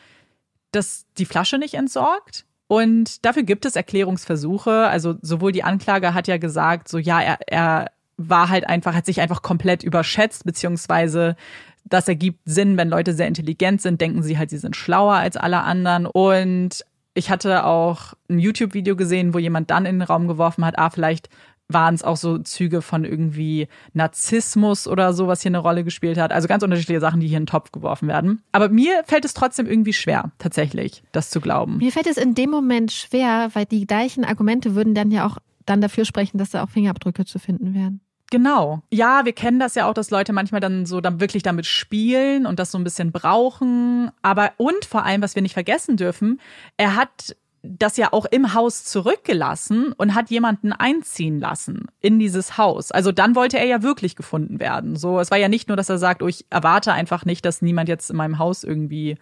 das, 0.72 1.06
die 1.18 1.24
Flasche 1.24 1.58
nicht 1.58 1.74
entsorgt. 1.74 2.46
Und 2.66 3.24
dafür 3.24 3.44
gibt 3.44 3.64
es 3.64 3.76
Erklärungsversuche. 3.76 4.88
Also 4.88 5.14
sowohl 5.22 5.52
die 5.52 5.62
Anklage 5.62 6.14
hat 6.14 6.26
ja 6.26 6.38
gesagt, 6.38 6.88
so 6.88 6.98
ja, 6.98 7.20
er, 7.20 7.38
er 7.46 7.92
war 8.28 8.48
halt 8.48 8.68
einfach, 8.68 8.94
hat 8.94 9.06
sich 9.06 9.20
einfach 9.20 9.42
komplett 9.42 9.82
überschätzt, 9.82 10.44
beziehungsweise 10.44 11.36
das 11.84 12.08
ergibt 12.08 12.40
Sinn, 12.44 12.76
wenn 12.76 12.88
Leute 12.88 13.14
sehr 13.14 13.26
intelligent 13.26 13.80
sind, 13.80 14.00
denken 14.00 14.22
sie 14.22 14.38
halt, 14.38 14.50
sie 14.50 14.58
sind 14.58 14.76
schlauer 14.76 15.14
als 15.14 15.36
alle 15.36 15.62
anderen. 15.62 16.06
Und 16.06 16.84
ich 17.14 17.30
hatte 17.30 17.64
auch 17.64 18.14
ein 18.28 18.38
YouTube-Video 18.38 18.96
gesehen, 18.96 19.34
wo 19.34 19.38
jemand 19.38 19.70
dann 19.70 19.86
in 19.86 19.98
den 19.98 20.02
Raum 20.02 20.28
geworfen 20.28 20.64
hat, 20.64 20.78
ah, 20.78 20.90
vielleicht 20.90 21.28
waren 21.72 21.94
es 21.94 22.02
auch 22.02 22.16
so 22.16 22.38
Züge 22.38 22.82
von 22.82 23.04
irgendwie 23.04 23.68
Narzissmus 23.92 24.88
oder 24.88 25.12
so, 25.12 25.28
was 25.28 25.42
hier 25.42 25.50
eine 25.50 25.58
Rolle 25.58 25.84
gespielt 25.84 26.18
hat. 26.18 26.32
Also 26.32 26.48
ganz 26.48 26.62
unterschiedliche 26.64 27.00
Sachen, 27.00 27.20
die 27.20 27.28
hier 27.28 27.36
in 27.36 27.44
den 27.44 27.46
Topf 27.48 27.70
geworfen 27.70 28.08
werden. 28.08 28.42
Aber 28.52 28.68
mir 28.68 29.02
fällt 29.04 29.24
es 29.24 29.34
trotzdem 29.34 29.66
irgendwie 29.66 29.92
schwer, 29.92 30.32
tatsächlich, 30.38 31.04
das 31.12 31.30
zu 31.30 31.40
glauben. 31.40 31.78
Mir 31.78 31.92
fällt 31.92 32.08
es 32.08 32.16
in 32.16 32.34
dem 32.34 32.50
Moment 32.50 32.90
schwer, 32.90 33.50
weil 33.52 33.66
die 33.66 33.86
gleichen 33.86 34.24
Argumente 34.24 34.74
würden 34.74 34.94
dann 34.94 35.12
ja 35.12 35.26
auch 35.26 35.38
dann 35.64 35.80
dafür 35.80 36.04
sprechen, 36.04 36.38
dass 36.38 36.50
da 36.50 36.64
auch 36.64 36.70
Fingerabdrücke 36.70 37.24
zu 37.24 37.38
finden 37.38 37.74
wären. 37.74 38.00
Genau. 38.30 38.80
Ja, 38.92 39.24
wir 39.24 39.32
kennen 39.32 39.58
das 39.58 39.74
ja 39.74 39.88
auch, 39.88 39.94
dass 39.94 40.10
Leute 40.10 40.32
manchmal 40.32 40.60
dann 40.60 40.86
so 40.86 41.00
dann 41.00 41.20
wirklich 41.20 41.42
damit 41.42 41.66
spielen 41.66 42.46
und 42.46 42.60
das 42.60 42.70
so 42.70 42.78
ein 42.78 42.84
bisschen 42.84 43.10
brauchen. 43.10 44.12
Aber 44.22 44.52
und 44.56 44.84
vor 44.84 45.04
allem, 45.04 45.20
was 45.20 45.34
wir 45.34 45.42
nicht 45.42 45.54
vergessen 45.54 45.96
dürfen, 45.96 46.40
er 46.76 46.94
hat 46.94 47.36
das 47.62 47.96
ja 47.96 48.12
auch 48.12 48.24
im 48.24 48.54
Haus 48.54 48.84
zurückgelassen 48.84 49.92
und 49.92 50.14
hat 50.14 50.30
jemanden 50.30 50.72
einziehen 50.72 51.40
lassen 51.40 51.86
in 52.00 52.18
dieses 52.18 52.56
Haus. 52.56 52.90
Also 52.90 53.12
dann 53.12 53.34
wollte 53.34 53.58
er 53.58 53.66
ja 53.66 53.82
wirklich 53.82 54.16
gefunden 54.16 54.60
werden. 54.60 54.96
So, 54.96 55.20
es 55.20 55.30
war 55.30 55.38
ja 55.38 55.48
nicht 55.48 55.68
nur, 55.68 55.76
dass 55.76 55.90
er 55.90 55.98
sagt, 55.98 56.22
oh, 56.22 56.28
ich 56.28 56.46
erwarte 56.50 56.92
einfach 56.92 57.24
nicht, 57.24 57.44
dass 57.44 57.60
niemand 57.62 57.88
jetzt 57.88 58.10
in 58.10 58.16
meinem 58.16 58.38
Haus 58.38 58.64
irgendwie 58.64 59.18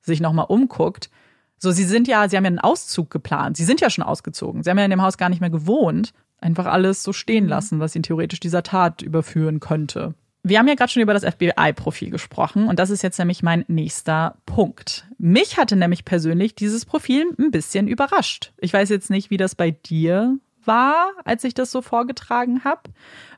sich 0.00 0.20
nochmal 0.20 0.46
umguckt. 0.48 1.10
So, 1.58 1.70
sie 1.72 1.84
sind 1.84 2.08
ja, 2.08 2.28
sie 2.28 2.36
haben 2.36 2.44
ja 2.44 2.48
einen 2.48 2.58
Auszug 2.58 3.10
geplant. 3.10 3.56
Sie 3.56 3.64
sind 3.64 3.80
ja 3.80 3.90
schon 3.90 4.04
ausgezogen. 4.04 4.62
Sie 4.62 4.70
haben 4.70 4.78
ja 4.78 4.84
in 4.84 4.90
dem 4.90 5.02
Haus 5.02 5.18
gar 5.18 5.28
nicht 5.28 5.40
mehr 5.40 5.50
gewohnt. 5.50 6.12
Einfach 6.44 6.66
alles 6.66 7.02
so 7.02 7.14
stehen 7.14 7.44
mhm. 7.44 7.50
lassen, 7.50 7.80
was 7.80 7.96
ihn 7.96 8.02
theoretisch 8.02 8.38
dieser 8.38 8.62
Tat 8.62 9.00
überführen 9.00 9.60
könnte. 9.60 10.14
Wir 10.42 10.58
haben 10.58 10.68
ja 10.68 10.74
gerade 10.74 10.92
schon 10.92 11.00
über 11.00 11.14
das 11.14 11.24
FBI-Profil 11.24 12.10
gesprochen 12.10 12.68
und 12.68 12.78
das 12.78 12.90
ist 12.90 13.02
jetzt 13.02 13.18
nämlich 13.18 13.42
mein 13.42 13.64
nächster 13.66 14.36
Punkt. 14.44 15.08
Mich 15.16 15.56
hatte 15.56 15.74
nämlich 15.74 16.04
persönlich 16.04 16.54
dieses 16.54 16.84
Profil 16.84 17.24
ein 17.38 17.50
bisschen 17.50 17.88
überrascht. 17.88 18.52
Ich 18.58 18.74
weiß 18.74 18.90
jetzt 18.90 19.08
nicht, 19.08 19.30
wie 19.30 19.38
das 19.38 19.54
bei 19.54 19.70
dir 19.70 20.36
war, 20.66 21.12
als 21.24 21.44
ich 21.44 21.54
das 21.54 21.70
so 21.70 21.80
vorgetragen 21.80 22.62
habe, 22.62 22.82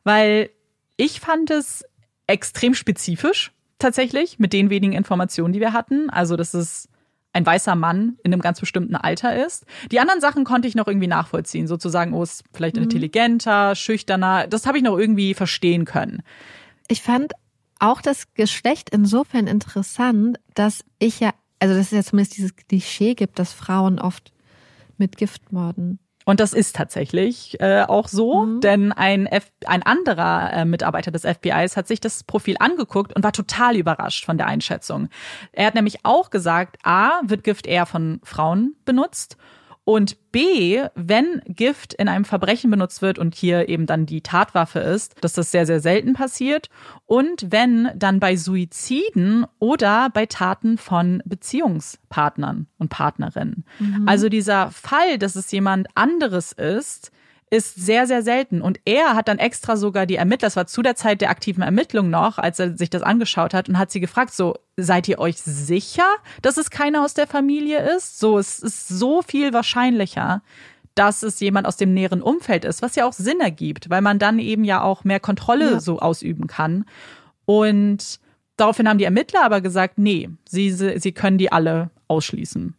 weil 0.03 0.51
ich 0.97 1.21
fand 1.21 1.53
es 1.53 1.85
extrem 2.27 2.75
spezifisch 2.75 3.53
tatsächlich 3.79 4.41
mit 4.41 4.53
den 4.53 4.69
wenigen 4.69 4.95
Informationen, 4.95 5.53
die 5.53 5.61
wir 5.61 5.73
hatten. 5.73 6.11
Also, 6.11 6.35
dass 6.35 6.55
es 6.55 6.89
ein 7.37 7.45
weißer 7.45 7.75
Mann 7.75 8.17
in 8.25 8.33
einem 8.33 8.41
ganz 8.41 8.61
bestimmten 8.61 8.97
Alter 8.97 9.45
ist. 9.45 9.67
Die 9.93 10.01
anderen 10.01 10.23
Sachen 10.23 10.45
konnte 10.45 10.67
ich 10.67 10.75
noch 10.75 10.87
irgendwie 10.87 11.07
nachvollziehen, 11.07 11.67
sozusagen, 11.67 12.15
oh, 12.15 12.23
ist 12.23 12.45
vielleicht 12.55 12.77
mhm. 12.77 12.85
intelligenter, 12.85 13.75
schüchterner. 13.75 14.47
Das 14.47 14.67
habe 14.67 14.79
ich 14.79 14.85
noch 14.85 14.97
irgendwie 14.97 15.35
verstehen 15.35 15.85
können. 15.85 16.23
Ich 16.89 17.03
fand 17.03 17.33
auch 17.79 18.01
das 18.01 18.33
Geschlecht 18.33 18.89
insofern 18.89 19.47
interessant, 19.47 20.39
dass 20.55 20.83
ich 20.99 21.21
ja, 21.21 21.35
also 21.59 21.75
dass 21.75 21.87
es 21.87 21.93
ja 21.93 22.03
zumindest 22.03 22.39
dieses 22.39 22.57
Klischee 22.57 23.15
gibt, 23.15 23.39
dass 23.39 23.53
Frauen 23.53 23.99
oft 23.99 24.33
mit 24.97 25.19
Gift 25.19 25.53
morden. 25.53 25.99
Und 26.29 26.41
das 26.41 26.53
ist 26.53 26.75
tatsächlich 26.75 27.59
äh, 27.61 27.83
auch 27.83 28.09
so, 28.09 28.45
mhm. 28.45 28.61
denn 28.61 28.93
ein, 28.93 29.27
F 29.27 29.49
ein 29.65 29.85
anderer 29.85 30.53
äh, 30.53 30.65
Mitarbeiter 30.65 31.13
des 31.13 31.23
FBIs 31.23 31.77
hat 31.77 31.87
sich 31.87 32.01
das 32.01 32.25
Profil 32.25 32.57
angeguckt 32.59 33.15
und 33.15 33.23
war 33.23 33.33
total 33.33 33.77
überrascht 33.77 34.25
von 34.25 34.37
der 34.37 34.49
Einschätzung. 34.49 35.09
Er 35.53 35.69
hat 35.69 35.77
nämlich 35.77 36.05
auch 36.05 36.31
gesagt, 36.31 36.79
a, 36.83 37.21
wird 37.23 37.45
Gift 37.45 37.69
eher 37.69 37.87
von 37.87 38.21
Frauen 38.25 38.75
benutzt 38.85 39.37
und 39.87 40.33
B, 40.33 40.83
wenn 40.97 41.41
Gift 41.47 41.95
in 41.95 42.09
einem 42.09 42.25
Verbrechen 42.25 42.73
benutzt 42.73 43.03
wird 43.03 43.21
und 43.21 43.37
hier 43.37 43.69
eben 43.69 43.87
dann 43.87 44.05
die 44.05 44.21
Tatwaffe 44.21 44.81
ist, 44.81 45.15
dass 45.21 45.35
das 45.35 45.53
sehr, 45.53 45.65
sehr 45.65 45.79
selten 45.79 46.13
passiert. 46.13 46.71
Und 47.05 47.53
wenn 47.53 47.91
dann 47.95 48.19
bei 48.19 48.35
Suiziden 48.35 49.47
oder 49.61 50.11
bei 50.13 50.27
Taten 50.27 50.77
von 50.77 51.23
Beziehungspartnern 51.25 52.67
und 52.79 52.89
Partnerinnen. 52.89 53.65
Mhm. 53.79 54.09
Also 54.09 54.29
dieser 54.29 54.73
Fall, 54.73 55.19
dass 55.19 55.37
es 55.37 55.53
jemand 55.53 55.87
anderes 55.95 56.51
ist, 56.51 57.13
ist 57.51 57.77
sehr, 57.77 58.07
sehr 58.07 58.23
selten. 58.23 58.61
Und 58.61 58.81
er 58.85 59.15
hat 59.15 59.29
dann 59.29 59.39
extra 59.39 59.77
sogar 59.77 60.07
die 60.07 60.17
Ermittler, 60.17 60.47
das 60.47 60.57
war 60.57 60.67
zu 60.67 60.83
der 60.83 60.97
Zeit 60.97 61.21
der 61.21 61.31
aktiven 61.31 61.63
Ermittlung 61.63 62.11
noch, 62.11 62.39
als 62.39 62.59
er 62.59 62.77
sich 62.77 62.91
das 62.91 63.03
angeschaut 63.03 63.55
hat 63.55 63.69
und 63.69 63.79
hat 63.79 63.91
sie 63.91 64.01
gefragt, 64.01 64.35
so, 64.35 64.57
seid 64.77 65.09
ihr 65.09 65.19
euch 65.19 65.39
sicher, 65.39 66.07
dass 66.43 66.57
es 66.57 66.71
keiner 66.71 67.05
aus 67.05 67.15
der 67.15 67.27
Familie 67.27 67.89
ist? 67.97 68.19
So, 68.19 68.39
es 68.39 68.59
ist 68.59 68.89
so 68.89 69.23
viel 69.23 69.53
wahrscheinlicher, 69.53 70.43
dass 70.97 71.23
es 71.23 71.39
jemand 71.41 71.67
aus 71.67 71.77
dem 71.77 71.95
näheren 71.95 72.23
Umfeld 72.23 72.65
ist, 72.65 72.83
was 72.83 72.97
ja 72.97 73.07
auch 73.07 73.13
Sinn 73.13 73.41
ergibt, 73.41 73.91
weil 73.91 74.01
man 74.01 74.19
dann 74.19 74.39
eben 74.39 74.65
ja 74.65 74.83
auch 74.83 75.05
mehr 75.05 75.21
Kontrolle 75.21 75.73
ja. 75.73 75.81
so 75.81 76.01
ausüben 76.01 76.49
kann. 76.49 76.85
Und 77.45 78.19
daraufhin 78.57 78.89
haben 78.89 78.99
die 78.99 79.05
Ermittler 79.05 79.45
aber 79.45 79.61
gesagt, 79.61 79.99
nee, 79.99 80.31
sie, 80.49 80.71
sie 80.71 81.13
können 81.13 81.39
die 81.39 81.53
alle 81.53 81.91
ausschließen. 82.09 82.75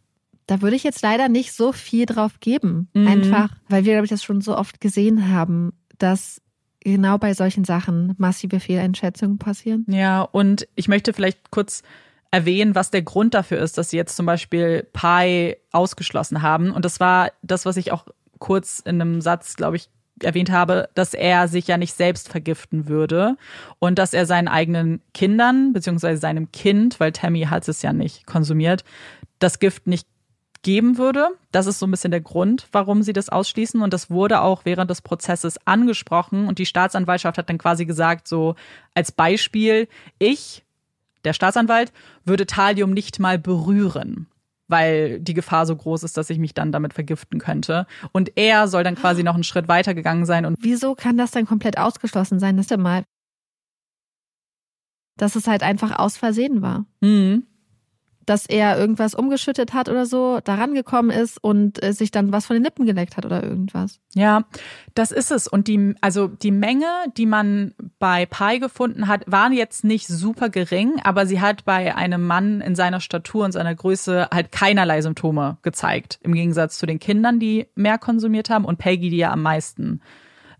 Da 0.47 0.61
würde 0.61 0.75
ich 0.75 0.83
jetzt 0.83 1.01
leider 1.01 1.29
nicht 1.29 1.53
so 1.53 1.71
viel 1.71 2.05
drauf 2.05 2.39
geben. 2.39 2.89
Mhm. 2.93 3.07
Einfach, 3.07 3.49
weil 3.69 3.85
wir, 3.85 3.93
glaube 3.93 4.05
ich, 4.05 4.09
das 4.09 4.23
schon 4.23 4.41
so 4.41 4.57
oft 4.57 4.81
gesehen 4.81 5.29
haben, 5.29 5.73
dass 5.97 6.41
genau 6.79 7.17
bei 7.17 7.33
solchen 7.33 7.65
Sachen 7.65 8.15
massive 8.17 8.59
Fehleinschätzungen 8.59 9.37
passieren. 9.37 9.85
Ja, 9.89 10.21
und 10.21 10.67
ich 10.75 10.87
möchte 10.87 11.13
vielleicht 11.13 11.51
kurz 11.51 11.83
erwähnen, 12.31 12.75
was 12.75 12.91
der 12.91 13.01
Grund 13.01 13.33
dafür 13.33 13.59
ist, 13.59 13.77
dass 13.77 13.89
sie 13.89 13.97
jetzt 13.97 14.15
zum 14.15 14.25
Beispiel 14.25 14.87
Pi 14.93 15.55
ausgeschlossen 15.71 16.41
haben. 16.41 16.71
Und 16.71 16.85
das 16.85 16.99
war 16.99 17.31
das, 17.41 17.65
was 17.65 17.77
ich 17.77 17.91
auch 17.91 18.05
kurz 18.39 18.79
in 18.79 19.01
einem 19.01 19.21
Satz, 19.21 19.55
glaube 19.55 19.77
ich, 19.77 19.89
erwähnt 20.21 20.51
habe, 20.51 20.89
dass 20.95 21.13
er 21.13 21.47
sich 21.47 21.67
ja 21.67 21.77
nicht 21.77 21.93
selbst 21.93 22.29
vergiften 22.29 22.87
würde 22.87 23.37
und 23.79 23.99
dass 23.99 24.13
er 24.13 24.25
seinen 24.25 24.47
eigenen 24.47 25.01
Kindern, 25.13 25.73
beziehungsweise 25.73 26.19
seinem 26.19 26.51
Kind, 26.51 26.99
weil 26.99 27.11
Tammy 27.11 27.43
hat 27.43 27.67
es 27.67 27.81
ja 27.81 27.93
nicht 27.93 28.25
konsumiert, 28.25 28.83
das 29.39 29.59
Gift 29.59 29.85
nicht 29.87 30.07
geben 30.61 30.97
würde. 30.97 31.29
Das 31.51 31.67
ist 31.67 31.79
so 31.79 31.87
ein 31.87 31.91
bisschen 31.91 32.11
der 32.11 32.21
Grund, 32.21 32.67
warum 32.71 33.01
sie 33.03 33.13
das 33.13 33.29
ausschließen. 33.29 33.81
Und 33.81 33.93
das 33.93 34.09
wurde 34.09 34.41
auch 34.41 34.65
während 34.65 34.89
des 34.89 35.01
Prozesses 35.01 35.57
angesprochen. 35.65 36.47
Und 36.47 36.59
die 36.59 36.65
Staatsanwaltschaft 36.65 37.37
hat 37.37 37.49
dann 37.49 37.57
quasi 37.57 37.85
gesagt, 37.85 38.27
so 38.27 38.55
als 38.93 39.11
Beispiel, 39.11 39.87
ich, 40.19 40.63
der 41.23 41.33
Staatsanwalt, 41.33 41.91
würde 42.25 42.45
Thalium 42.45 42.91
nicht 42.91 43.19
mal 43.19 43.37
berühren 43.39 44.27
weil 44.69 45.21
die 45.21 45.33
Gefahr 45.33 45.65
so 45.65 45.73
groß 45.73 46.03
ist, 46.03 46.17
dass 46.17 46.29
ich 46.29 46.39
mich 46.39 46.53
dann 46.53 46.73
damit 46.73 46.93
vergiften 46.93 47.39
könnte. 47.39 47.87
Und 48.11 48.33
er 48.35 48.67
soll 48.67 48.83
dann 48.83 48.95
quasi 48.95 49.23
noch 49.23 49.35
einen 49.35 49.45
Schritt 49.45 49.69
weiter 49.69 49.93
gegangen 49.93 50.25
sein. 50.25 50.45
Und 50.45 50.57
Wieso 50.59 50.93
kann 50.93 51.17
das 51.17 51.31
dann 51.31 51.45
komplett 51.45 51.77
ausgeschlossen 51.77 52.37
sein? 52.39 52.57
Das 52.57 52.65
ist 52.65 52.71
ja 52.71 52.75
mal, 52.75 53.05
dass 55.15 55.37
es 55.37 55.47
halt 55.47 55.63
einfach 55.63 55.97
aus 55.97 56.17
Versehen 56.17 56.61
war. 56.61 56.85
Mhm 56.99 57.47
dass 58.27 58.45
er 58.45 58.77
irgendwas 58.77 59.15
umgeschüttet 59.15 59.73
hat 59.73 59.87
oder 59.87 60.05
so, 60.05 60.39
da 60.43 60.55
rangekommen 60.55 61.15
ist 61.15 61.41
und 61.41 61.81
äh, 61.81 61.93
sich 61.93 62.11
dann 62.11 62.33
was 62.33 62.45
von 62.45 62.55
den 62.55 62.63
Lippen 62.63 62.85
geleckt 62.85 63.15
hat 63.15 63.25
oder 63.25 63.41
irgendwas. 63.41 63.99
Ja, 64.13 64.43
das 64.93 65.11
ist 65.11 65.31
es. 65.31 65.47
Und 65.47 65.67
die, 65.67 65.95
also 66.01 66.27
die 66.27 66.51
Menge, 66.51 66.85
die 67.15 67.25
man 67.25 67.73
bei 67.99 68.25
Pi 68.25 68.59
gefunden 68.59 69.07
hat, 69.07 69.23
war 69.27 69.49
jetzt 69.51 69.85
nicht 69.85 70.07
super 70.07 70.49
gering, 70.49 70.95
aber 71.03 71.25
sie 71.25 71.39
hat 71.39 71.63
bei 71.63 71.95
einem 71.95 72.27
Mann 72.27 72.59
in 72.59 72.75
seiner 72.75 72.99
Statur 72.99 73.45
und 73.45 73.53
seiner 73.53 73.73
Größe 73.73 74.27
halt 74.31 74.51
keinerlei 74.51 75.01
Symptome 75.01 75.57
gezeigt. 75.61 76.19
Im 76.21 76.33
Gegensatz 76.33 76.77
zu 76.77 76.85
den 76.85 76.99
Kindern, 76.99 77.39
die 77.39 77.67
mehr 77.75 77.97
konsumiert 77.97 78.49
haben 78.49 78.65
und 78.65 78.77
Peggy, 78.77 79.09
die 79.09 79.17
ja 79.17 79.31
am 79.31 79.41
meisten 79.41 80.01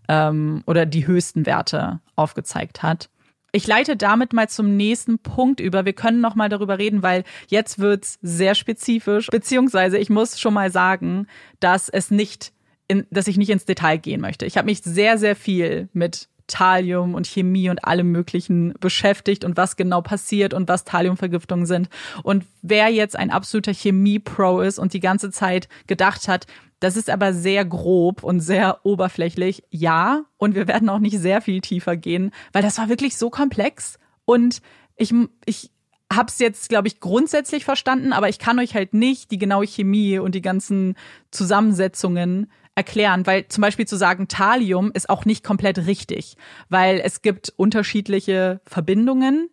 ähm, 0.08 0.62
oder 0.66 0.86
die 0.86 1.06
höchsten 1.06 1.44
Werte 1.44 2.00
aufgezeigt 2.16 2.82
hat. 2.82 3.10
Ich 3.58 3.66
leite 3.66 3.96
damit 3.96 4.32
mal 4.32 4.48
zum 4.48 4.76
nächsten 4.76 5.18
Punkt 5.18 5.58
über. 5.58 5.84
Wir 5.84 5.92
können 5.92 6.20
noch 6.20 6.36
mal 6.36 6.48
darüber 6.48 6.78
reden, 6.78 7.02
weil 7.02 7.24
jetzt 7.48 7.80
wird's 7.80 8.16
sehr 8.22 8.54
spezifisch. 8.54 9.26
Beziehungsweise 9.32 9.98
ich 9.98 10.10
muss 10.10 10.38
schon 10.38 10.54
mal 10.54 10.70
sagen, 10.70 11.26
dass 11.58 11.88
es 11.88 12.12
nicht, 12.12 12.52
in, 12.86 13.04
dass 13.10 13.26
ich 13.26 13.36
nicht 13.36 13.50
ins 13.50 13.64
Detail 13.64 13.96
gehen 13.96 14.20
möchte. 14.20 14.46
Ich 14.46 14.56
habe 14.56 14.66
mich 14.66 14.82
sehr, 14.84 15.18
sehr 15.18 15.34
viel 15.34 15.88
mit 15.92 16.28
Thalium 16.46 17.14
und 17.14 17.26
Chemie 17.26 17.68
und 17.68 17.84
allem 17.84 18.12
Möglichen 18.12 18.74
beschäftigt 18.78 19.44
und 19.44 19.56
was 19.56 19.74
genau 19.74 20.02
passiert 20.02 20.54
und 20.54 20.68
was 20.68 20.84
Thaliumvergiftungen 20.84 21.66
sind. 21.66 21.88
Und 22.22 22.44
wer 22.62 22.90
jetzt 22.90 23.16
ein 23.16 23.32
absoluter 23.32 23.74
Chemie-Pro 23.74 24.60
ist 24.60 24.78
und 24.78 24.92
die 24.92 25.00
ganze 25.00 25.32
Zeit 25.32 25.68
gedacht 25.88 26.28
hat, 26.28 26.46
das 26.80 26.96
ist 26.96 27.10
aber 27.10 27.32
sehr 27.32 27.64
grob 27.64 28.22
und 28.22 28.40
sehr 28.40 28.84
oberflächlich. 28.84 29.64
Ja, 29.70 30.24
und 30.36 30.54
wir 30.54 30.68
werden 30.68 30.88
auch 30.88 31.00
nicht 31.00 31.18
sehr 31.18 31.40
viel 31.40 31.60
tiefer 31.60 31.96
gehen, 31.96 32.30
weil 32.52 32.62
das 32.62 32.78
war 32.78 32.88
wirklich 32.88 33.16
so 33.16 33.30
komplex. 33.30 33.98
Und 34.24 34.62
ich, 34.96 35.12
ich 35.44 35.70
habe 36.12 36.28
es 36.28 36.38
jetzt, 36.38 36.68
glaube 36.68 36.88
ich, 36.88 37.00
grundsätzlich 37.00 37.64
verstanden, 37.64 38.12
aber 38.12 38.28
ich 38.28 38.38
kann 38.38 38.58
euch 38.58 38.74
halt 38.74 38.94
nicht 38.94 39.30
die 39.30 39.38
genaue 39.38 39.66
Chemie 39.66 40.18
und 40.18 40.34
die 40.34 40.42
ganzen 40.42 40.94
Zusammensetzungen 41.30 42.50
erklären, 42.74 43.26
weil 43.26 43.48
zum 43.48 43.62
Beispiel 43.62 43.88
zu 43.88 43.96
sagen 43.96 44.28
Thalium 44.28 44.92
ist 44.92 45.10
auch 45.10 45.24
nicht 45.24 45.42
komplett 45.42 45.78
richtig, 45.86 46.36
weil 46.68 47.00
es 47.00 47.22
gibt 47.22 47.52
unterschiedliche 47.56 48.60
Verbindungen 48.64 49.50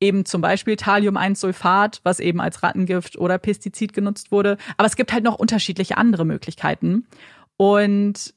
eben 0.00 0.24
zum 0.24 0.40
Beispiel 0.40 0.76
Thallium-1-Sulfat, 0.76 2.00
was 2.04 2.20
eben 2.20 2.40
als 2.40 2.62
Rattengift 2.62 3.18
oder 3.18 3.38
Pestizid 3.38 3.92
genutzt 3.92 4.30
wurde. 4.30 4.56
Aber 4.76 4.86
es 4.86 4.96
gibt 4.96 5.12
halt 5.12 5.24
noch 5.24 5.38
unterschiedliche 5.38 5.96
andere 5.96 6.24
Möglichkeiten. 6.24 7.06
Und 7.56 8.34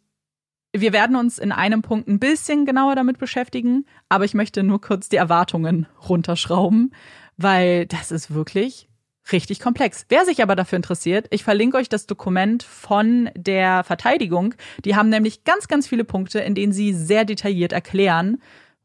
wir 0.73 0.93
werden 0.93 1.15
uns 1.15 1.38
in 1.38 1.51
einem 1.51 1.81
Punkt 1.81 2.07
ein 2.07 2.19
bisschen 2.19 2.65
genauer 2.65 2.95
damit 2.95 3.17
beschäftigen, 3.17 3.85
aber 4.09 4.25
ich 4.25 4.33
möchte 4.33 4.63
nur 4.63 4.79
kurz 4.79 5.09
die 5.09 5.17
Erwartungen 5.17 5.85
runterschrauben, 6.07 6.93
weil 7.38 7.85
das 7.88 8.11
ist 8.11 8.33
wirklich 8.33 8.88
richtig 9.31 9.59
komplex. 9.59 10.05
Wer 10.09 10.25
sich 10.25 10.41
aber 10.41 10.55
dafür 10.55 10.77
interessiert, 10.77 11.27
ich 11.29 11.43
verlinke 11.43 11.77
euch 11.77 11.89
das 11.89 12.07
Dokument 12.07 12.63
von 12.63 13.29
der 13.35 13.83
Verteidigung. 13.83 14.55
Die 14.83 14.95
haben 14.95 15.09
nämlich 15.09 15.43
ganz, 15.43 15.67
ganz 15.67 15.88
viele 15.88 16.05
Punkte, 16.05 16.39
in 16.39 16.55
denen 16.55 16.73
sie 16.73 16.93
sehr 16.93 17.25
detailliert 17.25 17.73
erklären, 17.73 18.41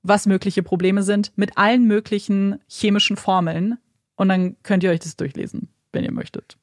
was 0.08 0.26
mögliche 0.26 0.62
Probleme 0.62 1.02
sind, 1.02 1.32
mit 1.36 1.56
allen 1.56 1.86
möglichen 1.86 2.60
chemischen 2.68 3.16
Formeln. 3.16 3.78
Und 4.16 4.28
dann 4.28 4.56
könnt 4.62 4.82
ihr 4.82 4.90
euch 4.90 5.00
das 5.00 5.16
durchlesen, 5.16 5.68
wenn 5.92 6.04
ihr 6.04 6.12
möchtet. 6.12 6.56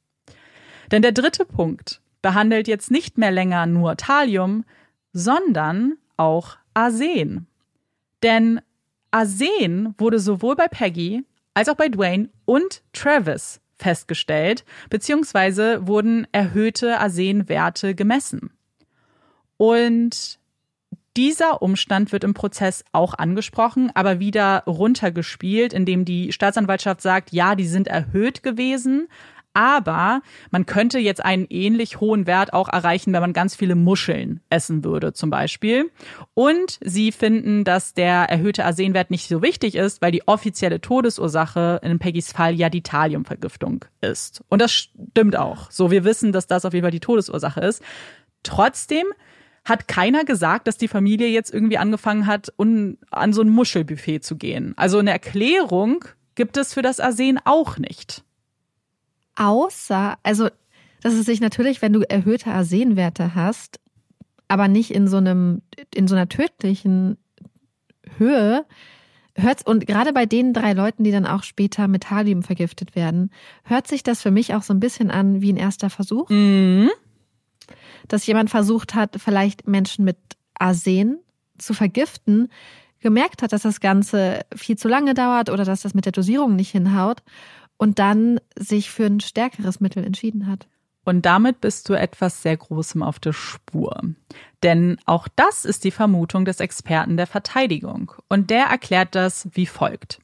Denn 0.90 1.02
der 1.02 1.12
dritte 1.12 1.44
Punkt 1.44 2.00
behandelt 2.22 2.68
jetzt 2.68 2.90
nicht 2.90 3.18
mehr 3.18 3.30
länger 3.30 3.66
nur 3.66 3.96
Thalium, 3.96 4.64
sondern 5.12 5.94
auch 6.16 6.56
Arsen. 6.72 7.46
Denn 8.22 8.60
Arsen 9.10 9.94
wurde 9.98 10.18
sowohl 10.18 10.56
bei 10.56 10.68
Peggy 10.68 11.24
als 11.54 11.68
auch 11.68 11.76
bei 11.76 11.88
Dwayne 11.88 12.30
und 12.44 12.82
Travis 12.92 13.60
festgestellt, 13.78 14.64
beziehungsweise 14.90 15.86
wurden 15.86 16.26
erhöhte 16.32 16.98
Arsenwerte 16.98 17.94
gemessen. 17.94 18.50
Und 19.56 20.38
dieser 21.16 21.62
Umstand 21.62 22.12
wird 22.12 22.24
im 22.24 22.34
Prozess 22.34 22.84
auch 22.92 23.14
angesprochen, 23.14 23.90
aber 23.94 24.18
wieder 24.18 24.64
runtergespielt, 24.66 25.72
indem 25.72 26.04
die 26.04 26.32
Staatsanwaltschaft 26.32 27.00
sagt, 27.00 27.32
ja, 27.32 27.54
die 27.54 27.66
sind 27.66 27.88
erhöht 27.88 28.42
gewesen, 28.42 29.08
aber 29.56 30.20
man 30.50 30.66
könnte 30.66 30.98
jetzt 30.98 31.24
einen 31.24 31.46
ähnlich 31.48 32.00
hohen 32.00 32.26
Wert 32.26 32.52
auch 32.52 32.68
erreichen, 32.68 33.12
wenn 33.12 33.20
man 33.20 33.32
ganz 33.32 33.54
viele 33.54 33.76
Muscheln 33.76 34.40
essen 34.50 34.82
würde, 34.82 35.12
zum 35.12 35.30
Beispiel. 35.30 35.92
Und 36.34 36.80
sie 36.82 37.12
finden, 37.12 37.62
dass 37.62 37.94
der 37.94 38.24
erhöhte 38.24 38.64
Arsenwert 38.64 39.12
nicht 39.12 39.28
so 39.28 39.42
wichtig 39.42 39.76
ist, 39.76 40.02
weil 40.02 40.10
die 40.10 40.26
offizielle 40.26 40.80
Todesursache 40.80 41.80
in 41.84 42.00
Peggys 42.00 42.32
Fall 42.32 42.54
ja 42.54 42.68
die 42.68 42.82
Thaliumvergiftung 42.82 43.84
ist. 44.00 44.42
Und 44.48 44.60
das 44.60 44.72
stimmt 44.72 45.36
auch. 45.36 45.70
So, 45.70 45.92
wir 45.92 46.04
wissen, 46.04 46.32
dass 46.32 46.48
das 46.48 46.64
auf 46.64 46.74
jeden 46.74 46.82
Fall 46.82 46.90
die 46.90 46.98
Todesursache 46.98 47.60
ist. 47.60 47.80
Trotzdem 48.42 49.06
hat 49.64 49.88
keiner 49.88 50.24
gesagt, 50.24 50.66
dass 50.66 50.76
die 50.76 50.88
Familie 50.88 51.28
jetzt 51.28 51.52
irgendwie 51.52 51.78
angefangen 51.78 52.26
hat, 52.26 52.52
un, 52.58 52.98
an 53.10 53.32
so 53.32 53.40
ein 53.40 53.48
Muschelbuffet 53.48 54.20
zu 54.20 54.36
gehen. 54.36 54.74
Also 54.76 54.98
eine 54.98 55.10
Erklärung 55.10 56.04
gibt 56.34 56.56
es 56.56 56.74
für 56.74 56.82
das 56.82 57.00
Arsen 57.00 57.40
auch 57.44 57.78
nicht. 57.78 58.24
Außer, 59.36 60.18
also, 60.22 60.48
dass 61.02 61.14
es 61.14 61.24
sich 61.24 61.40
natürlich, 61.40 61.80
wenn 61.80 61.92
du 61.92 62.00
erhöhte 62.00 62.50
Arsenwerte 62.50 63.34
hast, 63.34 63.80
aber 64.48 64.68
nicht 64.68 64.90
in 64.90 65.08
so 65.08 65.16
einem, 65.16 65.62
in 65.94 66.06
so 66.08 66.14
einer 66.14 66.28
tödlichen 66.28 67.16
Höhe, 68.18 68.66
hört's, 69.34 69.64
und 69.64 69.86
gerade 69.86 70.12
bei 70.12 70.26
den 70.26 70.52
drei 70.52 70.74
Leuten, 70.74 71.04
die 71.04 71.10
dann 71.10 71.26
auch 71.26 71.42
später 71.42 71.88
mit 71.88 72.10
Halium 72.10 72.42
vergiftet 72.42 72.94
werden, 72.94 73.30
hört 73.64 73.88
sich 73.88 74.02
das 74.02 74.20
für 74.20 74.30
mich 74.30 74.54
auch 74.54 74.62
so 74.62 74.74
ein 74.74 74.80
bisschen 74.80 75.10
an 75.10 75.40
wie 75.40 75.52
ein 75.52 75.56
erster 75.56 75.88
Versuch. 75.88 76.28
Mhm 76.28 76.90
dass 78.08 78.26
jemand 78.26 78.50
versucht 78.50 78.94
hat, 78.94 79.16
vielleicht 79.18 79.66
Menschen 79.66 80.04
mit 80.04 80.18
Arsen 80.54 81.18
zu 81.58 81.74
vergiften, 81.74 82.48
gemerkt 83.00 83.42
hat, 83.42 83.52
dass 83.52 83.62
das 83.62 83.80
Ganze 83.80 84.40
viel 84.54 84.76
zu 84.76 84.88
lange 84.88 85.14
dauert 85.14 85.50
oder 85.50 85.64
dass 85.64 85.82
das 85.82 85.94
mit 85.94 86.06
der 86.06 86.12
Dosierung 86.12 86.56
nicht 86.56 86.70
hinhaut 86.70 87.22
und 87.76 87.98
dann 87.98 88.40
sich 88.58 88.90
für 88.90 89.06
ein 89.06 89.20
stärkeres 89.20 89.80
Mittel 89.80 90.04
entschieden 90.04 90.46
hat. 90.46 90.66
Und 91.04 91.26
damit 91.26 91.60
bist 91.60 91.88
du 91.88 91.94
etwas 91.94 92.42
sehr 92.42 92.56
Großem 92.56 93.02
auf 93.02 93.20
der 93.20 93.34
Spur. 93.34 94.00
Denn 94.62 94.96
auch 95.04 95.28
das 95.36 95.66
ist 95.66 95.84
die 95.84 95.90
Vermutung 95.90 96.46
des 96.46 96.60
Experten 96.60 97.18
der 97.18 97.26
Verteidigung. 97.26 98.12
Und 98.28 98.48
der 98.48 98.66
erklärt 98.66 99.14
das 99.14 99.48
wie 99.52 99.66
folgt. 99.66 100.20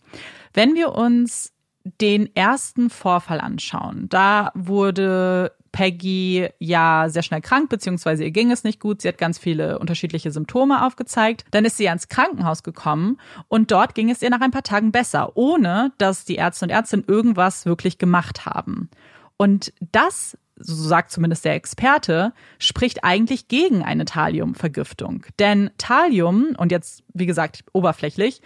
Wenn 0.54 0.74
wir 0.74 0.94
uns 0.94 1.52
den 2.00 2.34
ersten 2.34 2.88
Vorfall 2.88 3.40
anschauen, 3.40 4.08
da 4.08 4.50
wurde 4.54 5.52
Peggy 5.72 6.48
ja 6.58 7.06
sehr 7.08 7.22
schnell 7.22 7.40
krank, 7.40 7.68
beziehungsweise 7.68 8.24
ihr 8.24 8.30
ging 8.30 8.50
es 8.50 8.64
nicht 8.64 8.80
gut. 8.80 9.02
Sie 9.02 9.08
hat 9.08 9.18
ganz 9.18 9.38
viele 9.38 9.78
unterschiedliche 9.78 10.30
Symptome 10.30 10.84
aufgezeigt. 10.84 11.44
Dann 11.50 11.64
ist 11.64 11.76
sie 11.76 11.88
ans 11.88 12.08
Krankenhaus 12.08 12.62
gekommen 12.62 13.18
und 13.48 13.70
dort 13.70 13.94
ging 13.94 14.10
es 14.10 14.22
ihr 14.22 14.30
nach 14.30 14.40
ein 14.40 14.50
paar 14.50 14.62
Tagen 14.62 14.92
besser, 14.92 15.36
ohne 15.36 15.92
dass 15.98 16.24
die 16.24 16.36
Ärzte 16.36 16.66
und 16.66 16.70
Ärztinnen 16.70 17.04
irgendwas 17.06 17.66
wirklich 17.66 17.98
gemacht 17.98 18.46
haben. 18.46 18.90
Und 19.36 19.72
das 19.92 20.36
so 20.62 20.74
sagt 20.74 21.10
zumindest 21.10 21.44
der 21.44 21.54
Experte, 21.54 22.32
spricht 22.58 23.02
eigentlich 23.02 23.48
gegen 23.48 23.82
eine 23.82 24.04
Thaliumvergiftung. 24.04 25.24
Denn 25.38 25.70
Thalium, 25.78 26.54
und 26.56 26.70
jetzt, 26.70 27.02
wie 27.14 27.26
gesagt, 27.26 27.64
oberflächlich, 27.72 28.42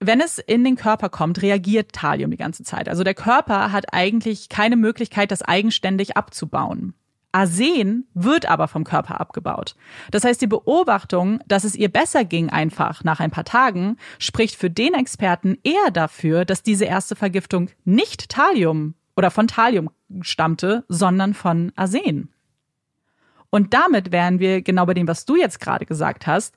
wenn 0.00 0.20
es 0.20 0.38
in 0.38 0.64
den 0.64 0.76
Körper 0.76 1.08
kommt, 1.08 1.42
reagiert 1.42 1.92
Thalium 1.92 2.30
die 2.30 2.36
ganze 2.36 2.62
Zeit. 2.62 2.88
Also 2.88 3.02
der 3.04 3.14
Körper 3.14 3.72
hat 3.72 3.92
eigentlich 3.92 4.48
keine 4.48 4.76
Möglichkeit, 4.76 5.30
das 5.30 5.42
eigenständig 5.42 6.16
abzubauen. 6.16 6.94
Arsen 7.32 8.06
wird 8.14 8.46
aber 8.46 8.68
vom 8.68 8.84
Körper 8.84 9.20
abgebaut. 9.20 9.74
Das 10.10 10.24
heißt, 10.24 10.40
die 10.40 10.46
Beobachtung, 10.46 11.40
dass 11.46 11.64
es 11.64 11.74
ihr 11.74 11.90
besser 11.90 12.24
ging 12.24 12.48
einfach 12.48 13.04
nach 13.04 13.20
ein 13.20 13.30
paar 13.30 13.44
Tagen, 13.44 13.96
spricht 14.18 14.56
für 14.56 14.70
den 14.70 14.94
Experten 14.94 15.58
eher 15.62 15.90
dafür, 15.92 16.44
dass 16.44 16.62
diese 16.62 16.86
erste 16.86 17.16
Vergiftung 17.16 17.70
nicht 17.84 18.30
Thalium 18.30 18.94
oder 19.14 19.30
von 19.30 19.46
Thalium 19.46 19.90
stammte, 20.22 20.84
sondern 20.88 21.34
von 21.34 21.72
Arsen. 21.76 22.32
Und 23.50 23.74
damit 23.74 24.12
wären 24.12 24.38
wir 24.38 24.62
genau 24.62 24.86
bei 24.86 24.94
dem, 24.94 25.08
was 25.08 25.24
du 25.24 25.36
jetzt 25.36 25.60
gerade 25.60 25.86
gesagt 25.86 26.26
hast, 26.26 26.56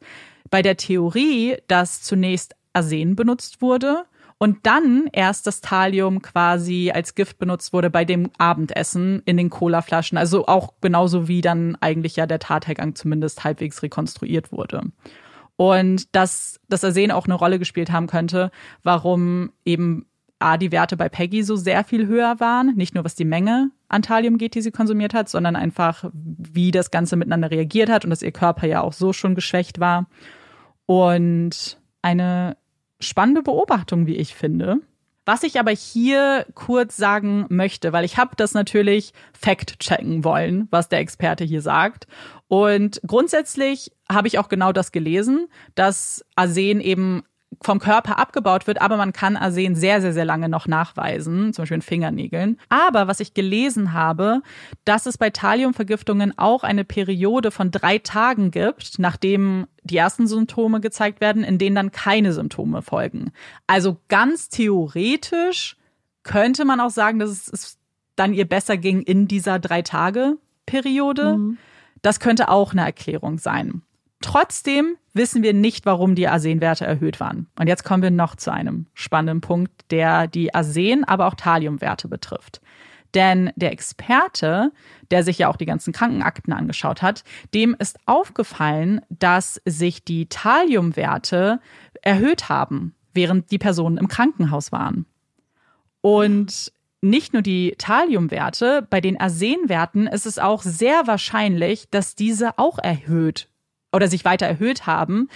bei 0.49 0.61
der 0.61 0.77
Theorie, 0.77 1.57
dass 1.67 2.01
zunächst 2.01 2.55
Arsen 2.73 3.15
benutzt 3.15 3.61
wurde 3.61 4.05
und 4.37 4.65
dann 4.65 5.07
erst 5.13 5.45
das 5.45 5.61
Thalium 5.61 6.21
quasi 6.21 6.91
als 6.91 7.13
Gift 7.13 7.37
benutzt 7.37 7.73
wurde 7.73 7.89
bei 7.89 8.05
dem 8.05 8.31
Abendessen 8.37 9.21
in 9.25 9.37
den 9.37 9.51
Colaflaschen. 9.51 10.17
Also 10.17 10.47
auch 10.47 10.73
genauso 10.81 11.27
wie 11.27 11.41
dann 11.41 11.77
eigentlich 11.79 12.15
ja 12.15 12.25
der 12.25 12.39
Tathergang 12.39 12.95
zumindest 12.95 13.43
halbwegs 13.43 13.83
rekonstruiert 13.83 14.51
wurde. 14.51 14.81
Und 15.57 16.15
dass 16.15 16.59
das 16.69 16.83
Arsen 16.83 17.11
auch 17.11 17.25
eine 17.25 17.35
Rolle 17.35 17.59
gespielt 17.59 17.91
haben 17.91 18.07
könnte, 18.07 18.49
warum 18.81 19.51
eben 19.63 20.07
A, 20.39 20.57
die 20.57 20.71
Werte 20.71 20.97
bei 20.97 21.07
Peggy 21.07 21.43
so 21.43 21.55
sehr 21.55 21.83
viel 21.83 22.07
höher 22.07 22.39
waren. 22.39 22.75
Nicht 22.75 22.95
nur 22.95 23.03
was 23.03 23.13
die 23.13 23.25
Menge 23.25 23.69
an 23.89 24.01
Thalium 24.01 24.39
geht, 24.39 24.55
die 24.55 24.61
sie 24.61 24.71
konsumiert 24.71 25.13
hat, 25.13 25.29
sondern 25.29 25.55
einfach, 25.55 26.05
wie 26.13 26.71
das 26.71 26.89
Ganze 26.89 27.15
miteinander 27.15 27.51
reagiert 27.51 27.91
hat 27.91 28.05
und 28.05 28.09
dass 28.09 28.23
ihr 28.23 28.31
Körper 28.31 28.65
ja 28.65 28.81
auch 28.81 28.93
so 28.93 29.13
schon 29.13 29.35
geschwächt 29.35 29.79
war. 29.79 30.07
Und 30.87 31.77
eine 32.01 32.57
spannende 33.01 33.41
Beobachtung, 33.41 34.07
wie 34.07 34.15
ich 34.15 34.35
finde. 34.35 34.77
Was 35.25 35.43
ich 35.43 35.59
aber 35.59 35.71
hier 35.71 36.47
kurz 36.55 36.97
sagen 36.97 37.45
möchte, 37.49 37.93
weil 37.93 38.05
ich 38.05 38.17
habe 38.17 38.35
das 38.35 38.53
natürlich 38.53 39.13
fact-checken 39.39 40.23
wollen, 40.23 40.67
was 40.71 40.89
der 40.89 40.99
Experte 40.99 41.43
hier 41.43 41.61
sagt. 41.61 42.07
Und 42.47 42.99
grundsätzlich 43.05 43.91
habe 44.11 44.27
ich 44.27 44.39
auch 44.39 44.49
genau 44.49 44.71
das 44.71 44.91
gelesen, 44.91 45.47
dass 45.75 46.25
Arsen 46.35 46.81
eben 46.81 47.23
vom 47.61 47.79
Körper 47.79 48.17
abgebaut 48.17 48.65
wird, 48.67 48.81
aber 48.81 48.97
man 48.97 49.13
kann 49.13 49.37
Arsen 49.37 49.75
sehr, 49.75 50.01
sehr, 50.01 50.13
sehr 50.13 50.25
lange 50.25 50.49
noch 50.49 50.67
nachweisen, 50.67 51.53
zum 51.53 51.63
Beispiel 51.63 51.75
in 51.75 51.81
Fingernägeln. 51.81 52.57
Aber 52.69 53.07
was 53.07 53.19
ich 53.19 53.33
gelesen 53.33 53.93
habe, 53.93 54.41
dass 54.83 55.05
es 55.05 55.17
bei 55.17 55.29
Thaliumvergiftungen 55.29 56.37
auch 56.37 56.63
eine 56.63 56.83
Periode 56.83 57.51
von 57.51 57.69
drei 57.69 57.99
Tagen 57.99 58.51
gibt, 58.51 58.97
nachdem 58.97 59.67
die 59.83 59.97
ersten 59.97 60.27
Symptome 60.27 60.81
gezeigt 60.81 61.21
werden, 61.21 61.43
in 61.43 61.57
denen 61.57 61.75
dann 61.75 61.91
keine 61.91 62.33
Symptome 62.33 62.81
folgen. 62.81 63.31
Also 63.67 63.97
ganz 64.07 64.49
theoretisch 64.49 65.77
könnte 66.23 66.65
man 66.65 66.79
auch 66.79 66.89
sagen, 66.89 67.19
dass 67.19 67.29
es 67.47 67.77
dann 68.15 68.33
ihr 68.33 68.47
besser 68.47 68.77
ging 68.77 69.01
in 69.01 69.27
dieser 69.27 69.59
drei 69.59 69.81
Tage 69.81 70.37
Periode. 70.65 71.37
Mhm. 71.37 71.57
Das 72.01 72.19
könnte 72.19 72.49
auch 72.49 72.71
eine 72.71 72.81
Erklärung 72.81 73.37
sein. 73.37 73.83
Trotzdem 74.21 74.97
wissen 75.13 75.43
wir 75.43 75.53
nicht, 75.53 75.85
warum 75.85 76.15
die 76.15 76.27
Arsenwerte 76.27 76.85
erhöht 76.85 77.19
waren. 77.19 77.47
Und 77.59 77.67
jetzt 77.67 77.83
kommen 77.83 78.03
wir 78.03 78.11
noch 78.11 78.35
zu 78.35 78.51
einem 78.51 78.87
spannenden 78.93 79.41
Punkt, 79.41 79.71
der 79.91 80.27
die 80.27 80.53
Arsen, 80.53 81.03
aber 81.03 81.27
auch 81.27 81.35
Thaliumwerte 81.35 82.07
betrifft. 82.07 82.61
Denn 83.13 83.51
der 83.55 83.71
Experte, 83.73 84.71
der 85.09 85.23
sich 85.23 85.39
ja 85.39 85.49
auch 85.49 85.57
die 85.57 85.65
ganzen 85.65 85.91
Krankenakten 85.91 86.53
angeschaut 86.53 87.01
hat, 87.01 87.23
dem 87.53 87.75
ist 87.77 87.99
aufgefallen, 88.05 89.01
dass 89.09 89.59
sich 89.65 90.05
die 90.05 90.27
Thaliumwerte 90.27 91.59
erhöht 92.01 92.47
haben, 92.47 92.95
während 93.13 93.51
die 93.51 93.57
Personen 93.57 93.97
im 93.97 94.07
Krankenhaus 94.07 94.71
waren. 94.71 95.05
Und 95.99 96.71
nicht 97.01 97.33
nur 97.33 97.41
die 97.41 97.75
Thaliumwerte, 97.77 98.87
bei 98.89 99.01
den 99.01 99.19
Arsenwerten 99.19 100.07
ist 100.07 100.25
es 100.25 100.39
auch 100.39 100.61
sehr 100.61 101.07
wahrscheinlich, 101.07 101.89
dass 101.89 102.15
diese 102.15 102.57
auch 102.57 102.77
erhöht 102.77 103.50
oder 103.91 104.07
sich 104.07 104.25
weiter 104.25 104.45
erhöht 104.45 104.87
haben. 104.87 105.27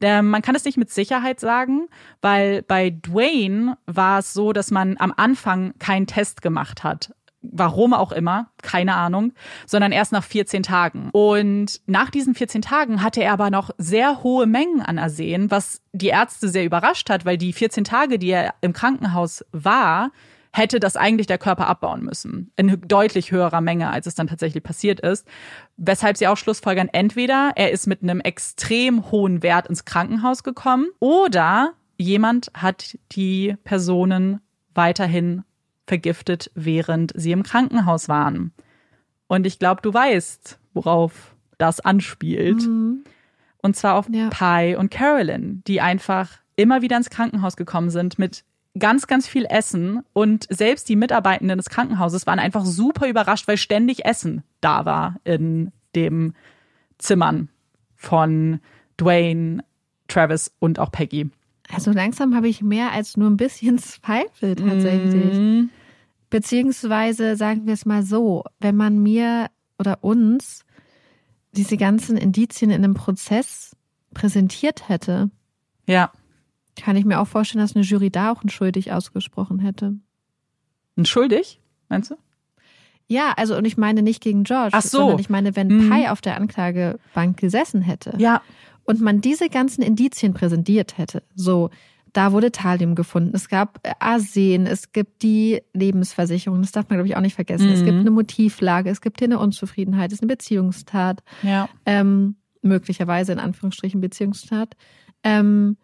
Ähm, 0.00 0.30
man 0.30 0.42
kann 0.42 0.54
es 0.54 0.64
nicht 0.64 0.76
mit 0.76 0.90
Sicherheit 0.90 1.40
sagen, 1.40 1.88
weil 2.20 2.62
bei 2.62 2.90
Dwayne 2.90 3.76
war 3.86 4.18
es 4.20 4.32
so, 4.32 4.52
dass 4.52 4.70
man 4.70 4.96
am 4.98 5.12
Anfang 5.16 5.74
keinen 5.78 6.06
Test 6.06 6.42
gemacht 6.42 6.84
hat. 6.84 7.14
Warum 7.42 7.92
auch 7.92 8.12
immer, 8.12 8.48
keine 8.62 8.94
Ahnung, 8.94 9.32
sondern 9.66 9.92
erst 9.92 10.12
nach 10.12 10.24
14 10.24 10.62
Tagen. 10.62 11.10
Und 11.12 11.82
nach 11.86 12.08
diesen 12.10 12.34
14 12.34 12.62
Tagen 12.62 13.02
hatte 13.02 13.22
er 13.22 13.34
aber 13.34 13.50
noch 13.50 13.70
sehr 13.76 14.22
hohe 14.22 14.46
Mengen 14.46 14.80
an 14.80 14.98
Arsen, 14.98 15.50
was 15.50 15.82
die 15.92 16.08
Ärzte 16.08 16.48
sehr 16.48 16.64
überrascht 16.64 17.10
hat, 17.10 17.26
weil 17.26 17.36
die 17.36 17.52
14 17.52 17.84
Tage, 17.84 18.18
die 18.18 18.30
er 18.30 18.54
im 18.62 18.72
Krankenhaus 18.72 19.44
war, 19.52 20.10
hätte 20.56 20.78
das 20.78 20.96
eigentlich 20.96 21.26
der 21.26 21.38
Körper 21.38 21.66
abbauen 21.66 22.04
müssen. 22.04 22.52
In 22.54 22.80
deutlich 22.86 23.32
höherer 23.32 23.60
Menge, 23.60 23.90
als 23.90 24.06
es 24.06 24.14
dann 24.14 24.28
tatsächlich 24.28 24.62
passiert 24.62 25.00
ist. 25.00 25.26
Weshalb 25.76 26.16
sie 26.16 26.28
auch 26.28 26.36
schlussfolgern, 26.36 26.88
entweder 26.92 27.50
er 27.56 27.72
ist 27.72 27.88
mit 27.88 28.04
einem 28.04 28.20
extrem 28.20 29.10
hohen 29.10 29.42
Wert 29.42 29.66
ins 29.66 29.84
Krankenhaus 29.84 30.44
gekommen 30.44 30.86
oder 31.00 31.72
jemand 31.96 32.52
hat 32.54 32.96
die 33.10 33.56
Personen 33.64 34.40
weiterhin 34.74 35.42
vergiftet, 35.88 36.52
während 36.54 37.12
sie 37.16 37.32
im 37.32 37.42
Krankenhaus 37.42 38.08
waren. 38.08 38.52
Und 39.26 39.48
ich 39.48 39.58
glaube, 39.58 39.82
du 39.82 39.92
weißt, 39.92 40.60
worauf 40.72 41.34
das 41.58 41.80
anspielt. 41.80 42.62
Mhm. 42.62 43.02
Und 43.58 43.74
zwar 43.74 43.96
auf 43.96 44.06
ja. 44.08 44.28
Pi 44.30 44.76
und 44.76 44.92
Carolyn, 44.92 45.64
die 45.66 45.80
einfach 45.80 46.38
immer 46.54 46.80
wieder 46.80 46.96
ins 46.96 47.10
Krankenhaus 47.10 47.56
gekommen 47.56 47.90
sind 47.90 48.20
mit 48.20 48.44
ganz, 48.78 49.06
ganz 49.06 49.28
viel 49.28 49.44
Essen 49.44 50.02
und 50.12 50.46
selbst 50.50 50.88
die 50.88 50.96
Mitarbeitenden 50.96 51.58
des 51.58 51.68
Krankenhauses 51.68 52.26
waren 52.26 52.38
einfach 52.38 52.64
super 52.64 53.08
überrascht, 53.08 53.46
weil 53.46 53.56
ständig 53.56 54.04
Essen 54.04 54.42
da 54.60 54.84
war 54.84 55.16
in 55.24 55.72
dem 55.94 56.34
Zimmern 56.98 57.48
von 57.94 58.60
Dwayne, 58.98 59.64
Travis 60.08 60.52
und 60.58 60.78
auch 60.78 60.90
Peggy. 60.90 61.30
Also 61.72 61.92
langsam 61.92 62.34
habe 62.34 62.48
ich 62.48 62.62
mehr 62.62 62.92
als 62.92 63.16
nur 63.16 63.30
ein 63.30 63.36
bisschen 63.36 63.78
Zweifel 63.78 64.56
tatsächlich. 64.56 65.38
Mm. 65.38 65.70
Beziehungsweise 66.30 67.36
sagen 67.36 67.66
wir 67.66 67.74
es 67.74 67.86
mal 67.86 68.02
so, 68.02 68.44
wenn 68.58 68.76
man 68.76 68.98
mir 68.98 69.46
oder 69.78 70.02
uns 70.02 70.64
diese 71.52 71.76
ganzen 71.76 72.16
Indizien 72.16 72.70
in 72.70 72.82
einem 72.82 72.94
Prozess 72.94 73.76
präsentiert 74.12 74.88
hätte, 74.88 75.30
ja. 75.86 76.10
Kann 76.76 76.96
ich 76.96 77.04
mir 77.04 77.20
auch 77.20 77.26
vorstellen, 77.28 77.62
dass 77.62 77.76
eine 77.76 77.84
Jury 77.84 78.10
da 78.10 78.32
auch 78.32 78.42
ein 78.42 78.48
schuldig 78.48 78.92
ausgesprochen 78.92 79.58
hätte. 79.58 79.96
Ein 80.96 81.06
schuldig, 81.06 81.60
meinst 81.88 82.10
du? 82.10 82.16
Ja, 83.06 83.34
also 83.36 83.56
und 83.56 83.64
ich 83.64 83.76
meine 83.76 84.02
nicht 84.02 84.22
gegen 84.22 84.44
George, 84.44 84.70
Ach 84.72 84.82
so. 84.82 84.98
sondern 84.98 85.18
ich 85.18 85.28
meine, 85.28 85.56
wenn 85.56 85.68
mhm. 85.68 85.90
Pai 85.90 86.10
auf 86.10 86.20
der 86.20 86.36
Anklagebank 86.36 87.36
gesessen 87.36 87.82
hätte 87.82 88.14
ja. 88.18 88.40
und 88.84 89.00
man 89.00 89.20
diese 89.20 89.48
ganzen 89.48 89.82
Indizien 89.82 90.32
präsentiert 90.32 90.96
hätte, 90.96 91.22
so 91.34 91.70
da 92.14 92.30
wurde 92.32 92.52
Thalium 92.52 92.94
gefunden, 92.94 93.34
es 93.34 93.48
gab 93.48 93.80
Arsen, 93.98 94.66
es 94.66 94.92
gibt 94.92 95.22
die 95.22 95.60
Lebensversicherung, 95.72 96.62
das 96.62 96.72
darf 96.72 96.88
man 96.88 96.98
glaube 96.98 97.08
ich 97.08 97.16
auch 97.16 97.20
nicht 97.20 97.34
vergessen, 97.34 97.66
mhm. 97.66 97.72
es 97.72 97.84
gibt 97.84 97.94
mhm. 97.94 98.00
eine 98.00 98.10
Motivlage, 98.12 98.88
es 98.88 99.00
gibt 99.00 99.18
hier 99.18 99.28
eine 99.28 99.40
Unzufriedenheit, 99.40 100.12
es 100.12 100.18
ist 100.18 100.22
eine 100.22 100.28
Beziehungstat, 100.28 101.22
ja. 101.42 101.68
ähm, 101.84 102.36
möglicherweise 102.62 103.32
in 103.32 103.40
Anführungsstrichen 103.40 104.00
Beziehungstat, 104.00 104.76
ähm, 105.24 105.76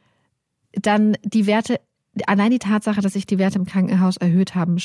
dann 0.72 1.16
die 1.22 1.46
Werte, 1.46 1.80
allein 2.26 2.50
die 2.50 2.58
Tatsache, 2.58 3.00
dass 3.00 3.14
sich 3.14 3.26
die 3.26 3.38
Werte 3.38 3.58
im 3.58 3.66
Krankenhaus 3.66 4.16
erhöht 4.16 4.54
haben, 4.54 4.78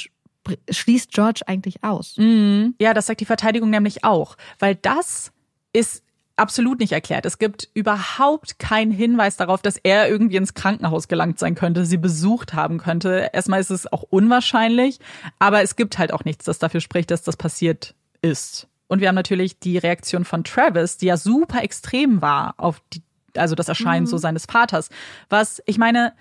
schließt 0.69 1.11
George 1.11 1.41
eigentlich 1.47 1.83
aus. 1.83 2.17
Mhm. 2.17 2.75
Ja, 2.79 2.93
das 2.93 3.07
sagt 3.07 3.21
die 3.21 3.25
Verteidigung 3.25 3.69
nämlich 3.69 4.03
auch, 4.03 4.37
weil 4.59 4.75
das 4.75 5.31
ist 5.73 6.03
absolut 6.37 6.79
nicht 6.79 6.91
erklärt. 6.91 7.25
Es 7.25 7.37
gibt 7.37 7.69
überhaupt 7.73 8.59
keinen 8.59 8.91
Hinweis 8.91 9.37
darauf, 9.37 9.61
dass 9.61 9.77
er 9.77 10.09
irgendwie 10.09 10.35
ins 10.35 10.53
Krankenhaus 10.53 11.07
gelangt 11.07 11.39
sein 11.39 11.55
könnte, 11.55 11.85
sie 11.85 11.97
besucht 11.97 12.53
haben 12.53 12.77
könnte. 12.77 13.29
Erstmal 13.33 13.61
ist 13.61 13.71
es 13.71 13.91
auch 13.91 14.03
unwahrscheinlich, 14.03 14.99
aber 15.39 15.61
es 15.61 15.75
gibt 15.75 15.97
halt 15.97 16.11
auch 16.13 16.25
nichts, 16.25 16.45
das 16.45 16.59
dafür 16.59 16.81
spricht, 16.81 17.11
dass 17.11 17.23
das 17.23 17.37
passiert 17.37 17.95
ist. 18.21 18.67
Und 18.87 19.01
wir 19.01 19.07
haben 19.07 19.15
natürlich 19.15 19.59
die 19.59 19.77
Reaktion 19.77 20.25
von 20.25 20.43
Travis, 20.43 20.97
die 20.97 21.07
ja 21.07 21.17
super 21.17 21.63
extrem 21.63 22.21
war 22.21 22.53
auf 22.57 22.81
die, 22.93 23.01
also 23.37 23.55
das 23.55 23.67
Erscheinen 23.67 24.03
mhm. 24.05 24.09
so 24.09 24.17
seines 24.17 24.45
Vaters. 24.45 24.89
Was, 25.29 25.61
ich 25.65 25.77
meine, 25.77 26.13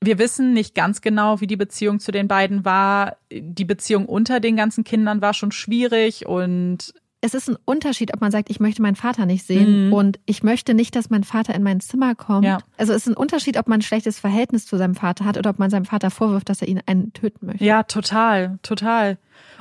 wir 0.00 0.18
wissen 0.18 0.52
nicht 0.52 0.74
ganz 0.74 1.00
genau, 1.00 1.40
wie 1.40 1.46
die 1.46 1.56
Beziehung 1.56 2.00
zu 2.00 2.10
den 2.10 2.28
beiden 2.28 2.64
war. 2.64 3.16
Die 3.30 3.64
Beziehung 3.64 4.06
unter 4.06 4.40
den 4.40 4.56
ganzen 4.56 4.84
Kindern 4.84 5.22
war 5.22 5.32
schon 5.32 5.52
schwierig 5.52 6.26
und 6.26 6.92
es 7.24 7.34
ist 7.34 7.48
ein 7.48 7.56
Unterschied, 7.64 8.12
ob 8.12 8.20
man 8.20 8.32
sagt, 8.32 8.50
ich 8.50 8.58
möchte 8.58 8.82
meinen 8.82 8.96
Vater 8.96 9.26
nicht 9.26 9.46
sehen 9.46 9.86
mhm. 9.86 9.92
und 9.92 10.18
ich 10.26 10.42
möchte 10.42 10.74
nicht, 10.74 10.96
dass 10.96 11.08
mein 11.08 11.22
Vater 11.22 11.54
in 11.54 11.62
mein 11.62 11.78
Zimmer 11.78 12.16
kommt. 12.16 12.44
Ja. 12.44 12.58
Also 12.76 12.92
es 12.92 13.06
ist 13.06 13.12
ein 13.12 13.16
Unterschied, 13.16 13.56
ob 13.56 13.68
man 13.68 13.78
ein 13.78 13.82
schlechtes 13.82 14.18
Verhältnis 14.18 14.66
zu 14.66 14.76
seinem 14.76 14.96
Vater 14.96 15.24
hat 15.24 15.38
oder 15.38 15.50
ob 15.50 15.60
man 15.60 15.70
seinem 15.70 15.84
Vater 15.84 16.10
vorwirft, 16.10 16.48
dass 16.48 16.62
er 16.62 16.68
ihn 16.68 16.80
einen 16.84 17.12
töten 17.12 17.46
möchte. 17.46 17.64
Ja, 17.64 17.84
total, 17.84 18.58
total. 18.64 19.18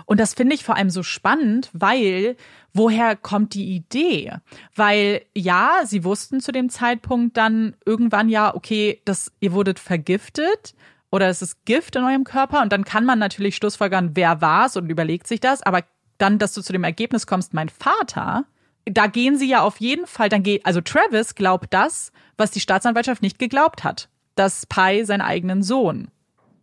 Und 0.07 0.19
das 0.19 0.33
finde 0.33 0.55
ich 0.55 0.63
vor 0.63 0.75
allem 0.75 0.89
so 0.89 1.03
spannend, 1.03 1.69
weil 1.71 2.35
woher 2.73 3.15
kommt 3.15 3.53
die 3.53 3.75
Idee? 3.75 4.33
Weil 4.75 5.21
ja, 5.35 5.81
sie 5.85 6.03
wussten 6.03 6.41
zu 6.41 6.51
dem 6.51 6.67
Zeitpunkt 6.69 7.38
dann 7.38 7.75
irgendwann 7.85 8.27
ja, 8.27 8.55
okay, 8.55 9.03
das, 9.05 9.31
ihr 9.39 9.53
wurdet 9.53 9.77
vergiftet 9.77 10.73
oder 11.11 11.29
es 11.29 11.43
ist 11.43 11.63
Gift 11.65 11.95
in 11.95 12.03
eurem 12.03 12.23
Körper 12.23 12.63
und 12.63 12.73
dann 12.73 12.85
kann 12.85 13.05
man 13.05 13.19
natürlich 13.19 13.55
schlussfolgern, 13.55 14.11
wer 14.15 14.41
war 14.41 14.65
es 14.65 14.77
und 14.77 14.89
überlegt 14.89 15.27
sich 15.27 15.39
das, 15.39 15.61
aber 15.61 15.83
dann, 16.22 16.38
dass 16.38 16.53
du 16.53 16.61
zu 16.61 16.73
dem 16.73 16.84
Ergebnis 16.84 17.27
kommst, 17.27 17.53
mein 17.53 17.69
Vater, 17.69 18.45
da 18.85 19.07
gehen 19.07 19.38
sie 19.38 19.48
ja 19.48 19.61
auf 19.61 19.80
jeden 19.80 20.07
Fall, 20.07 20.30
dann 20.30 20.43
geht, 20.43 20.65
also 20.65 20.81
Travis 20.81 21.35
glaubt 21.35 21.73
das, 21.73 22.11
was 22.38 22.52
die 22.52 22.60
Staatsanwaltschaft 22.60 23.22
nicht 23.22 23.39
geglaubt 23.39 23.84
hat, 23.84 24.10
dass 24.35 24.65
Pi 24.65 25.03
seinen 25.06 25.22
eigenen 25.22 25.64
Sohn 25.64 26.10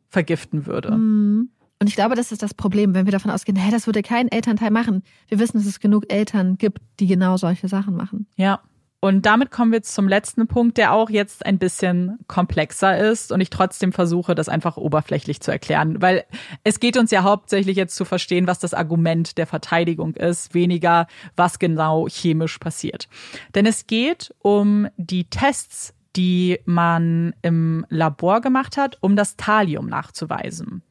vergiften 0.09 0.67
würde. 0.67 0.93
Mhm. 0.93 1.51
Und 1.81 1.87
ich 1.87 1.95
glaube, 1.95 2.17
das 2.17 2.33
ist 2.33 2.43
das 2.43 2.55
Problem, 2.55 2.95
wenn 2.95 3.07
wir 3.07 3.13
davon 3.13 3.31
ausgehen, 3.31 3.57
hey, 3.57 3.71
das 3.71 3.87
würde 3.87 4.03
kein 4.03 4.29
Elternteil 4.29 4.71
machen. 4.71 5.05
Wir 5.29 5.39
wissen, 5.39 5.59
dass 5.59 5.67
es 5.67 5.79
genug 5.79 6.13
Eltern 6.13 6.59
gibt, 6.59 6.81
die 6.99 7.07
genau 7.07 7.37
solche 7.37 7.69
Sachen 7.69 7.95
machen. 7.95 8.27
Ja. 8.37 8.61
Und 9.01 9.27
damit 9.27 9.53
kommen 9.53 9.71
wir 9.71 9.83
zum 9.83 10.09
letzten 10.09 10.49
Punkt, 10.49 10.77
der 10.77 10.93
auch 10.93 11.09
jetzt 11.09 11.47
ein 11.47 11.59
bisschen 11.59 12.19
komplexer 12.27 12.99
ist 12.99 13.31
und 13.31 13.41
ich 13.41 13.49
trotzdem 13.49 13.93
versuche, 13.93 14.35
das 14.35 14.49
einfach 14.49 14.77
oberflächlich 14.77 15.41
zu 15.41 15.53
erklären, 15.53 16.03
weil 16.03 16.25
es 16.65 16.81
geht 16.81 16.97
uns 16.97 17.13
ja 17.13 17.23
hauptsächlich 17.23 17.77
jetzt 17.77 17.95
zu 17.95 18.05
verstehen, 18.05 18.49
was 18.49 18.59
das 18.59 18.75
Argument 18.75 19.39
der 19.39 19.47
Verteidigung 19.47 20.15
ist, 20.15 20.53
weniger 20.53 21.07
was 21.37 21.61
genau 21.61 22.09
chemisch 22.09 22.59
passiert. 22.59 23.09
Denn 23.55 23.67
es 23.67 23.87
geht 23.87 24.35
um 24.41 24.89
die 24.97 25.25
Tests, 25.31 25.95
die 26.17 26.59
man 26.65 27.37
im 27.43 27.87
Labor 27.91 28.41
gemacht 28.41 28.77
hat, 28.77 28.99
um 29.01 29.15
das 29.15 29.37
Thalium 29.37 29.87
nachzuweisen. 29.87 30.83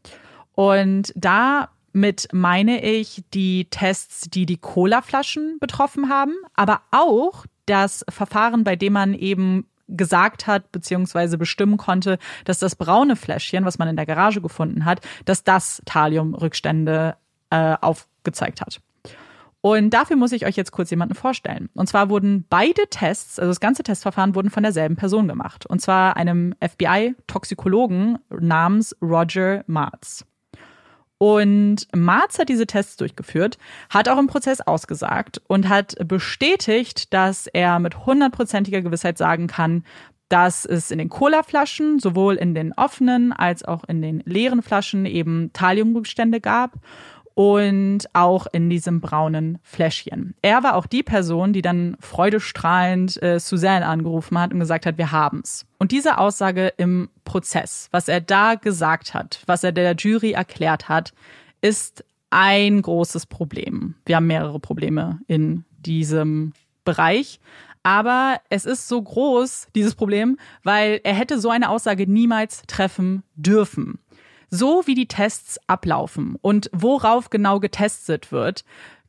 Und 0.53 1.11
damit 1.17 2.29
meine 2.31 2.81
ich 2.81 3.25
die 3.33 3.65
Tests, 3.69 4.29
die 4.29 4.45
die 4.45 4.57
Colaflaschen 4.57 5.57
betroffen 5.59 6.07
haben, 6.07 6.33
aber 6.55 6.81
auch 6.91 7.45
das 7.67 8.03
Verfahren, 8.09 8.63
bei 8.63 8.75
dem 8.75 8.93
man 8.93 9.13
eben 9.13 9.67
gesagt 9.87 10.47
hat, 10.47 10.71
beziehungsweise 10.71 11.37
bestimmen 11.37 11.77
konnte, 11.77 12.17
dass 12.43 12.59
das 12.59 12.75
braune 12.75 13.15
Fläschchen, 13.15 13.65
was 13.65 13.77
man 13.77 13.87
in 13.87 13.95
der 13.95 14.05
Garage 14.05 14.41
gefunden 14.41 14.85
hat, 14.85 15.01
dass 15.25 15.43
das 15.43 15.81
Thaliumrückstände 15.85 17.15
äh, 17.49 17.75
aufgezeigt 17.79 18.61
hat. 18.61 18.81
Und 19.61 19.89
dafür 19.89 20.15
muss 20.15 20.31
ich 20.31 20.45
euch 20.45 20.55
jetzt 20.55 20.71
kurz 20.71 20.91
jemanden 20.91 21.15
vorstellen. 21.15 21.69
Und 21.73 21.87
zwar 21.87 22.09
wurden 22.09 22.45
beide 22.49 22.87
Tests, 22.89 23.39
also 23.39 23.49
das 23.49 23.59
ganze 23.59 23.83
Testverfahren, 23.83 24.35
wurden 24.35 24.49
von 24.49 24.63
derselben 24.63 24.95
Person 24.95 25.27
gemacht. 25.27 25.65
Und 25.65 25.81
zwar 25.81 26.15
einem 26.15 26.53
FBI-Toxikologen 26.61 28.19
namens 28.29 28.95
Roger 29.01 29.63
Martz. 29.67 30.25
Und 31.19 31.87
Marz 31.95 32.37
hat 32.37 32.49
diese 32.49 32.67
Tests 32.67 32.97
durchgeführt, 32.97 33.57
hat 33.89 34.07
auch 34.07 34.19
im 34.19 34.27
Prozess 34.27 34.61
ausgesagt 34.61 35.41
und 35.47 35.67
hat 35.67 35.95
bestätigt, 36.07 37.13
dass 37.13 37.47
er 37.47 37.79
mit 37.79 38.05
hundertprozentiger 38.05 38.81
Gewissheit 38.81 39.17
sagen 39.17 39.47
kann, 39.47 39.83
dass 40.29 40.65
es 40.65 40.91
in 40.91 40.97
den 40.97 41.09
Colaflaschen, 41.09 41.99
sowohl 41.99 42.35
in 42.35 42.53
den 42.53 42.73
offenen 42.73 43.31
als 43.31 43.63
auch 43.63 43.83
in 43.85 44.01
den 44.01 44.21
leeren 44.25 44.61
Flaschen 44.61 45.05
eben 45.05 45.51
Thaliumrückstände 45.53 46.41
gab 46.41 46.73
und 47.37 47.99
auch 48.13 48.47
in 48.51 48.67
diesem 48.67 48.99
braunen 48.99 49.59
Fläschchen. 49.61 50.33
Er 50.41 50.63
war 50.63 50.73
auch 50.75 50.87
die 50.87 51.03
Person, 51.03 51.53
die 51.53 51.61
dann 51.61 51.95
freudestrahlend 51.99 53.21
äh, 53.21 53.39
Suzanne 53.39 53.85
angerufen 53.85 54.39
hat 54.39 54.51
und 54.51 54.59
gesagt 54.59 54.87
hat, 54.87 54.97
wir 54.97 55.11
haben's. 55.11 55.67
Und 55.77 55.91
diese 55.91 56.17
Aussage 56.17 56.73
im 56.77 57.09
Prozess, 57.25 57.89
was 57.91 58.07
er 58.07 58.21
da 58.21 58.55
gesagt 58.55 59.13
hat, 59.13 59.43
was 59.45 59.63
er 59.63 59.71
der 59.71 59.93
Jury 59.95 60.31
erklärt 60.31 60.89
hat, 60.89 61.13
ist 61.61 62.03
ein 62.31 62.81
großes 62.81 63.27
Problem. 63.27 63.93
Wir 64.07 64.15
haben 64.15 64.25
mehrere 64.25 64.59
Probleme 64.59 65.19
in 65.27 65.63
diesem 65.77 66.53
Bereich. 66.85 67.39
Aber 67.83 68.41
es 68.49 68.65
ist 68.65 68.87
so 68.87 68.99
groß, 68.99 69.67
dieses 69.75 69.93
Problem, 69.93 70.39
weil 70.63 71.01
er 71.03 71.13
hätte 71.13 71.39
so 71.39 71.51
eine 71.51 71.69
Aussage 71.69 72.11
niemals 72.11 72.63
treffen 72.65 73.21
dürfen 73.35 73.99
so 74.49 74.83
wie 74.85 74.95
die 74.95 75.07
Tests 75.07 75.59
ablaufen 75.67 76.37
und 76.41 76.69
worauf 76.73 77.29
genau 77.29 77.59
getestet 77.59 78.31
wird, 78.31 78.63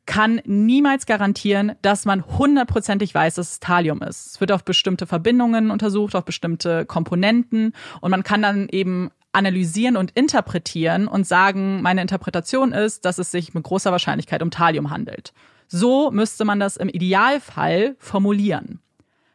kann 0.05 0.41
niemals 0.45 1.05
garantieren, 1.05 1.73
dass 1.83 2.05
man 2.05 2.25
hundertprozentig 2.25 3.13
weiß, 3.13 3.35
dass 3.35 3.51
es 3.51 3.59
Thalium 3.59 4.01
ist. 4.01 4.25
Es 4.25 4.41
wird 4.41 4.51
auf 4.51 4.63
bestimmte 4.63 5.05
Verbindungen 5.05 5.69
untersucht, 5.69 6.15
auf 6.15 6.25
bestimmte 6.25 6.85
Komponenten 6.85 7.73
und 8.01 8.09
man 8.09 8.23
kann 8.23 8.41
dann 8.41 8.67
eben 8.69 9.11
analysieren 9.31 9.97
und 9.97 10.11
interpretieren 10.11 11.07
und 11.07 11.27
sagen, 11.27 11.83
meine 11.83 12.01
Interpretation 12.01 12.71
ist, 12.71 13.05
dass 13.05 13.19
es 13.19 13.29
sich 13.29 13.53
mit 13.53 13.63
großer 13.63 13.91
Wahrscheinlichkeit 13.91 14.41
um 14.41 14.49
Thalium 14.49 14.89
handelt. 14.89 15.31
So 15.67 16.09
müsste 16.09 16.45
man 16.45 16.59
das 16.59 16.77
im 16.77 16.89
Idealfall 16.89 17.95
formulieren. 17.99 18.79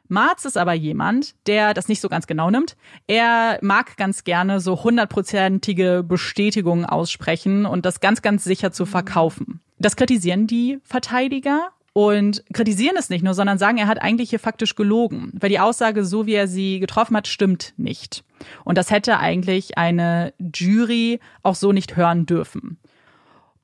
Marz 0.08 0.44
ist 0.44 0.58
aber 0.58 0.74
jemand, 0.74 1.34
der 1.46 1.72
das 1.72 1.88
nicht 1.88 2.00
so 2.00 2.08
ganz 2.08 2.26
genau 2.26 2.50
nimmt. 2.50 2.76
Er 3.06 3.58
mag 3.62 3.96
ganz 3.96 4.24
gerne 4.24 4.60
so 4.60 4.84
hundertprozentige 4.84 6.04
Bestätigungen 6.06 6.84
aussprechen 6.84 7.64
und 7.64 7.86
das 7.86 8.00
ganz, 8.00 8.20
ganz 8.20 8.44
sicher 8.44 8.70
zu 8.70 8.84
verkaufen. 8.86 9.60
Das 9.78 9.96
kritisieren 9.96 10.46
die 10.46 10.78
Verteidiger 10.84 11.70
und 11.94 12.44
kritisieren 12.52 12.96
es 12.98 13.08
nicht 13.08 13.22
nur, 13.22 13.34
sondern 13.34 13.56
sagen, 13.56 13.78
er 13.78 13.86
hat 13.86 14.02
eigentlich 14.02 14.30
hier 14.30 14.40
faktisch 14.40 14.74
gelogen, 14.74 15.32
weil 15.40 15.48
die 15.48 15.60
Aussage, 15.60 16.04
so 16.04 16.26
wie 16.26 16.34
er 16.34 16.48
sie 16.48 16.80
getroffen 16.80 17.16
hat, 17.16 17.28
stimmt 17.28 17.72
nicht. 17.76 18.24
Und 18.64 18.76
das 18.76 18.90
hätte 18.90 19.18
eigentlich 19.18 19.78
eine 19.78 20.34
Jury 20.38 21.20
auch 21.42 21.54
so 21.54 21.72
nicht 21.72 21.96
hören 21.96 22.26
dürfen. 22.26 22.78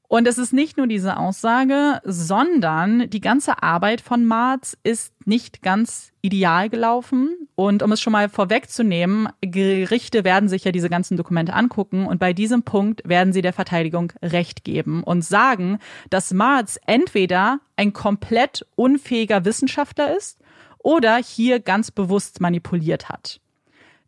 Und 0.08 0.26
es 0.26 0.38
ist 0.38 0.52
nicht 0.52 0.76
nur 0.76 0.86
diese 0.86 1.18
Aussage, 1.18 2.00
sondern 2.04 3.10
die 3.10 3.20
ganze 3.20 3.62
Arbeit 3.62 4.00
von 4.00 4.24
Marz 4.24 4.76
ist 4.82 5.12
nicht 5.24 5.62
ganz 5.62 6.09
ideal 6.22 6.68
gelaufen. 6.68 7.48
Und 7.54 7.82
um 7.82 7.92
es 7.92 8.00
schon 8.00 8.12
mal 8.12 8.28
vorwegzunehmen, 8.28 9.28
Gerichte 9.40 10.24
werden 10.24 10.48
sich 10.48 10.64
ja 10.64 10.72
diese 10.72 10.90
ganzen 10.90 11.16
Dokumente 11.16 11.54
angucken 11.54 12.06
und 12.06 12.18
bei 12.18 12.32
diesem 12.32 12.62
Punkt 12.62 13.02
werden 13.08 13.32
sie 13.32 13.42
der 13.42 13.52
Verteidigung 13.52 14.12
Recht 14.22 14.64
geben 14.64 15.02
und 15.02 15.22
sagen, 15.22 15.78
dass 16.08 16.32
Marz 16.32 16.78
entweder 16.86 17.60
ein 17.76 17.92
komplett 17.92 18.66
unfähiger 18.76 19.44
Wissenschaftler 19.44 20.16
ist 20.16 20.38
oder 20.78 21.16
hier 21.16 21.60
ganz 21.60 21.90
bewusst 21.90 22.40
manipuliert 22.40 23.08
hat. 23.08 23.40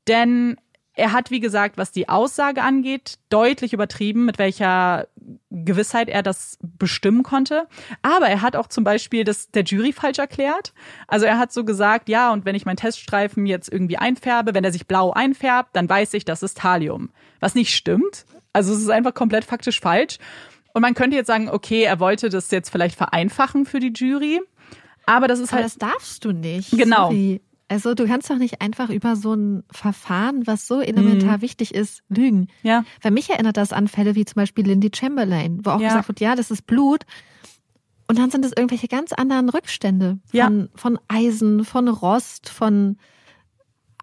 Denn 0.08 0.56
er 0.94 1.12
hat, 1.12 1.30
wie 1.30 1.40
gesagt, 1.40 1.78
was 1.78 1.90
die 1.90 2.08
Aussage 2.08 2.62
angeht, 2.62 3.18
deutlich 3.30 3.72
übertrieben, 3.72 4.26
mit 4.26 4.38
welcher 4.38 5.08
Gewissheit 5.50 6.08
er 6.08 6.22
das 6.22 6.58
bestimmen 6.60 7.22
konnte. 7.22 7.66
Aber 8.02 8.26
er 8.28 8.42
hat 8.42 8.56
auch 8.56 8.66
zum 8.66 8.84
Beispiel 8.84 9.24
das 9.24 9.50
der 9.50 9.64
Jury 9.64 9.92
falsch 9.92 10.18
erklärt. 10.18 10.74
Also 11.08 11.24
er 11.24 11.38
hat 11.38 11.52
so 11.52 11.64
gesagt, 11.64 12.08
ja, 12.10 12.32
und 12.32 12.44
wenn 12.44 12.54
ich 12.54 12.66
meinen 12.66 12.76
Teststreifen 12.76 13.46
jetzt 13.46 13.72
irgendwie 13.72 13.96
einfärbe, 13.96 14.54
wenn 14.54 14.64
er 14.64 14.72
sich 14.72 14.86
blau 14.86 15.12
einfärbt, 15.12 15.70
dann 15.74 15.88
weiß 15.88 16.12
ich, 16.14 16.26
das 16.26 16.42
ist 16.42 16.58
Thalium. 16.58 17.10
Was 17.40 17.54
nicht 17.54 17.74
stimmt. 17.74 18.26
Also 18.52 18.74
es 18.74 18.80
ist 18.80 18.90
einfach 18.90 19.14
komplett 19.14 19.44
faktisch 19.44 19.80
falsch. 19.80 20.18
Und 20.74 20.82
man 20.82 20.94
könnte 20.94 21.16
jetzt 21.16 21.26
sagen, 21.26 21.48
okay, 21.48 21.82
er 21.82 22.00
wollte 22.00 22.28
das 22.28 22.50
jetzt 22.50 22.70
vielleicht 22.70 22.96
vereinfachen 22.96 23.64
für 23.64 23.80
die 23.80 23.92
Jury. 23.94 24.40
Aber 25.06 25.26
das 25.26 25.38
ist 25.38 25.52
Aber 25.52 25.62
halt. 25.62 25.66
das 25.66 25.78
darfst 25.78 26.24
du 26.24 26.32
nicht. 26.32 26.70
Genau. 26.72 27.06
Sorry. 27.06 27.40
Also 27.72 27.94
du 27.94 28.06
kannst 28.06 28.28
doch 28.28 28.36
nicht 28.36 28.60
einfach 28.60 28.90
über 28.90 29.16
so 29.16 29.32
ein 29.34 29.64
Verfahren, 29.70 30.46
was 30.46 30.66
so 30.66 30.80
elementar 30.82 31.38
Mhm. 31.38 31.42
wichtig 31.42 31.74
ist, 31.74 32.02
lügen. 32.10 32.48
Ja. 32.62 32.84
Weil 33.00 33.12
mich 33.12 33.30
erinnert 33.30 33.56
das 33.56 33.72
an 33.72 33.88
Fälle 33.88 34.14
wie 34.14 34.24
zum 34.26 34.34
Beispiel 34.34 34.66
Lindy 34.66 34.90
Chamberlain, 34.94 35.60
wo 35.64 35.70
auch 35.70 35.80
Ja. 35.80 35.88
gesagt 35.88 36.08
wird, 36.08 36.20
ja, 36.20 36.34
das 36.34 36.50
ist 36.50 36.66
Blut. 36.66 37.04
Und 38.08 38.18
dann 38.18 38.30
sind 38.30 38.44
es 38.44 38.52
irgendwelche 38.54 38.88
ganz 38.88 39.12
anderen 39.14 39.48
Rückstände 39.48 40.18
Ja. 40.32 40.44
von, 40.46 40.68
von 40.74 40.98
Eisen, 41.08 41.64
von 41.64 41.88
Rost, 41.88 42.50
von 42.50 42.98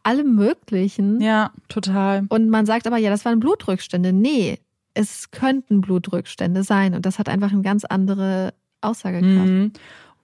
allem 0.02 0.34
Möglichen. 0.36 1.22
Ja, 1.22 1.52
total. 1.68 2.26
Und 2.30 2.50
man 2.50 2.66
sagt 2.66 2.88
aber, 2.88 2.98
ja, 2.98 3.10
das 3.12 3.24
waren 3.26 3.40
Blutrückstände. 3.40 4.14
Nee, 4.14 4.58
es 4.96 5.30
könnten 5.30 5.82
Blutrückstände 5.82 6.64
sein. 6.64 6.96
Und 6.96 7.06
das 7.06 7.20
hat 7.20 7.30
einfach 7.30 7.52
eine 7.52 7.62
ganz 7.62 7.86
andere 7.86 8.54
Aussagekraft. 8.82 9.48
Mhm. 9.48 9.74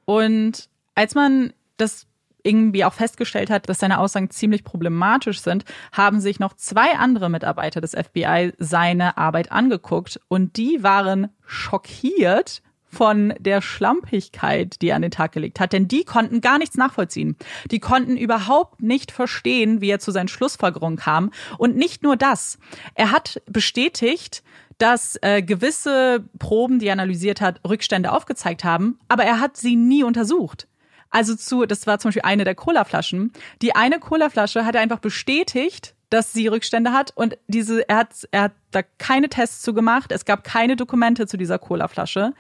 Und 0.06 0.70
als 0.96 1.14
man 1.14 1.54
das 1.78 2.08
irgendwie 2.46 2.86
auch 2.86 2.94
festgestellt 2.94 3.50
hat, 3.50 3.68
dass 3.68 3.80
seine 3.80 4.00
Aussagen 4.00 4.30
ziemlich 4.30 4.64
problematisch 4.64 5.42
sind, 5.42 5.66
haben 5.92 6.20
sich 6.20 6.40
noch 6.40 6.54
zwei 6.54 6.96
andere 6.98 7.30
Mitarbeiter 7.30 7.82
des 7.82 7.92
FBI 7.92 8.54
seine 8.58 9.18
Arbeit 9.18 9.52
angeguckt 9.52 10.20
und 10.28 10.58
die 10.58 10.84
waren 10.84 11.30
schockiert 11.46 12.62
von 12.96 13.34
der 13.40 13.62
Schlampigkeit, 13.62 14.82
die 14.82 14.90
er 14.90 14.96
an 14.96 15.02
den 15.02 15.12
Tag 15.12 15.34
gelegt 15.34 15.60
hat, 15.60 15.74
denn 15.74 15.88
die 15.88 16.06
konnten 16.06 16.40
gar 16.40 16.58
nichts 16.58 16.78
nachvollziehen. 16.78 17.36
Die 17.70 17.80
konnten 17.80 18.16
überhaupt 18.16 18.82
nicht 18.82 19.12
verstehen, 19.12 19.82
wie 19.82 19.90
er 19.90 20.00
zu 20.00 20.12
seinen 20.12 20.30
Schlussfolgerungen 20.30 20.98
kam. 20.98 21.32
Und 21.58 21.76
nicht 21.76 22.04
nur 22.04 22.16
das. 22.16 22.58
Er 22.94 23.12
hat 23.12 23.42
bestätigt, 23.48 24.44
dass 24.78 25.18
äh, 25.22 25.42
gewisse 25.42 26.24
Proben, 26.40 26.80
die 26.80 26.88
er 26.88 26.94
analysiert 26.94 27.42
hat, 27.42 27.60
Rückstände 27.68 28.12
aufgezeigt 28.12 28.64
haben, 28.64 28.98
aber 29.08 29.24
er 29.24 29.40
hat 29.40 29.58
sie 29.58 29.76
nie 29.76 30.04
untersucht. 30.04 30.68
Also 31.16 31.34
zu, 31.34 31.66
das 31.66 31.88
war 31.88 31.98
zum 31.98 32.10
Beispiel 32.10 32.24
eine 32.24 32.44
der 32.44 32.56
Colaflaschen. 32.56 33.32
Die 33.62 33.74
eine 33.74 34.00
Colaflasche 34.00 34.66
hat 34.66 34.76
er 34.76 34.82
einfach 34.82 35.00
bestätigt, 35.00 35.96
dass 36.10 36.34
sie 36.34 36.48
Rückstände 36.48 36.92
hat 36.92 37.14
und 37.16 37.38
diese, 37.48 37.88
er 37.88 38.00
hat, 38.00 38.28
er 38.32 38.42
hat 38.42 38.52
da 38.72 38.82
keine 38.84 39.30
Tests 39.30 39.62
zu 39.62 39.74
gemacht. 39.74 40.12
Es 40.12 40.26
gab 40.26 40.44
keine 40.44 40.76
Dokumente 40.76 41.26
zu 41.26 41.38
dieser 41.38 41.58
Colaflasche 41.58 42.34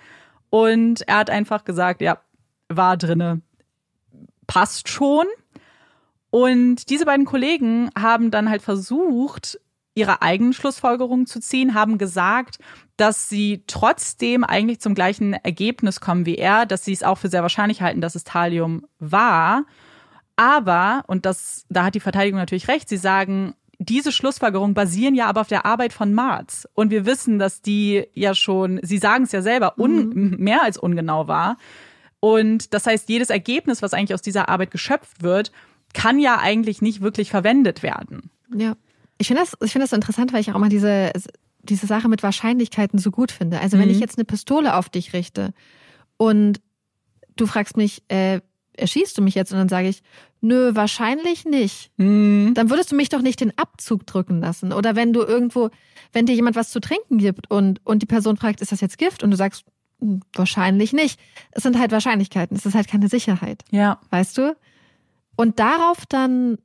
und 0.50 1.08
er 1.08 1.20
hat 1.20 1.30
einfach 1.30 1.64
gesagt, 1.64 2.02
ja, 2.02 2.20
war 2.68 2.98
drinne, 2.98 3.40
passt 4.46 4.90
schon. 4.90 5.26
Und 6.30 6.90
diese 6.90 7.06
beiden 7.06 7.26
Kollegen 7.26 7.92
haben 7.98 8.30
dann 8.30 8.50
halt 8.50 8.62
versucht, 8.62 9.58
ihre 9.94 10.22
eigenen 10.22 10.52
Schlussfolgerungen 10.52 11.28
zu 11.28 11.40
ziehen, 11.40 11.76
haben 11.76 11.98
gesagt, 11.98 12.60
dass 12.98 13.30
sie 13.30 13.64
trotzdem 13.68 14.44
eigentlich 14.44 14.80
zum 14.80 14.96
gleichen 14.96 15.34
Ergebnis 15.34 16.00
kommen 16.00 16.26
wie 16.26 16.38
er, 16.38 16.66
dass 16.66 16.86
sie 16.86 16.94
es 16.94 17.04
auch 17.04 17.18
für 17.18 17.28
sehr 17.28 17.42
wahrscheinlich 17.42 17.82
halten, 17.82 18.02
dass 18.02 18.16
es 18.16 18.24
Thalium 18.24 18.86
war. 19.00 19.66
Aber, 20.38 21.04
und 21.08 21.26
das, 21.26 21.66
da 21.70 21.86
hat 21.86 21.96
die 21.96 22.00
Verteidigung 22.00 22.40
natürlich 22.40 22.68
recht, 22.68 22.90
sie 22.90 22.98
sagen, 22.98 23.54
diese 23.78 24.12
Schlussfolgerungen 24.12 24.74
basieren 24.74 25.16
ja 25.16 25.28
aber 25.28 25.42
auf 25.42 25.48
der 25.48 25.66
Arbeit 25.66 25.94
von 25.94 26.14
Marz. 26.14 26.68
Und 26.74 26.92
wir 26.92 27.06
wissen, 27.06 27.40
dass 27.40 27.62
die 27.62 28.06
ja 28.14 28.34
schon, 28.34 28.80
sie 28.84 28.98
sagen 28.98 29.26
es 29.26 29.32
ja 29.32 29.42
selber, 29.42 29.78
un, 29.78 30.36
mehr 30.40 30.64
als 30.64 30.78
ungenau 30.78 31.28
war. 31.28 31.58
Und 32.20 32.74
das 32.74 32.88
heißt, 32.88 33.10
jedes 33.10 33.30
Ergebnis, 33.30 33.82
was 33.82 33.94
eigentlich 33.94 34.14
aus 34.14 34.22
dieser 34.22 34.50
Arbeit 34.50 34.72
geschöpft 34.72 35.22
wird, 35.22 35.52
kann 35.94 36.20
ja 36.20 36.40
eigentlich 36.40 36.82
nicht 36.82 37.02
wirklich 37.02 37.30
verwendet 37.30 37.84
werden. 37.84 38.30
Ja. 38.54 38.76
Ich 39.18 39.28
finde 39.28 39.44
das, 39.44 39.54
ich 39.64 39.72
finde 39.72 39.84
das 39.84 39.92
so 39.92 39.96
interessant, 39.96 40.34
weil 40.34 40.42
ich 40.42 40.52
auch 40.52 40.56
immer 40.56 40.70
diese, 40.70 41.12
diese 41.70 41.88
Sache 41.88 42.08
mit 42.10 42.24
Wahrscheinlichkeiten 42.24 43.00
so 43.00 43.12
gut 43.12 43.32
finde. 43.32 43.60
Also 43.60 43.78
wenn 43.78 43.86
Mhm. 43.88 43.94
ich 43.96 44.00
jetzt 44.00 44.18
eine 44.18 44.26
Pistole 44.26 44.76
auf 44.76 44.90
dich 44.90 45.14
richte 45.14 45.54
und 46.18 46.62
du 47.36 47.46
fragst 47.48 47.76
mich, 47.78 48.04
äh, 48.10 48.40
erschießt 48.78 49.18
du 49.18 49.22
mich 49.22 49.36
jetzt? 49.36 49.52
Und 49.54 49.58
dann 49.58 49.70
sage 49.70 49.88
ich, 49.88 50.02
nö, 50.42 50.76
wahrscheinlich 50.76 51.46
nicht. 51.46 51.92
Dann 51.98 52.70
würdest 52.70 52.92
du 52.92 52.96
mich 52.96 53.08
doch 53.10 53.22
nicht 53.22 53.40
den 53.40 53.58
Abzug 53.58 54.06
drücken 54.06 54.40
lassen. 54.42 54.74
Oder 54.74 54.96
wenn 54.98 55.14
du 55.14 55.22
irgendwo, 55.22 55.70
wenn 56.12 56.26
dir 56.26 56.36
jemand 56.36 56.56
was 56.58 56.72
zu 56.72 56.80
trinken 56.82 57.18
gibt 57.18 57.50
und, 57.50 57.80
und 57.86 58.02
die 58.02 58.06
Person 58.06 58.36
fragt, 58.38 58.60
ist 58.62 58.72
das 58.74 58.82
jetzt 58.82 58.98
Gift? 58.98 59.24
Und 59.24 59.32
du 59.32 59.38
sagst, 59.38 59.64
hm, 60.02 60.22
wahrscheinlich 60.34 60.92
nicht. 60.94 61.20
Es 61.52 61.64
sind 61.64 61.80
halt 61.80 61.92
Wahrscheinlichkeiten. 61.94 62.56
Es 62.58 62.66
ist 62.66 62.76
halt 62.76 62.88
keine 62.90 63.08
Sicherheit. 63.08 63.64
Ja. 63.72 64.00
Weißt 64.10 64.38
du? 64.38 64.56
Und 65.38 65.60
darauf 65.60 66.06
dann 66.06 66.58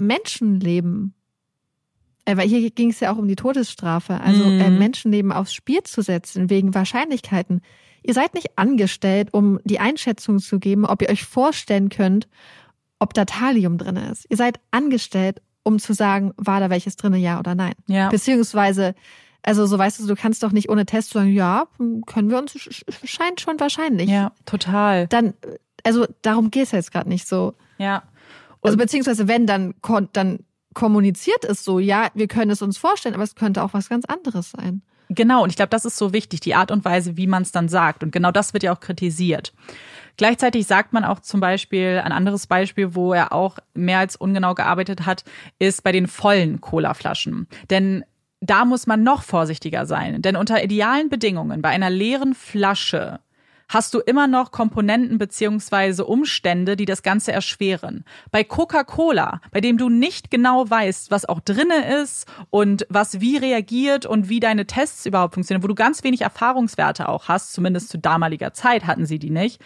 Menschenleben, 0.00 1.14
weil 2.36 2.48
hier 2.48 2.70
ging 2.70 2.90
es 2.90 3.00
ja 3.00 3.12
auch 3.12 3.16
um 3.18 3.28
die 3.28 3.36
Todesstrafe, 3.36 4.20
also 4.20 4.44
Mhm. 4.44 4.60
äh, 4.60 4.70
Menschenleben 4.70 5.32
aufs 5.32 5.54
Spiel 5.54 5.82
zu 5.82 6.02
setzen 6.02 6.50
wegen 6.50 6.74
Wahrscheinlichkeiten. 6.74 7.62
Ihr 8.02 8.14
seid 8.14 8.34
nicht 8.34 8.58
angestellt, 8.58 9.28
um 9.32 9.58
die 9.64 9.80
Einschätzung 9.80 10.38
zu 10.38 10.58
geben, 10.58 10.84
ob 10.86 11.02
ihr 11.02 11.10
euch 11.10 11.24
vorstellen 11.24 11.88
könnt, 11.88 12.28
ob 12.98 13.14
da 13.14 13.24
Thalium 13.24 13.78
drin 13.78 13.96
ist. 13.96 14.26
Ihr 14.28 14.36
seid 14.36 14.60
angestellt, 14.70 15.40
um 15.62 15.78
zu 15.78 15.92
sagen, 15.92 16.32
war 16.36 16.60
da 16.60 16.70
welches 16.70 16.96
drin, 16.96 17.14
ja 17.14 17.38
oder 17.38 17.54
nein. 17.54 17.74
Ja. 17.86 18.08
Beziehungsweise, 18.08 18.94
also 19.42 19.66
so 19.66 19.78
weißt 19.78 20.00
du, 20.00 20.06
du 20.06 20.14
kannst 20.16 20.42
doch 20.42 20.52
nicht 20.52 20.68
ohne 20.70 20.86
Test 20.86 21.10
sagen, 21.10 21.32
ja, 21.32 21.66
können 22.06 22.30
wir 22.30 22.38
uns, 22.38 22.54
sch- 22.54 22.84
sch- 22.84 23.06
scheint 23.06 23.40
schon 23.40 23.60
wahrscheinlich. 23.60 24.08
Ja, 24.10 24.32
total. 24.46 25.06
Dann, 25.08 25.34
also 25.84 26.06
darum 26.22 26.50
geht 26.50 26.64
es 26.64 26.72
jetzt 26.72 26.92
gerade 26.92 27.08
nicht 27.08 27.26
so. 27.28 27.54
Ja. 27.78 28.02
Also 28.62 28.76
beziehungsweise 28.76 29.28
wenn, 29.28 29.46
dann, 29.46 29.74
dann 30.12 30.40
kommuniziert 30.78 31.44
es 31.44 31.64
so, 31.64 31.80
ja, 31.80 32.06
wir 32.14 32.28
können 32.28 32.52
es 32.52 32.62
uns 32.62 32.78
vorstellen, 32.78 33.16
aber 33.16 33.24
es 33.24 33.34
könnte 33.34 33.64
auch 33.64 33.74
was 33.74 33.88
ganz 33.88 34.04
anderes 34.04 34.52
sein. 34.52 34.82
Genau, 35.08 35.42
und 35.42 35.50
ich 35.50 35.56
glaube, 35.56 35.70
das 35.70 35.84
ist 35.84 35.96
so 35.96 36.12
wichtig, 36.12 36.38
die 36.38 36.54
Art 36.54 36.70
und 36.70 36.84
Weise, 36.84 37.16
wie 37.16 37.26
man 37.26 37.42
es 37.42 37.50
dann 37.50 37.68
sagt. 37.68 38.04
Und 38.04 38.12
genau 38.12 38.30
das 38.30 38.52
wird 38.52 38.62
ja 38.62 38.72
auch 38.72 38.78
kritisiert. 38.78 39.52
Gleichzeitig 40.18 40.68
sagt 40.68 40.92
man 40.92 41.02
auch 41.02 41.18
zum 41.18 41.40
Beispiel, 41.40 42.00
ein 42.04 42.12
anderes 42.12 42.46
Beispiel, 42.46 42.94
wo 42.94 43.12
er 43.12 43.32
auch 43.32 43.58
mehr 43.74 43.98
als 43.98 44.14
ungenau 44.14 44.54
gearbeitet 44.54 45.04
hat, 45.04 45.24
ist 45.58 45.82
bei 45.82 45.90
den 45.90 46.06
vollen 46.06 46.60
Colaflaschen. 46.60 47.48
Denn 47.70 48.04
da 48.40 48.64
muss 48.64 48.86
man 48.86 49.02
noch 49.02 49.24
vorsichtiger 49.24 49.84
sein. 49.84 50.22
Denn 50.22 50.36
unter 50.36 50.62
idealen 50.62 51.08
Bedingungen, 51.08 51.60
bei 51.60 51.70
einer 51.70 51.90
leeren 51.90 52.34
Flasche, 52.34 53.18
hast 53.68 53.94
du 53.94 54.00
immer 54.00 54.26
noch 54.26 54.50
Komponenten 54.50 55.18
beziehungsweise 55.18 56.04
Umstände, 56.04 56.76
die 56.76 56.86
das 56.86 57.02
Ganze 57.02 57.32
erschweren. 57.32 58.04
Bei 58.30 58.44
Coca-Cola, 58.44 59.40
bei 59.52 59.60
dem 59.60 59.78
du 59.78 59.88
nicht 59.88 60.30
genau 60.30 60.68
weißt, 60.68 61.10
was 61.10 61.26
auch 61.26 61.40
drinne 61.40 62.02
ist 62.02 62.26
und 62.50 62.86
was 62.88 63.20
wie 63.20 63.36
reagiert 63.36 64.06
und 64.06 64.28
wie 64.28 64.40
deine 64.40 64.66
Tests 64.66 65.06
überhaupt 65.06 65.34
funktionieren, 65.34 65.62
wo 65.62 65.68
du 65.68 65.74
ganz 65.74 66.02
wenig 66.02 66.22
Erfahrungswerte 66.22 67.08
auch 67.08 67.28
hast, 67.28 67.52
zumindest 67.52 67.90
zu 67.90 67.98
damaliger 67.98 68.52
Zeit 68.52 68.86
hatten 68.86 69.06
sie 69.06 69.18
die 69.18 69.30
nicht, 69.30 69.60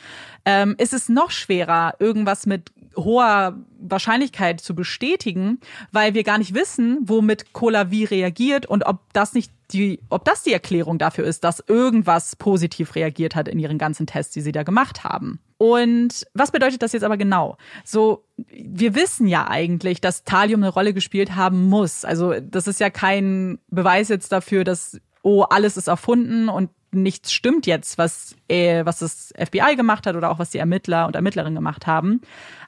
ähm, 0.44 0.74
ist 0.78 0.92
es 0.92 1.08
noch 1.08 1.30
schwerer, 1.30 1.94
irgendwas 1.98 2.46
mit 2.46 2.72
hoher 2.96 3.56
Wahrscheinlichkeit 3.78 4.60
zu 4.60 4.74
bestätigen, 4.74 5.60
weil 5.92 6.14
wir 6.14 6.24
gar 6.24 6.38
nicht 6.38 6.54
wissen, 6.54 6.98
womit 7.02 7.52
Cola 7.52 7.90
wie 7.90 8.04
reagiert 8.04 8.66
und 8.66 8.84
ob 8.84 9.00
das 9.12 9.34
nicht 9.34 9.50
die, 9.72 10.00
ob 10.10 10.24
das 10.24 10.42
die 10.42 10.52
Erklärung 10.52 10.98
dafür 10.98 11.24
ist, 11.24 11.44
dass 11.44 11.62
irgendwas 11.66 12.36
positiv 12.36 12.94
reagiert 12.94 13.34
hat 13.34 13.48
in 13.48 13.58
ihren 13.58 13.78
ganzen 13.78 14.06
Tests, 14.06 14.32
die 14.32 14.40
sie 14.40 14.52
da 14.52 14.62
gemacht 14.62 15.04
haben. 15.04 15.40
Und 15.58 16.26
was 16.34 16.50
bedeutet 16.50 16.82
das 16.82 16.92
jetzt 16.92 17.04
aber 17.04 17.16
genau? 17.16 17.56
So, 17.84 18.24
wir 18.36 18.94
wissen 18.94 19.28
ja 19.28 19.48
eigentlich, 19.48 20.00
dass 20.00 20.24
Thalium 20.24 20.62
eine 20.62 20.72
Rolle 20.72 20.92
gespielt 20.92 21.36
haben 21.36 21.68
muss. 21.68 22.04
Also, 22.04 22.34
das 22.40 22.66
ist 22.66 22.80
ja 22.80 22.90
kein 22.90 23.58
Beweis 23.68 24.08
jetzt 24.08 24.32
dafür, 24.32 24.64
dass, 24.64 25.00
oh, 25.22 25.42
alles 25.42 25.76
ist 25.76 25.86
erfunden 25.86 26.48
und 26.48 26.70
nichts 26.90 27.32
stimmt 27.32 27.66
jetzt, 27.66 27.96
was, 27.96 28.36
äh, 28.48 28.84
was 28.84 28.98
das 28.98 29.32
FBI 29.38 29.76
gemacht 29.76 30.06
hat 30.06 30.16
oder 30.16 30.30
auch 30.30 30.38
was 30.38 30.50
die 30.50 30.58
Ermittler 30.58 31.06
und 31.06 31.16
Ermittlerinnen 31.16 31.54
gemacht 31.54 31.86
haben. 31.86 32.20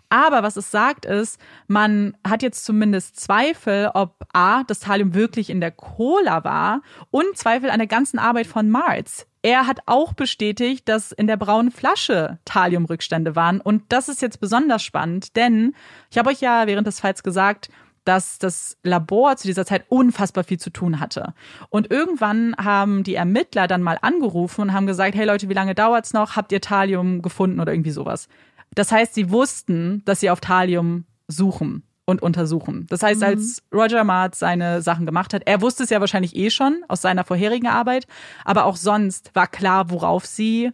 Aber 0.09 0.43
was 0.43 0.57
es 0.57 0.71
sagt 0.71 1.07
ist, 1.07 1.41
man 1.67 2.17
hat 2.27 2.43
jetzt 2.43 2.65
zumindest 2.65 3.19
Zweifel, 3.19 3.91
ob 3.95 4.27
A, 4.33 4.63
das 4.65 4.81
Thalium 4.81 5.15
wirklich 5.15 5.51
in 5.51 5.61
der 5.61 5.71
Cola 5.71 6.45
war 6.45 6.83
und 7.11 7.37
Zweifel 7.37 7.71
an 7.71 7.79
der 7.79 7.89
ganzen 7.89 8.19
Arbeit 8.19 8.47
von 8.47 8.71
Marz. 8.71 9.27
Er 9.43 9.67
hat 9.67 9.81
auch 9.87 10.15
bestätigt, 10.15 10.89
dass 10.89 11.13
in 11.13 11.27
der 11.27 11.37
braunen 11.37 11.71
Flasche 11.71 12.39
Thaliumrückstände 12.47 13.37
waren. 13.37 13.61
Und 13.61 13.83
das 13.91 14.09
ist 14.09 14.23
jetzt 14.23 14.41
besonders 14.41 14.83
spannend, 14.83 15.37
denn 15.37 15.75
ich 16.11 16.17
habe 16.17 16.31
euch 16.31 16.41
ja 16.41 16.67
während 16.67 16.87
des 16.87 17.01
Falls 17.01 17.23
gesagt, 17.23 17.69
dass 18.05 18.39
das 18.39 18.77
Labor 18.83 19.37
zu 19.37 19.47
dieser 19.47 19.67
Zeit 19.67 19.85
unfassbar 19.89 20.45
viel 20.45 20.59
zu 20.59 20.71
tun 20.71 21.01
hatte. 21.01 21.35
Und 21.71 21.91
irgendwann 21.91 22.55
haben 22.57 23.03
die 23.03 23.15
Ermittler 23.15 23.67
dann 23.67 23.83
mal 23.83 23.99
angerufen 24.01 24.61
und 24.63 24.73
haben 24.73 24.87
gesagt, 24.87 25.15
hey 25.15 25.27
Leute, 25.27 25.49
wie 25.49 25.55
lange 25.55 25.75
dauert's 25.75 26.13
noch? 26.13 26.37
Habt 26.37 26.53
ihr 26.53 26.61
Thalium 26.61 27.23
gefunden 27.23 27.61
oder 27.61 27.73
irgendwie 27.73 27.91
sowas? 27.91 28.29
Das 28.75 28.93
heißt, 28.93 29.15
sie 29.15 29.31
wussten, 29.31 30.03
dass 30.05 30.21
sie 30.21 30.31
auf 30.31 30.41
Thalium 30.41 31.05
suchen 31.29 31.83
und 32.07 32.23
untersuchen. 32.23 32.87
Das 32.89 33.03
heißt, 33.03 33.21
mhm. 33.21 33.27
als 33.27 33.63
Roger 33.73 34.05
Martz 34.05 34.39
seine 34.39 34.83
Sachen 34.83 35.07
gemacht 35.07 35.33
hat, 35.33 35.43
er 35.47 35.63
wusste 35.63 35.85
es 35.85 35.91
ja 35.91 36.01
wahrscheinlich 36.01 36.37
eh 36.37 36.51
schon 36.51 36.85
aus 36.89 37.03
seiner 37.03 37.25
vorherigen 37.25 37.67
Arbeit, 37.67 38.07
aber 38.45 38.65
auch 38.67 38.77
sonst 38.77 39.31
war 39.35 39.47
klar, 39.47 39.91
worauf 39.91 40.27
sie 40.27 40.71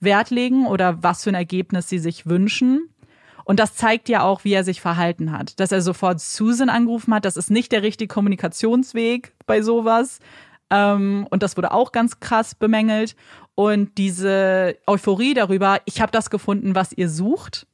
Wert 0.00 0.30
legen 0.30 0.66
oder 0.66 1.02
was 1.02 1.24
für 1.24 1.30
ein 1.30 1.36
Ergebnis 1.36 1.88
sie 1.88 1.98
sich 1.98 2.26
wünschen. 2.26 2.88
Und 3.44 3.60
das 3.60 3.74
zeigt 3.74 4.08
ja 4.08 4.22
auch, 4.22 4.44
wie 4.44 4.54
er 4.54 4.64
sich 4.64 4.80
verhalten 4.80 5.30
hat. 5.30 5.60
Dass 5.60 5.70
er 5.70 5.82
sofort 5.82 6.20
Susan 6.20 6.70
angerufen 6.70 7.14
hat, 7.14 7.24
das 7.24 7.36
ist 7.36 7.50
nicht 7.50 7.72
der 7.72 7.82
richtige 7.82 8.12
Kommunikationsweg 8.12 9.34
bei 9.46 9.60
sowas. 9.60 10.18
Ähm, 10.70 11.26
und 11.30 11.42
das 11.42 11.56
wurde 11.56 11.72
auch 11.72 11.92
ganz 11.92 12.20
krass 12.20 12.54
bemängelt. 12.54 13.16
Und 13.54 13.98
diese 13.98 14.76
Euphorie 14.86 15.34
darüber, 15.34 15.80
ich 15.84 16.00
habe 16.00 16.12
das 16.12 16.30
gefunden, 16.30 16.74
was 16.74 16.92
ihr 16.92 17.08
sucht, 17.08 17.66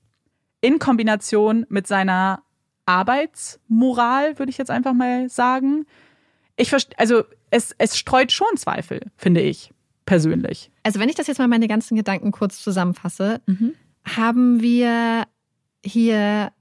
in 0.60 0.78
Kombination 0.78 1.64
mit 1.68 1.86
seiner 1.86 2.42
Arbeitsmoral, 2.86 4.38
würde 4.38 4.50
ich 4.50 4.58
jetzt 4.58 4.70
einfach 4.70 4.92
mal 4.92 5.28
sagen. 5.28 5.86
Ich 6.56 6.74
also 6.98 7.22
es, 7.50 7.74
es 7.78 7.98
streut 7.98 8.32
schon 8.32 8.56
Zweifel, 8.56 9.00
finde 9.16 9.40
ich 9.40 9.72
persönlich. 10.04 10.70
Also 10.82 10.98
wenn 11.00 11.08
ich 11.08 11.14
das 11.14 11.28
jetzt 11.28 11.38
mal 11.38 11.48
meine 11.48 11.68
ganzen 11.68 11.96
Gedanken 11.96 12.32
kurz 12.32 12.60
zusammenfasse, 12.62 13.40
mhm. 13.46 13.74
haben 14.04 14.60
wir 14.60 15.24
hier 15.84 16.52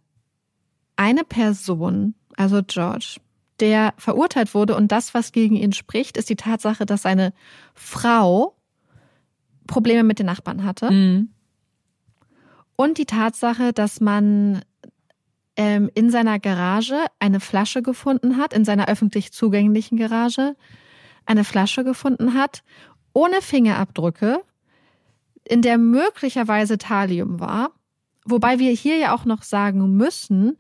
eine 0.96 1.24
Person, 1.24 2.14
also 2.38 2.62
George, 2.66 3.20
der 3.60 3.94
verurteilt 3.98 4.54
wurde 4.54 4.76
und 4.76 4.91
das, 4.91 5.14
was 5.14 5.32
gegen 5.32 5.56
ihn 5.56 5.74
spricht, 5.74 6.16
ist 6.16 6.30
die 6.30 6.36
Tatsache, 6.36 6.86
dass 6.86 7.02
seine 7.02 7.34
Frau 7.74 8.56
Probleme 9.70 10.04
mit 10.04 10.20
den 10.20 10.26
Nachbarn 10.26 10.66
hatte. 10.66 10.91
Mhm. 10.91 11.30
Und 12.76 12.98
die 12.98 13.06
Tatsache, 13.06 13.72
dass 13.72 14.02
man 14.02 14.62
ähm, 15.56 15.90
in 15.94 16.10
seiner 16.10 16.40
Garage 16.40 17.06
eine 17.20 17.40
Flasche 17.40 17.82
gefunden 17.82 18.38
hat, 18.38 18.54
in 18.54 18.66
seiner 18.66 18.88
öffentlich 18.88 19.32
zugänglichen 19.32 19.98
Garage 19.98 20.56
eine 21.26 21.44
Flasche 21.44 21.84
gefunden 21.84 22.34
hat, 22.34 22.64
ohne 23.14 23.41
Fingerabdrücke, 23.41 24.41
in 25.44 25.62
der 25.62 25.78
möglicherweise 25.78 26.78
Thalium 26.78 27.40
war. 27.40 27.72
Wobei 28.26 28.60
wir 28.60 28.72
hier 28.72 28.98
ja 28.98 29.16
auch 29.16 29.26
noch 29.26 29.44
sagen 29.44 29.96
müssen, 29.98 30.58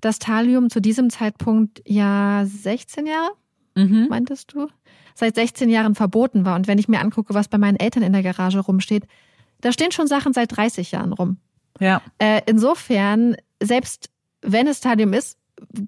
dass 0.00 0.18
Thalium 0.18 0.68
zu 0.68 0.80
diesem 0.80 1.10
Zeitpunkt 1.10 1.80
ja 1.86 2.42
16 2.44 3.06
Jahre, 3.06 3.32
mhm. 3.76 4.08
meintest 4.08 4.52
du? 4.52 4.68
Seit 5.14 5.34
16 5.34 5.68
Jahren 5.68 5.94
verboten 5.94 6.44
war. 6.44 6.56
Und 6.56 6.66
wenn 6.66 6.78
ich 6.78 6.88
mir 6.88 7.00
angucke, 7.00 7.34
was 7.34 7.48
bei 7.48 7.58
meinen 7.58 7.76
Eltern 7.76 8.02
in 8.02 8.12
der 8.12 8.22
Garage 8.22 8.60
rumsteht, 8.60 9.06
da 9.60 9.72
stehen 9.72 9.92
schon 9.92 10.06
Sachen 10.06 10.32
seit 10.32 10.56
30 10.56 10.92
Jahren 10.92 11.12
rum. 11.12 11.38
Ja. 11.80 12.02
Äh, 12.18 12.42
insofern, 12.46 13.36
selbst 13.62 14.10
wenn 14.42 14.66
es 14.66 14.78
Stadium 14.78 15.12
ist, 15.12 15.38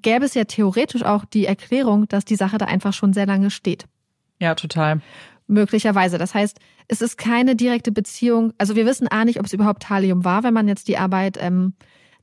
gäbe 0.03 0.25
es 0.25 0.35
ja 0.35 0.45
theoretisch 0.45 1.03
auch 1.03 1.25
die 1.25 1.47
Erklärung, 1.47 2.09
dass 2.09 2.25
die 2.25 2.37
Sache 2.37 2.59
da 2.59 2.67
einfach 2.67 2.93
schon 2.93 3.13
sehr 3.13 3.27
lange 3.27 3.51
steht. 3.51 3.87
Ja, 4.41 4.55
total. 4.55 5.01
Möglicherweise. 5.47 6.19
Das 6.19 6.35
heißt, 6.35 6.59
es 6.89 7.03
ist 7.03 7.19
keine 7.19 7.57
direkte 7.57 7.93
Beziehung. 7.93 8.53
Also 8.59 8.77
wir 8.77 8.87
wissen 8.87 9.09
A 9.09 9.25
nicht, 9.25 9.41
ob 9.41 9.47
es 9.47 9.53
überhaupt 9.53 9.83
Thalium 9.83 10.25
war, 10.25 10.43
wenn 10.43 10.55
man 10.55 10.69
jetzt 10.69 10.89
die 10.89 10.99
Arbeit 10.99 11.39
ähm, 11.41 11.75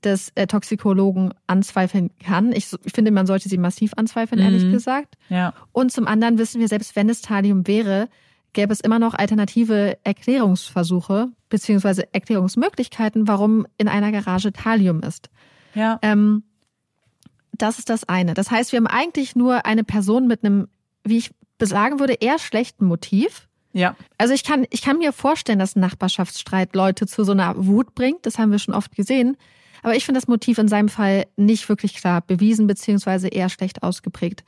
des 0.03 0.31
äh, 0.35 0.47
Toxikologen 0.47 1.33
anzweifeln 1.47 2.11
kann. 2.19 2.51
Ich, 2.51 2.67
ich, 2.83 2.93
finde, 2.93 3.11
man 3.11 3.27
sollte 3.27 3.49
sie 3.49 3.57
massiv 3.57 3.93
anzweifeln, 3.95 4.39
mhm. 4.39 4.45
ehrlich 4.45 4.71
gesagt. 4.71 5.15
Ja. 5.29 5.53
Und 5.71 5.91
zum 5.91 6.07
anderen 6.07 6.37
wissen 6.37 6.59
wir, 6.59 6.67
selbst 6.67 6.95
wenn 6.95 7.09
es 7.09 7.21
Thalium 7.21 7.67
wäre, 7.67 8.09
gäbe 8.53 8.73
es 8.73 8.81
immer 8.81 8.99
noch 8.99 9.13
alternative 9.13 9.97
Erklärungsversuche 10.03 11.29
beziehungsweise 11.49 12.13
Erklärungsmöglichkeiten, 12.13 13.27
warum 13.27 13.65
in 13.77 13.87
einer 13.87 14.11
Garage 14.11 14.51
Thalium 14.51 15.01
ist. 15.01 15.29
Ja. 15.73 15.99
Ähm, 16.01 16.43
das 17.51 17.79
ist 17.79 17.89
das 17.89 18.07
eine. 18.07 18.33
Das 18.33 18.49
heißt, 18.49 18.71
wir 18.71 18.77
haben 18.77 18.87
eigentlich 18.87 19.35
nur 19.35 19.65
eine 19.65 19.83
Person 19.83 20.27
mit 20.27 20.43
einem, 20.43 20.67
wie 21.03 21.17
ich 21.17 21.31
sagen 21.59 21.99
würde, 21.99 22.13
eher 22.13 22.39
schlechten 22.39 22.85
Motiv. 22.85 23.47
Ja. 23.73 23.95
Also 24.17 24.33
ich 24.33 24.43
kann, 24.43 24.65
ich 24.69 24.81
kann 24.81 24.97
mir 24.97 25.13
vorstellen, 25.13 25.59
dass 25.59 25.75
ein 25.75 25.81
Nachbarschaftsstreit 25.81 26.75
Leute 26.75 27.05
zu 27.05 27.23
so 27.23 27.31
einer 27.31 27.53
Wut 27.55 27.93
bringt. 27.95 28.25
Das 28.25 28.37
haben 28.37 28.51
wir 28.51 28.59
schon 28.59 28.73
oft 28.73 28.95
gesehen. 28.95 29.37
Aber 29.83 29.95
ich 29.95 30.05
finde 30.05 30.19
das 30.19 30.27
Motiv 30.27 30.57
in 30.57 30.67
seinem 30.67 30.89
Fall 30.89 31.25
nicht 31.35 31.67
wirklich 31.69 31.95
klar 31.95 32.21
bewiesen, 32.21 32.67
beziehungsweise 32.67 33.27
eher 33.27 33.49
schlecht 33.49 33.83
ausgeprägt. 33.83 34.43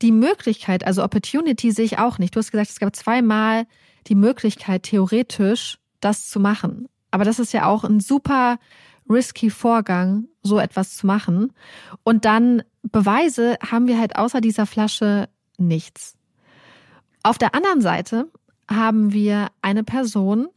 Die 0.00 0.12
Möglichkeit, 0.12 0.84
also 0.84 1.02
Opportunity 1.02 1.72
sehe 1.72 1.84
ich 1.84 1.98
auch 1.98 2.18
nicht. 2.18 2.34
Du 2.34 2.38
hast 2.38 2.50
gesagt, 2.50 2.70
es 2.70 2.78
gab 2.78 2.94
zweimal 2.94 3.66
die 4.06 4.14
Möglichkeit, 4.14 4.84
theoretisch 4.84 5.78
das 6.00 6.28
zu 6.28 6.40
machen. 6.40 6.88
Aber 7.10 7.24
das 7.24 7.38
ist 7.38 7.52
ja 7.52 7.66
auch 7.66 7.84
ein 7.84 8.00
super 8.00 8.58
risky 9.08 9.50
Vorgang, 9.50 10.28
so 10.42 10.58
etwas 10.58 10.96
zu 10.96 11.06
machen. 11.06 11.52
Und 12.04 12.24
dann 12.24 12.62
Beweise 12.82 13.56
haben 13.60 13.86
wir 13.86 13.98
halt 13.98 14.16
außer 14.16 14.40
dieser 14.40 14.66
Flasche 14.66 15.28
nichts. 15.56 16.16
Auf 17.22 17.38
der 17.38 17.54
anderen 17.54 17.80
Seite 17.80 18.30
haben 18.70 19.12
wir 19.12 19.48
eine 19.62 19.82
Person, 19.82 20.48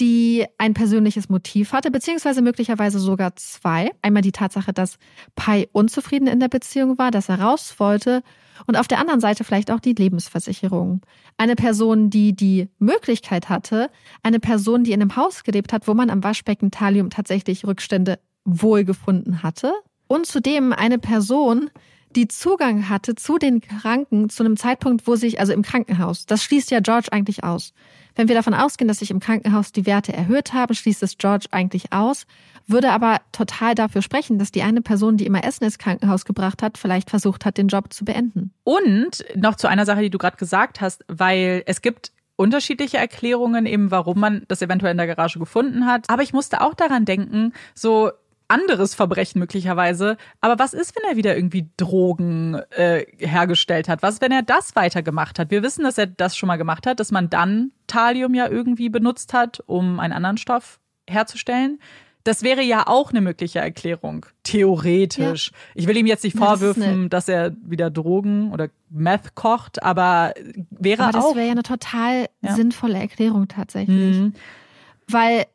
die 0.00 0.44
ein 0.58 0.74
persönliches 0.74 1.28
Motiv 1.28 1.72
hatte, 1.72 1.90
beziehungsweise 1.90 2.42
möglicherweise 2.42 2.98
sogar 2.98 3.36
zwei. 3.36 3.90
Einmal 4.02 4.22
die 4.22 4.32
Tatsache, 4.32 4.72
dass 4.72 4.98
Pai 5.34 5.68
unzufrieden 5.72 6.28
in 6.28 6.40
der 6.40 6.48
Beziehung 6.48 6.98
war, 6.98 7.10
dass 7.10 7.28
er 7.28 7.40
raus 7.40 7.76
wollte 7.78 8.22
und 8.66 8.76
auf 8.76 8.88
der 8.88 8.98
anderen 8.98 9.20
Seite 9.20 9.44
vielleicht 9.44 9.70
auch 9.70 9.80
die 9.80 9.92
Lebensversicherung. 9.92 11.02
Eine 11.36 11.56
Person, 11.56 12.10
die 12.10 12.34
die 12.34 12.68
Möglichkeit 12.78 13.48
hatte, 13.48 13.90
eine 14.22 14.40
Person, 14.40 14.84
die 14.84 14.92
in 14.92 15.00
einem 15.00 15.16
Haus 15.16 15.44
gelebt 15.44 15.72
hat, 15.72 15.86
wo 15.86 15.94
man 15.94 16.10
am 16.10 16.24
Waschbecken 16.24 16.70
Thalium 16.70 17.10
tatsächlich 17.10 17.66
Rückstände 17.66 18.18
wohl 18.44 18.84
gefunden 18.84 19.42
hatte. 19.42 19.72
Und 20.06 20.26
zudem 20.26 20.72
eine 20.72 20.98
Person, 20.98 21.70
die 22.14 22.28
Zugang 22.28 22.88
hatte 22.88 23.14
zu 23.14 23.38
den 23.38 23.60
Kranken 23.60 24.30
zu 24.30 24.42
einem 24.42 24.56
Zeitpunkt, 24.56 25.06
wo 25.06 25.16
sich, 25.16 25.38
also 25.40 25.52
im 25.52 25.62
Krankenhaus, 25.62 26.24
das 26.26 26.42
schließt 26.42 26.70
ja 26.70 26.80
George 26.80 27.08
eigentlich 27.10 27.44
aus. 27.44 27.72
Wenn 28.16 28.28
wir 28.28 28.34
davon 28.34 28.54
ausgehen, 28.54 28.88
dass 28.88 28.98
sich 28.98 29.10
im 29.10 29.20
Krankenhaus 29.20 29.72
die 29.72 29.86
Werte 29.86 30.12
erhöht 30.12 30.54
haben, 30.54 30.74
schließt 30.74 31.02
es 31.02 31.18
George 31.18 31.46
eigentlich 31.50 31.92
aus, 31.92 32.26
würde 32.66 32.90
aber 32.90 33.20
total 33.30 33.74
dafür 33.74 34.02
sprechen, 34.02 34.38
dass 34.38 34.50
die 34.50 34.62
eine 34.62 34.80
Person, 34.80 35.18
die 35.18 35.26
immer 35.26 35.44
Essen 35.44 35.64
ins 35.64 35.78
Krankenhaus 35.78 36.24
gebracht 36.24 36.62
hat, 36.62 36.78
vielleicht 36.78 37.10
versucht 37.10 37.44
hat, 37.44 37.58
den 37.58 37.68
Job 37.68 37.92
zu 37.92 38.04
beenden. 38.04 38.52
Und 38.64 39.24
noch 39.36 39.56
zu 39.56 39.68
einer 39.68 39.84
Sache, 39.84 40.00
die 40.00 40.10
du 40.10 40.18
gerade 40.18 40.38
gesagt 40.38 40.80
hast, 40.80 41.04
weil 41.08 41.62
es 41.66 41.82
gibt 41.82 42.12
unterschiedliche 42.36 42.98
Erklärungen 42.98 43.66
eben, 43.66 43.90
warum 43.90 44.18
man 44.18 44.44
das 44.48 44.62
eventuell 44.62 44.92
in 44.92 44.98
der 44.98 45.06
Garage 45.06 45.38
gefunden 45.38 45.86
hat. 45.86 46.08
Aber 46.08 46.22
ich 46.22 46.32
musste 46.32 46.60
auch 46.60 46.74
daran 46.74 47.04
denken, 47.04 47.52
so 47.74 48.10
anderes 48.48 48.94
Verbrechen 48.94 49.38
möglicherweise. 49.38 50.16
Aber 50.40 50.58
was 50.58 50.72
ist, 50.72 50.94
wenn 50.96 51.10
er 51.10 51.16
wieder 51.16 51.36
irgendwie 51.36 51.68
Drogen 51.76 52.54
äh, 52.70 53.04
hergestellt 53.18 53.88
hat? 53.88 54.02
Was, 54.02 54.20
wenn 54.20 54.32
er 54.32 54.42
das 54.42 54.76
weitergemacht 54.76 55.38
hat? 55.38 55.50
Wir 55.50 55.62
wissen, 55.62 55.84
dass 55.84 55.98
er 55.98 56.06
das 56.06 56.36
schon 56.36 56.46
mal 56.46 56.56
gemacht 56.56 56.86
hat, 56.86 57.00
dass 57.00 57.10
man 57.10 57.30
dann 57.30 57.72
Thalium 57.86 58.34
ja 58.34 58.48
irgendwie 58.48 58.88
benutzt 58.88 59.32
hat, 59.32 59.62
um 59.66 60.00
einen 60.00 60.12
anderen 60.12 60.38
Stoff 60.38 60.80
herzustellen. 61.08 61.80
Das 62.24 62.42
wäre 62.42 62.62
ja 62.62 62.88
auch 62.88 63.10
eine 63.10 63.20
mögliche 63.20 63.60
Erklärung, 63.60 64.26
theoretisch. 64.42 65.52
Ja. 65.52 65.58
Ich 65.76 65.86
will 65.86 65.96
ihm 65.96 66.06
jetzt 66.06 66.24
nicht 66.24 66.36
vorwürfen, 66.36 67.08
das 67.08 67.26
dass 67.26 67.34
er 67.34 67.52
wieder 67.62 67.88
Drogen 67.88 68.52
oder 68.52 68.68
Meth 68.90 69.36
kocht, 69.36 69.80
aber 69.84 70.34
wäre 70.70 71.04
aber 71.04 71.18
auch. 71.20 71.28
das 71.28 71.36
wäre 71.36 71.46
ja 71.46 71.52
eine 71.52 71.62
total 71.62 72.26
ja. 72.40 72.54
sinnvolle 72.56 72.98
Erklärung 72.98 73.46
tatsächlich. 73.46 74.16
Mhm. 74.16 74.32
Weil 75.06 75.46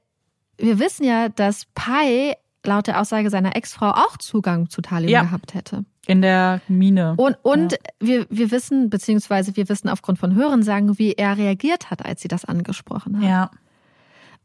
wir 0.58 0.80
wissen 0.80 1.04
ja, 1.04 1.28
dass 1.28 1.66
Pi 1.76 2.36
laut 2.66 2.88
der 2.88 3.00
Aussage 3.00 3.30
seiner 3.30 3.56
Ex-Frau 3.56 3.90
auch 3.90 4.18
Zugang 4.18 4.70
zu 4.70 4.82
Taliban 4.82 5.12
ja. 5.12 5.24
gehabt 5.24 5.54
hätte. 5.54 5.86
In 6.08 6.22
der 6.22 6.62
Mine. 6.68 7.16
Und, 7.18 7.38
und 7.44 7.74
ja. 7.74 7.78
wir, 8.00 8.26
wir 8.30 8.52
wissen, 8.52 8.90
beziehungsweise 8.90 9.56
wir 9.56 9.70
wissen 9.70 9.90
aufgrund 9.90 10.20
von 10.20 10.36
Hörensagen, 10.36 10.98
wie 10.98 11.14
er 11.14 11.38
reagiert 11.38 11.92
hat, 11.92 12.06
als 12.06 12.22
sie 12.22 12.28
das 12.28 12.46
angesprochen 12.46 13.18
hat. 13.18 13.24
Ja. 13.24 13.52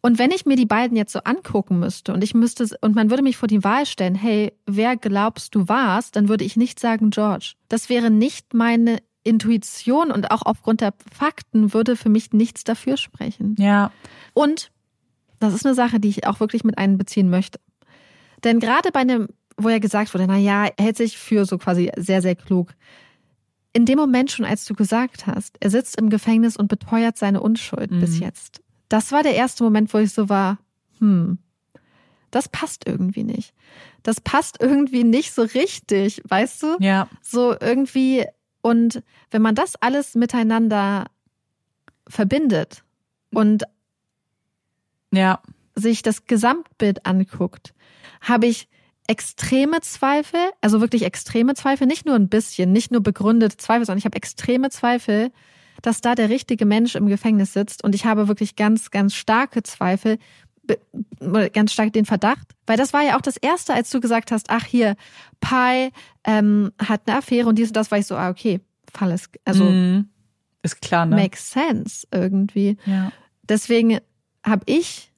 Und 0.02 0.18
wenn 0.18 0.30
ich 0.30 0.46
mir 0.46 0.56
die 0.56 0.66
beiden 0.66 0.96
jetzt 0.96 1.12
so 1.12 1.20
angucken 1.20 1.78
müsste 1.80 2.12
und 2.12 2.22
ich 2.22 2.34
müsste, 2.34 2.66
und 2.80 2.94
man 2.94 3.10
würde 3.10 3.22
mich 3.22 3.36
vor 3.36 3.48
die 3.48 3.64
Wahl 3.64 3.86
stellen, 3.86 4.14
hey, 4.14 4.52
wer 4.66 4.96
glaubst 4.96 5.54
du 5.54 5.68
warst, 5.68 6.14
dann 6.14 6.28
würde 6.28 6.44
ich 6.44 6.56
nicht 6.56 6.78
sagen 6.78 7.10
George. 7.10 7.54
Das 7.68 7.88
wäre 7.88 8.10
nicht 8.10 8.54
meine 8.54 8.98
Intuition 9.24 10.12
und 10.12 10.30
auch 10.30 10.42
aufgrund 10.42 10.80
der 10.80 10.94
Fakten 11.12 11.74
würde 11.74 11.96
für 11.96 12.08
mich 12.08 12.32
nichts 12.32 12.62
dafür 12.62 12.96
sprechen. 12.96 13.56
Ja. 13.58 13.90
Und 14.32 14.70
das 15.40 15.54
ist 15.54 15.66
eine 15.66 15.74
Sache, 15.74 15.98
die 15.98 16.08
ich 16.08 16.26
auch 16.26 16.38
wirklich 16.38 16.62
mit 16.62 16.78
einbeziehen 16.78 17.28
möchte. 17.28 17.58
Denn 18.46 18.60
gerade 18.60 18.92
bei 18.92 19.00
einem, 19.00 19.28
wo 19.56 19.68
ja 19.68 19.80
gesagt 19.80 20.14
wurde, 20.14 20.28
na 20.28 20.36
ja, 20.38 20.66
er 20.66 20.84
hält 20.84 20.96
sich 20.96 21.18
für 21.18 21.44
so 21.44 21.58
quasi 21.58 21.90
sehr, 21.96 22.22
sehr 22.22 22.36
klug. 22.36 22.72
In 23.72 23.84
dem 23.86 23.98
Moment 23.98 24.30
schon, 24.30 24.44
als 24.44 24.64
du 24.64 24.74
gesagt 24.74 25.26
hast, 25.26 25.56
er 25.58 25.68
sitzt 25.68 25.98
im 26.00 26.10
Gefängnis 26.10 26.56
und 26.56 26.68
beteuert 26.68 27.18
seine 27.18 27.40
Unschuld 27.40 27.90
mhm. 27.90 28.00
bis 28.00 28.20
jetzt. 28.20 28.62
Das 28.88 29.10
war 29.10 29.24
der 29.24 29.34
erste 29.34 29.64
Moment, 29.64 29.92
wo 29.92 29.98
ich 29.98 30.12
so 30.12 30.28
war, 30.28 30.58
hm, 31.00 31.38
das 32.30 32.48
passt 32.48 32.86
irgendwie 32.86 33.24
nicht. 33.24 33.52
Das 34.04 34.20
passt 34.20 34.62
irgendwie 34.62 35.02
nicht 35.02 35.32
so 35.32 35.42
richtig, 35.42 36.22
weißt 36.28 36.62
du? 36.62 36.76
Ja. 36.78 37.08
So 37.22 37.56
irgendwie, 37.60 38.26
und 38.62 39.02
wenn 39.32 39.42
man 39.42 39.56
das 39.56 39.74
alles 39.74 40.14
miteinander 40.14 41.06
verbindet 42.06 42.84
und 43.32 43.64
ja. 45.10 45.40
sich 45.74 46.02
das 46.02 46.26
Gesamtbild 46.26 47.06
anguckt, 47.06 47.74
habe 48.20 48.46
ich 48.46 48.68
extreme 49.08 49.80
Zweifel, 49.80 50.40
also 50.60 50.80
wirklich 50.80 51.04
extreme 51.04 51.54
Zweifel, 51.54 51.86
nicht 51.86 52.06
nur 52.06 52.16
ein 52.16 52.28
bisschen, 52.28 52.72
nicht 52.72 52.90
nur 52.90 53.02
begründete 53.02 53.56
Zweifel, 53.56 53.86
sondern 53.86 53.98
ich 53.98 54.04
habe 54.04 54.16
extreme 54.16 54.70
Zweifel, 54.70 55.30
dass 55.82 56.00
da 56.00 56.14
der 56.14 56.28
richtige 56.28 56.66
Mensch 56.66 56.94
im 56.94 57.06
Gefängnis 57.06 57.52
sitzt. 57.52 57.84
Und 57.84 57.94
ich 57.94 58.04
habe 58.04 58.28
wirklich 58.28 58.56
ganz, 58.56 58.90
ganz 58.90 59.14
starke 59.14 59.62
Zweifel, 59.62 60.18
ganz 61.52 61.72
stark 61.72 61.92
den 61.92 62.04
Verdacht, 62.04 62.48
weil 62.66 62.76
das 62.76 62.92
war 62.92 63.02
ja 63.02 63.16
auch 63.16 63.20
das 63.20 63.36
Erste, 63.36 63.74
als 63.74 63.90
du 63.90 64.00
gesagt 64.00 64.32
hast, 64.32 64.50
ach 64.50 64.64
hier, 64.64 64.96
Pi 65.40 65.90
ähm, 66.24 66.72
hat 66.78 67.02
eine 67.06 67.18
Affäre 67.18 67.48
und 67.48 67.56
dies 67.56 67.68
und 67.68 67.76
das, 67.76 67.90
war 67.90 67.98
ich 67.98 68.06
so, 68.06 68.16
ah, 68.16 68.30
okay, 68.30 68.60
Fall 68.92 69.12
ist, 69.12 69.30
also 69.44 69.64
mm, 69.64 70.08
ist 70.62 70.80
klar, 70.80 71.06
ne? 71.06 71.16
Makes 71.16 71.52
sense 71.52 72.06
irgendwie. 72.10 72.76
Ja. 72.86 73.12
Deswegen 73.42 74.00
habe 74.44 74.64
ich 74.66 75.12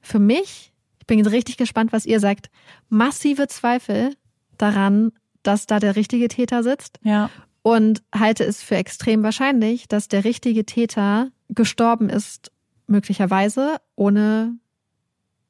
für 0.00 0.18
mich, 0.18 0.71
ich 1.02 1.06
bin 1.08 1.26
richtig 1.26 1.56
gespannt, 1.56 1.92
was 1.92 2.06
ihr 2.06 2.20
sagt, 2.20 2.48
massive 2.88 3.48
Zweifel 3.48 4.14
daran, 4.56 5.10
dass 5.42 5.66
da 5.66 5.80
der 5.80 5.96
richtige 5.96 6.28
Täter 6.28 6.62
sitzt. 6.62 7.00
Ja. 7.02 7.28
Und 7.62 8.04
halte 8.14 8.44
es 8.44 8.62
für 8.62 8.76
extrem 8.76 9.24
wahrscheinlich, 9.24 9.88
dass 9.88 10.06
der 10.06 10.22
richtige 10.22 10.64
Täter 10.64 11.30
gestorben 11.48 12.08
ist, 12.08 12.52
möglicherweise, 12.86 13.78
ohne 13.96 14.54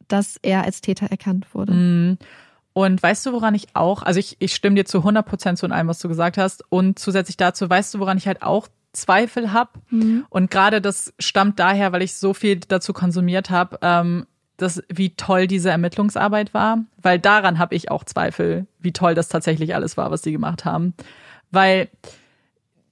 dass 0.09 0.39
er 0.41 0.65
als 0.65 0.81
Täter 0.81 1.07
erkannt 1.11 1.55
wurde. 1.55 1.75
Mhm. 1.75 2.19
Und 2.73 3.03
weißt 3.03 3.27
du, 3.27 3.33
woran 3.35 3.55
ich 3.55 3.67
auch, 3.75 4.03
also 4.03 4.19
ich, 4.19 4.37
ich 4.39 4.55
stimme 4.55 4.77
dir 4.77 4.87
zu 4.87 4.99
100 4.99 5.27
Prozent 5.27 5.59
zu 5.59 5.67
allem, 5.67 5.89
was 5.89 5.99
du 5.99 6.09
gesagt 6.09 6.39
hast. 6.39 6.65
Und 6.71 6.99
zusätzlich 6.99 7.37
dazu, 7.37 7.69
weißt 7.69 7.93
du, 7.93 7.99
woran 7.99 8.17
ich 8.17 8.27
halt 8.27 8.43
auch 8.43 8.69
Zweifel 8.95 9.53
habe? 9.53 9.73
Mhm. 9.91 10.25
Und 10.31 10.51
gerade 10.51 10.81
das 10.81 11.13
stammt 11.19 11.59
daher, 11.59 11.93
weil 11.93 12.01
ich 12.01 12.15
so 12.15 12.33
viel 12.33 12.61
dazu 12.61 12.95
konsumiert 12.95 13.51
habe, 13.51 13.79
ähm, 13.83 14.27
dass, 14.63 14.83
wie 14.89 15.15
toll 15.15 15.47
diese 15.47 15.71
Ermittlungsarbeit 15.71 16.55
war. 16.55 16.79
Weil 17.01 17.19
daran 17.19 17.59
habe 17.59 17.75
ich 17.75 17.91
auch 17.91 18.05
Zweifel, 18.05 18.67
wie 18.79 18.93
toll 18.93 19.15
das 19.15 19.29
tatsächlich 19.29 19.75
alles 19.75 19.97
war, 19.97 20.11
was 20.11 20.23
die 20.23 20.33
gemacht 20.33 20.65
haben. 20.65 20.95
Weil 21.51 21.89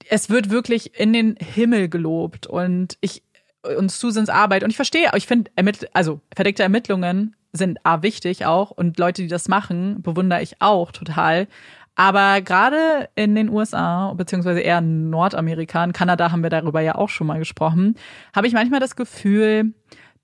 es 0.08 0.28
wird 0.28 0.50
wirklich 0.50 0.98
in 0.98 1.12
den 1.12 1.36
Himmel 1.36 1.88
gelobt 1.88 2.46
und 2.46 2.98
ich 3.00 3.22
und 3.62 3.90
Susans 3.92 4.28
Arbeit. 4.28 4.64
Und 4.64 4.70
ich 4.70 4.76
verstehe, 4.76 5.10
ich 5.14 5.26
finde, 5.26 5.50
also 5.92 6.20
verdeckte 6.34 6.62
Ermittlungen 6.62 7.36
sind 7.52 7.78
A 7.84 8.02
wichtig 8.02 8.46
auch 8.46 8.70
und 8.70 8.98
Leute, 8.98 9.22
die 9.22 9.28
das 9.28 9.48
machen, 9.48 10.02
bewundere 10.02 10.42
ich 10.42 10.60
auch 10.60 10.92
total. 10.92 11.46
Aber 11.94 12.40
gerade 12.40 13.08
in 13.14 13.34
den 13.34 13.50
USA, 13.50 14.14
beziehungsweise 14.14 14.60
eher 14.60 14.80
Nordamerika, 14.80 15.84
in 15.84 15.92
Kanada 15.92 16.32
haben 16.32 16.42
wir 16.42 16.50
darüber 16.50 16.80
ja 16.80 16.94
auch 16.94 17.08
schon 17.08 17.26
mal 17.26 17.38
gesprochen, 17.38 17.96
habe 18.34 18.46
ich 18.46 18.54
manchmal 18.54 18.80
das 18.80 18.96
Gefühl, 18.96 19.74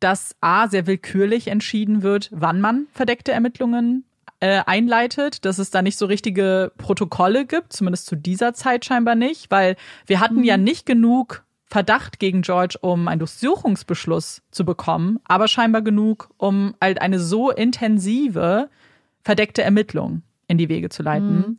dass 0.01 0.37
A 0.41 0.69
sehr 0.69 0.87
willkürlich 0.87 1.49
entschieden 1.49 2.03
wird, 2.03 2.29
wann 2.33 2.61
man 2.61 2.87
verdeckte 2.93 3.33
Ermittlungen 3.33 4.05
äh, 4.41 4.63
einleitet, 4.67 5.45
dass 5.45 5.59
es 5.59 5.71
da 5.71 5.83
nicht 5.83 5.97
so 5.97 6.07
richtige 6.07 6.73
Protokolle 6.77 7.47
gibt, 7.47 7.73
zumindest 7.73 8.07
zu 8.07 8.17
dieser 8.17 8.53
Zeit 8.53 8.85
scheinbar 8.85 9.15
nicht, 9.15 9.51
weil 9.51 9.77
wir 10.07 10.21
hatten 10.21 10.39
mhm. 10.39 10.45
ja 10.45 10.57
nicht 10.57 10.87
genug 10.87 11.45
Verdacht 11.69 12.21
gegen 12.21 12.43
George, 12.43 12.79
um 12.81 13.09
einen 13.09 13.19
Durchsuchungsbeschluss 13.19 14.43
zu 14.51 14.65
bekommen, 14.65 15.19
aber 15.25 15.49
scheinbar 15.49 15.83
genug, 15.83 16.31
um 16.37 16.75
halt 16.81 17.01
eine 17.01 17.19
so 17.19 17.51
intensive 17.51 18.69
verdeckte 19.23 19.63
Ermittlung 19.63 20.23
in 20.47 20.59
die 20.59 20.69
Wege 20.69 20.91
zu 20.91 21.03
leiten. 21.03 21.37
Mhm. 21.37 21.59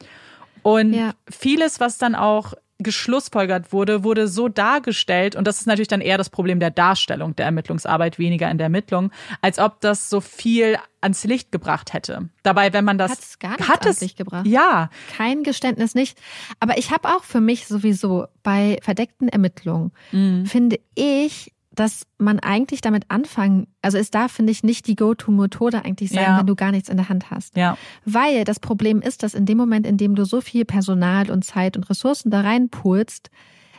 Und 0.63 0.93
ja. 0.93 1.11
vieles, 1.29 1.79
was 1.79 1.97
dann 1.97 2.15
auch 2.15 2.53
geschlussfolgert 2.79 3.73
wurde, 3.73 4.03
wurde 4.03 4.27
so 4.27 4.47
dargestellt, 4.47 5.35
und 5.35 5.47
das 5.47 5.59
ist 5.59 5.65
natürlich 5.65 5.87
dann 5.87 6.01
eher 6.01 6.17
das 6.17 6.29
Problem 6.29 6.59
der 6.59 6.69
Darstellung 6.69 7.35
der 7.35 7.45
Ermittlungsarbeit, 7.45 8.19
weniger 8.19 8.49
in 8.51 8.57
der 8.57 8.65
Ermittlung, 8.65 9.11
als 9.41 9.57
ob 9.57 9.81
das 9.81 10.09
so 10.09 10.21
viel 10.21 10.77
ans 11.01 11.23
Licht 11.23 11.51
gebracht 11.51 11.93
hätte. 11.93 12.29
Dabei, 12.43 12.73
wenn 12.73 12.85
man 12.85 12.97
das 12.97 13.11
hat 13.11 13.19
es 13.19 13.39
gar 13.39 13.57
nicht 13.57 13.67
hat 13.67 13.83
ans 13.83 14.01
Licht 14.01 14.17
gebracht. 14.17 14.45
Ja, 14.45 14.89
kein 15.15 15.43
Geständnis 15.43 15.95
nicht. 15.95 16.19
Aber 16.59 16.77
ich 16.77 16.91
habe 16.91 17.09
auch 17.09 17.23
für 17.23 17.41
mich 17.41 17.67
sowieso 17.67 18.27
bei 18.43 18.77
verdeckten 18.81 19.29
Ermittlungen 19.29 19.91
mhm. 20.11 20.45
finde 20.45 20.79
ich 20.95 21.53
dass 21.77 22.07
man 22.17 22.39
eigentlich 22.39 22.81
damit 22.81 23.03
anfangen, 23.09 23.67
also 23.83 23.99
es 23.99 24.09
darf, 24.09 24.31
finde 24.31 24.51
ich, 24.51 24.63
nicht 24.63 24.87
die 24.87 24.95
Go-To-Methode 24.95 25.85
eigentlich 25.85 26.09
sein, 26.09 26.23
ja. 26.23 26.39
wenn 26.39 26.47
du 26.47 26.55
gar 26.55 26.71
nichts 26.71 26.89
in 26.89 26.97
der 26.97 27.07
Hand 27.07 27.29
hast. 27.29 27.55
Ja. 27.55 27.77
Weil 28.03 28.45
das 28.45 28.59
Problem 28.59 28.99
ist, 28.99 29.21
dass 29.21 29.35
in 29.35 29.45
dem 29.45 29.59
Moment, 29.59 29.85
in 29.85 29.97
dem 29.97 30.15
du 30.15 30.25
so 30.25 30.41
viel 30.41 30.65
Personal 30.65 31.29
und 31.29 31.45
Zeit 31.45 31.77
und 31.77 31.87
Ressourcen 31.87 32.31
da 32.31 32.41
reinpulst, 32.41 33.29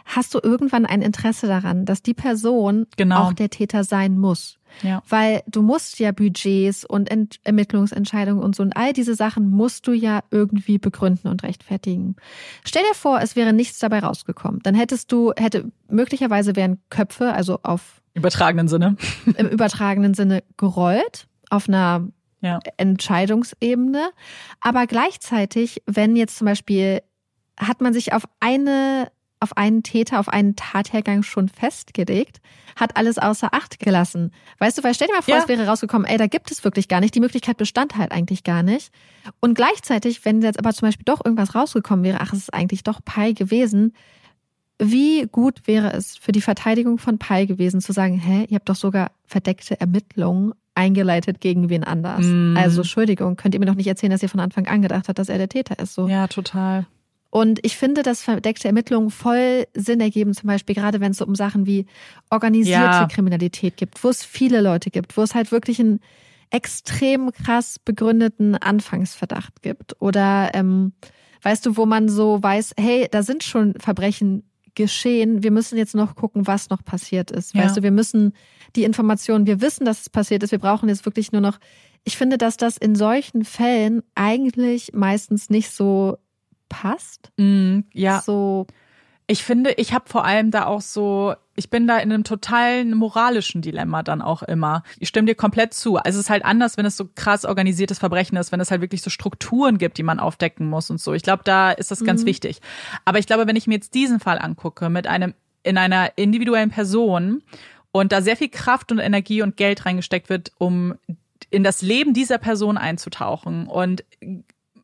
hast 0.04 0.32
du 0.32 0.38
irgendwann 0.40 0.86
ein 0.86 1.02
Interesse 1.02 1.48
daran, 1.48 1.84
dass 1.84 2.00
die 2.00 2.14
Person 2.14 2.86
genau. 2.96 3.24
auch 3.24 3.32
der 3.32 3.50
Täter 3.50 3.82
sein 3.82 4.16
muss. 4.16 4.57
Ja. 4.82 5.02
Weil 5.08 5.42
du 5.46 5.62
musst 5.62 5.98
ja 5.98 6.12
Budgets 6.12 6.84
und 6.84 7.10
Ent 7.10 7.40
Ermittlungsentscheidungen 7.44 8.42
und 8.42 8.54
so 8.54 8.62
und 8.62 8.76
all 8.76 8.92
diese 8.92 9.14
Sachen 9.14 9.50
musst 9.50 9.86
du 9.86 9.92
ja 9.92 10.20
irgendwie 10.30 10.78
begründen 10.78 11.28
und 11.28 11.42
rechtfertigen. 11.42 12.16
Stell 12.64 12.82
dir 12.82 12.94
vor, 12.94 13.20
es 13.20 13.36
wäre 13.36 13.52
nichts 13.52 13.78
dabei 13.78 14.00
rausgekommen. 14.00 14.60
Dann 14.62 14.74
hättest 14.74 15.12
du, 15.12 15.32
hätte 15.36 15.70
möglicherweise 15.88 16.56
wären 16.56 16.78
Köpfe, 16.90 17.32
also 17.32 17.60
auf 17.62 18.02
übertragenen 18.14 18.68
Sinne. 18.68 18.96
Im 19.36 19.46
übertragenen 19.50 20.14
Sinne 20.14 20.42
gerollt, 20.56 21.28
auf 21.50 21.68
einer 21.68 22.08
ja. 22.40 22.58
Entscheidungsebene. 22.76 24.10
Aber 24.60 24.86
gleichzeitig, 24.86 25.82
wenn 25.86 26.16
jetzt 26.16 26.38
zum 26.38 26.46
Beispiel 26.46 27.02
hat 27.58 27.80
man 27.80 27.92
sich 27.92 28.12
auf 28.12 28.22
eine 28.40 29.10
auf 29.40 29.56
einen 29.56 29.82
Täter, 29.82 30.20
auf 30.20 30.28
einen 30.28 30.56
Tathergang 30.56 31.22
schon 31.22 31.48
festgelegt, 31.48 32.40
hat 32.76 32.96
alles 32.96 33.18
außer 33.18 33.52
Acht 33.52 33.78
gelassen. 33.78 34.32
Weißt 34.58 34.78
du, 34.78 34.84
weil 34.84 34.94
stell 34.94 35.08
dir 35.08 35.14
mal 35.14 35.22
vor, 35.22 35.34
ja. 35.34 35.42
es 35.42 35.48
wäre 35.48 35.66
rausgekommen, 35.66 36.06
ey, 36.06 36.16
da 36.16 36.26
gibt 36.26 36.50
es 36.50 36.64
wirklich 36.64 36.88
gar 36.88 37.00
nicht. 37.00 37.14
Die 37.14 37.20
Möglichkeit 37.20 37.56
bestand 37.56 37.96
halt 37.96 38.12
eigentlich 38.12 38.44
gar 38.44 38.62
nicht. 38.62 38.90
Und 39.40 39.54
gleichzeitig, 39.54 40.24
wenn 40.24 40.42
jetzt 40.42 40.58
aber 40.58 40.72
zum 40.72 40.88
Beispiel 40.88 41.04
doch 41.04 41.24
irgendwas 41.24 41.54
rausgekommen 41.54 42.04
wäre, 42.04 42.20
ach, 42.20 42.32
es 42.32 42.40
ist 42.40 42.54
eigentlich 42.54 42.82
doch 42.82 43.00
Pi 43.04 43.34
gewesen, 43.34 43.94
wie 44.80 45.26
gut 45.30 45.66
wäre 45.66 45.92
es 45.92 46.16
für 46.16 46.32
die 46.32 46.40
Verteidigung 46.40 46.98
von 46.98 47.18
Pi 47.18 47.46
gewesen, 47.46 47.80
zu 47.80 47.92
sagen, 47.92 48.18
hä, 48.18 48.46
ihr 48.48 48.56
habt 48.56 48.68
doch 48.68 48.76
sogar 48.76 49.10
verdeckte 49.26 49.80
Ermittlungen 49.80 50.52
eingeleitet 50.74 51.40
gegen 51.40 51.68
wen 51.68 51.82
anders. 51.82 52.24
Mm. 52.24 52.56
Also, 52.56 52.82
Entschuldigung, 52.82 53.34
könnt 53.34 53.54
ihr 53.54 53.60
mir 53.60 53.66
doch 53.66 53.74
nicht 53.74 53.88
erzählen, 53.88 54.12
dass 54.12 54.22
ihr 54.22 54.28
von 54.28 54.38
Anfang 54.38 54.68
an 54.68 54.80
gedacht 54.80 55.08
habt, 55.08 55.18
dass 55.18 55.28
er 55.28 55.38
der 55.38 55.48
Täter 55.48 55.78
ist. 55.80 55.94
So. 55.94 56.06
Ja, 56.06 56.28
total. 56.28 56.86
Und 57.30 57.60
ich 57.62 57.76
finde, 57.76 58.02
dass 58.02 58.22
verdeckte 58.22 58.68
Ermittlungen 58.68 59.10
voll 59.10 59.66
Sinn 59.74 60.00
ergeben, 60.00 60.32
zum 60.32 60.46
Beispiel 60.46 60.74
gerade 60.74 61.00
wenn 61.00 61.12
es 61.12 61.18
so 61.18 61.26
um 61.26 61.34
Sachen 61.34 61.66
wie 61.66 61.86
organisierte 62.30 62.84
ja. 62.84 63.06
Kriminalität 63.06 63.76
gibt, 63.76 64.02
wo 64.02 64.08
es 64.08 64.24
viele 64.24 64.62
Leute 64.62 64.90
gibt, 64.90 65.16
wo 65.16 65.22
es 65.22 65.34
halt 65.34 65.52
wirklich 65.52 65.78
einen 65.78 66.00
extrem 66.50 67.30
krass 67.32 67.78
begründeten 67.78 68.54
Anfangsverdacht 68.54 69.60
gibt. 69.60 70.00
Oder 70.00 70.50
ähm, 70.54 70.92
weißt 71.42 71.66
du, 71.66 71.76
wo 71.76 71.84
man 71.84 72.08
so 72.08 72.42
weiß, 72.42 72.74
hey, 72.78 73.08
da 73.10 73.22
sind 73.22 73.44
schon 73.44 73.74
Verbrechen 73.74 74.44
geschehen, 74.74 75.42
wir 75.42 75.50
müssen 75.50 75.76
jetzt 75.76 75.94
noch 75.94 76.14
gucken, 76.14 76.46
was 76.46 76.70
noch 76.70 76.84
passiert 76.84 77.30
ist. 77.30 77.54
Ja. 77.54 77.64
Weißt 77.64 77.76
du, 77.76 77.82
wir 77.82 77.90
müssen 77.90 78.32
die 78.76 78.84
Informationen, 78.84 79.46
wir 79.46 79.60
wissen, 79.60 79.84
dass 79.84 80.02
es 80.02 80.08
passiert 80.08 80.42
ist, 80.42 80.52
wir 80.52 80.60
brauchen 80.60 80.88
jetzt 80.88 81.04
wirklich 81.04 81.32
nur 81.32 81.40
noch. 81.40 81.58
Ich 82.04 82.16
finde, 82.16 82.38
dass 82.38 82.56
das 82.56 82.78
in 82.78 82.94
solchen 82.94 83.44
Fällen 83.44 84.02
eigentlich 84.14 84.92
meistens 84.94 85.50
nicht 85.50 85.70
so 85.70 86.16
passt. 86.68 87.30
Mm, 87.36 87.80
ja. 87.92 88.20
So. 88.20 88.66
Ich 89.30 89.44
finde, 89.44 89.72
ich 89.72 89.92
habe 89.92 90.08
vor 90.08 90.24
allem 90.24 90.50
da 90.50 90.64
auch 90.64 90.80
so, 90.80 91.34
ich 91.54 91.68
bin 91.68 91.86
da 91.86 91.98
in 91.98 92.10
einem 92.10 92.24
totalen 92.24 92.94
moralischen 92.94 93.60
Dilemma 93.60 94.02
dann 94.02 94.22
auch 94.22 94.42
immer. 94.42 94.82
Ich 95.00 95.08
stimme 95.08 95.26
dir 95.26 95.34
komplett 95.34 95.74
zu. 95.74 95.96
Also 95.96 96.18
es 96.18 96.24
ist 96.24 96.30
halt 96.30 96.46
anders, 96.46 96.78
wenn 96.78 96.86
es 96.86 96.96
so 96.96 97.10
krass 97.14 97.44
organisiertes 97.44 97.98
Verbrechen 97.98 98.38
ist, 98.38 98.52
wenn 98.52 98.60
es 98.60 98.70
halt 98.70 98.80
wirklich 98.80 99.02
so 99.02 99.10
Strukturen 99.10 99.76
gibt, 99.76 99.98
die 99.98 100.02
man 100.02 100.18
aufdecken 100.18 100.70
muss 100.70 100.88
und 100.88 100.98
so. 100.98 101.12
Ich 101.12 101.22
glaube, 101.22 101.42
da 101.44 101.72
ist 101.72 101.90
das 101.90 102.04
ganz 102.04 102.22
mhm. 102.22 102.26
wichtig. 102.26 102.60
Aber 103.04 103.18
ich 103.18 103.26
glaube, 103.26 103.46
wenn 103.46 103.56
ich 103.56 103.66
mir 103.66 103.74
jetzt 103.74 103.92
diesen 103.94 104.18
Fall 104.18 104.38
angucke 104.38 104.88
mit 104.88 105.06
einem 105.06 105.34
in 105.62 105.76
einer 105.76 106.16
individuellen 106.16 106.70
Person 106.70 107.42
und 107.92 108.12
da 108.12 108.22
sehr 108.22 108.36
viel 108.36 108.48
Kraft 108.48 108.92
und 108.92 108.98
Energie 108.98 109.42
und 109.42 109.56
Geld 109.56 109.84
reingesteckt 109.84 110.30
wird, 110.30 110.52
um 110.56 110.94
in 111.50 111.64
das 111.64 111.82
Leben 111.82 112.14
dieser 112.14 112.38
Person 112.38 112.78
einzutauchen 112.78 113.66
und 113.66 114.04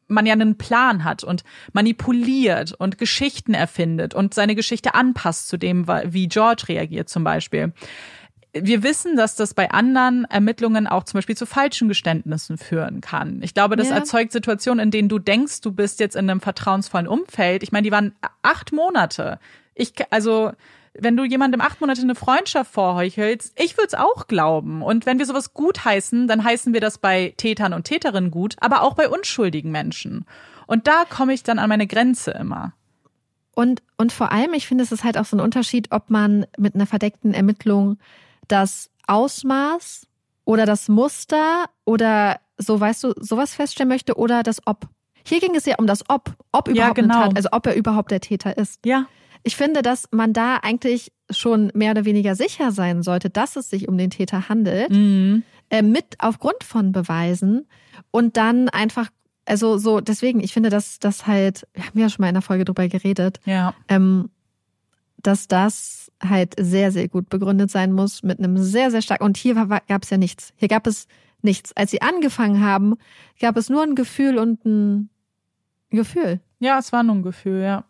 man 0.09 0.27
ja 0.27 0.33
einen 0.33 0.57
Plan 0.57 1.05
hat 1.05 1.25
und 1.25 1.45
manipuliert 1.73 2.73
und 2.73 2.99
Geschichten 2.99 3.55
erfindet 3.55 4.15
und 4.15 4.35
seine 4.35 4.55
Geschichte 4.55 4.95
anpasst 4.95 5.49
zu 5.49 5.57
dem, 5.57 5.87
wie 5.87 6.29
George 6.29 6.65
reagiert 6.69 7.09
zum 7.09 7.25
Beispiel. 7.25 7.73
Wir 8.53 8.85
wissen, 8.85 9.17
dass 9.17 9.35
das 9.35 9.53
bei 9.53 9.71
anderen 9.73 10.27
Ermittlungen 10.27 10.87
auch 10.87 11.03
zum 11.03 11.19
Beispiel 11.19 11.37
zu 11.37 11.45
falschen 11.45 11.89
Geständnissen 11.89 12.57
führen 12.57 13.01
kann. 13.01 13.41
Ich 13.43 13.53
glaube, 13.53 13.75
das 13.75 13.89
ja. 13.89 13.97
erzeugt 13.97 14.31
Situationen, 14.31 14.85
in 14.85 14.91
denen 14.93 15.09
du 15.09 15.19
denkst, 15.19 15.61
du 15.61 15.73
bist 15.73 15.99
jetzt 15.99 16.15
in 16.15 16.31
einem 16.31 16.41
vertrauensvollen 16.41 17.09
Umfeld. 17.09 17.65
Ich 17.65 17.73
meine, 17.73 17.85
die 17.85 17.91
waren 17.91 18.15
acht 18.43 18.73
Monate. 18.73 19.41
Ich, 19.75 19.93
also, 20.11 20.53
wenn 20.99 21.17
du 21.17 21.25
jemandem 21.25 21.61
acht 21.61 21.81
Monate 21.81 22.03
eine 22.03 22.15
Freundschaft 22.15 22.73
vorheuchelst, 22.73 23.53
ich 23.61 23.77
würde 23.77 23.89
es 23.89 23.95
auch 23.95 24.27
glauben. 24.27 24.83
Und 24.83 25.07
wenn 25.07 25.19
wir 25.19 25.27
sowas 25.27 25.53
gut 25.53 25.85
heißen, 25.85 26.29
dann 26.29 26.45
heißen 26.45 26.73
wir 26.73 26.81
das 26.81 26.99
bei 26.99 27.35
Tätern 27.37 27.73
und 27.73 27.85
Täterinnen 27.85 28.31
gut, 28.31 28.57
aber 28.61 28.83
auch 28.83 28.95
bei 28.95 29.09
unschuldigen 29.09 29.73
Menschen. 29.73 30.25
Und 30.67 30.87
da 30.87 31.05
komme 31.05 31.35
ich 31.35 31.43
dann 31.43 31.59
an 31.59 31.69
meine 31.69 31.87
Grenze 31.87 32.31
immer. 32.31 32.73
Und, 33.55 33.83
und 33.97 34.13
vor 34.13 34.33
allem, 34.33 34.55
ich 34.55 34.67
finde, 34.67 34.85
es 34.85 34.93
ist 34.93 35.05
halt 35.05 35.19
auch 35.19 35.25
so 35.25 35.37
ein 35.37 35.41
Unterschied, 35.41 35.93
ob 35.93 36.11
man 36.11 36.47
mit 36.59 36.75
einer 36.75 36.87
verdeckten 36.87 37.35
Ermittlung 37.35 37.99
das 38.49 38.91
Ausmaß 39.07 40.07
oder 40.45 40.67
das 40.67 40.89
Muster 40.89 41.67
oder 41.85 42.41
so, 42.57 42.79
weißt 42.79 43.05
du, 43.05 43.13
sowas 43.17 43.55
feststellen 43.55 43.89
möchte 43.89 44.17
oder 44.17 44.43
das 44.43 44.67
Ob. 44.67 44.89
Hier 45.27 45.41
ging 45.41 45.55
es 45.55 45.67
ja 45.67 45.77
um 45.79 45.87
das 45.87 46.05
Ob, 46.09 46.35
ob 46.53 46.69
überhaupt 46.69 46.99
ja, 46.99 47.03
genau. 47.03 47.15
Tat, 47.15 47.37
also 47.37 47.49
ob 47.53 47.67
er 47.67 47.75
überhaupt 47.75 48.11
der 48.11 48.21
Täter 48.21 48.57
ist. 48.57 48.85
Ja. 48.85 49.07
Ich 49.47 49.57
finde, 49.57 49.83
dass 49.83 50.09
man 50.11 50.33
da 50.33 50.57
eigentlich 50.57 51.13
schon 51.31 51.71
mehr 51.75 51.91
oder 51.91 52.07
weniger 52.07 52.35
sicher 52.35 52.73
sein 52.73 53.03
sollte, 53.03 53.29
dass 53.29 53.57
es 53.57 53.69
sich 53.69 53.89
um 53.89 53.99
den 53.99 54.11
Täter 54.11 54.49
handelt, 54.49 54.91
mhm. 54.91 55.43
äh, 55.69 55.83
mit 55.83 56.17
aufgrund 56.19 56.65
von 56.65 56.93
Beweisen 56.93 57.67
und 58.11 58.39
dann 58.39 58.71
einfach, 58.71 59.11
also 59.45 59.77
so, 59.77 60.01
deswegen, 60.01 60.41
ich 60.41 60.55
finde, 60.55 60.71
dass 60.71 60.99
das 60.99 61.27
halt, 61.27 61.67
wir 61.75 61.85
haben 61.87 61.99
ja 61.99 62.09
schon 62.09 62.23
mal 62.23 62.29
in 62.29 62.35
der 62.35 62.43
Folge 62.43 62.65
drüber 62.65 62.89
geredet, 62.89 63.39
ja. 63.45 63.75
ähm, 63.89 64.31
dass 65.19 65.47
das 65.47 66.11
halt 66.27 66.55
sehr, 66.59 66.91
sehr 66.91 67.09
gut 67.09 67.29
begründet 67.29 67.71
sein 67.71 67.93
muss 67.93 68.23
mit 68.23 68.39
einem 68.39 68.57
sehr, 68.57 68.91
sehr 68.91 69.03
starken, 69.03 69.25
und 69.25 69.37
hier 69.37 69.55
gab 69.55 70.03
es 70.03 70.11
ja 70.11 70.17
nichts. 70.17 70.55
Hier 70.57 70.69
gab 70.69 70.87
es 70.87 71.07
nichts. 71.43 71.77
Als 71.77 71.91
sie 71.91 72.01
angefangen 72.01 72.63
haben, 72.63 72.95
gab 73.41 73.59
es 73.59 73.69
nur 73.69 73.83
ein 73.83 73.95
Gefühl 73.95 74.39
und 74.39 74.65
ein 74.65 75.11
Gefühl. 75.91 76.41
Ja, 76.61 76.79
es 76.79 76.93
war 76.93 77.03
nur 77.03 77.17
ein 77.17 77.23
Gefühl, 77.23 77.63
ja 77.63 77.85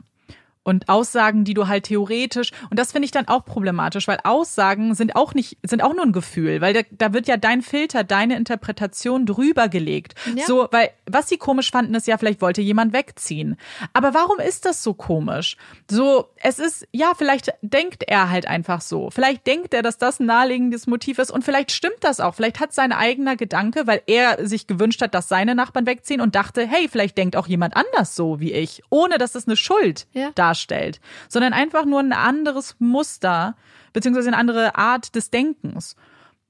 und 0.64 0.88
Aussagen, 0.88 1.44
die 1.44 1.54
du 1.54 1.68
halt 1.68 1.84
theoretisch 1.84 2.50
und 2.70 2.78
das 2.78 2.92
finde 2.92 3.06
ich 3.06 3.12
dann 3.12 3.28
auch 3.28 3.44
problematisch, 3.44 4.08
weil 4.08 4.18
Aussagen 4.24 4.94
sind 4.94 5.14
auch 5.14 5.34
nicht 5.34 5.58
sind 5.62 5.82
auch 5.82 5.94
nur 5.94 6.04
ein 6.04 6.12
Gefühl, 6.12 6.60
weil 6.60 6.74
da, 6.74 6.80
da 6.90 7.12
wird 7.12 7.28
ja 7.28 7.36
dein 7.36 7.62
Filter, 7.62 8.02
deine 8.02 8.36
Interpretation 8.36 9.26
drüber 9.26 9.68
gelegt. 9.68 10.14
Ja. 10.34 10.44
So, 10.46 10.68
weil 10.70 10.90
was 11.06 11.28
sie 11.28 11.36
komisch 11.36 11.70
fanden 11.70 11.94
ist 11.94 12.06
ja, 12.06 12.18
vielleicht 12.18 12.40
wollte 12.40 12.62
jemand 12.62 12.92
wegziehen. 12.92 13.56
Aber 13.92 14.14
warum 14.14 14.38
ist 14.38 14.64
das 14.64 14.82
so 14.82 14.94
komisch? 14.94 15.56
So, 15.90 16.30
es 16.42 16.58
ist 16.58 16.88
ja, 16.92 17.12
vielleicht 17.16 17.52
denkt 17.62 18.04
er 18.06 18.30
halt 18.30 18.46
einfach 18.46 18.80
so. 18.80 19.10
Vielleicht 19.10 19.46
denkt 19.46 19.74
er, 19.74 19.82
dass 19.82 19.98
das 19.98 20.20
ein 20.20 20.26
naheliegendes 20.26 20.86
Motiv 20.86 21.18
ist 21.18 21.30
und 21.30 21.44
vielleicht 21.44 21.70
stimmt 21.72 21.98
das 22.00 22.20
auch. 22.20 22.34
Vielleicht 22.34 22.60
hat 22.60 22.72
sein 22.72 22.92
eigener 22.92 23.36
Gedanke, 23.36 23.86
weil 23.86 24.02
er 24.06 24.46
sich 24.46 24.66
gewünscht 24.66 25.02
hat, 25.02 25.14
dass 25.14 25.28
seine 25.28 25.54
Nachbarn 25.54 25.86
wegziehen 25.86 26.20
und 26.20 26.34
dachte, 26.34 26.66
hey, 26.66 26.88
vielleicht 26.88 27.18
denkt 27.18 27.36
auch 27.36 27.46
jemand 27.46 27.76
anders 27.76 28.14
so 28.16 28.40
wie 28.40 28.52
ich, 28.52 28.82
ohne 28.90 29.18
dass 29.18 29.34
es 29.34 29.46
eine 29.46 29.56
Schuld 29.56 30.06
ja. 30.12 30.30
da 30.34 30.53
darstellt, 30.54 31.00
sondern 31.28 31.52
einfach 31.52 31.84
nur 31.84 32.00
ein 32.00 32.12
anderes 32.12 32.76
Muster 32.78 33.56
beziehungsweise 33.92 34.28
eine 34.28 34.36
andere 34.36 34.76
Art 34.76 35.14
des 35.14 35.30
Denkens. 35.30 35.96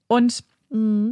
Und 0.07 0.45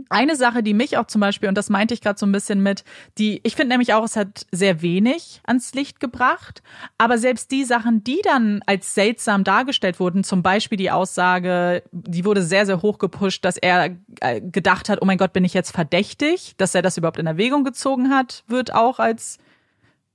eine 0.08 0.34
Sache, 0.34 0.64
die 0.64 0.74
mich 0.74 0.96
auch 0.96 1.06
zum 1.06 1.20
Beispiel, 1.20 1.48
und 1.48 1.56
das 1.56 1.70
meinte 1.70 1.94
ich 1.94 2.00
gerade 2.00 2.18
so 2.18 2.26
ein 2.26 2.32
bisschen 2.32 2.64
mit, 2.64 2.82
die, 3.18 3.40
ich 3.44 3.54
finde 3.54 3.74
nämlich 3.74 3.94
auch, 3.94 4.02
es 4.02 4.16
hat 4.16 4.44
sehr 4.50 4.82
wenig 4.82 5.40
ans 5.44 5.72
Licht 5.72 6.00
gebracht, 6.00 6.62
aber 6.98 7.16
selbst 7.16 7.52
die 7.52 7.62
Sachen, 7.62 8.02
die 8.02 8.20
dann 8.24 8.60
als 8.66 8.94
seltsam 8.94 9.44
dargestellt 9.44 10.00
wurden, 10.00 10.24
zum 10.24 10.42
Beispiel 10.42 10.78
die 10.78 10.90
Aussage, 10.90 11.84
die 11.92 12.24
wurde 12.24 12.42
sehr, 12.42 12.66
sehr 12.66 12.82
hoch 12.82 12.98
gepusht, 12.98 13.44
dass 13.44 13.56
er 13.56 13.96
äh, 14.20 14.40
gedacht 14.40 14.88
hat, 14.88 15.00
oh 15.00 15.04
mein 15.04 15.18
Gott, 15.18 15.32
bin 15.32 15.44
ich 15.44 15.54
jetzt 15.54 15.70
verdächtig, 15.70 16.54
dass 16.56 16.74
er 16.74 16.82
das 16.82 16.96
überhaupt 16.96 17.18
in 17.18 17.28
Erwägung 17.28 17.62
gezogen 17.62 18.10
hat, 18.10 18.42
wird 18.48 18.74
auch 18.74 18.98
als 18.98 19.38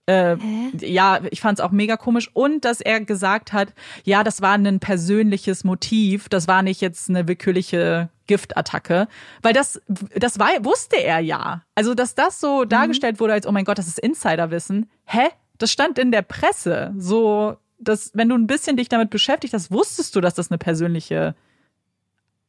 äh, 0.08 0.38
ja, 0.80 1.20
ich 1.30 1.42
fand 1.42 1.60
es 1.60 1.64
auch 1.64 1.72
mega 1.72 1.98
komisch. 1.98 2.30
Und 2.34 2.66
dass 2.66 2.82
er 2.82 3.02
gesagt 3.02 3.54
hat, 3.54 3.74
ja, 4.04 4.24
das 4.24 4.42
war 4.42 4.54
ein 4.54 4.80
persönliches 4.80 5.64
Motiv, 5.64 6.30
das 6.30 6.48
war 6.48 6.64
nicht 6.64 6.82
jetzt 6.82 7.10
eine 7.10 7.28
willkürliche 7.28 8.10
Giftattacke. 8.26 9.08
Weil 9.42 9.54
das, 9.54 9.82
das 10.16 10.40
war, 10.40 10.50
wusste 10.64 10.98
er 10.98 11.20
ja. 11.20 11.62
Also, 11.76 11.94
dass 11.94 12.16
das 12.16 12.40
so 12.40 12.64
mhm. 12.64 12.70
dargestellt 12.70 13.20
wurde 13.20 13.34
als, 13.34 13.46
oh 13.46 13.52
mein 13.52 13.66
Gott, 13.66 13.78
das 13.78 13.88
ist 13.88 14.00
Insiderwissen. 14.00 14.90
Hä? 15.06 15.28
Das 15.58 15.72
stand 15.72 16.00
in 16.00 16.12
der 16.12 16.22
Presse. 16.22 16.94
So, 16.98 17.58
dass, 17.78 18.12
wenn 18.14 18.30
du 18.30 18.36
ein 18.36 18.48
bisschen 18.48 18.78
dich 18.78 18.90
damit 18.90 19.10
beschäftigt 19.10 19.54
hast, 19.54 19.72
wusstest 19.72 20.16
du, 20.16 20.22
dass 20.22 20.36
das 20.36 20.52
eine 20.52 20.58
persönliche 20.58 21.36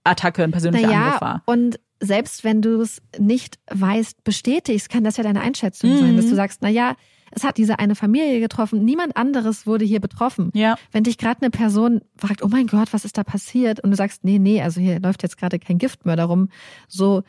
Attacke, 0.05 0.45
ein 0.45 0.53
persönlicher 0.53 0.87
naja, 0.87 1.05
Angriff 1.05 1.21
war. 1.21 1.43
Und 1.47 1.81
selbst 2.01 2.45
wenn 2.45 2.63
du 2.63 2.81
es 2.81 3.03
nicht 3.19 3.59
weißt, 3.71 4.23
bestätigst, 4.23 4.89
kann 4.89 5.05
das 5.05 5.17
ja 5.17 5.25
deine 5.25 5.41
Einschätzung 5.41 5.91
mhm. 5.91 5.99
sein, 5.99 6.17
dass 6.17 6.27
du 6.27 6.35
sagst, 6.35 6.63
na 6.63 6.69
ja, 6.69 6.95
es 7.31 7.45
hat 7.45 7.57
diese 7.57 7.79
eine 7.79 7.95
Familie 7.95 8.41
getroffen, 8.41 8.85
niemand 8.85 9.17
anderes 9.17 9.67
wurde 9.67 9.85
hier 9.85 10.01
betroffen. 10.01 10.51
Ja. 10.55 10.77
Wenn 10.93 11.05
dich 11.05 11.19
gerade 11.19 11.43
eine 11.43 11.51
Person 11.51 12.01
fragt, 12.17 12.43
oh 12.43 12.49
mein 12.49 12.67
Gott, 12.67 12.93
was 12.93 13.05
ist 13.05 13.19
da 13.19 13.25
passiert? 13.25 13.81
Und 13.81 13.91
du 13.91 13.97
sagst, 13.97 14.25
nee, 14.25 14.39
nee, 14.39 14.63
also 14.63 14.81
hier 14.81 15.01
läuft 15.01 15.23
jetzt 15.23 15.39
gerade 15.39 15.59
kein 15.59 15.79
Giftmörder 15.79 16.25
rum, 16.25 16.49
so, 16.89 17.23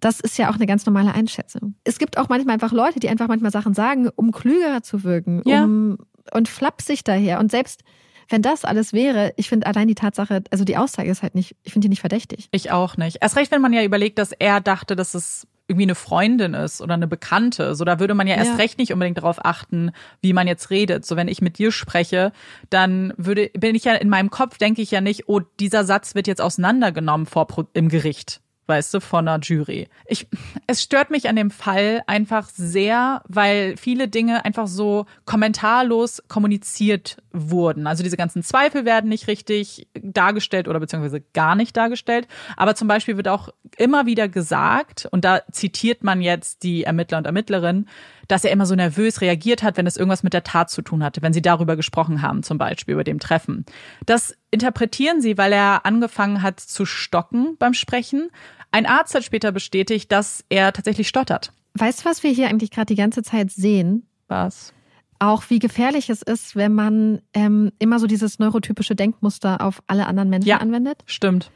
das 0.00 0.18
ist 0.18 0.36
ja 0.36 0.50
auch 0.50 0.56
eine 0.56 0.66
ganz 0.66 0.84
normale 0.84 1.14
Einschätzung. 1.14 1.76
Es 1.84 1.98
gibt 1.98 2.18
auch 2.18 2.28
manchmal 2.28 2.54
einfach 2.54 2.72
Leute, 2.72 2.98
die 2.98 3.08
einfach 3.08 3.28
manchmal 3.28 3.52
Sachen 3.52 3.72
sagen, 3.72 4.08
um 4.16 4.32
klüger 4.32 4.82
zu 4.82 5.04
wirken, 5.04 5.42
ja. 5.46 5.64
um, 5.64 5.98
und 6.32 6.48
flapsig 6.48 7.04
daher. 7.04 7.38
Und 7.38 7.50
selbst 7.50 7.82
wenn 8.28 8.42
das 8.42 8.64
alles 8.64 8.92
wäre, 8.92 9.32
ich 9.36 9.48
finde 9.48 9.66
allein 9.66 9.88
die 9.88 9.94
Tatsache, 9.94 10.42
also 10.50 10.64
die 10.64 10.76
Aussage 10.76 11.10
ist 11.10 11.22
halt 11.22 11.34
nicht, 11.34 11.54
ich 11.62 11.72
finde 11.72 11.86
die 11.86 11.90
nicht 11.90 12.00
verdächtig. 12.00 12.48
Ich 12.50 12.70
auch 12.70 12.96
nicht. 12.96 13.18
Erst 13.20 13.36
recht, 13.36 13.52
wenn 13.52 13.60
man 13.60 13.72
ja 13.72 13.84
überlegt, 13.84 14.18
dass 14.18 14.32
er 14.32 14.60
dachte, 14.60 14.96
dass 14.96 15.14
es 15.14 15.46
irgendwie 15.72 15.86
eine 15.86 15.94
Freundin 15.94 16.54
ist 16.54 16.80
oder 16.82 16.94
eine 16.94 17.06
Bekannte. 17.06 17.74
So, 17.74 17.84
da 17.84 17.98
würde 17.98 18.14
man 18.14 18.26
ja 18.26 18.36
erst 18.36 18.52
ja. 18.52 18.56
recht 18.56 18.78
nicht 18.78 18.92
unbedingt 18.92 19.18
darauf 19.18 19.44
achten, 19.44 19.92
wie 20.20 20.34
man 20.34 20.46
jetzt 20.46 20.68
redet. 20.68 21.06
So, 21.06 21.16
wenn 21.16 21.28
ich 21.28 21.40
mit 21.40 21.56
dir 21.58 21.72
spreche, 21.72 22.32
dann 22.68 23.14
würde, 23.16 23.50
bin 23.56 23.74
ich 23.74 23.84
ja 23.84 23.94
in 23.94 24.10
meinem 24.10 24.30
Kopf, 24.30 24.58
denke 24.58 24.82
ich 24.82 24.90
ja 24.90 25.00
nicht, 25.00 25.28
oh, 25.28 25.40
dieser 25.58 25.84
Satz 25.84 26.14
wird 26.14 26.26
jetzt 26.26 26.42
auseinandergenommen 26.42 27.26
vor, 27.26 27.46
im 27.72 27.88
Gericht 27.88 28.41
weißt 28.66 28.94
du, 28.94 29.00
von 29.00 29.26
einer 29.26 29.42
Jury. 29.42 29.88
Ich, 30.06 30.26
es 30.66 30.82
stört 30.82 31.10
mich 31.10 31.28
an 31.28 31.36
dem 31.36 31.50
Fall 31.50 32.02
einfach 32.06 32.48
sehr, 32.48 33.22
weil 33.28 33.76
viele 33.76 34.08
Dinge 34.08 34.44
einfach 34.44 34.66
so 34.66 35.06
kommentarlos 35.24 36.22
kommuniziert 36.28 37.16
wurden. 37.32 37.86
Also 37.86 38.02
diese 38.02 38.16
ganzen 38.16 38.42
Zweifel 38.42 38.84
werden 38.84 39.08
nicht 39.08 39.26
richtig 39.26 39.88
dargestellt 40.00 40.68
oder 40.68 40.80
beziehungsweise 40.80 41.20
gar 41.32 41.54
nicht 41.54 41.76
dargestellt. 41.76 42.28
Aber 42.56 42.74
zum 42.74 42.88
Beispiel 42.88 43.16
wird 43.16 43.28
auch 43.28 43.48
immer 43.78 44.06
wieder 44.06 44.28
gesagt, 44.28 45.08
und 45.10 45.24
da 45.24 45.42
zitiert 45.50 46.04
man 46.04 46.20
jetzt 46.20 46.62
die 46.62 46.84
Ermittler 46.84 47.18
und 47.18 47.26
Ermittlerinnen, 47.26 47.88
dass 48.28 48.44
er 48.44 48.50
immer 48.50 48.66
so 48.66 48.74
nervös 48.74 49.20
reagiert 49.20 49.62
hat, 49.62 49.76
wenn 49.76 49.86
es 49.86 49.96
irgendwas 49.96 50.22
mit 50.22 50.32
der 50.32 50.44
Tat 50.44 50.70
zu 50.70 50.82
tun 50.82 51.02
hatte, 51.02 51.22
wenn 51.22 51.32
sie 51.32 51.42
darüber 51.42 51.76
gesprochen 51.76 52.22
haben, 52.22 52.42
zum 52.42 52.58
Beispiel 52.58 52.94
über 52.94 53.04
dem 53.04 53.18
Treffen. 53.18 53.64
Das 54.06 54.36
interpretieren 54.50 55.20
sie, 55.20 55.38
weil 55.38 55.52
er 55.52 55.86
angefangen 55.86 56.42
hat 56.42 56.60
zu 56.60 56.84
stocken 56.84 57.56
beim 57.58 57.74
Sprechen. 57.74 58.30
Ein 58.70 58.86
Arzt 58.86 59.14
hat 59.14 59.24
später 59.24 59.52
bestätigt, 59.52 60.10
dass 60.12 60.44
er 60.48 60.72
tatsächlich 60.72 61.08
stottert. 61.08 61.52
Weißt 61.74 62.00
du, 62.00 62.04
was 62.04 62.22
wir 62.22 62.30
hier 62.30 62.48
eigentlich 62.48 62.70
gerade 62.70 62.86
die 62.86 62.96
ganze 62.96 63.22
Zeit 63.22 63.50
sehen? 63.50 64.06
Was? 64.28 64.72
Auch 65.18 65.44
wie 65.48 65.58
gefährlich 65.58 66.10
es 66.10 66.22
ist, 66.22 66.56
wenn 66.56 66.74
man 66.74 67.22
ähm, 67.32 67.72
immer 67.78 67.98
so 67.98 68.06
dieses 68.06 68.38
neurotypische 68.38 68.96
Denkmuster 68.96 69.60
auf 69.60 69.82
alle 69.86 70.06
anderen 70.06 70.30
Menschen 70.30 70.48
ja, 70.48 70.58
anwendet. 70.58 71.02
Stimmt. 71.06 71.50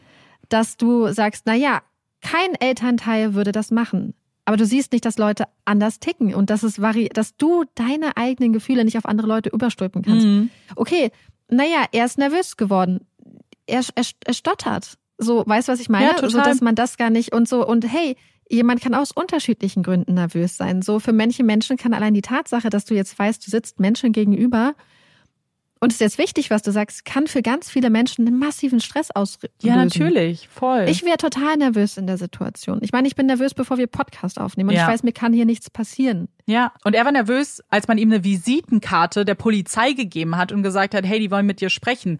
Dass 0.49 0.77
du 0.77 1.13
sagst, 1.13 1.43
na 1.47 1.55
ja, 1.55 1.83
kein 2.21 2.55
Elternteil 2.55 3.35
würde 3.35 3.53
das 3.53 3.71
machen. 3.71 4.15
Aber 4.47 4.57
du 4.57 4.65
siehst 4.65 4.93
nicht, 4.93 5.05
dass 5.05 5.19
Leute 5.19 5.45
anders 5.65 5.99
ticken 5.99 6.35
und 6.35 6.51
dass 6.51 6.63
es 6.63 6.81
vari 6.81 7.11
dass 7.13 7.37
du 7.37 7.65
deine 7.75 8.17
eigenen 8.17 8.53
Gefühle 8.53 8.85
nicht 8.85 8.97
auf 8.97 9.05
andere 9.05 9.27
Leute 9.27 9.51
überstülpen 9.51 10.03
kannst. 10.03 10.25
Mhm. 10.25 10.51
Okay, 10.77 11.11
naja, 11.51 11.85
er 11.93 12.07
ist 12.07 12.17
nervös 12.17 12.57
geworden. 12.57 13.01
Er, 13.67 13.83
er, 13.95 14.05
er 14.25 14.35
stottert. 14.35 14.99
So, 15.19 15.43
weißt 15.47 15.69
du, 15.69 15.73
was 15.73 15.81
ich 15.81 15.89
meine? 15.89 16.07
Ja, 16.07 16.13
total. 16.15 16.31
So, 16.31 16.39
dass 16.39 16.61
man 16.61 16.77
das 16.77 16.97
gar 16.97 17.11
nicht 17.11 17.35
und 17.35 17.49
so, 17.49 17.67
und 17.67 17.91
hey, 17.91 18.17
jemand 18.49 18.81
kann 18.81 18.95
aus 18.95 19.11
unterschiedlichen 19.13 19.83
Gründen 19.83 20.15
nervös 20.15 20.57
sein. 20.57 20.81
So, 20.83 21.01
für 21.01 21.13
manche 21.13 21.43
Menschen 21.43 21.77
kann 21.77 21.93
allein 21.93 22.15
die 22.15 22.23
Tatsache, 22.23 22.71
dass 22.71 22.85
du 22.85 22.95
jetzt 22.95 23.19
weißt, 23.19 23.45
du 23.45 23.51
sitzt 23.51 23.81
Menschen 23.81 24.13
gegenüber, 24.13 24.75
und 25.87 25.93
es 25.93 25.99
ist 25.99 26.01
jetzt 26.01 26.19
wichtig, 26.19 26.51
was 26.51 26.63
du 26.63 26.73
sagst, 26.73 27.05
kann 27.05 27.29
für 27.29 27.43
ganz 27.43 27.71
viele 27.71 27.91
Menschen 27.91 28.27
einen 28.27 28.41
massiven 28.41 28.81
Stress 28.81 29.13
auslösen. 29.13 29.55
Ja, 29.63 29.77
natürlich, 29.77 30.49
voll. 30.49 30.87
Ich 30.89 31.05
wäre 31.05 31.17
total 31.17 31.57
nervös 31.59 31.97
in 31.97 32.09
der 32.09 32.19
Situation. 32.19 32.81
Ich 32.83 32.91
meine, 32.91 33.07
ich 33.07 33.15
bin 33.15 33.27
nervös, 33.27 33.55
bevor 33.55 33.79
wir 33.79 33.87
Podcast 33.87 34.41
aufnehmen 34.41 34.71
und 34.71 34.75
ja. 34.75 34.83
ich 34.83 34.89
weiß, 34.89 35.05
mir 35.05 35.13
kann 35.13 35.33
hier 35.33 35.45
nichts 35.45 35.71
passieren. 35.71 36.27
Ja, 36.45 36.73
und 36.83 36.97
er 36.97 37.05
war 37.05 37.13
nervös, 37.13 37.63
als 37.71 37.87
man 37.87 37.99
ihm 37.99 38.11
eine 38.11 38.25
Visitenkarte 38.25 39.25
der 39.25 39.37
Polizei 39.37 39.93
gegeben 39.93 40.37
hat 40.37 40.51
und 40.51 40.65
gesagt 40.65 40.93
hat, 40.93 41.07
hey, 41.07 41.21
die 41.21 41.31
wollen 41.31 41.47
mit 41.47 41.61
dir 41.61 41.71
sprechen. 41.71 42.19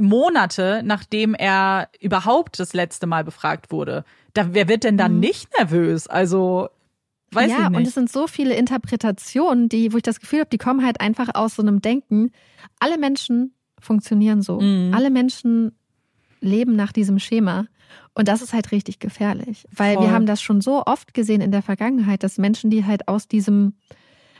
Monate 0.00 0.80
nachdem 0.82 1.34
er 1.34 1.90
überhaupt 2.00 2.58
das 2.60 2.72
letzte 2.72 3.06
Mal 3.06 3.24
befragt 3.24 3.70
wurde. 3.70 4.06
Da, 4.32 4.54
wer 4.54 4.68
wird 4.68 4.84
denn 4.84 4.96
dann 4.96 5.16
mhm. 5.16 5.20
nicht 5.20 5.50
nervös? 5.58 6.06
Also 6.06 6.70
Weiß 7.32 7.50
ja, 7.50 7.68
und 7.68 7.86
es 7.86 7.94
sind 7.94 8.10
so 8.10 8.26
viele 8.26 8.54
Interpretationen, 8.54 9.68
die, 9.68 9.92
wo 9.92 9.96
ich 9.96 10.02
das 10.02 10.20
Gefühl 10.20 10.40
habe, 10.40 10.50
die 10.50 10.58
kommen 10.58 10.84
halt 10.84 11.00
einfach 11.00 11.30
aus 11.34 11.56
so 11.56 11.62
einem 11.62 11.80
Denken. 11.80 12.30
Alle 12.78 12.98
Menschen 12.98 13.54
funktionieren 13.80 14.42
so. 14.42 14.60
Mhm. 14.60 14.92
Alle 14.94 15.10
Menschen 15.10 15.72
leben 16.40 16.76
nach 16.76 16.92
diesem 16.92 17.18
Schema. 17.18 17.66
Und 18.14 18.28
das 18.28 18.42
ist 18.42 18.52
halt 18.52 18.72
richtig 18.72 18.98
gefährlich, 18.98 19.64
weil 19.74 19.94
Voll. 19.94 20.04
wir 20.04 20.12
haben 20.12 20.26
das 20.26 20.42
schon 20.42 20.60
so 20.60 20.84
oft 20.84 21.14
gesehen 21.14 21.40
in 21.40 21.50
der 21.50 21.62
Vergangenheit, 21.62 22.22
dass 22.22 22.38
Menschen, 22.38 22.70
die 22.70 22.84
halt 22.84 23.08
aus 23.08 23.28
diesem 23.28 23.74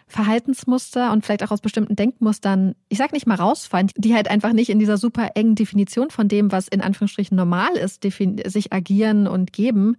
Verhaltensmuster 0.08 1.10
und 1.10 1.24
vielleicht 1.24 1.42
auch 1.42 1.50
aus 1.50 1.62
bestimmten 1.62 1.96
Denkmustern, 1.96 2.74
ich 2.90 2.98
sag 2.98 3.12
nicht 3.12 3.26
mal 3.26 3.36
rausfallen, 3.36 3.90
die 3.96 4.14
halt 4.14 4.28
einfach 4.28 4.52
nicht 4.52 4.68
in 4.68 4.78
dieser 4.78 4.98
super 4.98 5.30
engen 5.36 5.54
Definition 5.54 6.10
von 6.10 6.28
dem, 6.28 6.52
was 6.52 6.68
in 6.68 6.82
Anführungsstrichen 6.82 7.36
normal 7.36 7.72
ist, 7.76 8.02
sich 8.02 8.72
agieren 8.72 9.26
und 9.26 9.54
geben, 9.54 9.96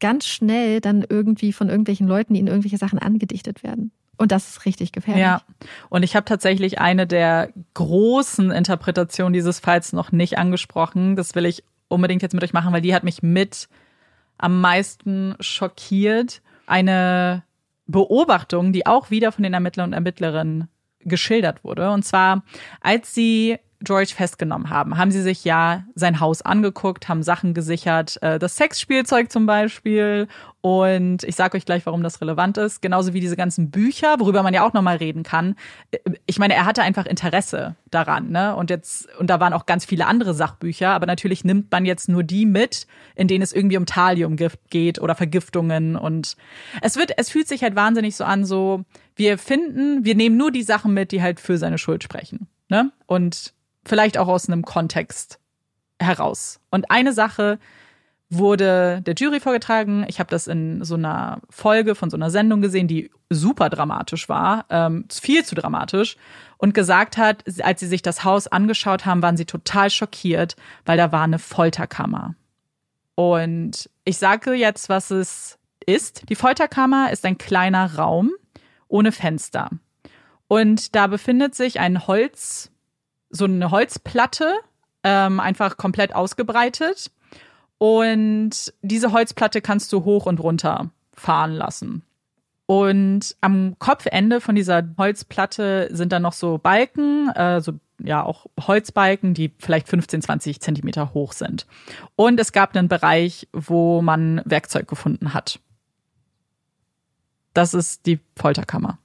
ganz 0.00 0.26
schnell 0.26 0.80
dann 0.80 1.04
irgendwie 1.08 1.52
von 1.52 1.68
irgendwelchen 1.68 2.06
Leuten, 2.06 2.34
ihnen 2.34 2.48
irgendwelche 2.48 2.78
Sachen 2.78 2.98
angedichtet 2.98 3.62
werden. 3.62 3.92
Und 4.16 4.32
das 4.32 4.48
ist 4.48 4.64
richtig 4.64 4.92
gefährlich. 4.92 5.22
Ja, 5.22 5.42
und 5.88 6.02
ich 6.02 6.14
habe 6.14 6.24
tatsächlich 6.24 6.80
eine 6.80 7.06
der 7.06 7.50
großen 7.74 8.50
Interpretationen 8.50 9.32
dieses 9.32 9.58
Falls 9.58 9.92
noch 9.92 10.12
nicht 10.12 10.38
angesprochen. 10.38 11.16
Das 11.16 11.34
will 11.34 11.46
ich 11.46 11.64
unbedingt 11.88 12.22
jetzt 12.22 12.34
mit 12.34 12.44
euch 12.44 12.52
machen, 12.52 12.72
weil 12.72 12.80
die 12.80 12.94
hat 12.94 13.04
mich 13.04 13.22
mit 13.22 13.68
am 14.38 14.60
meisten 14.60 15.34
schockiert. 15.40 16.42
Eine 16.66 17.42
Beobachtung, 17.86 18.72
die 18.72 18.86
auch 18.86 19.10
wieder 19.10 19.32
von 19.32 19.42
den 19.42 19.54
Ermittlern 19.54 19.90
und 19.90 19.94
Ermittlerinnen 19.94 20.68
geschildert 21.00 21.64
wurde. 21.64 21.90
Und 21.90 22.04
zwar, 22.04 22.42
als 22.80 23.14
sie 23.14 23.58
George 23.84 24.12
festgenommen 24.16 24.70
haben, 24.70 24.96
haben 24.96 25.10
sie 25.10 25.22
sich 25.22 25.44
ja 25.44 25.84
sein 25.94 26.20
Haus 26.20 26.42
angeguckt, 26.42 27.08
haben 27.08 27.22
Sachen 27.22 27.54
gesichert, 27.54 28.20
äh, 28.22 28.38
das 28.38 28.56
Sexspielzeug 28.56 29.30
zum 29.30 29.46
Beispiel. 29.46 30.28
Und 30.60 31.24
ich 31.24 31.36
sage 31.36 31.58
euch 31.58 31.66
gleich, 31.66 31.84
warum 31.84 32.02
das 32.02 32.22
relevant 32.22 32.56
ist. 32.56 32.80
Genauso 32.80 33.12
wie 33.12 33.20
diese 33.20 33.36
ganzen 33.36 33.70
Bücher, 33.70 34.18
worüber 34.18 34.42
man 34.42 34.54
ja 34.54 34.66
auch 34.66 34.72
nochmal 34.72 34.96
reden 34.96 35.22
kann. 35.22 35.56
Ich 36.24 36.38
meine, 36.38 36.54
er 36.54 36.64
hatte 36.64 36.82
einfach 36.82 37.04
Interesse 37.04 37.76
daran, 37.90 38.30
ne? 38.30 38.56
Und 38.56 38.70
jetzt, 38.70 39.06
und 39.18 39.28
da 39.28 39.40
waren 39.40 39.52
auch 39.52 39.66
ganz 39.66 39.84
viele 39.84 40.06
andere 40.06 40.32
Sachbücher, 40.32 40.90
aber 40.90 41.04
natürlich 41.04 41.44
nimmt 41.44 41.70
man 41.70 41.84
jetzt 41.84 42.08
nur 42.08 42.22
die 42.22 42.46
mit, 42.46 42.86
in 43.14 43.28
denen 43.28 43.42
es 43.42 43.52
irgendwie 43.52 43.76
um 43.76 43.84
Thaliumgift 43.84 44.70
geht 44.70 44.98
oder 44.98 45.14
Vergiftungen. 45.14 45.96
Und 45.96 46.36
es 46.80 46.96
wird, 46.96 47.12
es 47.18 47.28
fühlt 47.28 47.46
sich 47.46 47.62
halt 47.62 47.76
wahnsinnig 47.76 48.16
so 48.16 48.24
an, 48.24 48.46
so, 48.46 48.84
wir 49.16 49.36
finden, 49.36 50.04
wir 50.04 50.14
nehmen 50.14 50.38
nur 50.38 50.50
die 50.50 50.62
Sachen 50.62 50.94
mit, 50.94 51.12
die 51.12 51.22
halt 51.22 51.40
für 51.40 51.58
seine 51.58 51.76
Schuld 51.76 52.02
sprechen. 52.02 52.48
Ne? 52.68 52.90
Und 53.06 53.52
vielleicht 53.84 54.18
auch 54.18 54.28
aus 54.28 54.48
einem 54.48 54.64
Kontext 54.64 55.38
heraus. 55.98 56.60
Und 56.70 56.90
eine 56.90 57.12
Sache 57.12 57.58
wurde 58.30 59.00
der 59.02 59.14
Jury 59.14 59.40
vorgetragen. 59.40 60.04
Ich 60.08 60.18
habe 60.18 60.30
das 60.30 60.46
in 60.46 60.82
so 60.84 60.94
einer 60.94 61.40
Folge 61.50 61.94
von 61.94 62.10
so 62.10 62.16
einer 62.16 62.30
Sendung 62.30 62.60
gesehen, 62.60 62.88
die 62.88 63.10
super 63.30 63.70
dramatisch 63.70 64.28
war, 64.28 64.64
ähm, 64.70 65.06
viel 65.10 65.44
zu 65.44 65.54
dramatisch, 65.54 66.16
und 66.58 66.72
gesagt 66.72 67.16
hat, 67.16 67.44
als 67.62 67.80
sie 67.80 67.86
sich 67.86 68.00
das 68.00 68.24
Haus 68.24 68.46
angeschaut 68.46 69.04
haben, 69.04 69.22
waren 69.22 69.36
sie 69.36 69.44
total 69.44 69.90
schockiert, 69.90 70.56
weil 70.86 70.96
da 70.96 71.12
war 71.12 71.22
eine 71.22 71.38
Folterkammer. 71.38 72.34
Und 73.14 73.90
ich 74.04 74.16
sage 74.16 74.54
jetzt, 74.54 74.88
was 74.88 75.10
es 75.10 75.58
ist. 75.84 76.28
Die 76.28 76.34
Folterkammer 76.34 77.12
ist 77.12 77.24
ein 77.24 77.38
kleiner 77.38 77.96
Raum 77.96 78.30
ohne 78.88 79.12
Fenster. 79.12 79.70
Und 80.48 80.94
da 80.94 81.06
befindet 81.06 81.54
sich 81.54 81.80
ein 81.80 82.06
Holz, 82.06 82.70
so 83.34 83.44
eine 83.46 83.70
Holzplatte, 83.70 84.54
ähm, 85.02 85.40
einfach 85.40 85.76
komplett 85.76 86.14
ausgebreitet. 86.14 87.10
Und 87.78 88.72
diese 88.82 89.12
Holzplatte 89.12 89.60
kannst 89.60 89.92
du 89.92 90.04
hoch 90.04 90.26
und 90.26 90.40
runter 90.40 90.90
fahren 91.12 91.52
lassen. 91.52 92.02
Und 92.66 93.36
am 93.40 93.76
Kopfende 93.78 94.40
von 94.40 94.54
dieser 94.54 94.82
Holzplatte 94.96 95.88
sind 95.90 96.12
dann 96.12 96.22
noch 96.22 96.32
so 96.32 96.58
Balken, 96.58 97.28
äh, 97.30 97.60
so 97.60 97.72
ja 98.02 98.22
auch 98.22 98.46
Holzbalken, 98.60 99.34
die 99.34 99.52
vielleicht 99.58 99.88
15, 99.88 100.22
20 100.22 100.60
Zentimeter 100.60 101.12
hoch 101.12 101.32
sind. 101.32 101.66
Und 102.16 102.40
es 102.40 102.52
gab 102.52 102.74
einen 102.74 102.88
Bereich, 102.88 103.48
wo 103.52 104.00
man 104.00 104.40
Werkzeug 104.44 104.88
gefunden 104.88 105.34
hat. 105.34 105.60
Das 107.52 107.74
ist 107.74 108.06
die 108.06 108.20
Folterkammer. 108.36 108.98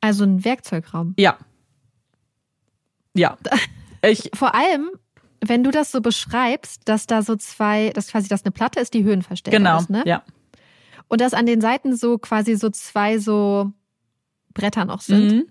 Also 0.00 0.24
ein 0.24 0.44
Werkzeugraum. 0.44 1.14
Ja. 1.18 1.38
Ja. 3.16 3.36
Ich, 4.02 4.30
Vor 4.34 4.54
allem, 4.54 4.90
wenn 5.44 5.64
du 5.64 5.72
das 5.72 5.90
so 5.90 6.00
beschreibst, 6.00 6.82
dass 6.84 7.06
da 7.06 7.22
so 7.22 7.34
zwei, 7.34 7.90
dass 7.90 8.08
quasi 8.08 8.28
das 8.28 8.44
eine 8.44 8.52
Platte 8.52 8.78
ist, 8.78 8.94
die 8.94 9.02
höhenverstellbar 9.02 9.58
genau. 9.58 9.78
ist, 9.80 9.90
ne? 9.90 10.04
Ja. 10.06 10.22
Und 11.08 11.20
dass 11.20 11.34
an 11.34 11.46
den 11.46 11.60
Seiten 11.60 11.96
so 11.96 12.18
quasi 12.18 12.54
so 12.56 12.70
zwei 12.70 13.18
so 13.18 13.72
Bretter 14.54 14.84
noch 14.84 15.00
sind. 15.00 15.32
Mhm. 15.32 15.46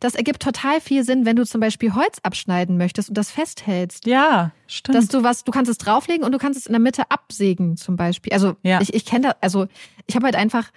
Das 0.00 0.14
ergibt 0.14 0.42
total 0.42 0.80
viel 0.80 1.02
Sinn, 1.02 1.26
wenn 1.26 1.34
du 1.34 1.44
zum 1.44 1.60
Beispiel 1.60 1.94
Holz 1.94 2.18
abschneiden 2.22 2.76
möchtest 2.76 3.08
und 3.08 3.18
das 3.18 3.30
festhältst. 3.32 4.06
Ja, 4.06 4.52
stimmt. 4.68 4.96
Dass 4.96 5.08
du 5.08 5.24
was, 5.24 5.42
du 5.42 5.50
kannst 5.50 5.70
es 5.70 5.78
drauflegen 5.78 6.24
und 6.24 6.30
du 6.32 6.38
kannst 6.38 6.58
es 6.58 6.66
in 6.66 6.72
der 6.72 6.80
Mitte 6.80 7.10
absägen 7.10 7.76
zum 7.76 7.96
Beispiel. 7.96 8.32
Also 8.32 8.56
Ja. 8.62 8.80
ich, 8.80 8.94
ich 8.94 9.04
kenne 9.04 9.28
das, 9.28 9.36
also 9.40 9.66
ich 10.06 10.14
habe 10.14 10.26
halt 10.26 10.36
einfach, 10.36 10.70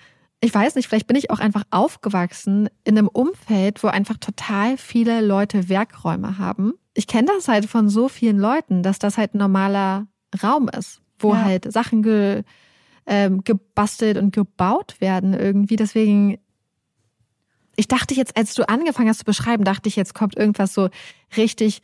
ich 0.44 0.54
weiß 0.54 0.76
nicht, 0.76 0.88
vielleicht 0.88 1.08
bin 1.08 1.16
ich 1.16 1.30
auch 1.30 1.40
einfach 1.40 1.64
aufgewachsen 1.70 2.68
in 2.84 2.98
einem 2.98 3.08
Umfeld, 3.08 3.84
wo 3.84 3.88
einfach 3.88 4.18
total 4.18 4.76
viele 4.78 5.22
Leute 5.22 5.70
Werkräume 5.70 6.40
haben. 6.40 6.74
Ich 6.96 7.06
kenne 7.08 7.28
das 7.36 7.48
halt 7.48 7.68
von 7.68 7.90
so 7.90 8.10
vielen 8.10 8.40
Leuten, 8.40 8.82
dass 8.84 8.98
das 9.00 9.18
halt 9.18 9.36
ein 9.36 9.38
normaler 9.38 10.08
Raum 10.42 10.68
ist, 10.70 11.02
wo 11.20 11.34
Ja. 11.34 11.44
halt 11.44 11.72
Sachen 11.72 12.02
ge, 12.02 12.44
ähm, 13.06 13.44
gebastelt 13.44 14.18
und 14.18 14.34
gebaut 14.34 15.00
werden 15.00 15.34
irgendwie. 15.34 15.76
Deswegen, 15.76 16.40
ich 17.76 17.88
dachte 17.88 18.14
jetzt, 18.16 18.36
als 18.36 18.54
du 18.56 18.68
angefangen 18.68 19.10
hast 19.10 19.20
zu 19.20 19.26
beschreiben, 19.26 19.64
dachte 19.64 19.90
ich, 19.90 19.96
jetzt 19.96 20.14
kommt 20.16 20.36
irgendwas 20.38 20.74
so 20.74 20.90
richtig 21.38 21.82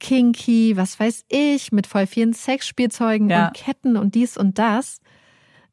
kinky, 0.00 0.76
was 0.76 0.98
weiß 0.98 1.26
ich, 1.28 1.72
mit 1.72 1.86
voll 1.86 2.06
vielen 2.06 2.32
Sexspielzeugen 2.32 3.30
Ja. 3.30 3.46
und 3.48 3.54
Ketten 3.54 3.96
und 3.96 4.14
dies 4.14 4.36
und 4.36 4.58
das. 4.58 5.00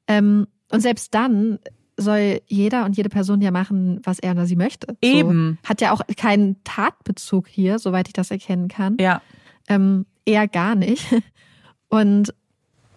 Ähm, 0.08 0.48
und 0.72 0.82
selbst 0.82 1.14
dann 1.16 1.60
soll 1.98 2.42
jeder 2.46 2.86
und 2.86 2.96
jede 2.96 3.10
Person 3.10 3.42
ja 3.42 3.52
machen, 3.52 4.00
was 4.04 4.20
er 4.20 4.32
oder 4.32 4.46
sie 4.46 4.56
möchte. 4.56 4.96
Eben. 5.02 5.58
So, 5.64 5.70
hat 5.70 5.82
ja 5.82 5.92
auch 5.92 6.02
keinen 6.16 6.64
Tatbezug 6.64 7.48
hier, 7.48 7.80
soweit 7.80 8.08
ich 8.08 8.14
das 8.14 8.32
erkennen 8.32 8.68
kann. 8.68 8.98
ja. 9.00 9.22
Ähm, 9.70 10.06
eher 10.26 10.48
gar 10.48 10.76
nicht. 10.76 11.06
Und 11.90 12.34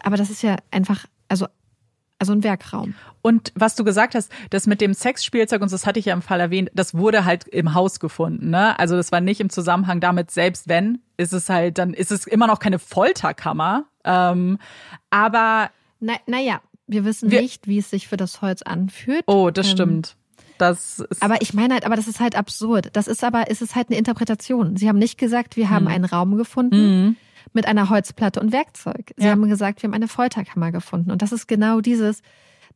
aber 0.03 0.17
das 0.17 0.31
ist 0.31 0.43
ja 0.43 0.57
einfach, 0.71 1.07
also, 1.29 1.47
also 2.19 2.33
ein 2.33 2.43
Werkraum. 2.43 2.95
Und 3.23 3.53
was 3.55 3.75
du 3.75 3.85
gesagt 3.85 4.15
hast, 4.15 4.33
das 4.51 4.67
mit 4.67 4.81
dem 4.81 4.95
Sexspielzeug 4.95 5.61
und 5.61 5.71
das 5.71 5.87
hatte 5.87 5.99
ich 5.99 6.07
ja 6.07 6.15
im 6.15 6.23
Fall 6.23 6.41
erwähnt, 6.41 6.71
das 6.75 6.95
wurde 6.95 7.25
halt 7.25 7.47
im 7.49 7.75
Haus 7.75 8.01
gefunden, 8.01 8.51
ne? 8.51 8.79
Also 8.79 8.97
das 8.97 9.13
war 9.13 9.21
nicht 9.21 9.41
im 9.41 9.51
Zusammenhang 9.51 10.01
damit, 10.01 10.31
selbst 10.31 10.69
wenn, 10.69 11.01
ist 11.17 11.33
es 11.33 11.49
halt, 11.49 11.79
dann 11.79 11.93
ist 11.93 12.11
es 12.13 12.27
immer 12.27 12.47
noch 12.47 12.59
keine 12.59 12.79
Folterkammer. 12.79 13.85
Ähm, 14.05 14.59
aber 15.11 15.71
Na, 16.01 16.15
naja, 16.27 16.61
wir 16.91 17.05
wissen 17.05 17.31
Wir- 17.31 17.41
nicht, 17.43 17.67
wie 17.69 17.79
es 17.79 17.91
sich 17.91 18.09
für 18.09 18.17
das 18.17 18.43
Holz 18.43 18.63
anfühlt. 18.63 19.23
oh, 19.27 19.51
das 19.51 19.69
Ähm, 19.69 19.73
stimmt. 19.73 20.17
Das 20.59 20.99
ist 20.99 21.23
Aber 21.23 21.41
ich 21.41 21.55
meine 21.55 21.73
halt, 21.73 21.87
aber 21.87 21.97
das 21.97 22.07
ist 22.07 22.21
halt 22.21 22.37
absurd. 22.37 22.91
Das 22.93 23.09
ist 23.09 23.25
aber, 23.25 23.45
es 23.51 23.63
ist 23.63 23.75
halt 23.77 23.89
eine 23.89 23.97
Interpretation. 23.99 24.77
Sie 24.77 24.89
haben 24.89 24.99
nicht 24.99 25.17
gesagt, 25.17 25.57
wir 25.57 25.71
haben 25.71 25.89
einen 25.89 26.05
Raum 26.05 26.37
gefunden 26.37 27.07
Mhm. 27.07 27.17
mit 27.55 27.67
einer 27.67 27.89
Holzplatte 27.89 28.41
und 28.41 28.53
Werkzeug. 28.53 29.13
Sie 29.17 29.25
Ja. 29.25 29.31
haben 29.31 29.49
gesagt, 29.49 29.83
wir 29.83 29.89
haben 29.89 29.95
eine 29.95 30.07
Folterkammer 30.09 30.71
gefunden. 30.71 31.11
Und 31.11 31.23
das 31.23 31.33
ist 31.33 31.47
genau 31.49 31.81
dieses, 31.81 32.21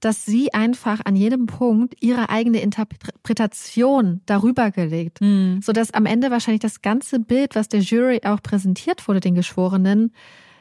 dass 0.00 0.24
sie 0.24 0.54
einfach 0.54 1.00
an 1.04 1.14
jedem 1.14 1.44
Punkt 1.46 1.94
ihre 2.00 2.30
eigene 2.30 2.60
Interpretation 2.62 4.20
darüber 4.26 4.70
gelegt, 4.70 5.20
Mhm. 5.20 5.60
sodass 5.62 5.92
am 5.92 6.06
Ende 6.06 6.30
wahrscheinlich 6.30 6.60
das 6.62 6.82
ganze 6.82 7.18
Bild, 7.20 7.54
was 7.54 7.68
der 7.68 7.80
Jury 7.80 8.20
auch 8.24 8.42
präsentiert 8.42 9.06
wurde, 9.08 9.20
den 9.20 9.34
Geschworenen, 9.34 10.12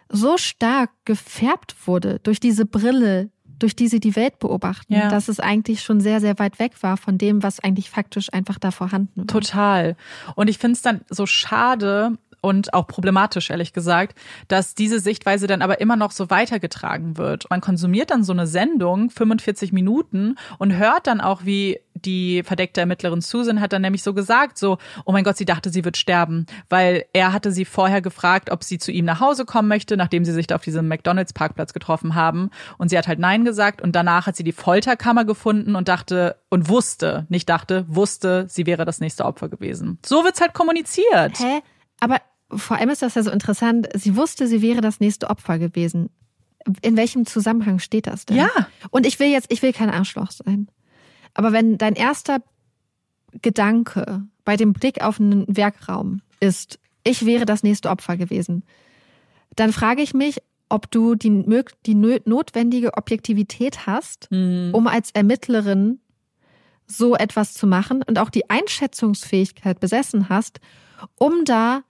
so 0.10 0.38
stark 0.38 0.92
gefärbt 1.06 1.76
wurde 1.88 2.20
durch 2.24 2.40
diese 2.40 2.66
Brille, 2.66 3.30
durch 3.60 3.76
die 3.76 3.88
sie 3.88 4.00
die 4.00 4.16
Welt 4.16 4.40
beobachten, 4.40 4.94
Ja. 4.94 5.10
dass 5.10 5.28
es 5.28 5.40
eigentlich 5.40 5.82
schon 5.82 6.02
sehr, 6.02 6.20
sehr 6.20 6.38
weit 6.40 6.60
weg 6.60 6.72
war 6.82 6.98
von 6.98 7.18
dem, 7.18 7.44
was 7.44 7.60
eigentlich 7.60 7.90
faktisch 7.90 8.32
einfach 8.34 8.60
da 8.60 8.72
vorhanden 8.72 9.22
war. 9.22 9.28
Total. 9.28 9.96
Und 10.36 10.50
ich 10.50 10.58
finde 10.58 10.74
es 10.76 10.82
dann 10.82 11.02
so 11.10 11.26
schade 11.26 12.18
und 12.44 12.74
auch 12.74 12.88
problematisch, 12.88 13.50
ehrlich 13.50 13.72
gesagt, 13.72 14.20
dass 14.50 14.76
diese 14.76 15.00
Sichtweise 15.00 15.48
dann 15.48 15.62
aber 15.62 15.80
immer 15.80 15.96
noch 15.96 16.12
so 16.12 16.30
weitergetragen 16.30 17.18
wird. 17.18 17.50
Man 17.50 17.62
konsumiert 17.62 18.12
dann 18.12 18.26
so 18.26 18.34
eine 18.34 18.48
Sendung, 18.48 19.10
45 19.10 19.72
Minuten, 19.72 20.36
und 20.60 20.76
hört 20.76 21.08
dann 21.08 21.22
auch, 21.22 21.46
wie 21.46 21.80
die 21.96 22.44
verdeckte 22.44 22.82
Ermittlerin 22.82 23.22
Susan 23.22 23.62
hat 23.62 23.72
dann 23.72 23.82
nämlich 23.82 24.04
so 24.04 24.14
gesagt, 24.14 24.58
so, 24.58 24.78
oh 25.06 25.14
mein 25.14 25.24
Gott, 25.24 25.38
sie 25.38 25.46
dachte, 25.46 25.70
sie 25.70 25.86
wird 25.86 25.96
sterben, 25.96 26.46
weil 26.68 27.06
er 27.14 27.32
hatte 27.32 27.52
sie 27.54 27.64
vorher 27.64 28.02
gefragt, 28.02 28.52
ob 28.52 28.64
sie 28.66 28.78
zu 28.78 28.92
ihm 28.92 29.06
nach 29.06 29.22
Hause 29.22 29.46
kommen 29.46 29.70
möchte, 29.70 29.96
nachdem 29.96 30.26
sie 30.26 30.34
sich 30.34 30.48
da 30.48 30.56
auf 30.56 30.64
diesem 30.64 30.90
McDonalds-Parkplatz 30.90 31.72
getroffen 31.72 32.14
haben. 32.14 32.50
Und 32.78 32.90
sie 32.90 32.98
hat 32.98 33.08
halt 33.08 33.20
Nein 33.20 33.46
gesagt 33.46 33.82
und 33.82 33.96
danach 33.96 34.28
hat 34.28 34.36
sie 34.36 34.44
die 34.44 34.52
Folterkammer 34.52 35.24
gefunden 35.24 35.78
und 35.78 35.88
dachte 35.88 36.36
und 36.50 36.68
wusste, 36.68 37.26
nicht 37.30 37.48
dachte, 37.48 37.86
wusste, 37.88 38.48
sie 38.50 38.66
wäre 38.66 38.84
das 38.84 39.00
nächste 39.00 39.24
Opfer 39.24 39.48
gewesen. 39.48 39.98
So 40.06 40.26
wird's 40.26 40.42
halt 40.42 40.54
kommuniziert. 40.54 41.40
Hä? 41.40 41.62
Aber 42.00 42.18
vor 42.52 42.78
allem 42.78 42.90
ist 42.90 43.02
das 43.02 43.16
ja 43.16 43.24
so 43.24 43.32
interessant. 43.32 43.88
Sie 43.96 44.16
wusste, 44.16 44.48
sie 44.48 44.62
wäre 44.62 44.82
das 44.82 45.00
nächste 45.00 45.30
Opfer 45.30 45.60
gewesen. 45.60 46.10
in 46.82 46.96
welchem 46.96 47.26
Zusammenhang 47.26 47.80
steht 47.80 48.08
das 48.08 48.26
denn? 48.26 48.38
Ja. 48.38 48.50
Und 48.90 49.06
ich 49.06 49.20
will 49.20 49.28
jetzt, 49.28 49.52
ich 49.52 49.62
will 49.62 49.74
kein 49.74 49.90
Arschloch 49.90 50.32
sein. 50.32 50.70
Aber 51.34 51.52
wenn 51.52 51.78
dein 51.78 51.96
erster 51.96 52.42
Gedanke 53.42 54.24
bei 54.46 54.56
dem 54.56 54.74
Blick 54.74 55.04
auf 55.04 55.20
einen 55.20 55.46
Werkraum 55.48 56.22
ist, 56.40 56.80
ich 57.04 57.26
wäre 57.26 57.46
das 57.46 57.64
nächste 57.64 57.90
Opfer 57.90 58.16
gewesen, 58.18 58.64
dann 59.56 59.74
frage 59.74 60.02
ich 60.02 60.14
mich, 60.14 60.42
ob 60.70 60.90
du 60.90 61.16
die, 61.16 61.44
die 61.86 61.96
notwendige 61.96 62.94
Objektivität 62.96 63.86
hast, 63.86 64.32
mhm. 64.32 64.70
um 64.74 64.88
als 64.88 65.12
Ermittlerin 65.12 66.00
so 66.88 67.16
etwas 67.16 67.54
zu 67.54 67.68
machen 67.68 68.04
und 68.04 68.20
auch 68.20 68.30
die 68.30 68.50
Einschätzungsfähigkeit 68.50 69.80
besessen 69.80 70.30
hast, 70.30 70.60
um 71.16 71.46
da 71.46 71.84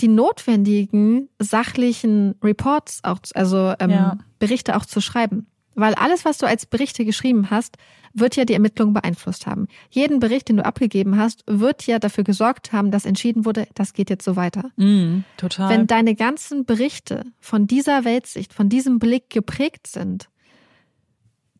die 0.00 0.08
notwendigen 0.08 1.28
sachlichen 1.38 2.34
Reports 2.42 3.00
auch, 3.02 3.18
also 3.34 3.74
ähm, 3.78 3.90
ja. 3.90 4.18
Berichte 4.38 4.76
auch 4.76 4.86
zu 4.86 5.00
schreiben. 5.00 5.46
Weil 5.76 5.94
alles, 5.94 6.24
was 6.24 6.38
du 6.38 6.46
als 6.46 6.66
Berichte 6.66 7.04
geschrieben 7.04 7.50
hast, 7.50 7.76
wird 8.12 8.36
ja 8.36 8.44
die 8.44 8.52
Ermittlungen 8.52 8.94
beeinflusst 8.94 9.46
haben. 9.46 9.66
Jeden 9.90 10.20
Bericht, 10.20 10.48
den 10.48 10.58
du 10.58 10.64
abgegeben 10.64 11.18
hast, 11.18 11.42
wird 11.46 11.84
ja 11.86 11.98
dafür 11.98 12.22
gesorgt 12.22 12.72
haben, 12.72 12.92
dass 12.92 13.04
entschieden 13.04 13.44
wurde, 13.44 13.66
das 13.74 13.92
geht 13.92 14.08
jetzt 14.08 14.24
so 14.24 14.36
weiter. 14.36 14.70
Mm, 14.76 15.24
total. 15.36 15.70
Wenn 15.70 15.86
deine 15.88 16.14
ganzen 16.14 16.64
Berichte 16.64 17.24
von 17.40 17.66
dieser 17.66 18.04
Weltsicht, 18.04 18.54
von 18.54 18.68
diesem 18.68 19.00
Blick 19.00 19.30
geprägt 19.30 19.88
sind, 19.88 20.28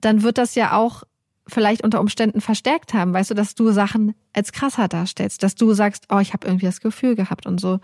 dann 0.01 0.23
wird 0.23 0.39
das 0.39 0.55
ja 0.55 0.77
auch 0.77 1.02
vielleicht 1.46 1.82
unter 1.82 2.00
Umständen 2.00 2.40
verstärkt 2.40 2.94
haben, 2.94 3.12
weißt 3.12 3.30
du, 3.30 3.34
dass 3.34 3.54
du 3.54 3.70
Sachen 3.70 4.14
als 4.32 4.52
krasser 4.52 4.88
darstellst, 4.88 5.42
dass 5.42 5.54
du 5.54 5.72
sagst, 5.74 6.06
oh, 6.10 6.18
ich 6.18 6.32
habe 6.32 6.46
irgendwie 6.46 6.66
das 6.66 6.80
Gefühl 6.80 7.14
gehabt 7.14 7.46
und 7.46 7.60
so. 7.60 7.80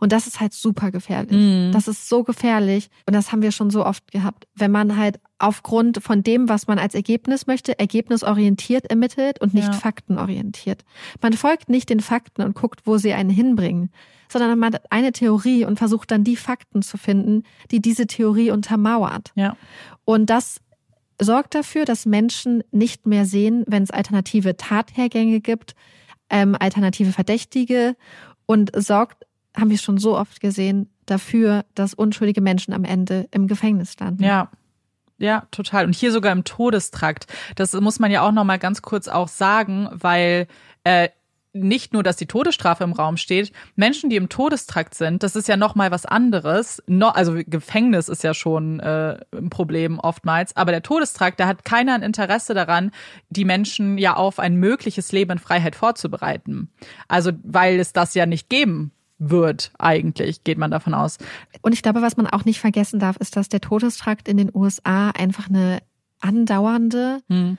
Und 0.00 0.12
das 0.12 0.26
ist 0.26 0.40
halt 0.40 0.52
super 0.52 0.90
gefährlich. 0.90 1.36
Mm. 1.36 1.72
Das 1.72 1.86
ist 1.86 2.08
so 2.08 2.24
gefährlich 2.24 2.90
und 3.06 3.14
das 3.14 3.30
haben 3.30 3.42
wir 3.42 3.52
schon 3.52 3.70
so 3.70 3.86
oft 3.86 4.10
gehabt, 4.10 4.46
wenn 4.54 4.72
man 4.72 4.96
halt 4.96 5.20
aufgrund 5.38 6.02
von 6.02 6.22
dem, 6.22 6.48
was 6.48 6.66
man 6.66 6.78
als 6.78 6.94
Ergebnis 6.94 7.46
möchte, 7.46 7.78
ergebnisorientiert 7.78 8.86
ermittelt 8.86 9.40
und 9.40 9.54
nicht 9.54 9.68
ja. 9.68 9.72
faktenorientiert. 9.72 10.84
Man 11.22 11.34
folgt 11.34 11.68
nicht 11.68 11.90
den 11.90 12.00
Fakten 12.00 12.42
und 12.42 12.54
guckt, 12.54 12.80
wo 12.84 12.98
sie 12.98 13.12
einen 13.12 13.30
hinbringen, 13.30 13.90
sondern 14.28 14.58
man 14.58 14.74
hat 14.74 14.90
eine 14.90 15.12
Theorie 15.12 15.64
und 15.64 15.78
versucht 15.78 16.10
dann 16.10 16.24
die 16.24 16.36
Fakten 16.36 16.82
zu 16.82 16.98
finden, 16.98 17.44
die 17.70 17.80
diese 17.80 18.06
Theorie 18.06 18.50
untermauert. 18.50 19.32
Ja. 19.34 19.56
Und 20.04 20.28
das 20.28 20.60
sorgt 21.20 21.54
dafür, 21.54 21.84
dass 21.84 22.06
Menschen 22.06 22.62
nicht 22.70 23.06
mehr 23.06 23.26
sehen, 23.26 23.64
wenn 23.66 23.82
es 23.82 23.90
alternative 23.90 24.56
Tathergänge 24.56 25.40
gibt, 25.40 25.74
ähm, 26.30 26.56
alternative 26.58 27.12
Verdächtige 27.12 27.96
und 28.46 28.70
sorgt, 28.74 29.26
haben 29.56 29.70
wir 29.70 29.78
schon 29.78 29.98
so 29.98 30.16
oft 30.16 30.40
gesehen, 30.40 30.90
dafür, 31.06 31.64
dass 31.74 31.94
unschuldige 31.94 32.40
Menschen 32.40 32.72
am 32.72 32.84
Ende 32.84 33.28
im 33.30 33.46
Gefängnis 33.46 33.98
landen. 33.98 34.24
Ja. 34.24 34.50
Ja, 35.16 35.46
total. 35.52 35.84
Und 35.86 35.94
hier 35.94 36.10
sogar 36.10 36.32
im 36.32 36.42
Todestrakt. 36.42 37.28
Das 37.54 37.72
muss 37.72 38.00
man 38.00 38.10
ja 38.10 38.22
auch 38.22 38.32
noch 38.32 38.42
mal 38.42 38.58
ganz 38.58 38.82
kurz 38.82 39.06
auch 39.06 39.28
sagen, 39.28 39.88
weil 39.92 40.48
äh, 40.82 41.08
nicht 41.54 41.92
nur, 41.92 42.02
dass 42.02 42.16
die 42.16 42.26
Todesstrafe 42.26 42.84
im 42.84 42.92
Raum 42.92 43.16
steht, 43.16 43.52
Menschen, 43.76 44.10
die 44.10 44.16
im 44.16 44.28
Todestrakt 44.28 44.94
sind, 44.94 45.22
das 45.22 45.36
ist 45.36 45.48
ja 45.48 45.56
noch 45.56 45.76
mal 45.76 45.90
was 45.90 46.04
anderes. 46.04 46.82
No, 46.86 47.08
also 47.08 47.36
Gefängnis 47.46 48.08
ist 48.08 48.24
ja 48.24 48.34
schon 48.34 48.80
äh, 48.80 49.18
ein 49.32 49.50
Problem 49.50 50.00
oftmals, 50.00 50.56
aber 50.56 50.72
der 50.72 50.82
Todestrakt, 50.82 51.38
da 51.38 51.46
hat 51.46 51.64
keiner 51.64 51.94
ein 51.94 52.02
Interesse 52.02 52.54
daran, 52.54 52.90
die 53.30 53.44
Menschen 53.44 53.98
ja 53.98 54.16
auf 54.16 54.40
ein 54.40 54.56
mögliches 54.56 55.12
Leben 55.12 55.32
in 55.32 55.38
Freiheit 55.38 55.76
vorzubereiten. 55.76 56.70
Also 57.08 57.30
weil 57.44 57.78
es 57.78 57.92
das 57.92 58.14
ja 58.14 58.26
nicht 58.26 58.50
geben 58.50 58.90
wird 59.18 59.70
eigentlich, 59.78 60.42
geht 60.42 60.58
man 60.58 60.72
davon 60.72 60.92
aus. 60.92 61.18
Und 61.62 61.72
ich 61.72 61.82
glaube, 61.82 62.02
was 62.02 62.16
man 62.16 62.26
auch 62.26 62.44
nicht 62.44 62.58
vergessen 62.58 62.98
darf, 62.98 63.16
ist, 63.16 63.36
dass 63.36 63.48
der 63.48 63.60
Todestrakt 63.60 64.28
in 64.28 64.36
den 64.36 64.50
USA 64.52 65.10
einfach 65.10 65.48
eine 65.48 65.78
andauernde, 66.20 67.22
hm. 67.28 67.58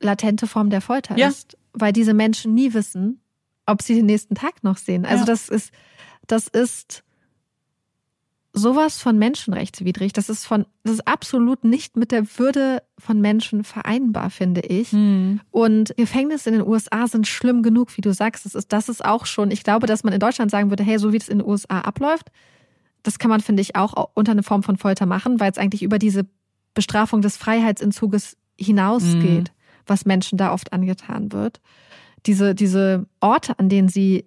latente 0.00 0.46
Form 0.46 0.68
der 0.68 0.82
Folter 0.82 1.16
ja. 1.16 1.28
ist 1.28 1.56
weil 1.76 1.92
diese 1.92 2.14
Menschen 2.14 2.54
nie 2.54 2.74
wissen, 2.74 3.20
ob 3.66 3.82
sie 3.82 3.94
den 3.94 4.06
nächsten 4.06 4.34
Tag 4.34 4.64
noch 4.64 4.78
sehen. 4.78 5.04
Also 5.04 5.22
ja. 5.22 5.26
das 5.26 5.48
ist, 5.48 5.72
das 6.26 6.48
ist 6.48 7.04
sowas 8.52 8.98
von 9.00 9.18
menschenrechtswidrig. 9.18 10.12
Das 10.14 10.30
ist 10.30 10.46
von, 10.46 10.64
das 10.82 10.94
ist 10.94 11.06
absolut 11.06 11.64
nicht 11.64 11.96
mit 11.96 12.10
der 12.10 12.24
Würde 12.38 12.82
von 12.98 13.20
Menschen 13.20 13.64
vereinbar, 13.64 14.30
finde 14.30 14.62
ich. 14.62 14.92
Mhm. 14.92 15.40
Und 15.50 15.94
Gefängnisse 15.96 16.48
in 16.48 16.58
den 16.58 16.66
USA 16.66 17.06
sind 17.06 17.26
schlimm 17.26 17.62
genug, 17.62 17.94
wie 17.96 18.00
du 18.00 18.14
sagst. 18.14 18.46
Das 18.46 18.54
ist, 18.54 18.72
das 18.72 18.88
ist 18.88 19.04
auch 19.04 19.26
schon, 19.26 19.50
ich 19.50 19.62
glaube, 19.62 19.86
dass 19.86 20.04
man 20.04 20.14
in 20.14 20.20
Deutschland 20.20 20.50
sagen 20.50 20.70
würde, 20.70 20.84
hey, 20.84 20.98
so 20.98 21.12
wie 21.12 21.18
das 21.18 21.28
in 21.28 21.38
den 21.38 21.46
USA 21.46 21.80
abläuft, 21.80 22.30
das 23.02 23.18
kann 23.18 23.28
man, 23.28 23.40
finde 23.40 23.60
ich, 23.60 23.76
auch 23.76 24.10
unter 24.14 24.32
eine 24.32 24.42
Form 24.42 24.62
von 24.62 24.78
Folter 24.78 25.06
machen, 25.06 25.38
weil 25.38 25.52
es 25.52 25.58
eigentlich 25.58 25.82
über 25.82 25.98
diese 25.98 26.26
Bestrafung 26.72 27.20
des 27.20 27.36
Freiheitsentzuges 27.36 28.36
hinausgeht. 28.58 29.50
Mhm 29.50 29.55
was 29.86 30.04
Menschen 30.04 30.38
da 30.38 30.52
oft 30.52 30.72
angetan 30.72 31.32
wird. 31.32 31.60
Diese, 32.26 32.54
diese 32.54 33.06
Orte, 33.20 33.58
an 33.58 33.68
denen 33.68 33.88
sie 33.88 34.26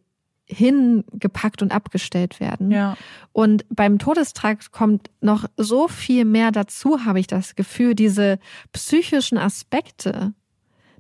hingepackt 0.52 1.62
und 1.62 1.72
abgestellt 1.72 2.40
werden. 2.40 2.72
Ja. 2.72 2.98
Und 3.32 3.66
beim 3.70 4.00
Todestrakt 4.00 4.72
kommt 4.72 5.10
noch 5.22 5.46
so 5.58 5.88
viel 5.88 6.26
mehr 6.26 6.52
dazu, 6.52 7.06
habe 7.06 7.20
ich 7.20 7.28
das 7.28 7.56
Gefühl, 7.56 7.94
diese 7.94 8.40
psychischen 8.74 9.38
Aspekte, 9.38 10.34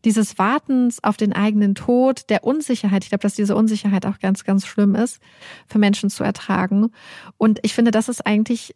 dieses 0.05 0.37
Wartens 0.37 1.03
auf 1.03 1.17
den 1.17 1.33
eigenen 1.33 1.75
Tod, 1.75 2.29
der 2.29 2.43
Unsicherheit. 2.43 3.03
Ich 3.03 3.09
glaube, 3.09 3.23
dass 3.23 3.35
diese 3.35 3.55
Unsicherheit 3.55 4.05
auch 4.05 4.19
ganz, 4.19 4.43
ganz 4.43 4.65
schlimm 4.65 4.95
ist, 4.95 5.19
für 5.67 5.79
Menschen 5.79 6.09
zu 6.09 6.23
ertragen. 6.23 6.91
Und 7.37 7.59
ich 7.63 7.73
finde, 7.73 7.91
das 7.91 8.07
ist 8.07 8.25
eigentlich 8.25 8.75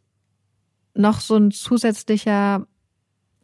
noch 0.95 1.21
so 1.21 1.35
ein 1.35 1.51
zusätzlicher 1.51 2.67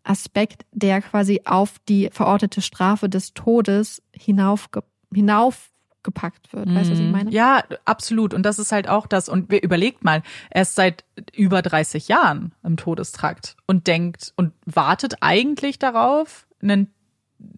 Aspekt, 0.09 0.65
der 0.71 1.01
quasi 1.01 1.41
auf 1.45 1.77
die 1.87 2.09
verordnete 2.11 2.61
Strafe 2.61 3.07
des 3.09 3.35
Todes 3.35 4.01
hinaufge 4.11 4.83
hinaufgepackt 5.13 6.51
wird. 6.51 6.73
Weißt 6.73 6.89
du, 6.89 6.93
was 6.93 6.99
ich 6.99 7.05
mhm. 7.05 7.11
meine? 7.11 7.31
Ja, 7.31 7.63
absolut. 7.85 8.33
Und 8.33 8.43
das 8.43 8.57
ist 8.57 8.71
halt 8.71 8.87
auch 8.87 9.05
das. 9.05 9.29
Und 9.29 9.53
überlegt 9.53 10.03
mal, 10.03 10.23
er 10.49 10.63
ist 10.63 10.75
seit 10.75 11.03
über 11.35 11.61
30 11.61 12.07
Jahren 12.07 12.53
im 12.63 12.75
Todestrakt 12.75 13.55
und 13.67 13.85
denkt 13.85 14.33
und 14.35 14.53
wartet 14.65 15.15
eigentlich 15.21 15.77
darauf, 15.77 16.47
einen 16.61 16.91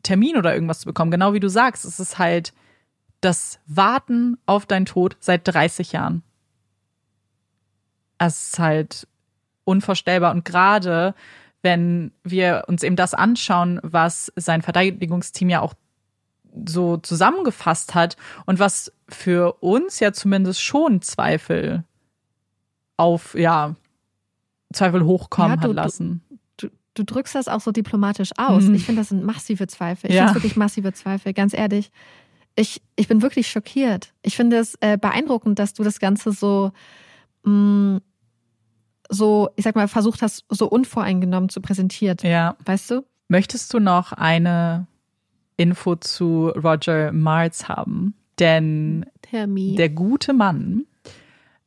Termin 0.04 0.36
oder 0.36 0.54
irgendwas 0.54 0.82
zu 0.82 0.86
bekommen. 0.86 1.12
Genau 1.12 1.34
wie 1.34 1.40
du 1.40 1.50
sagst, 1.50 1.86
es 1.86 2.00
ist 2.00 2.20
halt 2.20 2.54
das 3.22 3.60
Warten 3.66 4.38
auf 4.46 4.66
deinen 4.66 4.86
Tod 4.86 5.16
seit 5.20 5.48
30 5.48 5.94
Jahren. 5.94 6.24
Es 8.18 8.50
ist 8.50 8.60
halt 8.60 9.08
unvorstellbar. 9.64 10.32
Und 10.32 10.44
gerade 10.46 11.16
wenn 11.62 12.12
wir 12.24 12.64
uns 12.68 12.84
eben 12.84 12.96
das 12.96 13.14
anschauen, 13.14 13.80
was 13.84 14.32
sein 14.36 14.62
Verteidigungsteam 14.62 15.50
ja 15.50 15.62
auch 15.62 15.74
so 16.66 16.98
zusammengefasst 16.98 17.96
hat 17.96 18.18
und 18.46 18.60
was 18.60 18.92
für 19.08 19.54
uns 19.62 20.00
ja 20.00 20.12
zumindest 20.12 20.62
schon 20.62 21.02
Zweifel 21.02 21.84
auf, 22.98 23.36
ja, 23.36 23.76
Zweifel 24.74 25.06
hochkommen 25.06 25.52
ja, 25.52 25.58
du, 25.58 25.70
hat 25.70 25.76
lassen. 25.76 26.22
Du, 26.58 26.68
du, 26.68 26.74
du, 26.94 27.04
drückst 27.04 27.36
das 27.36 27.48
auch 27.48 27.62
so 27.62 27.72
diplomatisch 27.72 28.32
aus. 28.38 28.64
Mhm. 28.64 28.76
Ich 28.76 28.86
finde, 28.86 29.02
das 29.02 29.10
sind 29.10 29.24
massive 29.24 29.68
Zweifel. 29.68 30.10
Ich 30.10 30.16
ja. 30.16 30.26
finde 30.26 30.36
wirklich 30.36 30.56
massive 30.56 30.94
Zweifel, 30.94 31.34
ganz 31.34 31.54
ehrlich. 31.54 31.92
Ich, 32.56 32.82
ich 32.96 33.08
bin 33.08 33.22
wirklich 33.22 33.48
schockiert. 33.48 34.14
Ich 34.22 34.36
finde 34.36 34.58
es 34.58 34.76
äh, 34.82 34.98
beeindruckend, 34.98 35.58
dass 35.58 35.74
du 35.74 35.84
das 35.84 36.00
Ganze 36.00 36.32
so 36.32 36.72
mh, 37.44 37.52
mm, 37.52 38.02
so, 39.12 39.50
ich 39.56 39.64
sag 39.64 39.76
mal, 39.76 39.88
versucht 39.88 40.22
hast, 40.22 40.46
so 40.50 40.68
unvoreingenommen 40.68 41.50
zu 41.50 41.62
präsentieren. 41.62 42.18
Ja. 42.24 42.56
Weißt 42.66 42.90
du? 42.90 43.06
Möchtest 43.28 43.74
du 43.74 43.80
noch 43.80 44.14
eine 44.14 44.88
Info 45.58 45.96
zu 45.96 46.48
Roger 46.50 47.12
Marz 47.12 47.68
haben? 47.68 48.16
Denn 48.40 49.06
der 49.32 49.90
gute 49.90 50.34
Mann 50.34 50.86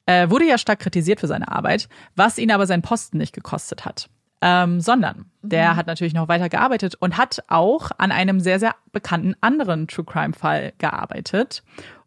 äh, 0.06 0.28
wurde 0.28 0.46
ja 0.46 0.58
stark 0.58 0.80
kritisiert 0.80 1.20
für 1.20 1.26
seine 1.26 1.50
Arbeit, 1.50 1.88
was 2.16 2.38
ihn 2.38 2.50
aber 2.50 2.66
seinen 2.66 2.82
Posten 2.82 3.18
nicht 3.18 3.34
gekostet 3.34 3.84
hat. 3.84 4.08
Ähm, 4.40 4.80
sondern 4.80 5.26
der 5.42 5.72
mhm. 5.72 5.76
hat 5.76 5.86
natürlich 5.86 6.12
noch 6.12 6.28
weiter 6.28 6.48
gearbeitet 6.48 6.96
und 6.96 7.16
hat 7.16 7.44
auch 7.48 7.90
an 7.96 8.12
einem 8.12 8.40
sehr, 8.40 8.58
sehr 8.58 8.74
bekannten 8.92 9.34
anderen 9.40 9.86
True 9.86 10.04
Crime 10.04 10.34
Fall 10.34 10.72
gearbeitet 10.78 11.62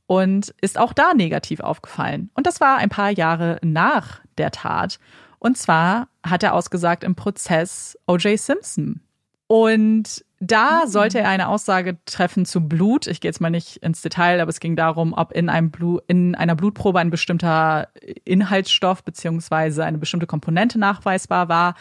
und 0.06 0.54
ist 0.62 0.78
auch 0.78 0.94
da 0.94 1.14
negativ 1.14 1.60
aufgefallen. 1.60 2.30
Und 2.36 2.46
das 2.46 2.62
war 2.62 2.78
ein 2.78 2.90
paar 2.90 3.10
Jahre 3.10 3.60
nach 3.64 4.22
der 4.38 4.52
Tat. 4.52 5.00
Und 5.40 5.58
zwar 5.58 6.08
hat 6.26 6.44
er 6.44 6.54
ausgesagt 6.54 7.04
im 7.04 7.16
Prozess 7.16 7.98
O.J. 8.08 8.40
Simpson. 8.40 9.02
Und 9.48 10.26
da 10.40 10.84
mhm. 10.86 10.90
sollte 10.90 11.20
er 11.20 11.30
eine 11.30 11.48
Aussage 11.48 11.98
treffen 12.06 12.46
zu 12.46 12.68
Blut. 12.68 13.08
Ich 13.08 13.22
gehe 13.22 13.30
jetzt 13.30 13.42
mal 13.42 13.50
nicht 13.50 13.78
ins 13.78 14.02
Detail, 14.02 14.42
aber 14.42 14.50
es 14.50 14.60
ging 14.60 14.76
darum, 14.76 15.14
ob 15.14 15.32
in, 15.32 15.50
einem 15.50 15.72
Blut, 15.72 16.04
in 16.08 16.36
einer 16.36 16.56
Blutprobe 16.56 17.00
ein 17.00 17.10
bestimmter 17.10 17.88
Inhaltsstoff 18.26 19.04
beziehungsweise 19.04 19.86
eine 19.86 19.98
bestimmte 19.98 20.28
Komponente 20.28 20.78
nachweisbar 20.80 21.50
war. 21.50 21.76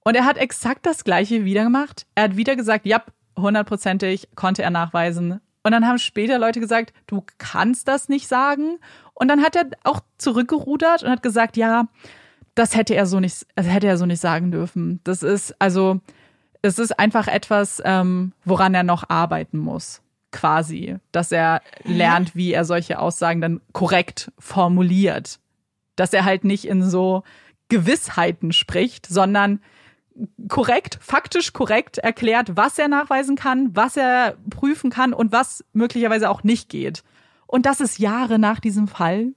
Und 0.00 0.14
er 0.14 0.24
hat 0.24 0.36
exakt 0.36 0.86
das 0.86 1.04
Gleiche 1.04 1.44
wieder 1.44 1.64
gemacht. 1.64 2.06
Er 2.14 2.24
hat 2.24 2.36
wieder 2.36 2.54
gesagt, 2.54 2.86
ja, 2.86 3.02
hundertprozentig 3.36 4.28
konnte 4.34 4.62
er 4.62 4.70
nachweisen. 4.70 5.40
Und 5.64 5.72
dann 5.72 5.86
haben 5.86 5.98
später 5.98 6.38
Leute 6.38 6.60
gesagt, 6.60 6.92
du 7.08 7.24
kannst 7.38 7.88
das 7.88 8.08
nicht 8.08 8.28
sagen. 8.28 8.78
Und 9.14 9.26
dann 9.26 9.42
hat 9.42 9.56
er 9.56 9.64
auch 9.82 10.00
zurückgerudert 10.16 11.02
und 11.02 11.10
hat 11.10 11.24
gesagt, 11.24 11.56
ja, 11.56 11.88
das 12.56 12.74
hätte 12.74 12.94
er 12.94 13.06
so 13.06 13.20
nicht, 13.20 13.46
das 13.54 13.66
hätte 13.66 13.86
er 13.86 13.98
so 13.98 14.06
nicht 14.06 14.20
sagen 14.20 14.50
dürfen. 14.50 15.00
Das 15.04 15.22
ist, 15.22 15.54
also, 15.60 16.00
es 16.62 16.80
ist 16.80 16.98
einfach 16.98 17.28
etwas, 17.28 17.80
ähm, 17.84 18.32
woran 18.44 18.74
er 18.74 18.82
noch 18.82 19.08
arbeiten 19.08 19.58
muss, 19.58 20.02
quasi. 20.32 20.96
Dass 21.12 21.30
er 21.30 21.62
lernt, 21.84 22.34
wie 22.34 22.52
er 22.52 22.64
solche 22.64 22.98
Aussagen 22.98 23.40
dann 23.40 23.60
korrekt 23.72 24.32
formuliert. 24.38 25.38
Dass 25.96 26.12
er 26.12 26.24
halt 26.24 26.44
nicht 26.44 26.66
in 26.66 26.82
so 26.82 27.22
Gewissheiten 27.68 28.52
spricht, 28.52 29.06
sondern 29.06 29.60
korrekt, 30.48 30.98
faktisch 31.02 31.52
korrekt 31.52 31.98
erklärt, 31.98 32.56
was 32.56 32.78
er 32.78 32.88
nachweisen 32.88 33.36
kann, 33.36 33.76
was 33.76 33.98
er 33.98 34.36
prüfen 34.48 34.88
kann 34.88 35.12
und 35.12 35.30
was 35.30 35.62
möglicherweise 35.74 36.30
auch 36.30 36.42
nicht 36.42 36.70
geht. 36.70 37.04
Und 37.46 37.66
das 37.66 37.80
ist 37.80 37.98
Jahre 37.98 38.38
nach 38.38 38.60
diesem 38.60 38.88
Fall. 38.88 39.32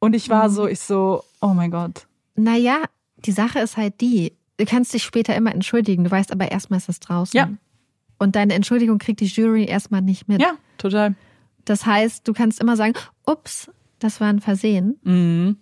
Und 0.00 0.14
ich 0.14 0.28
war 0.28 0.48
mhm. 0.48 0.52
so, 0.52 0.66
ich 0.66 0.80
so, 0.80 1.24
oh 1.40 1.48
mein 1.48 1.70
Gott. 1.70 2.07
Naja, 2.38 2.84
die 3.16 3.32
Sache 3.32 3.58
ist 3.58 3.76
halt 3.76 4.00
die, 4.00 4.32
du 4.58 4.64
kannst 4.64 4.94
dich 4.94 5.02
später 5.02 5.34
immer 5.34 5.52
entschuldigen, 5.52 6.04
du 6.04 6.10
weißt 6.10 6.32
aber 6.32 6.50
erstmal 6.50 6.78
ist 6.78 6.88
es 6.88 7.00
draußen. 7.00 7.36
Ja. 7.36 7.50
Und 8.18 8.36
deine 8.36 8.54
Entschuldigung 8.54 8.98
kriegt 8.98 9.20
die 9.20 9.26
Jury 9.26 9.64
erstmal 9.64 10.02
nicht 10.02 10.28
mit. 10.28 10.40
Ja, 10.40 10.52
total. 10.76 11.14
Das 11.64 11.84
heißt, 11.84 12.26
du 12.26 12.32
kannst 12.32 12.60
immer 12.60 12.76
sagen, 12.76 12.94
ups, 13.26 13.70
das 13.98 14.20
war 14.20 14.28
ein 14.28 14.40
Versehen. 14.40 14.98
Mhm. 15.02 15.56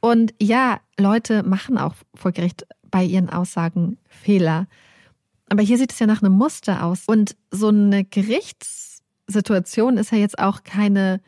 Und 0.00 0.34
ja, 0.40 0.80
Leute 0.98 1.42
machen 1.42 1.76
auch 1.78 1.94
vor 2.14 2.32
Gericht 2.32 2.66
bei 2.90 3.04
ihren 3.04 3.28
Aussagen 3.28 3.98
Fehler. 4.08 4.66
Aber 5.48 5.62
hier 5.62 5.78
sieht 5.78 5.92
es 5.92 5.98
ja 5.98 6.06
nach 6.06 6.22
einem 6.22 6.32
Muster 6.32 6.84
aus. 6.84 7.04
Und 7.06 7.36
so 7.50 7.68
eine 7.68 8.04
Gerichtssituation 8.04 9.98
ist 9.98 10.12
ja 10.12 10.18
jetzt 10.18 10.38
auch 10.38 10.62
keine 10.62 11.20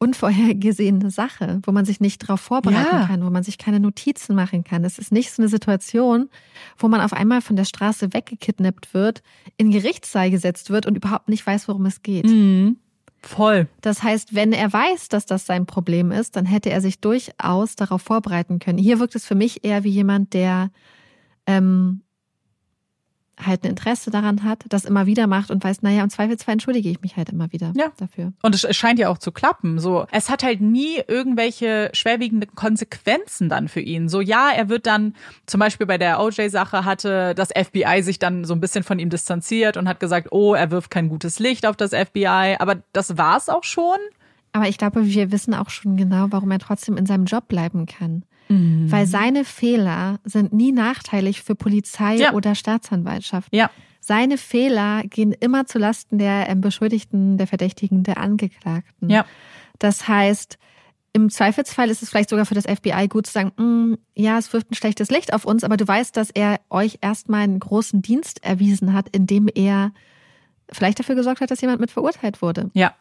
unvorhergesehene 0.00 1.10
Sache, 1.10 1.60
wo 1.64 1.72
man 1.72 1.84
sich 1.84 2.00
nicht 2.00 2.22
darauf 2.22 2.40
vorbereiten 2.40 2.96
ja. 2.96 3.06
kann, 3.06 3.24
wo 3.24 3.28
man 3.30 3.44
sich 3.44 3.58
keine 3.58 3.78
Notizen 3.78 4.34
machen 4.34 4.64
kann. 4.64 4.82
Es 4.82 4.98
ist 4.98 5.12
nicht 5.12 5.30
so 5.30 5.42
eine 5.42 5.48
Situation, 5.48 6.30
wo 6.78 6.88
man 6.88 7.02
auf 7.02 7.12
einmal 7.12 7.42
von 7.42 7.54
der 7.54 7.66
Straße 7.66 8.12
weggekidnappt 8.14 8.94
wird, 8.94 9.22
in 9.58 9.70
Gerichtssaal 9.70 10.30
gesetzt 10.30 10.70
wird 10.70 10.86
und 10.86 10.96
überhaupt 10.96 11.28
nicht 11.28 11.46
weiß, 11.46 11.68
worum 11.68 11.84
es 11.84 12.02
geht. 12.02 12.24
Mhm. 12.24 12.78
Voll. 13.22 13.68
Das 13.82 14.02
heißt, 14.02 14.34
wenn 14.34 14.52
er 14.52 14.72
weiß, 14.72 15.10
dass 15.10 15.26
das 15.26 15.44
sein 15.44 15.66
Problem 15.66 16.10
ist, 16.10 16.36
dann 16.36 16.46
hätte 16.46 16.70
er 16.70 16.80
sich 16.80 17.00
durchaus 17.00 17.76
darauf 17.76 18.00
vorbereiten 18.00 18.58
können. 18.58 18.78
Hier 18.78 18.98
wirkt 18.98 19.14
es 19.14 19.26
für 19.26 19.34
mich 19.34 19.64
eher 19.64 19.84
wie 19.84 19.90
jemand, 19.90 20.32
der 20.32 20.70
ähm, 21.46 22.00
halt 23.46 23.64
ein 23.64 23.70
Interesse 23.70 24.10
daran 24.10 24.44
hat, 24.44 24.64
das 24.68 24.84
immer 24.84 25.06
wieder 25.06 25.26
macht 25.26 25.50
und 25.50 25.62
weiß, 25.62 25.82
naja, 25.82 26.02
im 26.02 26.10
Zweifelsfall 26.10 26.52
entschuldige 26.52 26.88
ich 26.88 27.00
mich 27.00 27.16
halt 27.16 27.30
immer 27.30 27.52
wieder 27.52 27.72
ja. 27.76 27.90
dafür. 27.96 28.32
Und 28.42 28.54
es 28.54 28.76
scheint 28.76 28.98
ja 28.98 29.08
auch 29.08 29.18
zu 29.18 29.32
klappen. 29.32 29.78
So, 29.78 30.06
es 30.10 30.30
hat 30.30 30.42
halt 30.42 30.60
nie 30.60 31.00
irgendwelche 31.06 31.90
schwerwiegenden 31.92 32.54
Konsequenzen 32.54 33.48
dann 33.48 33.68
für 33.68 33.80
ihn. 33.80 34.08
So, 34.08 34.20
ja, 34.20 34.50
er 34.54 34.68
wird 34.68 34.86
dann, 34.86 35.14
zum 35.46 35.60
Beispiel 35.60 35.86
bei 35.86 35.98
der 35.98 36.20
OJ-Sache 36.20 36.84
hatte 36.84 37.34
das 37.34 37.48
FBI 37.48 38.02
sich 38.02 38.18
dann 38.18 38.44
so 38.44 38.54
ein 38.54 38.60
bisschen 38.60 38.84
von 38.84 38.98
ihm 38.98 39.10
distanziert 39.10 39.76
und 39.76 39.88
hat 39.88 40.00
gesagt, 40.00 40.28
oh, 40.32 40.54
er 40.54 40.70
wirft 40.70 40.90
kein 40.90 41.08
gutes 41.08 41.38
Licht 41.38 41.66
auf 41.66 41.76
das 41.76 41.90
FBI. 41.90 42.56
Aber 42.58 42.76
das 42.92 43.16
war's 43.16 43.48
auch 43.48 43.64
schon. 43.64 43.98
Aber 44.52 44.68
ich 44.68 44.78
glaube, 44.78 45.06
wir 45.06 45.30
wissen 45.30 45.54
auch 45.54 45.70
schon 45.70 45.96
genau, 45.96 46.26
warum 46.30 46.50
er 46.50 46.58
trotzdem 46.58 46.96
in 46.96 47.06
seinem 47.06 47.24
Job 47.24 47.46
bleiben 47.48 47.86
kann. 47.86 48.24
Mhm. 48.50 48.90
Weil 48.90 49.06
seine 49.06 49.44
Fehler 49.44 50.18
sind 50.24 50.52
nie 50.52 50.72
nachteilig 50.72 51.42
für 51.42 51.54
Polizei 51.54 52.16
ja. 52.16 52.32
oder 52.32 52.54
Staatsanwaltschaft. 52.54 53.48
Ja. 53.54 53.70
Seine 54.00 54.38
Fehler 54.38 55.02
gehen 55.04 55.32
immer 55.32 55.66
zu 55.66 55.78
Lasten 55.78 56.18
der 56.18 56.48
ähm, 56.48 56.60
Beschuldigten, 56.60 57.38
der 57.38 57.46
Verdächtigen, 57.46 58.02
der 58.02 58.18
Angeklagten. 58.18 59.08
Ja. 59.08 59.24
Das 59.78 60.08
heißt, 60.08 60.58
im 61.12 61.30
Zweifelsfall 61.30 61.90
ist 61.90 62.02
es 62.02 62.10
vielleicht 62.10 62.30
sogar 62.30 62.46
für 62.46 62.54
das 62.54 62.64
FBI 62.64 63.08
gut 63.08 63.26
zu 63.26 63.32
sagen, 63.32 63.52
mm, 63.56 63.98
ja, 64.14 64.38
es 64.38 64.52
wirft 64.52 64.70
ein 64.70 64.74
schlechtes 64.74 65.10
Licht 65.10 65.32
auf 65.32 65.44
uns, 65.44 65.64
aber 65.64 65.76
du 65.76 65.86
weißt, 65.86 66.16
dass 66.16 66.30
er 66.30 66.60
euch 66.70 66.98
erstmal 67.00 67.42
einen 67.42 67.60
großen 67.60 68.02
Dienst 68.02 68.44
erwiesen 68.44 68.92
hat, 68.92 69.08
indem 69.10 69.48
er 69.54 69.92
vielleicht 70.72 70.98
dafür 70.98 71.14
gesorgt 71.14 71.40
hat, 71.40 71.50
dass 71.50 71.60
jemand 71.60 71.80
mit 71.80 71.90
verurteilt 71.90 72.42
wurde. 72.42 72.70
Ja, 72.74 72.94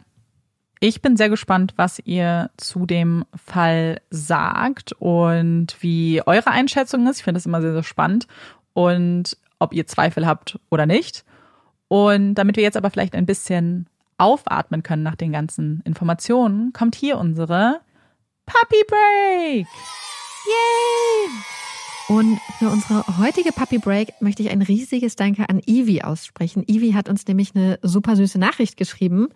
ich 0.80 1.02
bin 1.02 1.18
sehr 1.18 1.30
gespannt, 1.30 1.74
was 1.76 2.00
ihr 2.00 2.50
zu 2.58 2.86
dem 2.86 3.26
Fall 3.36 4.02
sagt 4.10 4.94
und 4.94 5.76
wie 5.82 6.22
eure 6.26 6.52
Einschätzung 6.52 7.06
ist. 7.08 7.18
Ich 7.18 7.24
finde 7.24 7.38
das 7.38 7.46
immer 7.46 7.62
sehr, 7.62 7.74
sehr 7.74 7.84
spannend 7.84 8.28
und 8.74 9.38
ob 9.60 9.74
ihr 9.74 9.88
Zweifel 9.88 10.26
habt 10.26 10.58
oder 10.70 10.86
nicht. 10.86 11.26
Und 11.90 12.36
damit 12.36 12.56
wir 12.56 12.64
jetzt 12.64 12.78
aber 12.78 12.90
vielleicht 12.90 13.16
ein 13.16 13.26
bisschen 13.26 13.88
aufatmen 14.18 14.84
können 14.84 15.04
nach 15.04 15.16
den 15.16 15.32
ganzen 15.32 15.82
Informationen, 15.86 16.72
kommt 16.72 16.96
hier 16.96 17.18
unsere 17.18 17.82
Puppy 18.46 18.84
Break. 18.88 19.68
Yay! 20.46 21.69
Und 22.10 22.40
für 22.58 22.70
unsere 22.70 23.06
heutige 23.20 23.52
Puppy 23.52 23.78
Break 23.78 24.20
möchte 24.20 24.42
ich 24.42 24.50
ein 24.50 24.64
riesiges 24.64 25.16
Danke 25.16 25.48
an 25.48 25.62
Ivi 25.64 26.02
aussprechen. 26.02 26.64
Ivi 26.66 26.94
hat 26.94 27.08
uns 27.08 27.28
nämlich 27.28 27.54
eine 27.54 27.78
super 27.84 28.16
süße 28.16 28.40
Nachricht 28.40 28.78
geschrieben. 28.78 29.28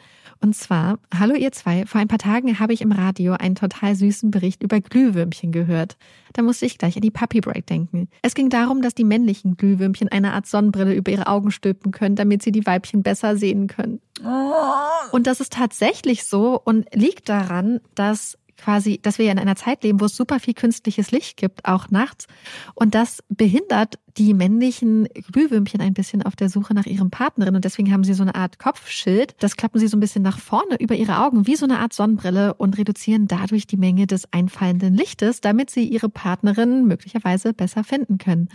Und 0.42 0.56
zwar, 0.56 0.98
hallo 1.14 1.36
ihr 1.36 1.52
zwei, 1.52 1.86
vor 1.86 2.02
ein 2.02 2.08
paar 2.08 2.18
Tagen 2.18 2.60
habe 2.60 2.74
ich 2.74 2.82
im 2.82 2.92
Radio 2.92 3.34
einen 3.34 3.54
total 3.54 3.94
süßen 3.94 4.32
Bericht 4.32 4.64
über 4.64 4.82
Glühwürmchen 4.82 5.52
gehört. 5.52 5.98
Da 6.34 6.42
musste 6.42 6.66
ich 6.66 6.80
gleich 6.80 6.96
an 6.96 7.04
die 7.04 7.12
Puppy 7.12 7.42
Break 7.42 7.68
denken. 7.68 8.10
Es 8.24 8.34
ging 8.34 8.50
darum, 8.50 8.82
dass 8.82 8.96
die 8.96 9.04
männlichen 9.04 9.56
Glühwürmchen 9.56 10.10
eine 10.10 10.34
Art 10.34 10.48
Sonnenbrille 10.48 10.96
über 10.96 11.12
ihre 11.12 11.28
Augen 11.28 11.52
stülpen 11.52 11.92
können, 11.92 12.16
damit 12.16 12.42
sie 12.42 12.52
die 12.52 12.66
Weibchen 12.66 13.04
besser 13.04 13.38
sehen 13.38 13.68
können. 13.68 14.02
Oh. 14.26 15.12
Und 15.12 15.28
das 15.28 15.42
ist 15.42 15.54
tatsächlich 15.54 16.26
so 16.26 16.60
und 16.60 16.88
liegt 16.96 17.30
daran, 17.30 17.82
dass 17.94 18.40
quasi, 18.64 19.00
dass 19.02 19.18
wir 19.18 19.26
ja 19.26 19.32
in 19.34 19.40
einer 19.40 19.58
Zeit 19.58 19.84
leben, 19.84 20.00
wo 20.00 20.06
es 20.06 20.16
super 20.16 20.40
viel 20.40 20.54
künstliches 20.54 21.12
Licht 21.12 21.36
gibt, 21.36 21.66
auch 21.66 21.90
nachts. 21.90 22.28
Und 22.76 22.96
das 22.96 23.22
behindert 23.28 24.00
die 24.16 24.34
männlichen 24.34 25.08
Glühwürmchen 25.32 25.82
ein 25.82 25.94
bisschen 25.94 26.24
auf 26.24 26.36
der 26.36 26.50
Suche 26.50 26.74
nach 26.74 26.86
ihrem 26.86 27.10
Partnerin. 27.10 27.56
Und 27.56 27.66
deswegen 27.66 27.92
haben 27.92 28.04
sie 28.04 28.14
so 28.14 28.24
eine 28.24 28.36
Art 28.36 28.60
Kopfschild. 28.60 29.36
Das 29.40 29.58
klappen 29.58 29.80
sie 29.80 29.88
so 29.88 29.98
ein 29.98 30.00
bisschen 30.00 30.24
nach 30.24 30.40
vorne 30.40 30.78
über 30.80 30.96
ihre 30.96 31.20
Augen, 31.20 31.46
wie 31.46 31.58
so 31.58 31.66
eine 31.66 31.80
Art 31.80 31.94
Sonnenbrille 31.94 32.54
und 32.54 32.78
reduzieren 32.78 33.28
dadurch 33.28 33.68
die 33.68 33.78
Menge 33.78 34.08
des 34.08 34.32
einfallenden 34.32 34.94
Lichtes, 34.94 35.42
damit 35.42 35.70
sie 35.70 35.84
ihre 35.86 36.10
Partnerin 36.10 36.86
möglicherweise 36.86 37.54
besser 37.54 37.84
finden 37.84 38.18
können. 38.18 38.48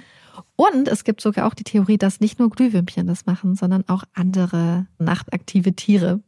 Und 0.57 0.89
es 0.89 1.05
gibt 1.05 1.21
sogar 1.21 1.47
auch 1.47 1.55
die 1.55 1.65
Theorie, 1.65 1.99
dass 1.99 2.21
nicht 2.21 2.39
nur 2.39 2.49
Glühwürmchen 2.49 3.07
das 3.07 3.27
machen, 3.27 3.57
sondern 3.57 3.85
auch 3.89 4.05
andere 4.15 4.87
nachtaktive 4.99 5.75
Tiere. 5.75 6.21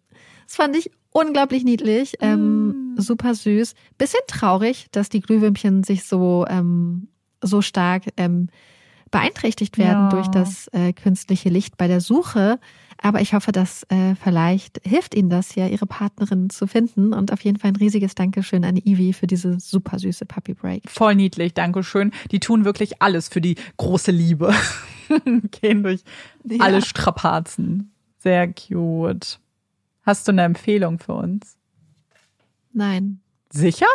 Das 0.47 0.57
fand 0.57 0.77
ich 0.77 0.91
unglaublich 1.11 1.65
niedlich, 1.65 2.15
ähm, 2.21 2.95
mm. 2.95 3.01
super 3.01 3.35
süß. 3.35 3.75
Bisschen 3.99 4.21
traurig, 4.27 4.87
dass 4.93 5.09
die 5.09 5.21
Glühwürmchen 5.21 5.85
sich 5.85 6.05
so, 6.05 6.47
ähm, 6.49 7.09
so 7.43 7.63
stark 7.63 8.05
ähm, 8.17 8.49
beeinträchtigt 9.11 9.77
werden 9.79 10.05
ja. 10.05 10.09
durch 10.11 10.29
das 10.29 10.69
äh, 10.69 10.93
künstliche 10.93 11.49
Licht 11.49 11.77
bei 11.77 11.89
der 11.89 12.01
Suche. 12.01 12.59
Aber 13.03 13.21
ich 13.21 13.33
hoffe, 13.33 13.51
dass 13.51 13.85
äh, 13.85 14.15
vielleicht 14.23 14.81
hilft 14.85 15.15
Ihnen 15.15 15.31
das 15.31 15.55
ja, 15.55 15.67
Ihre 15.67 15.87
Partnerin 15.87 16.51
zu 16.51 16.67
finden. 16.67 17.15
Und 17.15 17.33
auf 17.33 17.41
jeden 17.41 17.59
Fall 17.59 17.71
ein 17.71 17.77
riesiges 17.77 18.15
Dankeschön 18.15 18.65
an 18.65 18.77
Ivy 18.77 19.13
für 19.13 19.27
diese 19.27 19.59
super 19.59 19.99
süße 19.99 20.27
Puppy 20.27 20.55
Break. 20.55 20.89
Voll 20.89 21.15
niedlich, 21.15 21.55
Dankeschön. 21.55 22.13
Die 22.31 22.41
tun 22.41 22.65
wirklich 22.65 23.01
alles 23.01 23.29
für 23.29 23.41
die 23.41 23.57
große 23.79 24.11
Liebe. 24.11 24.55
Gehen 25.61 25.83
durch 25.83 26.03
ja. 26.45 26.61
alle 26.61 26.83
Strapazen. 26.83 27.93
Sehr 28.19 28.53
cute. 28.53 29.41
Hast 30.03 30.27
du 30.27 30.33
eine 30.33 30.43
Empfehlung 30.43 30.99
für 30.99 31.15
uns? 31.15 31.57
Nein. 32.73 33.21
Sicher? 33.51 33.87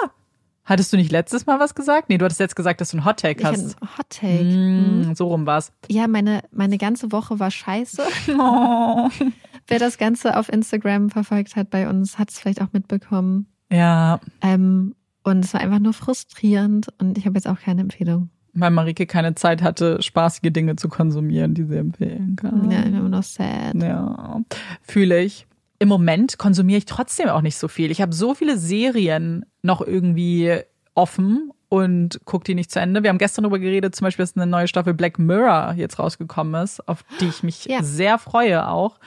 Hattest 0.65 0.91
du 0.91 0.97
nicht 0.97 1.11
letztes 1.11 1.45
Mal 1.45 1.59
was 1.59 1.75
gesagt? 1.75 2.09
Nee, 2.09 2.17
du 2.17 2.25
hattest 2.25 2.39
jetzt 2.39 2.55
gesagt, 2.55 2.81
dass 2.81 2.89
du 2.89 2.97
ein 2.97 3.05
Hot 3.05 3.19
Take 3.19 3.43
hast. 3.43 3.79
Ein 3.81 3.97
Hot 3.97 4.09
Take. 4.09 4.43
Mm, 4.43 5.13
so 5.13 5.27
rum 5.27 5.45
war's. 5.45 5.71
Ja, 5.89 6.07
meine, 6.07 6.41
meine 6.51 6.79
ganze 6.79 7.11
Woche 7.11 7.39
war 7.39 7.51
scheiße. 7.51 8.03
Oh. 8.37 9.09
Wer 9.67 9.79
das 9.79 9.97
Ganze 9.97 10.37
auf 10.37 10.51
Instagram 10.51 11.09
verfolgt 11.09 11.55
hat 11.55 11.69
bei 11.71 11.89
uns, 11.89 12.19
hat 12.19 12.29
es 12.29 12.39
vielleicht 12.39 12.61
auch 12.61 12.71
mitbekommen. 12.71 13.47
Ja. 13.71 14.19
Ähm, 14.41 14.93
und 15.23 15.43
es 15.43 15.53
war 15.53 15.61
einfach 15.61 15.79
nur 15.79 15.93
frustrierend 15.93 16.87
und 16.99 17.17
ich 17.17 17.25
habe 17.25 17.35
jetzt 17.35 17.47
auch 17.47 17.59
keine 17.59 17.81
Empfehlung. 17.81 18.29
Weil 18.53 18.69
Marike 18.71 19.07
keine 19.07 19.33
Zeit 19.33 19.63
hatte, 19.63 20.01
spaßige 20.01 20.51
Dinge 20.53 20.75
zu 20.75 20.87
konsumieren, 20.87 21.55
die 21.55 21.63
sie 21.63 21.77
empfehlen 21.77 22.35
kann. 22.35 22.69
Ja, 22.69 22.81
immer 22.81 23.09
noch 23.09 23.23
sad. 23.23 23.75
Ja, 23.75 24.41
fühle 24.81 25.23
ich 25.23 25.47
im 25.79 25.87
Moment 25.87 26.37
konsumiere 26.37 26.77
ich 26.77 26.85
trotzdem 26.85 27.29
auch 27.29 27.41
nicht 27.41 27.57
so 27.57 27.67
viel. 27.67 27.91
Ich 27.91 28.01
habe 28.01 28.13
so 28.13 28.33
viele 28.33 28.57
Serien 28.57 29.45
noch 29.61 29.81
irgendwie 29.81 30.61
offen 30.93 31.51
und 31.69 32.19
gucke 32.25 32.45
die 32.45 32.55
nicht 32.55 32.71
zu 32.71 32.79
Ende. 32.79 33.03
Wir 33.03 33.09
haben 33.09 33.17
gestern 33.17 33.43
darüber 33.43 33.59
geredet, 33.59 33.95
zum 33.95 34.05
Beispiel, 34.05 34.23
dass 34.23 34.35
eine 34.35 34.47
neue 34.47 34.67
Staffel 34.67 34.93
Black 34.93 35.19
Mirror 35.19 35.73
jetzt 35.75 35.99
rausgekommen 35.99 36.63
ist, 36.63 36.87
auf 36.87 37.03
die 37.19 37.27
ich 37.27 37.43
mich 37.43 37.65
ja. 37.65 37.83
sehr 37.83 38.17
freue 38.17 38.67
auch. 38.67 38.99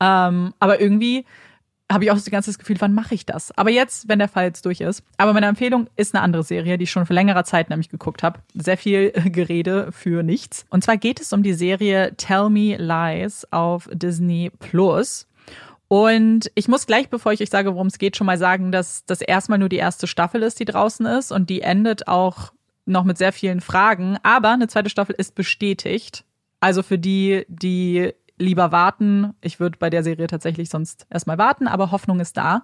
Ähm, 0.00 0.54
aber 0.58 0.80
irgendwie 0.80 1.24
habe 1.90 2.04
ich 2.04 2.10
auch 2.10 2.16
so 2.16 2.28
ein 2.28 2.32
ganzes 2.32 2.58
Gefühl, 2.58 2.76
wann 2.80 2.94
mache 2.94 3.14
ich 3.14 3.26
das? 3.26 3.56
Aber 3.56 3.70
jetzt, 3.70 4.08
wenn 4.08 4.18
der 4.18 4.28
Fall 4.28 4.44
jetzt 4.44 4.64
durch 4.64 4.80
ist. 4.80 5.04
Aber 5.18 5.32
meine 5.32 5.46
Empfehlung 5.46 5.88
ist 5.96 6.14
eine 6.14 6.22
andere 6.22 6.42
Serie, 6.42 6.78
die 6.78 6.84
ich 6.84 6.90
schon 6.90 7.06
für 7.06 7.12
längere 7.12 7.44
Zeit 7.44 7.70
nämlich 7.70 7.90
geguckt 7.90 8.22
habe. 8.22 8.40
Sehr 8.54 8.78
viel 8.78 9.10
Gerede 9.26 9.92
für 9.92 10.22
nichts. 10.22 10.64
Und 10.70 10.84
zwar 10.84 10.96
geht 10.96 11.20
es 11.20 11.32
um 11.32 11.42
die 11.42 11.52
Serie 11.52 12.14
Tell 12.16 12.48
Me 12.48 12.76
Lies 12.76 13.46
auf 13.50 13.88
Disney 13.92 14.50
Plus. 14.58 15.26
Und 15.92 16.50
ich 16.54 16.68
muss 16.68 16.86
gleich, 16.86 17.10
bevor 17.10 17.34
ich 17.34 17.42
euch 17.42 17.50
sage, 17.50 17.74
worum 17.74 17.88
es 17.88 17.98
geht, 17.98 18.16
schon 18.16 18.26
mal 18.26 18.38
sagen, 18.38 18.72
dass 18.72 19.04
das 19.04 19.20
erstmal 19.20 19.58
nur 19.58 19.68
die 19.68 19.76
erste 19.76 20.06
Staffel 20.06 20.42
ist, 20.42 20.58
die 20.58 20.64
draußen 20.64 21.04
ist 21.04 21.30
und 21.30 21.50
die 21.50 21.60
endet 21.60 22.08
auch 22.08 22.54
noch 22.86 23.04
mit 23.04 23.18
sehr 23.18 23.30
vielen 23.30 23.60
Fragen. 23.60 24.16
Aber 24.22 24.52
eine 24.52 24.68
zweite 24.68 24.88
Staffel 24.88 25.14
ist 25.18 25.34
bestätigt. 25.34 26.24
Also 26.60 26.82
für 26.82 26.98
die, 26.98 27.44
die 27.48 28.14
lieber 28.38 28.72
warten, 28.72 29.34
ich 29.42 29.60
würde 29.60 29.76
bei 29.78 29.90
der 29.90 30.02
Serie 30.02 30.28
tatsächlich 30.28 30.70
sonst 30.70 31.06
erstmal 31.10 31.36
warten, 31.36 31.68
aber 31.68 31.90
Hoffnung 31.90 32.20
ist 32.20 32.38
da. 32.38 32.62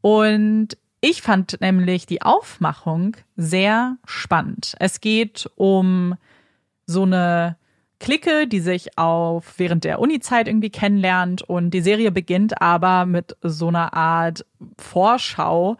Und 0.00 0.78
ich 1.00 1.22
fand 1.22 1.60
nämlich 1.60 2.06
die 2.06 2.22
Aufmachung 2.22 3.16
sehr 3.34 3.96
spannend. 4.04 4.76
Es 4.78 5.00
geht 5.00 5.50
um 5.56 6.14
so 6.86 7.02
eine 7.02 7.56
Clique, 8.00 8.48
die 8.48 8.60
sich 8.60 8.98
auf 8.98 9.58
während 9.58 9.84
der 9.84 10.00
Uni-Zeit 10.00 10.48
irgendwie 10.48 10.70
kennenlernt 10.70 11.42
und 11.42 11.70
die 11.70 11.82
Serie 11.82 12.10
beginnt 12.10 12.60
aber 12.60 13.06
mit 13.06 13.36
so 13.42 13.68
einer 13.68 13.94
Art 13.94 14.44
Vorschau 14.78 15.76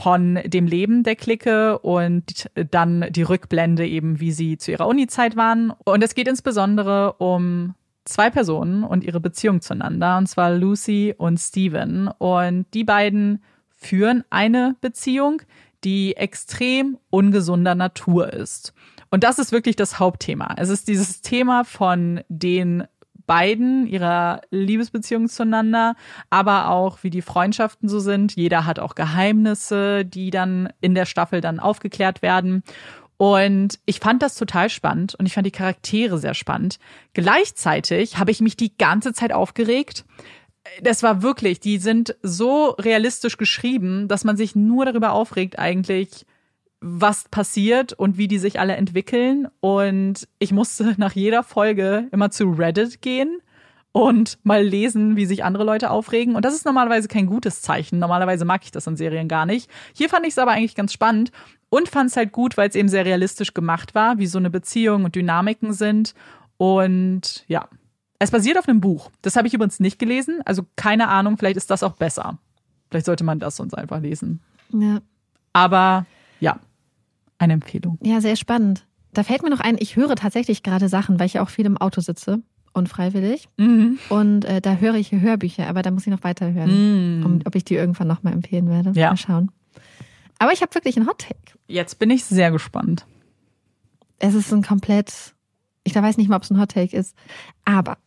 von 0.00 0.40
dem 0.44 0.66
Leben 0.66 1.02
der 1.02 1.16
Clique 1.16 1.78
und 1.78 2.48
dann 2.54 3.06
die 3.10 3.22
Rückblende 3.22 3.86
eben, 3.86 4.18
wie 4.18 4.32
sie 4.32 4.56
zu 4.56 4.70
ihrer 4.70 4.86
Uni-Zeit 4.86 5.36
waren. 5.36 5.72
Und 5.84 6.02
es 6.02 6.14
geht 6.14 6.28
insbesondere 6.28 7.14
um 7.14 7.74
zwei 8.04 8.30
Personen 8.30 8.84
und 8.84 9.04
ihre 9.04 9.20
Beziehung 9.20 9.60
zueinander, 9.60 10.18
und 10.18 10.28
zwar 10.28 10.52
Lucy 10.52 11.14
und 11.16 11.38
Steven. 11.38 12.08
Und 12.08 12.66
die 12.74 12.84
beiden 12.84 13.42
führen 13.70 14.24
eine 14.30 14.76
Beziehung, 14.80 15.42
die 15.84 16.16
extrem 16.16 16.96
ungesunder 17.10 17.74
Natur 17.74 18.32
ist. 18.32 18.72
Und 19.12 19.24
das 19.24 19.38
ist 19.38 19.52
wirklich 19.52 19.76
das 19.76 19.98
Hauptthema. 19.98 20.54
Es 20.56 20.70
ist 20.70 20.88
dieses 20.88 21.20
Thema 21.20 21.64
von 21.64 22.22
den 22.30 22.84
beiden, 23.26 23.86
ihrer 23.86 24.40
Liebesbeziehung 24.50 25.28
zueinander, 25.28 25.96
aber 26.30 26.70
auch 26.70 27.02
wie 27.02 27.10
die 27.10 27.20
Freundschaften 27.20 27.90
so 27.90 28.00
sind. 28.00 28.34
Jeder 28.36 28.64
hat 28.64 28.78
auch 28.78 28.94
Geheimnisse, 28.94 30.06
die 30.06 30.30
dann 30.30 30.72
in 30.80 30.94
der 30.94 31.04
Staffel 31.04 31.42
dann 31.42 31.60
aufgeklärt 31.60 32.22
werden. 32.22 32.62
Und 33.18 33.78
ich 33.84 34.00
fand 34.00 34.22
das 34.22 34.34
total 34.34 34.70
spannend 34.70 35.14
und 35.14 35.26
ich 35.26 35.34
fand 35.34 35.46
die 35.46 35.50
Charaktere 35.52 36.16
sehr 36.16 36.34
spannend. 36.34 36.78
Gleichzeitig 37.12 38.18
habe 38.18 38.30
ich 38.30 38.40
mich 38.40 38.56
die 38.56 38.74
ganze 38.78 39.12
Zeit 39.12 39.34
aufgeregt. 39.34 40.06
Das 40.80 41.02
war 41.02 41.22
wirklich, 41.22 41.60
die 41.60 41.76
sind 41.76 42.16
so 42.22 42.70
realistisch 42.70 43.36
geschrieben, 43.36 44.08
dass 44.08 44.24
man 44.24 44.38
sich 44.38 44.56
nur 44.56 44.86
darüber 44.86 45.12
aufregt 45.12 45.58
eigentlich, 45.58 46.24
was 46.82 47.24
passiert 47.30 47.92
und 47.92 48.18
wie 48.18 48.28
die 48.28 48.38
sich 48.38 48.60
alle 48.60 48.76
entwickeln. 48.76 49.48
Und 49.60 50.28
ich 50.38 50.52
musste 50.52 50.94
nach 50.98 51.12
jeder 51.12 51.42
Folge 51.42 52.08
immer 52.10 52.30
zu 52.30 52.50
Reddit 52.50 53.00
gehen 53.00 53.38
und 53.92 54.38
mal 54.42 54.62
lesen, 54.62 55.16
wie 55.16 55.26
sich 55.26 55.44
andere 55.44 55.64
Leute 55.64 55.90
aufregen. 55.90 56.34
Und 56.34 56.44
das 56.44 56.54
ist 56.54 56.64
normalerweise 56.64 57.08
kein 57.08 57.26
gutes 57.26 57.62
Zeichen. 57.62 57.98
Normalerweise 57.98 58.44
mag 58.44 58.62
ich 58.64 58.70
das 58.70 58.86
in 58.86 58.96
Serien 58.96 59.28
gar 59.28 59.46
nicht. 59.46 59.70
Hier 59.94 60.08
fand 60.08 60.26
ich 60.26 60.32
es 60.32 60.38
aber 60.38 60.52
eigentlich 60.52 60.74
ganz 60.74 60.92
spannend 60.92 61.30
und 61.68 61.88
fand 61.88 62.10
es 62.10 62.16
halt 62.16 62.32
gut, 62.32 62.56
weil 62.56 62.68
es 62.68 62.74
eben 62.74 62.88
sehr 62.88 63.04
realistisch 63.04 63.54
gemacht 63.54 63.94
war, 63.94 64.18
wie 64.18 64.26
so 64.26 64.38
eine 64.38 64.50
Beziehung 64.50 65.04
und 65.04 65.14
Dynamiken 65.14 65.72
sind. 65.72 66.14
Und 66.56 67.44
ja, 67.48 67.68
es 68.18 68.30
basiert 68.30 68.58
auf 68.58 68.68
einem 68.68 68.80
Buch. 68.80 69.10
Das 69.20 69.36
habe 69.36 69.46
ich 69.46 69.54
übrigens 69.54 69.78
nicht 69.78 69.98
gelesen. 69.98 70.40
Also 70.44 70.64
keine 70.76 71.08
Ahnung, 71.08 71.36
vielleicht 71.36 71.56
ist 71.56 71.70
das 71.70 71.82
auch 71.82 71.94
besser. 71.94 72.38
Vielleicht 72.90 73.06
sollte 73.06 73.24
man 73.24 73.38
das 73.38 73.56
sonst 73.56 73.74
einfach 73.74 74.00
lesen. 74.00 74.40
Ja. 74.72 75.00
Aber 75.52 76.06
ja, 76.40 76.58
eine 77.42 77.52
Empfehlung. 77.54 77.98
Ja, 78.02 78.20
sehr 78.20 78.36
spannend. 78.36 78.86
Da 79.12 79.22
fällt 79.24 79.42
mir 79.42 79.50
noch 79.50 79.60
ein, 79.60 79.76
ich 79.78 79.96
höre 79.96 80.16
tatsächlich 80.16 80.62
gerade 80.62 80.88
Sachen, 80.88 81.18
weil 81.18 81.26
ich 81.26 81.34
ja 81.34 81.42
auch 81.42 81.50
viel 81.50 81.66
im 81.66 81.76
Auto 81.76 82.00
sitze, 82.00 82.40
unfreiwillig. 82.72 83.48
Mhm. 83.58 83.98
Und 84.08 84.44
äh, 84.46 84.60
da 84.62 84.76
höre 84.76 84.94
ich 84.94 85.12
Hörbücher, 85.12 85.66
aber 85.68 85.82
da 85.82 85.90
muss 85.90 86.06
ich 86.06 86.12
noch 86.12 86.24
weiterhören, 86.24 87.18
Mhm. 87.20 87.26
um, 87.26 87.40
ob 87.44 87.54
ich 87.54 87.64
die 87.64 87.74
irgendwann 87.74 88.08
nochmal 88.08 88.32
empfehlen 88.32 88.68
werde. 88.70 88.92
Ja. 88.98 89.10
Mal 89.10 89.16
schauen. 89.16 89.50
Aber 90.38 90.52
ich 90.52 90.62
habe 90.62 90.74
wirklich 90.74 90.96
einen 90.96 91.06
Hot-Take. 91.06 91.58
Jetzt 91.68 91.98
bin 91.98 92.10
ich 92.10 92.24
sehr 92.24 92.50
gespannt. 92.50 93.06
Es 94.18 94.34
ist 94.34 94.52
ein 94.52 94.62
komplett, 94.62 95.34
ich 95.84 95.92
da 95.92 96.02
weiß 96.02 96.16
nicht 96.16 96.28
mal, 96.28 96.36
ob 96.36 96.42
es 96.44 96.50
ein 96.50 96.58
Hot-Take 96.60 96.96
ist. 96.96 97.14
Aber 97.64 97.98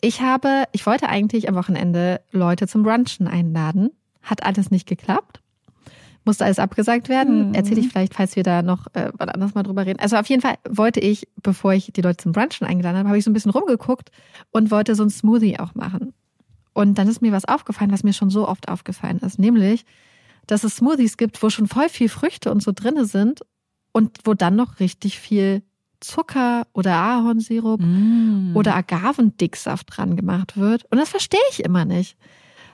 ich 0.00 0.20
habe, 0.20 0.64
ich 0.72 0.86
wollte 0.86 1.08
eigentlich 1.08 1.48
am 1.48 1.54
Wochenende 1.54 2.20
Leute 2.32 2.66
zum 2.66 2.82
Brunchen 2.82 3.26
einladen. 3.28 3.90
Hat 4.22 4.42
alles 4.44 4.70
nicht 4.70 4.86
geklappt. 4.88 5.40
Musste 6.26 6.44
alles 6.44 6.58
abgesagt 6.58 7.08
werden. 7.08 7.48
Mhm. 7.48 7.54
Erzähle 7.54 7.80
ich 7.80 7.88
vielleicht, 7.88 8.12
falls 8.14 8.36
wir 8.36 8.42
da 8.42 8.60
noch 8.62 8.88
äh, 8.94 9.10
wann 9.16 9.28
anders 9.30 9.54
mal 9.54 9.62
drüber 9.62 9.86
reden. 9.86 10.00
Also 10.00 10.16
auf 10.16 10.26
jeden 10.26 10.42
Fall 10.42 10.56
wollte 10.68 11.00
ich, 11.00 11.28
bevor 11.42 11.72
ich 11.72 11.92
die 11.94 12.02
Leute 12.02 12.18
zum 12.18 12.32
Brunchen 12.32 12.66
eingeladen 12.66 12.98
habe, 12.98 13.08
habe 13.08 13.16
ich 13.18 13.24
so 13.24 13.30
ein 13.30 13.34
bisschen 13.34 13.52
rumgeguckt 13.52 14.10
und 14.50 14.70
wollte 14.70 14.94
so 14.94 15.04
ein 15.04 15.10
Smoothie 15.10 15.58
auch 15.58 15.74
machen. 15.74 16.12
Und 16.74 16.98
dann 16.98 17.08
ist 17.08 17.22
mir 17.22 17.32
was 17.32 17.46
aufgefallen, 17.46 17.92
was 17.92 18.02
mir 18.02 18.12
schon 18.12 18.28
so 18.28 18.46
oft 18.46 18.68
aufgefallen 18.68 19.18
ist. 19.20 19.38
Nämlich, 19.38 19.86
dass 20.46 20.62
es 20.64 20.76
Smoothies 20.76 21.16
gibt, 21.16 21.42
wo 21.42 21.48
schon 21.48 21.68
voll 21.68 21.88
viel 21.88 22.08
Früchte 22.08 22.50
und 22.50 22.62
so 22.62 22.72
drinne 22.74 23.06
sind 23.06 23.40
und 23.92 24.18
wo 24.24 24.34
dann 24.34 24.56
noch 24.56 24.78
richtig 24.80 25.18
viel 25.18 25.62
Zucker 26.00 26.66
oder 26.74 26.94
Ahornsirup 26.96 27.80
Mhm. 27.80 28.50
oder 28.54 28.74
Agavendicksaft 28.74 29.86
dran 29.96 30.16
gemacht 30.16 30.56
wird. 30.58 30.84
Und 30.90 30.98
das 30.98 31.08
verstehe 31.08 31.40
ich 31.50 31.64
immer 31.64 31.84
nicht. 31.84 32.16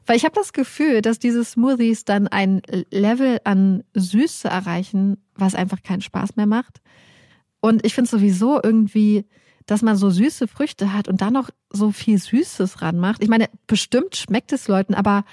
Weil 0.06 0.16
ich 0.16 0.24
habe 0.24 0.34
das 0.34 0.52
Gefühl, 0.52 1.00
dass 1.02 1.18
diese 1.18 1.44
Smoothies 1.44 2.04
dann 2.04 2.28
ein 2.28 2.62
Level 2.90 3.40
an 3.44 3.84
Süße 3.94 4.48
erreichen, 4.48 5.18
was 5.34 5.54
einfach 5.54 5.82
keinen 5.82 6.02
Spaß 6.02 6.36
mehr 6.36 6.46
macht. 6.46 6.80
Und 7.60 7.86
ich 7.86 7.94
finde 7.94 8.10
sowieso 8.10 8.60
irgendwie, 8.62 9.24
dass 9.66 9.82
man 9.82 9.96
so 9.96 10.10
süße 10.10 10.48
Früchte 10.48 10.92
hat 10.92 11.08
und 11.08 11.20
dann 11.20 11.32
noch 11.32 11.50
so 11.70 11.92
viel 11.92 12.18
Süßes 12.18 12.82
ranmacht. 12.82 13.22
Ich 13.22 13.28
meine, 13.28 13.48
bestimmt 13.66 14.16
schmeckt 14.16 14.52
es 14.52 14.66
Leuten, 14.66 14.94
aber 14.94 15.24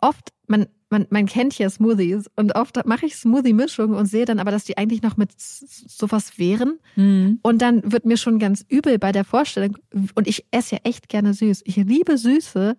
oft, 0.00 0.32
man, 0.46 0.66
man, 0.88 1.06
man 1.10 1.26
kennt 1.26 1.58
ja 1.58 1.68
Smoothies 1.68 2.30
und 2.36 2.54
oft 2.54 2.84
mache 2.86 3.06
ich 3.06 3.16
Smoothie-Mischungen 3.16 3.96
und 3.96 4.06
sehe 4.06 4.24
dann 4.24 4.38
aber, 4.38 4.50
dass 4.50 4.64
die 4.64 4.78
eigentlich 4.78 5.02
noch 5.02 5.16
mit 5.16 5.30
sowas 5.38 6.38
wären. 6.38 6.78
Mhm. 6.96 7.40
Und 7.42 7.60
dann 7.60 7.92
wird 7.92 8.06
mir 8.06 8.16
schon 8.16 8.38
ganz 8.38 8.64
übel 8.68 8.98
bei 8.98 9.12
der 9.12 9.24
Vorstellung. 9.24 9.76
Und 10.14 10.26
ich 10.26 10.46
esse 10.50 10.76
ja 10.76 10.80
echt 10.84 11.08
gerne 11.08 11.34
süß. 11.34 11.62
Ich 11.66 11.76
liebe 11.76 12.16
Süße. 12.16 12.76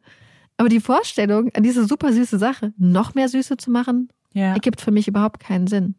Aber 0.58 0.70
die 0.70 0.80
Vorstellung, 0.80 1.52
an 1.56 1.64
diese 1.64 1.86
super 1.86 2.12
süße 2.12 2.40
Sache 2.40 2.74
noch 2.78 3.14
mehr 3.16 3.30
Süße 3.30 3.58
zu 3.58 3.70
machen, 3.72 4.10
Ja. 4.34 4.54
ergibt 4.54 4.82
für 4.82 4.92
mich 4.92 5.08
überhaupt 5.08 5.40
keinen 5.40 5.68
Sinn. 5.68 5.96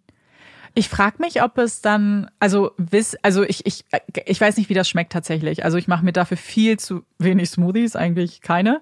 Ich 0.74 0.88
frage 0.88 1.16
mich, 1.20 1.42
ob 1.42 1.58
es 1.58 1.80
dann, 1.80 2.30
also 2.40 2.72
wiss, 2.76 3.16
also 3.22 3.42
ich, 3.42 3.64
ich, 3.66 3.84
ich 4.26 4.40
weiß 4.40 4.56
nicht, 4.58 4.68
wie 4.68 4.74
das 4.74 4.88
schmeckt 4.88 5.12
tatsächlich. 5.12 5.64
Also 5.64 5.78
ich 5.78 5.88
mache 5.88 6.04
mir 6.04 6.12
dafür 6.12 6.36
viel 6.36 6.78
zu 6.78 7.02
wenig 7.18 7.50
Smoothies, 7.50 7.96
eigentlich 7.96 8.42
keine. 8.42 8.80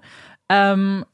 Ähm, 0.48 1.04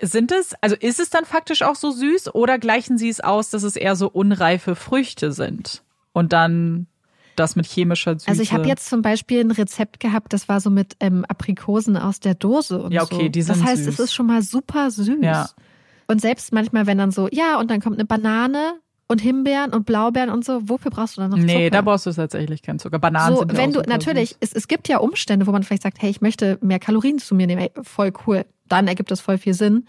sind 0.00 0.32
es, 0.32 0.54
also 0.60 0.74
ist 0.76 0.98
es 0.98 1.10
dann 1.10 1.24
faktisch 1.24 1.62
auch 1.62 1.76
so 1.76 1.90
süß 1.90 2.34
oder 2.34 2.58
gleichen 2.58 2.98
sie 2.98 3.08
es 3.08 3.20
aus, 3.20 3.50
dass 3.50 3.62
es 3.62 3.76
eher 3.76 3.94
so 3.96 4.08
unreife 4.08 4.74
Früchte 4.74 5.30
sind? 5.30 5.82
Und 6.12 6.32
dann 6.32 6.86
das 7.36 7.56
mit 7.56 7.66
chemischer 7.66 8.14
Süße. 8.14 8.28
Also 8.28 8.42
ich 8.42 8.52
habe 8.52 8.66
jetzt 8.66 8.88
zum 8.88 9.02
Beispiel 9.02 9.40
ein 9.40 9.50
Rezept 9.50 10.00
gehabt, 10.00 10.32
das 10.32 10.48
war 10.48 10.60
so 10.60 10.70
mit 10.70 10.96
ähm, 11.00 11.24
Aprikosen 11.26 11.96
aus 11.96 12.20
der 12.20 12.34
Dose 12.34 12.82
und 12.82 12.92
Ja, 12.92 13.02
okay, 13.02 13.24
so. 13.24 13.28
die 13.28 13.44
das 13.44 13.56
sind 13.58 13.64
heißt, 13.66 13.84
süß. 13.84 13.94
es 13.94 14.00
ist 14.00 14.14
schon 14.14 14.26
mal 14.26 14.42
super 14.42 14.90
süß. 14.90 15.08
Ja. 15.20 15.48
Und 16.06 16.20
selbst 16.20 16.52
manchmal, 16.52 16.86
wenn 16.86 16.98
dann 16.98 17.10
so, 17.10 17.28
ja, 17.32 17.58
und 17.58 17.70
dann 17.70 17.80
kommt 17.80 17.96
eine 17.96 18.04
Banane 18.04 18.74
und 19.06 19.20
Himbeeren 19.20 19.72
und 19.72 19.84
Blaubeeren 19.86 20.30
und 20.30 20.44
so, 20.44 20.68
wofür 20.68 20.90
brauchst 20.90 21.16
du 21.16 21.20
dann 21.22 21.30
noch 21.30 21.38
Zucker? 21.38 21.52
Nee, 21.52 21.70
da 21.70 21.82
brauchst 21.82 22.06
du 22.06 22.12
tatsächlich 22.12 22.62
keinen 22.62 22.78
Zucker. 22.78 22.98
Bananen 22.98 23.34
so, 23.34 23.40
sind 23.40 23.56
wenn 23.56 23.72
du 23.72 23.80
natürlich, 23.80 24.36
es, 24.40 24.52
es 24.52 24.68
gibt 24.68 24.88
ja 24.88 24.98
Umstände, 24.98 25.46
wo 25.46 25.52
man 25.52 25.62
vielleicht 25.62 25.82
sagt, 25.82 26.00
hey, 26.00 26.10
ich 26.10 26.20
möchte 26.20 26.58
mehr 26.62 26.78
Kalorien 26.78 27.18
zu 27.18 27.34
mir 27.34 27.46
nehmen, 27.46 27.60
hey, 27.60 27.70
voll 27.82 28.12
cool. 28.26 28.44
Dann 28.68 28.88
ergibt 28.88 29.10
das 29.10 29.20
voll 29.20 29.38
viel 29.38 29.54
Sinn. 29.54 29.86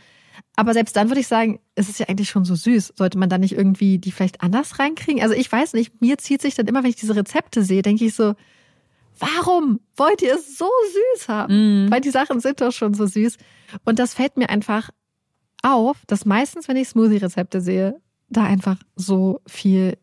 Aber 0.56 0.73
selbst 0.73 0.95
dann 0.95 1.10
würde 1.10 1.19
ich 1.19 1.27
sagen, 1.27 1.60
es 1.76 1.90
ist 1.90 1.99
ja 1.99 2.07
eigentlich 2.07 2.30
schon 2.30 2.45
so 2.45 2.56
süß. 2.56 2.94
Sollte 2.95 3.18
man 3.18 3.30
da 3.30 3.38
nicht 3.38 3.53
irgendwie 3.53 3.98
die 3.98 4.11
vielleicht 4.11 4.41
anders 4.41 4.80
reinkriegen? 4.80 5.22
Also 5.22 5.36
ich 5.36 5.52
weiß 5.52 5.73
nicht, 5.73 6.02
mir 6.02 6.18
zieht 6.18 6.41
sich 6.41 6.56
dann 6.56 6.68
immer, 6.68 6.84
wenn 6.84 6.90
ich 6.90 6.95
diese 6.95 7.15
Rezepte 7.15 7.64
sehe, 7.64 7.82
denke 7.82 8.06
ich 8.06 8.15
so, 8.15 8.36
warum 9.19 9.80
wollt 9.95 10.22
ihr 10.22 10.36
es 10.36 10.57
so 10.57 10.69
süß 11.15 11.27
haben? 11.27 11.86
Mhm. 11.86 11.91
Weil 11.91 12.02
die 12.02 12.10
Sachen 12.10 12.40
sind 12.40 12.61
doch 12.61 12.72
schon 12.72 12.94
so 12.94 13.06
süß. 13.06 13.38
Und 13.84 13.99
das 13.99 14.14
fällt 14.14 14.38
mir 14.38 14.49
einfach 14.49 14.90
auf, 15.61 15.98
dass 16.07 16.26
meistens, 16.26 16.68
wenn 16.68 16.77
ich 16.77 16.88
Smoothie-Rezepte 16.90 17.60
sehe, 17.60 17.99
da 18.30 18.44
einfach 18.44 18.77
so 18.95 19.41
viel 19.48 19.98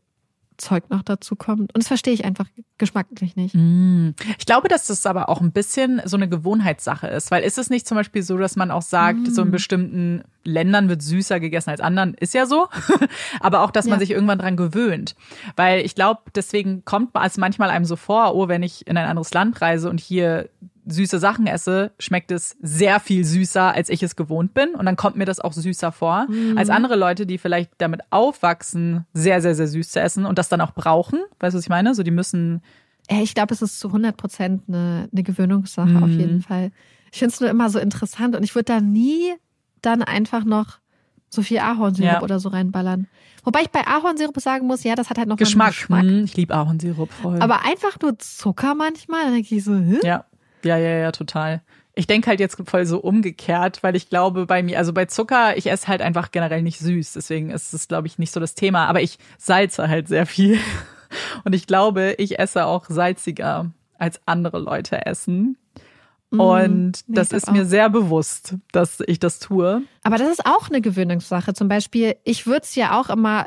Zeug 0.62 0.88
noch 0.90 1.02
dazu 1.02 1.34
kommt. 1.36 1.74
Und 1.74 1.78
das 1.78 1.88
verstehe 1.88 2.14
ich 2.14 2.24
einfach 2.24 2.46
geschmacklich 2.78 3.36
nicht. 3.36 3.54
Mm. 3.54 4.10
Ich 4.38 4.46
glaube, 4.46 4.68
dass 4.68 4.86
das 4.86 5.04
aber 5.06 5.28
auch 5.28 5.40
ein 5.40 5.52
bisschen 5.52 6.00
so 6.04 6.16
eine 6.16 6.28
Gewohnheitssache 6.28 7.06
ist, 7.08 7.30
weil 7.30 7.42
ist 7.42 7.58
es 7.58 7.68
nicht 7.70 7.86
zum 7.86 7.96
Beispiel 7.96 8.22
so, 8.22 8.38
dass 8.38 8.56
man 8.56 8.70
auch 8.70 8.82
sagt, 8.82 9.26
so 9.32 9.42
in 9.42 9.48
Mm. 9.48 9.50
bestimmten 9.52 10.22
Ländern 10.44 10.88
wird 10.88 11.02
süßer 11.02 11.38
gegessen 11.40 11.70
als 11.70 11.80
anderen, 11.80 12.14
ist 12.14 12.34
ja 12.34 12.46
so, 12.46 12.68
aber 13.40 13.60
auch, 13.62 13.70
dass 13.70 13.86
man 13.86 13.94
Ja. 13.94 14.00
sich 14.00 14.10
irgendwann 14.10 14.38
dran 14.38 14.56
gewöhnt, 14.56 15.14
weil 15.56 15.84
ich 15.84 15.94
glaube, 15.94 16.20
deswegen 16.34 16.84
kommt 16.84 17.10
es 17.22 17.36
manchmal 17.38 17.70
einem 17.70 17.84
so 17.84 17.96
vor, 17.96 18.34
oh, 18.34 18.48
wenn 18.48 18.62
ich 18.62 18.86
in 18.86 18.96
ein 18.96 19.06
anderes 19.08 19.32
Land 19.34 19.60
reise 19.60 19.88
und 19.90 20.00
hier 20.00 20.48
süße 20.86 21.18
Sachen 21.18 21.46
esse, 21.46 21.92
schmeckt 21.98 22.30
es 22.32 22.56
sehr 22.60 22.98
viel 23.00 23.24
süßer, 23.24 23.72
als 23.74 23.88
ich 23.88 24.02
es 24.02 24.16
gewohnt 24.16 24.52
bin. 24.54 24.74
Und 24.74 24.86
dann 24.86 24.96
kommt 24.96 25.16
mir 25.16 25.24
das 25.24 25.38
auch 25.40 25.52
süßer 25.52 25.92
vor, 25.92 26.26
als 26.56 26.70
andere 26.70 26.96
Leute, 26.96 27.26
die 27.26 27.38
vielleicht 27.38 27.70
damit 27.78 28.00
aufwachsen, 28.10 29.06
sehr, 29.12 29.40
sehr, 29.40 29.54
sehr 29.54 29.68
süß 29.68 29.90
zu 29.92 30.00
essen 30.00 30.24
und 30.26 30.38
das 30.38 30.48
dann 30.48 30.60
auch 30.60 30.72
brauchen. 30.72 31.20
Weißt 31.40 31.54
du, 31.54 31.58
was 31.58 31.64
ich 31.64 31.70
meine? 31.70 31.94
So, 31.94 32.02
die 32.02 32.10
müssen 32.10 32.62
Ich 33.08 33.34
glaube, 33.34 33.54
es 33.54 33.62
ist 33.62 33.78
zu 33.78 33.88
100 33.88 34.16
Prozent 34.16 34.62
eine, 34.68 35.08
eine 35.12 35.22
Gewöhnungssache 35.22 35.96
auf 35.96 36.08
Mhm. 36.08 36.20
jeden 36.20 36.42
Fall. 36.42 36.70
Ich 37.12 37.18
finde 37.18 37.34
es 37.34 37.40
nur 37.40 37.50
immer 37.50 37.68
so 37.70 37.78
interessant 37.78 38.34
und 38.34 38.42
ich 38.42 38.54
würde 38.54 38.64
da 38.72 38.80
nie 38.80 39.34
dann 39.82 40.02
einfach 40.02 40.44
noch 40.44 40.78
so 41.28 41.42
viel 41.42 41.58
Ahornsirup 41.58 42.12
ja. 42.12 42.22
oder 42.22 42.40
so 42.40 42.48
reinballern. 42.50 43.06
Wobei 43.44 43.62
ich 43.62 43.70
bei 43.70 43.86
Ahornsirup 43.86 44.38
sagen 44.40 44.66
muss, 44.66 44.84
ja, 44.84 44.94
das 44.94 45.10
hat 45.10 45.18
halt 45.18 45.28
noch 45.28 45.36
Geschmack. 45.36 45.70
Geschmack. 45.72 46.02
Hm, 46.02 46.24
ich 46.24 46.36
liebe 46.36 46.54
Ahornsirup 46.54 47.10
voll. 47.12 47.40
Aber 47.40 47.64
einfach 47.64 47.98
nur 48.00 48.18
Zucker 48.18 48.74
manchmal, 48.74 49.24
dann 49.24 49.32
denke 49.34 49.54
ich 49.54 49.64
so, 49.64 49.74
Hä? 49.74 49.98
Ja, 50.04 50.24
ja, 50.64 50.76
ja, 50.76 50.98
ja, 50.98 51.12
total. 51.12 51.62
Ich 51.94 52.06
denke 52.06 52.28
halt 52.28 52.40
jetzt 52.40 52.56
voll 52.64 52.86
so 52.86 52.98
umgekehrt, 52.98 53.82
weil 53.82 53.96
ich 53.96 54.08
glaube 54.08 54.46
bei 54.46 54.62
mir, 54.62 54.78
also 54.78 54.92
bei 54.92 55.04
Zucker, 55.04 55.56
ich 55.56 55.70
esse 55.70 55.88
halt 55.88 56.00
einfach 56.00 56.30
generell 56.30 56.62
nicht 56.62 56.78
süß, 56.78 57.12
deswegen 57.12 57.50
ist 57.50 57.74
es, 57.74 57.86
glaube 57.86 58.06
ich, 58.06 58.18
nicht 58.18 58.32
so 58.32 58.40
das 58.40 58.54
Thema. 58.54 58.86
Aber 58.86 59.02
ich 59.02 59.18
salze 59.38 59.88
halt 59.88 60.08
sehr 60.08 60.26
viel. 60.26 60.58
Und 61.44 61.54
ich 61.54 61.66
glaube, 61.66 62.14
ich 62.16 62.38
esse 62.38 62.64
auch 62.64 62.86
salziger, 62.88 63.70
als 63.98 64.20
andere 64.26 64.58
Leute 64.58 65.04
essen. 65.04 65.58
Mhm. 66.30 66.40
Und 66.40 66.92
nee, 67.06 67.14
das 67.14 67.32
ist 67.32 67.48
auch. 67.48 67.52
mir 67.52 67.66
sehr 67.66 67.90
bewusst, 67.90 68.56
dass 68.72 69.00
ich 69.06 69.20
das 69.20 69.38
tue. 69.38 69.82
Aber 70.02 70.16
das 70.16 70.30
ist 70.30 70.46
auch 70.46 70.68
eine 70.68 70.80
Gewöhnungssache. 70.80 71.52
Zum 71.52 71.68
Beispiel, 71.68 72.16
ich 72.24 72.46
würde 72.46 72.62
es 72.62 72.74
ja 72.74 72.98
auch 72.98 73.10
immer 73.10 73.46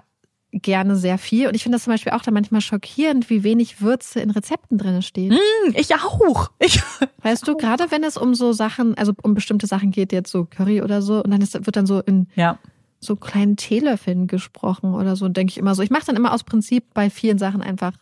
gerne 0.62 0.96
sehr 0.96 1.18
viel. 1.18 1.48
Und 1.48 1.56
ich 1.56 1.64
finde 1.64 1.76
das 1.76 1.84
zum 1.84 1.94
Beispiel 1.94 2.14
auch 2.14 2.22
dann 2.22 2.34
manchmal 2.34 2.62
schockierend, 2.62 3.30
wie 3.30 3.44
wenig 3.44 3.82
Würze 3.82 4.22
in 4.22 4.32
Rezepten 4.32 4.78
drin 4.78 5.02
stehen. 5.02 5.34
Mm, 5.34 5.74
ich 5.76 5.94
auch. 5.96 6.52
Ich 6.60 6.82
weißt 7.22 7.48
du, 7.48 7.58
gerade 7.58 7.92
wenn 7.92 8.04
es 8.04 8.16
um 8.18 8.36
so 8.36 8.54
Sachen, 8.54 8.98
also 8.98 9.14
um 9.22 9.34
bestimmte 9.34 9.68
Sachen 9.68 9.92
geht, 9.92 10.14
jetzt 10.14 10.32
so 10.32 10.46
Curry 10.46 10.82
oder 10.82 11.02
so, 11.02 11.24
und 11.24 11.32
dann 11.32 11.42
ist, 11.42 11.54
wird 11.54 11.76
dann 11.76 11.86
so 11.86 12.00
in 12.00 12.28
ja. 12.36 12.58
so 13.00 13.16
kleinen 13.16 13.58
Teelöffeln 13.58 14.28
gesprochen 14.28 14.94
oder 14.94 15.16
so, 15.16 15.28
denke 15.28 15.52
ich 15.52 15.58
immer 15.58 15.76
so. 15.76 15.84
Ich 15.84 15.90
mache 15.90 16.06
dann 16.06 16.16
immer 16.16 16.34
aus 16.34 16.44
Prinzip 16.44 16.86
bei 16.94 17.10
vielen 17.10 17.38
Sachen 17.38 17.62
einfach 17.62 17.94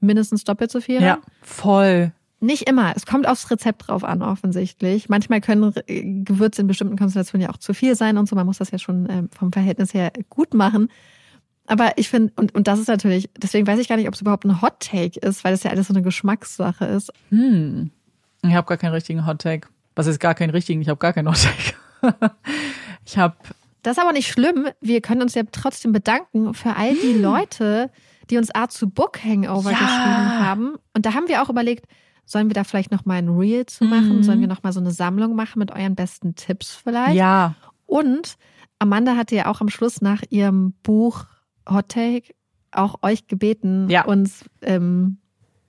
mindestens 0.00 0.44
doppelt 0.44 0.70
so 0.70 0.80
viel. 0.80 1.00
Ja, 1.00 1.18
voll. 1.40 2.12
Nicht 2.40 2.68
immer. 2.68 2.92
Es 2.96 3.06
kommt 3.06 3.28
aufs 3.28 3.50
Rezept 3.52 3.86
drauf 3.86 4.02
an, 4.02 4.20
offensichtlich. 4.20 5.08
Manchmal 5.08 5.40
können 5.40 5.72
Gewürze 5.86 6.62
in 6.62 6.66
bestimmten 6.66 6.98
Konstellationen 6.98 7.46
ja 7.46 7.54
auch 7.54 7.56
zu 7.56 7.72
viel 7.72 7.94
sein 7.94 8.18
und 8.18 8.28
so. 8.28 8.34
Man 8.34 8.46
muss 8.46 8.58
das 8.58 8.72
ja 8.72 8.78
schon 8.78 9.08
ähm, 9.08 9.30
vom 9.30 9.52
Verhältnis 9.52 9.94
her 9.94 10.12
gut 10.28 10.52
machen. 10.52 10.88
Aber 11.66 11.92
ich 11.96 12.08
finde, 12.08 12.32
und, 12.36 12.54
und 12.54 12.66
das 12.66 12.78
ist 12.78 12.88
natürlich, 12.88 13.30
deswegen 13.36 13.66
weiß 13.66 13.78
ich 13.78 13.88
gar 13.88 13.96
nicht, 13.96 14.08
ob 14.08 14.14
es 14.14 14.20
überhaupt 14.20 14.44
ein 14.44 14.60
Hot 14.60 14.80
Take 14.80 15.20
ist, 15.20 15.44
weil 15.44 15.52
das 15.52 15.62
ja 15.62 15.70
alles 15.70 15.88
so 15.88 15.94
eine 15.94 16.02
Geschmackssache 16.02 16.84
ist. 16.86 17.12
Hm. 17.30 17.90
Ich 18.44 18.54
habe 18.54 18.66
gar 18.66 18.76
keinen 18.76 18.92
richtigen 18.92 19.26
Hot 19.26 19.40
Take. 19.40 19.68
Was 19.94 20.06
ist 20.06 20.18
gar 20.18 20.34
keinen 20.34 20.50
richtigen? 20.50 20.80
Ich 20.82 20.88
habe 20.88 20.98
gar 20.98 21.12
keinen 21.12 21.28
Hot 21.28 21.38
Take. 21.42 22.16
ich 23.06 23.16
habe. 23.16 23.36
Das 23.82 23.96
ist 23.96 24.02
aber 24.02 24.12
nicht 24.12 24.28
schlimm. 24.28 24.68
Wir 24.80 25.00
können 25.00 25.22
uns 25.22 25.34
ja 25.34 25.42
trotzdem 25.50 25.92
bedanken 25.92 26.54
für 26.54 26.76
all 26.76 26.94
die 26.94 27.14
hm. 27.14 27.22
Leute, 27.22 27.90
die 28.30 28.38
uns 28.38 28.50
Art 28.50 28.76
to 28.76 28.86
Book 28.86 29.22
Hangover 29.22 29.70
ja. 29.70 29.78
geschrieben 29.78 30.40
haben. 30.40 30.74
Und 30.94 31.06
da 31.06 31.14
haben 31.14 31.28
wir 31.28 31.42
auch 31.42 31.50
überlegt, 31.50 31.86
sollen 32.24 32.48
wir 32.48 32.54
da 32.54 32.64
vielleicht 32.64 32.90
noch 32.90 33.04
mal 33.04 33.14
ein 33.14 33.28
Reel 33.28 33.66
zu 33.66 33.84
machen? 33.84 34.18
Mhm. 34.18 34.22
Sollen 34.22 34.40
wir 34.40 34.48
noch 34.48 34.62
mal 34.62 34.72
so 34.72 34.80
eine 34.80 34.92
Sammlung 34.92 35.34
machen 35.34 35.58
mit 35.58 35.70
euren 35.70 35.94
besten 35.94 36.34
Tipps 36.34 36.74
vielleicht? 36.74 37.16
Ja. 37.16 37.54
Und 37.86 38.36
Amanda 38.78 39.16
hatte 39.16 39.34
ja 39.34 39.46
auch 39.46 39.60
am 39.60 39.68
Schluss 39.68 40.00
nach 40.00 40.22
ihrem 40.30 40.72
Buch 40.82 41.26
Hot 41.68 41.88
Take 41.88 42.34
auch 42.72 43.02
euch 43.02 43.26
gebeten, 43.26 43.88
ja. 43.90 44.04
uns 44.04 44.44
ähm, 44.62 45.18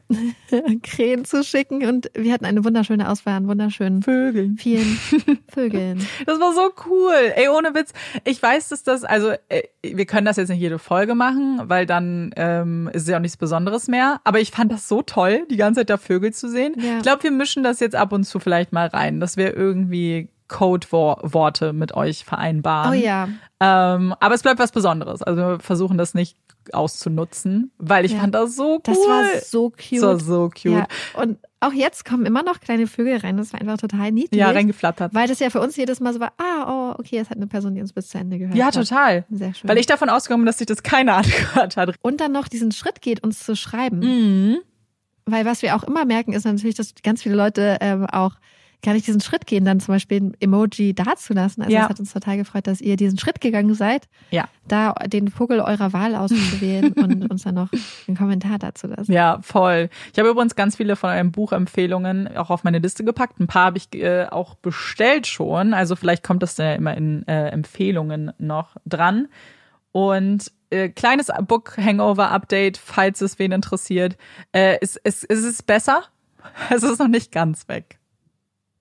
Krähen 0.84 1.26
zu 1.26 1.44
schicken 1.44 1.86
und 1.86 2.12
wir 2.14 2.34
hatten 2.34 2.46
eine 2.46 2.64
wunderschöne 2.64 3.10
Auswahl 3.10 3.36
an 3.36 3.48
wunderschönen 3.48 4.04
Vögeln. 4.04 4.58
Vielen 4.58 4.98
Vögeln. 5.48 6.06
Das 6.26 6.40
war 6.40 6.54
so 6.54 6.72
cool. 6.88 7.34
Ey, 7.36 7.48
ohne 7.50 7.74
Witz. 7.74 7.94
Ich 8.24 8.42
weiß, 8.42 8.70
dass 8.70 8.84
das, 8.84 9.04
also 9.04 9.32
äh, 9.50 9.64
wir 9.82 10.06
können 10.06 10.26
das 10.26 10.38
jetzt 10.38 10.50
nicht 10.50 10.60
jede 10.60 10.80
Folge 10.80 11.16
machen, 11.16 11.62
weil 11.64 11.86
dann 11.86 12.32
ähm, 12.36 12.90
ist 12.94 13.04
es 13.04 13.10
ja 13.10 13.18
auch 13.18 13.22
nichts 13.22 13.38
Besonderes 13.38 13.88
mehr. 13.88 14.22
Aber 14.24 14.40
ich 14.40 14.52
fand 14.52 14.72
das 14.72 14.88
so 14.88 15.02
toll, 15.02 15.46
die 15.50 15.58
ganze 15.58 15.82
Zeit 15.82 15.90
da 15.90 15.98
Vögel 15.98 16.34
zu 16.34 16.50
sehen. 16.50 16.76
Ja. 16.78 16.98
Ich 16.98 17.04
glaube, 17.04 17.24
wir 17.24 17.32
mischen 17.32 17.64
das 17.64 17.80
jetzt 17.80 17.96
ab 17.96 18.12
und 18.12 18.24
zu 18.24 18.40
vielleicht 18.40 18.72
mal 18.72 18.88
rein, 18.88 19.20
dass 19.20 19.38
wir 19.38 19.56
irgendwie 19.56 20.30
Codeworte 20.54 21.74
mit 21.74 21.96
euch 21.96 22.24
vereinbaren. 22.24 22.92
Oh 22.92 22.94
ja. 22.94 23.28
Ähm, 23.60 24.14
aber 24.20 24.36
es 24.36 24.44
bleibt 24.44 24.60
was 24.60 24.72
Besonderes. 24.72 25.24
Also 25.24 25.42
wir 25.42 25.60
versuchen 25.60 25.98
das 25.98 26.14
nicht 26.14 26.38
auszunutzen, 26.72 27.72
weil 27.78 28.06
ich 28.06 28.14
ja. 28.14 28.20
fand 28.20 28.36
das 28.36 28.56
so 28.56 28.76
cool. 28.76 28.82
Das 28.84 28.98
war 28.98 29.26
so 29.42 29.70
cute. 29.72 29.94
Das 29.94 30.02
war 30.02 30.20
so 30.20 30.50
cute. 30.50 30.72
Ja. 30.72 30.88
Und 31.16 31.40
auch 31.60 31.74
jetzt 31.74 32.06
kommen 32.06 32.26
immer 32.26 32.44
noch 32.44 32.60
kleine 32.60 32.86
Vögel 32.86 33.18
rein. 33.18 33.38
Das 33.38 33.52
war 33.52 33.62
einfach 33.62 33.78
total 33.78 34.12
niedlich. 34.12 34.40
Ja, 34.40 34.52
reingeflattert. 34.52 35.14
Weil 35.14 35.28
das 35.28 35.40
ja 35.40 35.50
für 35.50 35.60
uns 35.60 35.76
jedes 35.76 36.00
Mal 36.00 36.14
so 36.14 36.20
war, 36.20 36.34
ah, 36.38 36.92
oh, 36.92 37.00
okay, 37.00 37.18
es 37.18 37.32
hat 37.32 37.38
eine 37.38 37.48
Person, 37.48 37.74
die 37.74 37.82
uns 37.82 37.92
bis 37.92 38.10
zu 38.10 38.20
Ende 38.20 38.38
gehört 38.38 38.56
ja, 38.56 38.68
hat. 38.68 38.76
Ja, 38.76 38.82
total. 38.84 39.26
Sehr 39.32 39.54
schön. 39.56 39.68
Weil 39.68 39.80
ich 39.80 39.88
davon 39.88 40.10
ausgegangen 40.10 40.44
bin, 40.44 40.48
dass 40.48 40.60
sich 40.60 40.68
das 40.68 40.84
keiner 40.84 41.16
angehört 41.18 41.78
hat. 41.78 41.96
Und 42.02 42.22
dann 42.22 42.32
noch 42.32 42.48
diesen 42.48 42.72
Schritt 42.72 43.02
geht, 43.02 43.24
uns 43.24 43.44
zu 43.44 43.56
schreiben. 43.56 44.00
Mhm. 44.00 44.58
Weil 45.26 45.46
was 45.46 45.64
wir 45.64 45.76
auch 45.76 45.84
immer 45.84 46.06
merken, 46.06 46.34
ist 46.34 46.46
natürlich, 46.46 46.76
dass 46.76 46.94
ganz 47.02 47.24
viele 47.24 47.36
Leute 47.36 47.78
ähm, 47.82 48.06
auch 48.06 48.34
gar 48.84 48.94
nicht 48.94 49.08
diesen 49.08 49.22
Schritt 49.22 49.48
gehen, 49.48 49.66
dann 49.66 49.80
zum 49.80 49.94
Beispiel 49.96 50.22
ein 50.22 50.34
Emoji 50.40 50.94
dazulassen. 50.94 51.64
Also 51.64 51.76
es 51.76 51.90
hat 51.90 52.00
uns 52.00 52.14
total 52.14 52.38
gefreut, 52.38 52.68
dass 52.68 52.82
ihr 52.82 52.98
diesen 52.98 53.18
Schritt 53.18 53.42
gegangen 53.42 53.74
seid, 53.74 54.08
ja. 54.30 54.48
da 54.68 54.94
den 55.08 55.30
Vogel 55.30 55.62
eurer 55.62 55.94
Wahl 55.94 56.16
auszuwählen 56.16 56.94
und 56.94 57.32
uns 57.32 57.44
dann 57.44 57.56
noch 57.56 57.70
einen 58.08 58.18
Kommentar 58.18 58.60
dazu 58.60 58.88
lassen. 58.88 59.12
Ja, 59.12 59.40
voll. 59.42 59.90
Ich 60.12 60.20
habe 60.20 60.30
übrigens 60.30 60.56
ganz 60.56 60.76
viele 60.76 60.96
von 60.96 61.10
euren 61.10 61.32
Buchempfehlungen 61.32 62.36
auch 62.38 62.50
auf 62.50 62.64
meine 62.64 62.80
Liste 62.80 63.04
gepackt. 63.04 63.40
Ein 63.40 63.48
paar 63.48 63.66
habe 63.66 63.78
ich 63.78 63.94
äh, 63.96 64.26
auch 64.26 64.56
bestellt 64.56 65.28
schon. 65.28 65.74
Also 65.74 65.96
vielleicht 65.96 66.24
kommt 66.24 66.44
das 66.44 66.58
ja 66.58 66.74
immer 66.74 66.96
in 66.96 67.28
äh, 67.28 67.48
Empfehlungen 67.50 68.34
noch 68.38 68.76
dran. 68.86 69.30
Und 69.94 70.52
äh, 70.72 70.90
kleines 70.90 71.32
Book 71.48 71.78
Hangover 71.78 72.32
Update, 72.32 72.78
falls 72.78 73.22
es 73.22 73.40
wen 73.40 73.54
interessiert. 73.54 74.18
Äh, 74.52 74.78
es, 74.82 74.98
es, 74.98 75.24
es 75.24 75.44
ist 75.44 75.66
besser. 75.66 76.04
Es 76.70 76.84
ist 76.84 77.00
noch 77.00 77.08
nicht 77.08 77.32
ganz 77.32 77.70
weg. 77.70 78.00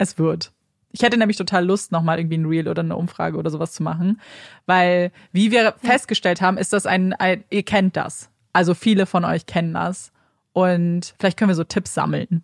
Es 0.03 0.19
wird. 0.19 0.53
Ich 0.91 1.03
hätte 1.03 1.17
nämlich 1.17 1.39
total 1.39 1.65
Lust, 1.65 1.93
nochmal 1.93 2.19
irgendwie 2.19 2.39
ein 2.39 2.47
Reel 2.47 2.69
oder 2.69 2.83
eine 2.83 2.97
Umfrage 2.97 3.39
oder 3.39 3.51
sowas 3.51 3.73
zu 3.73 3.83
machen. 3.83 4.21
Weil, 4.67 5.11
wie 5.33 5.51
wir 5.51 5.63
ja. 5.63 5.73
festgestellt 5.79 6.43
haben, 6.43 6.59
ist 6.59 6.73
das 6.73 6.85
ein, 6.87 7.15
ein, 7.15 7.45
ihr 7.51 7.63
kennt 7.63 7.97
das. 7.97 8.29
Also 8.53 8.75
viele 8.75 9.07
von 9.07 9.25
euch 9.25 9.47
kennen 9.47 9.75
das. 9.75 10.13
Und 10.53 11.15
vielleicht 11.19 11.39
können 11.39 11.49
wir 11.49 11.55
so 11.55 11.65
Tipps 11.65 11.95
sammeln. 11.95 12.43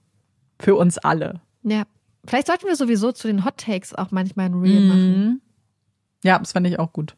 Für 0.58 0.76
uns 0.76 0.96
alle. 0.98 1.40
Ja. 1.62 1.82
Vielleicht 2.24 2.46
sollten 2.46 2.66
wir 2.66 2.76
sowieso 2.76 3.12
zu 3.12 3.28
den 3.28 3.44
Hot 3.44 3.58
Takes 3.58 3.94
auch 3.94 4.10
manchmal 4.10 4.46
ein 4.46 4.54
Reel 4.54 4.80
mhm. 4.80 4.88
machen. 4.88 5.42
Ja, 6.24 6.38
das 6.38 6.52
fände 6.52 6.70
ich 6.70 6.78
auch 6.78 6.92
gut. 6.92 7.16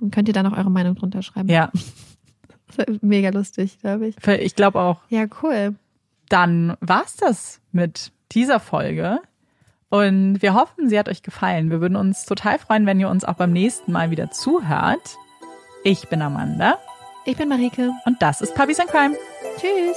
Und 0.00 0.12
könnt 0.12 0.28
ihr 0.28 0.34
da 0.34 0.42
noch 0.42 0.56
eure 0.56 0.70
Meinung 0.70 0.94
drunter 0.94 1.22
schreiben? 1.22 1.48
Ja. 1.48 1.70
Mega 3.00 3.30
lustig, 3.30 3.78
glaube 3.80 4.08
ich. 4.08 4.16
Ich 4.26 4.54
glaube 4.54 4.80
auch. 4.80 5.00
Ja, 5.08 5.26
cool. 5.42 5.76
Dann 6.28 6.76
war's 6.80 7.16
das 7.16 7.60
mit 7.72 8.12
dieser 8.32 8.60
Folge. 8.60 9.20
Und 9.90 10.42
wir 10.42 10.54
hoffen, 10.54 10.88
sie 10.88 10.98
hat 10.98 11.08
euch 11.08 11.22
gefallen. 11.22 11.70
Wir 11.70 11.80
würden 11.80 11.96
uns 11.96 12.26
total 12.26 12.58
freuen, 12.58 12.86
wenn 12.86 13.00
ihr 13.00 13.08
uns 13.08 13.24
auch 13.24 13.34
beim 13.34 13.52
nächsten 13.52 13.92
Mal 13.92 14.10
wieder 14.10 14.30
zuhört. 14.30 15.16
Ich 15.82 16.08
bin 16.08 16.20
Amanda. 16.20 16.78
Ich 17.24 17.36
bin 17.36 17.48
Marike. 17.48 17.90
Und 18.04 18.20
das 18.20 18.40
ist 18.40 18.54
Puppies 18.54 18.80
and 18.80 18.90
Crime. 18.90 19.16
Tschüss. 19.58 19.96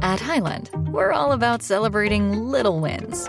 At 0.00 0.20
Highland, 0.20 0.70
we're 0.92 1.12
all 1.12 1.32
about 1.32 1.62
celebrating 1.62 2.50
little 2.50 2.80
wins. 2.80 3.28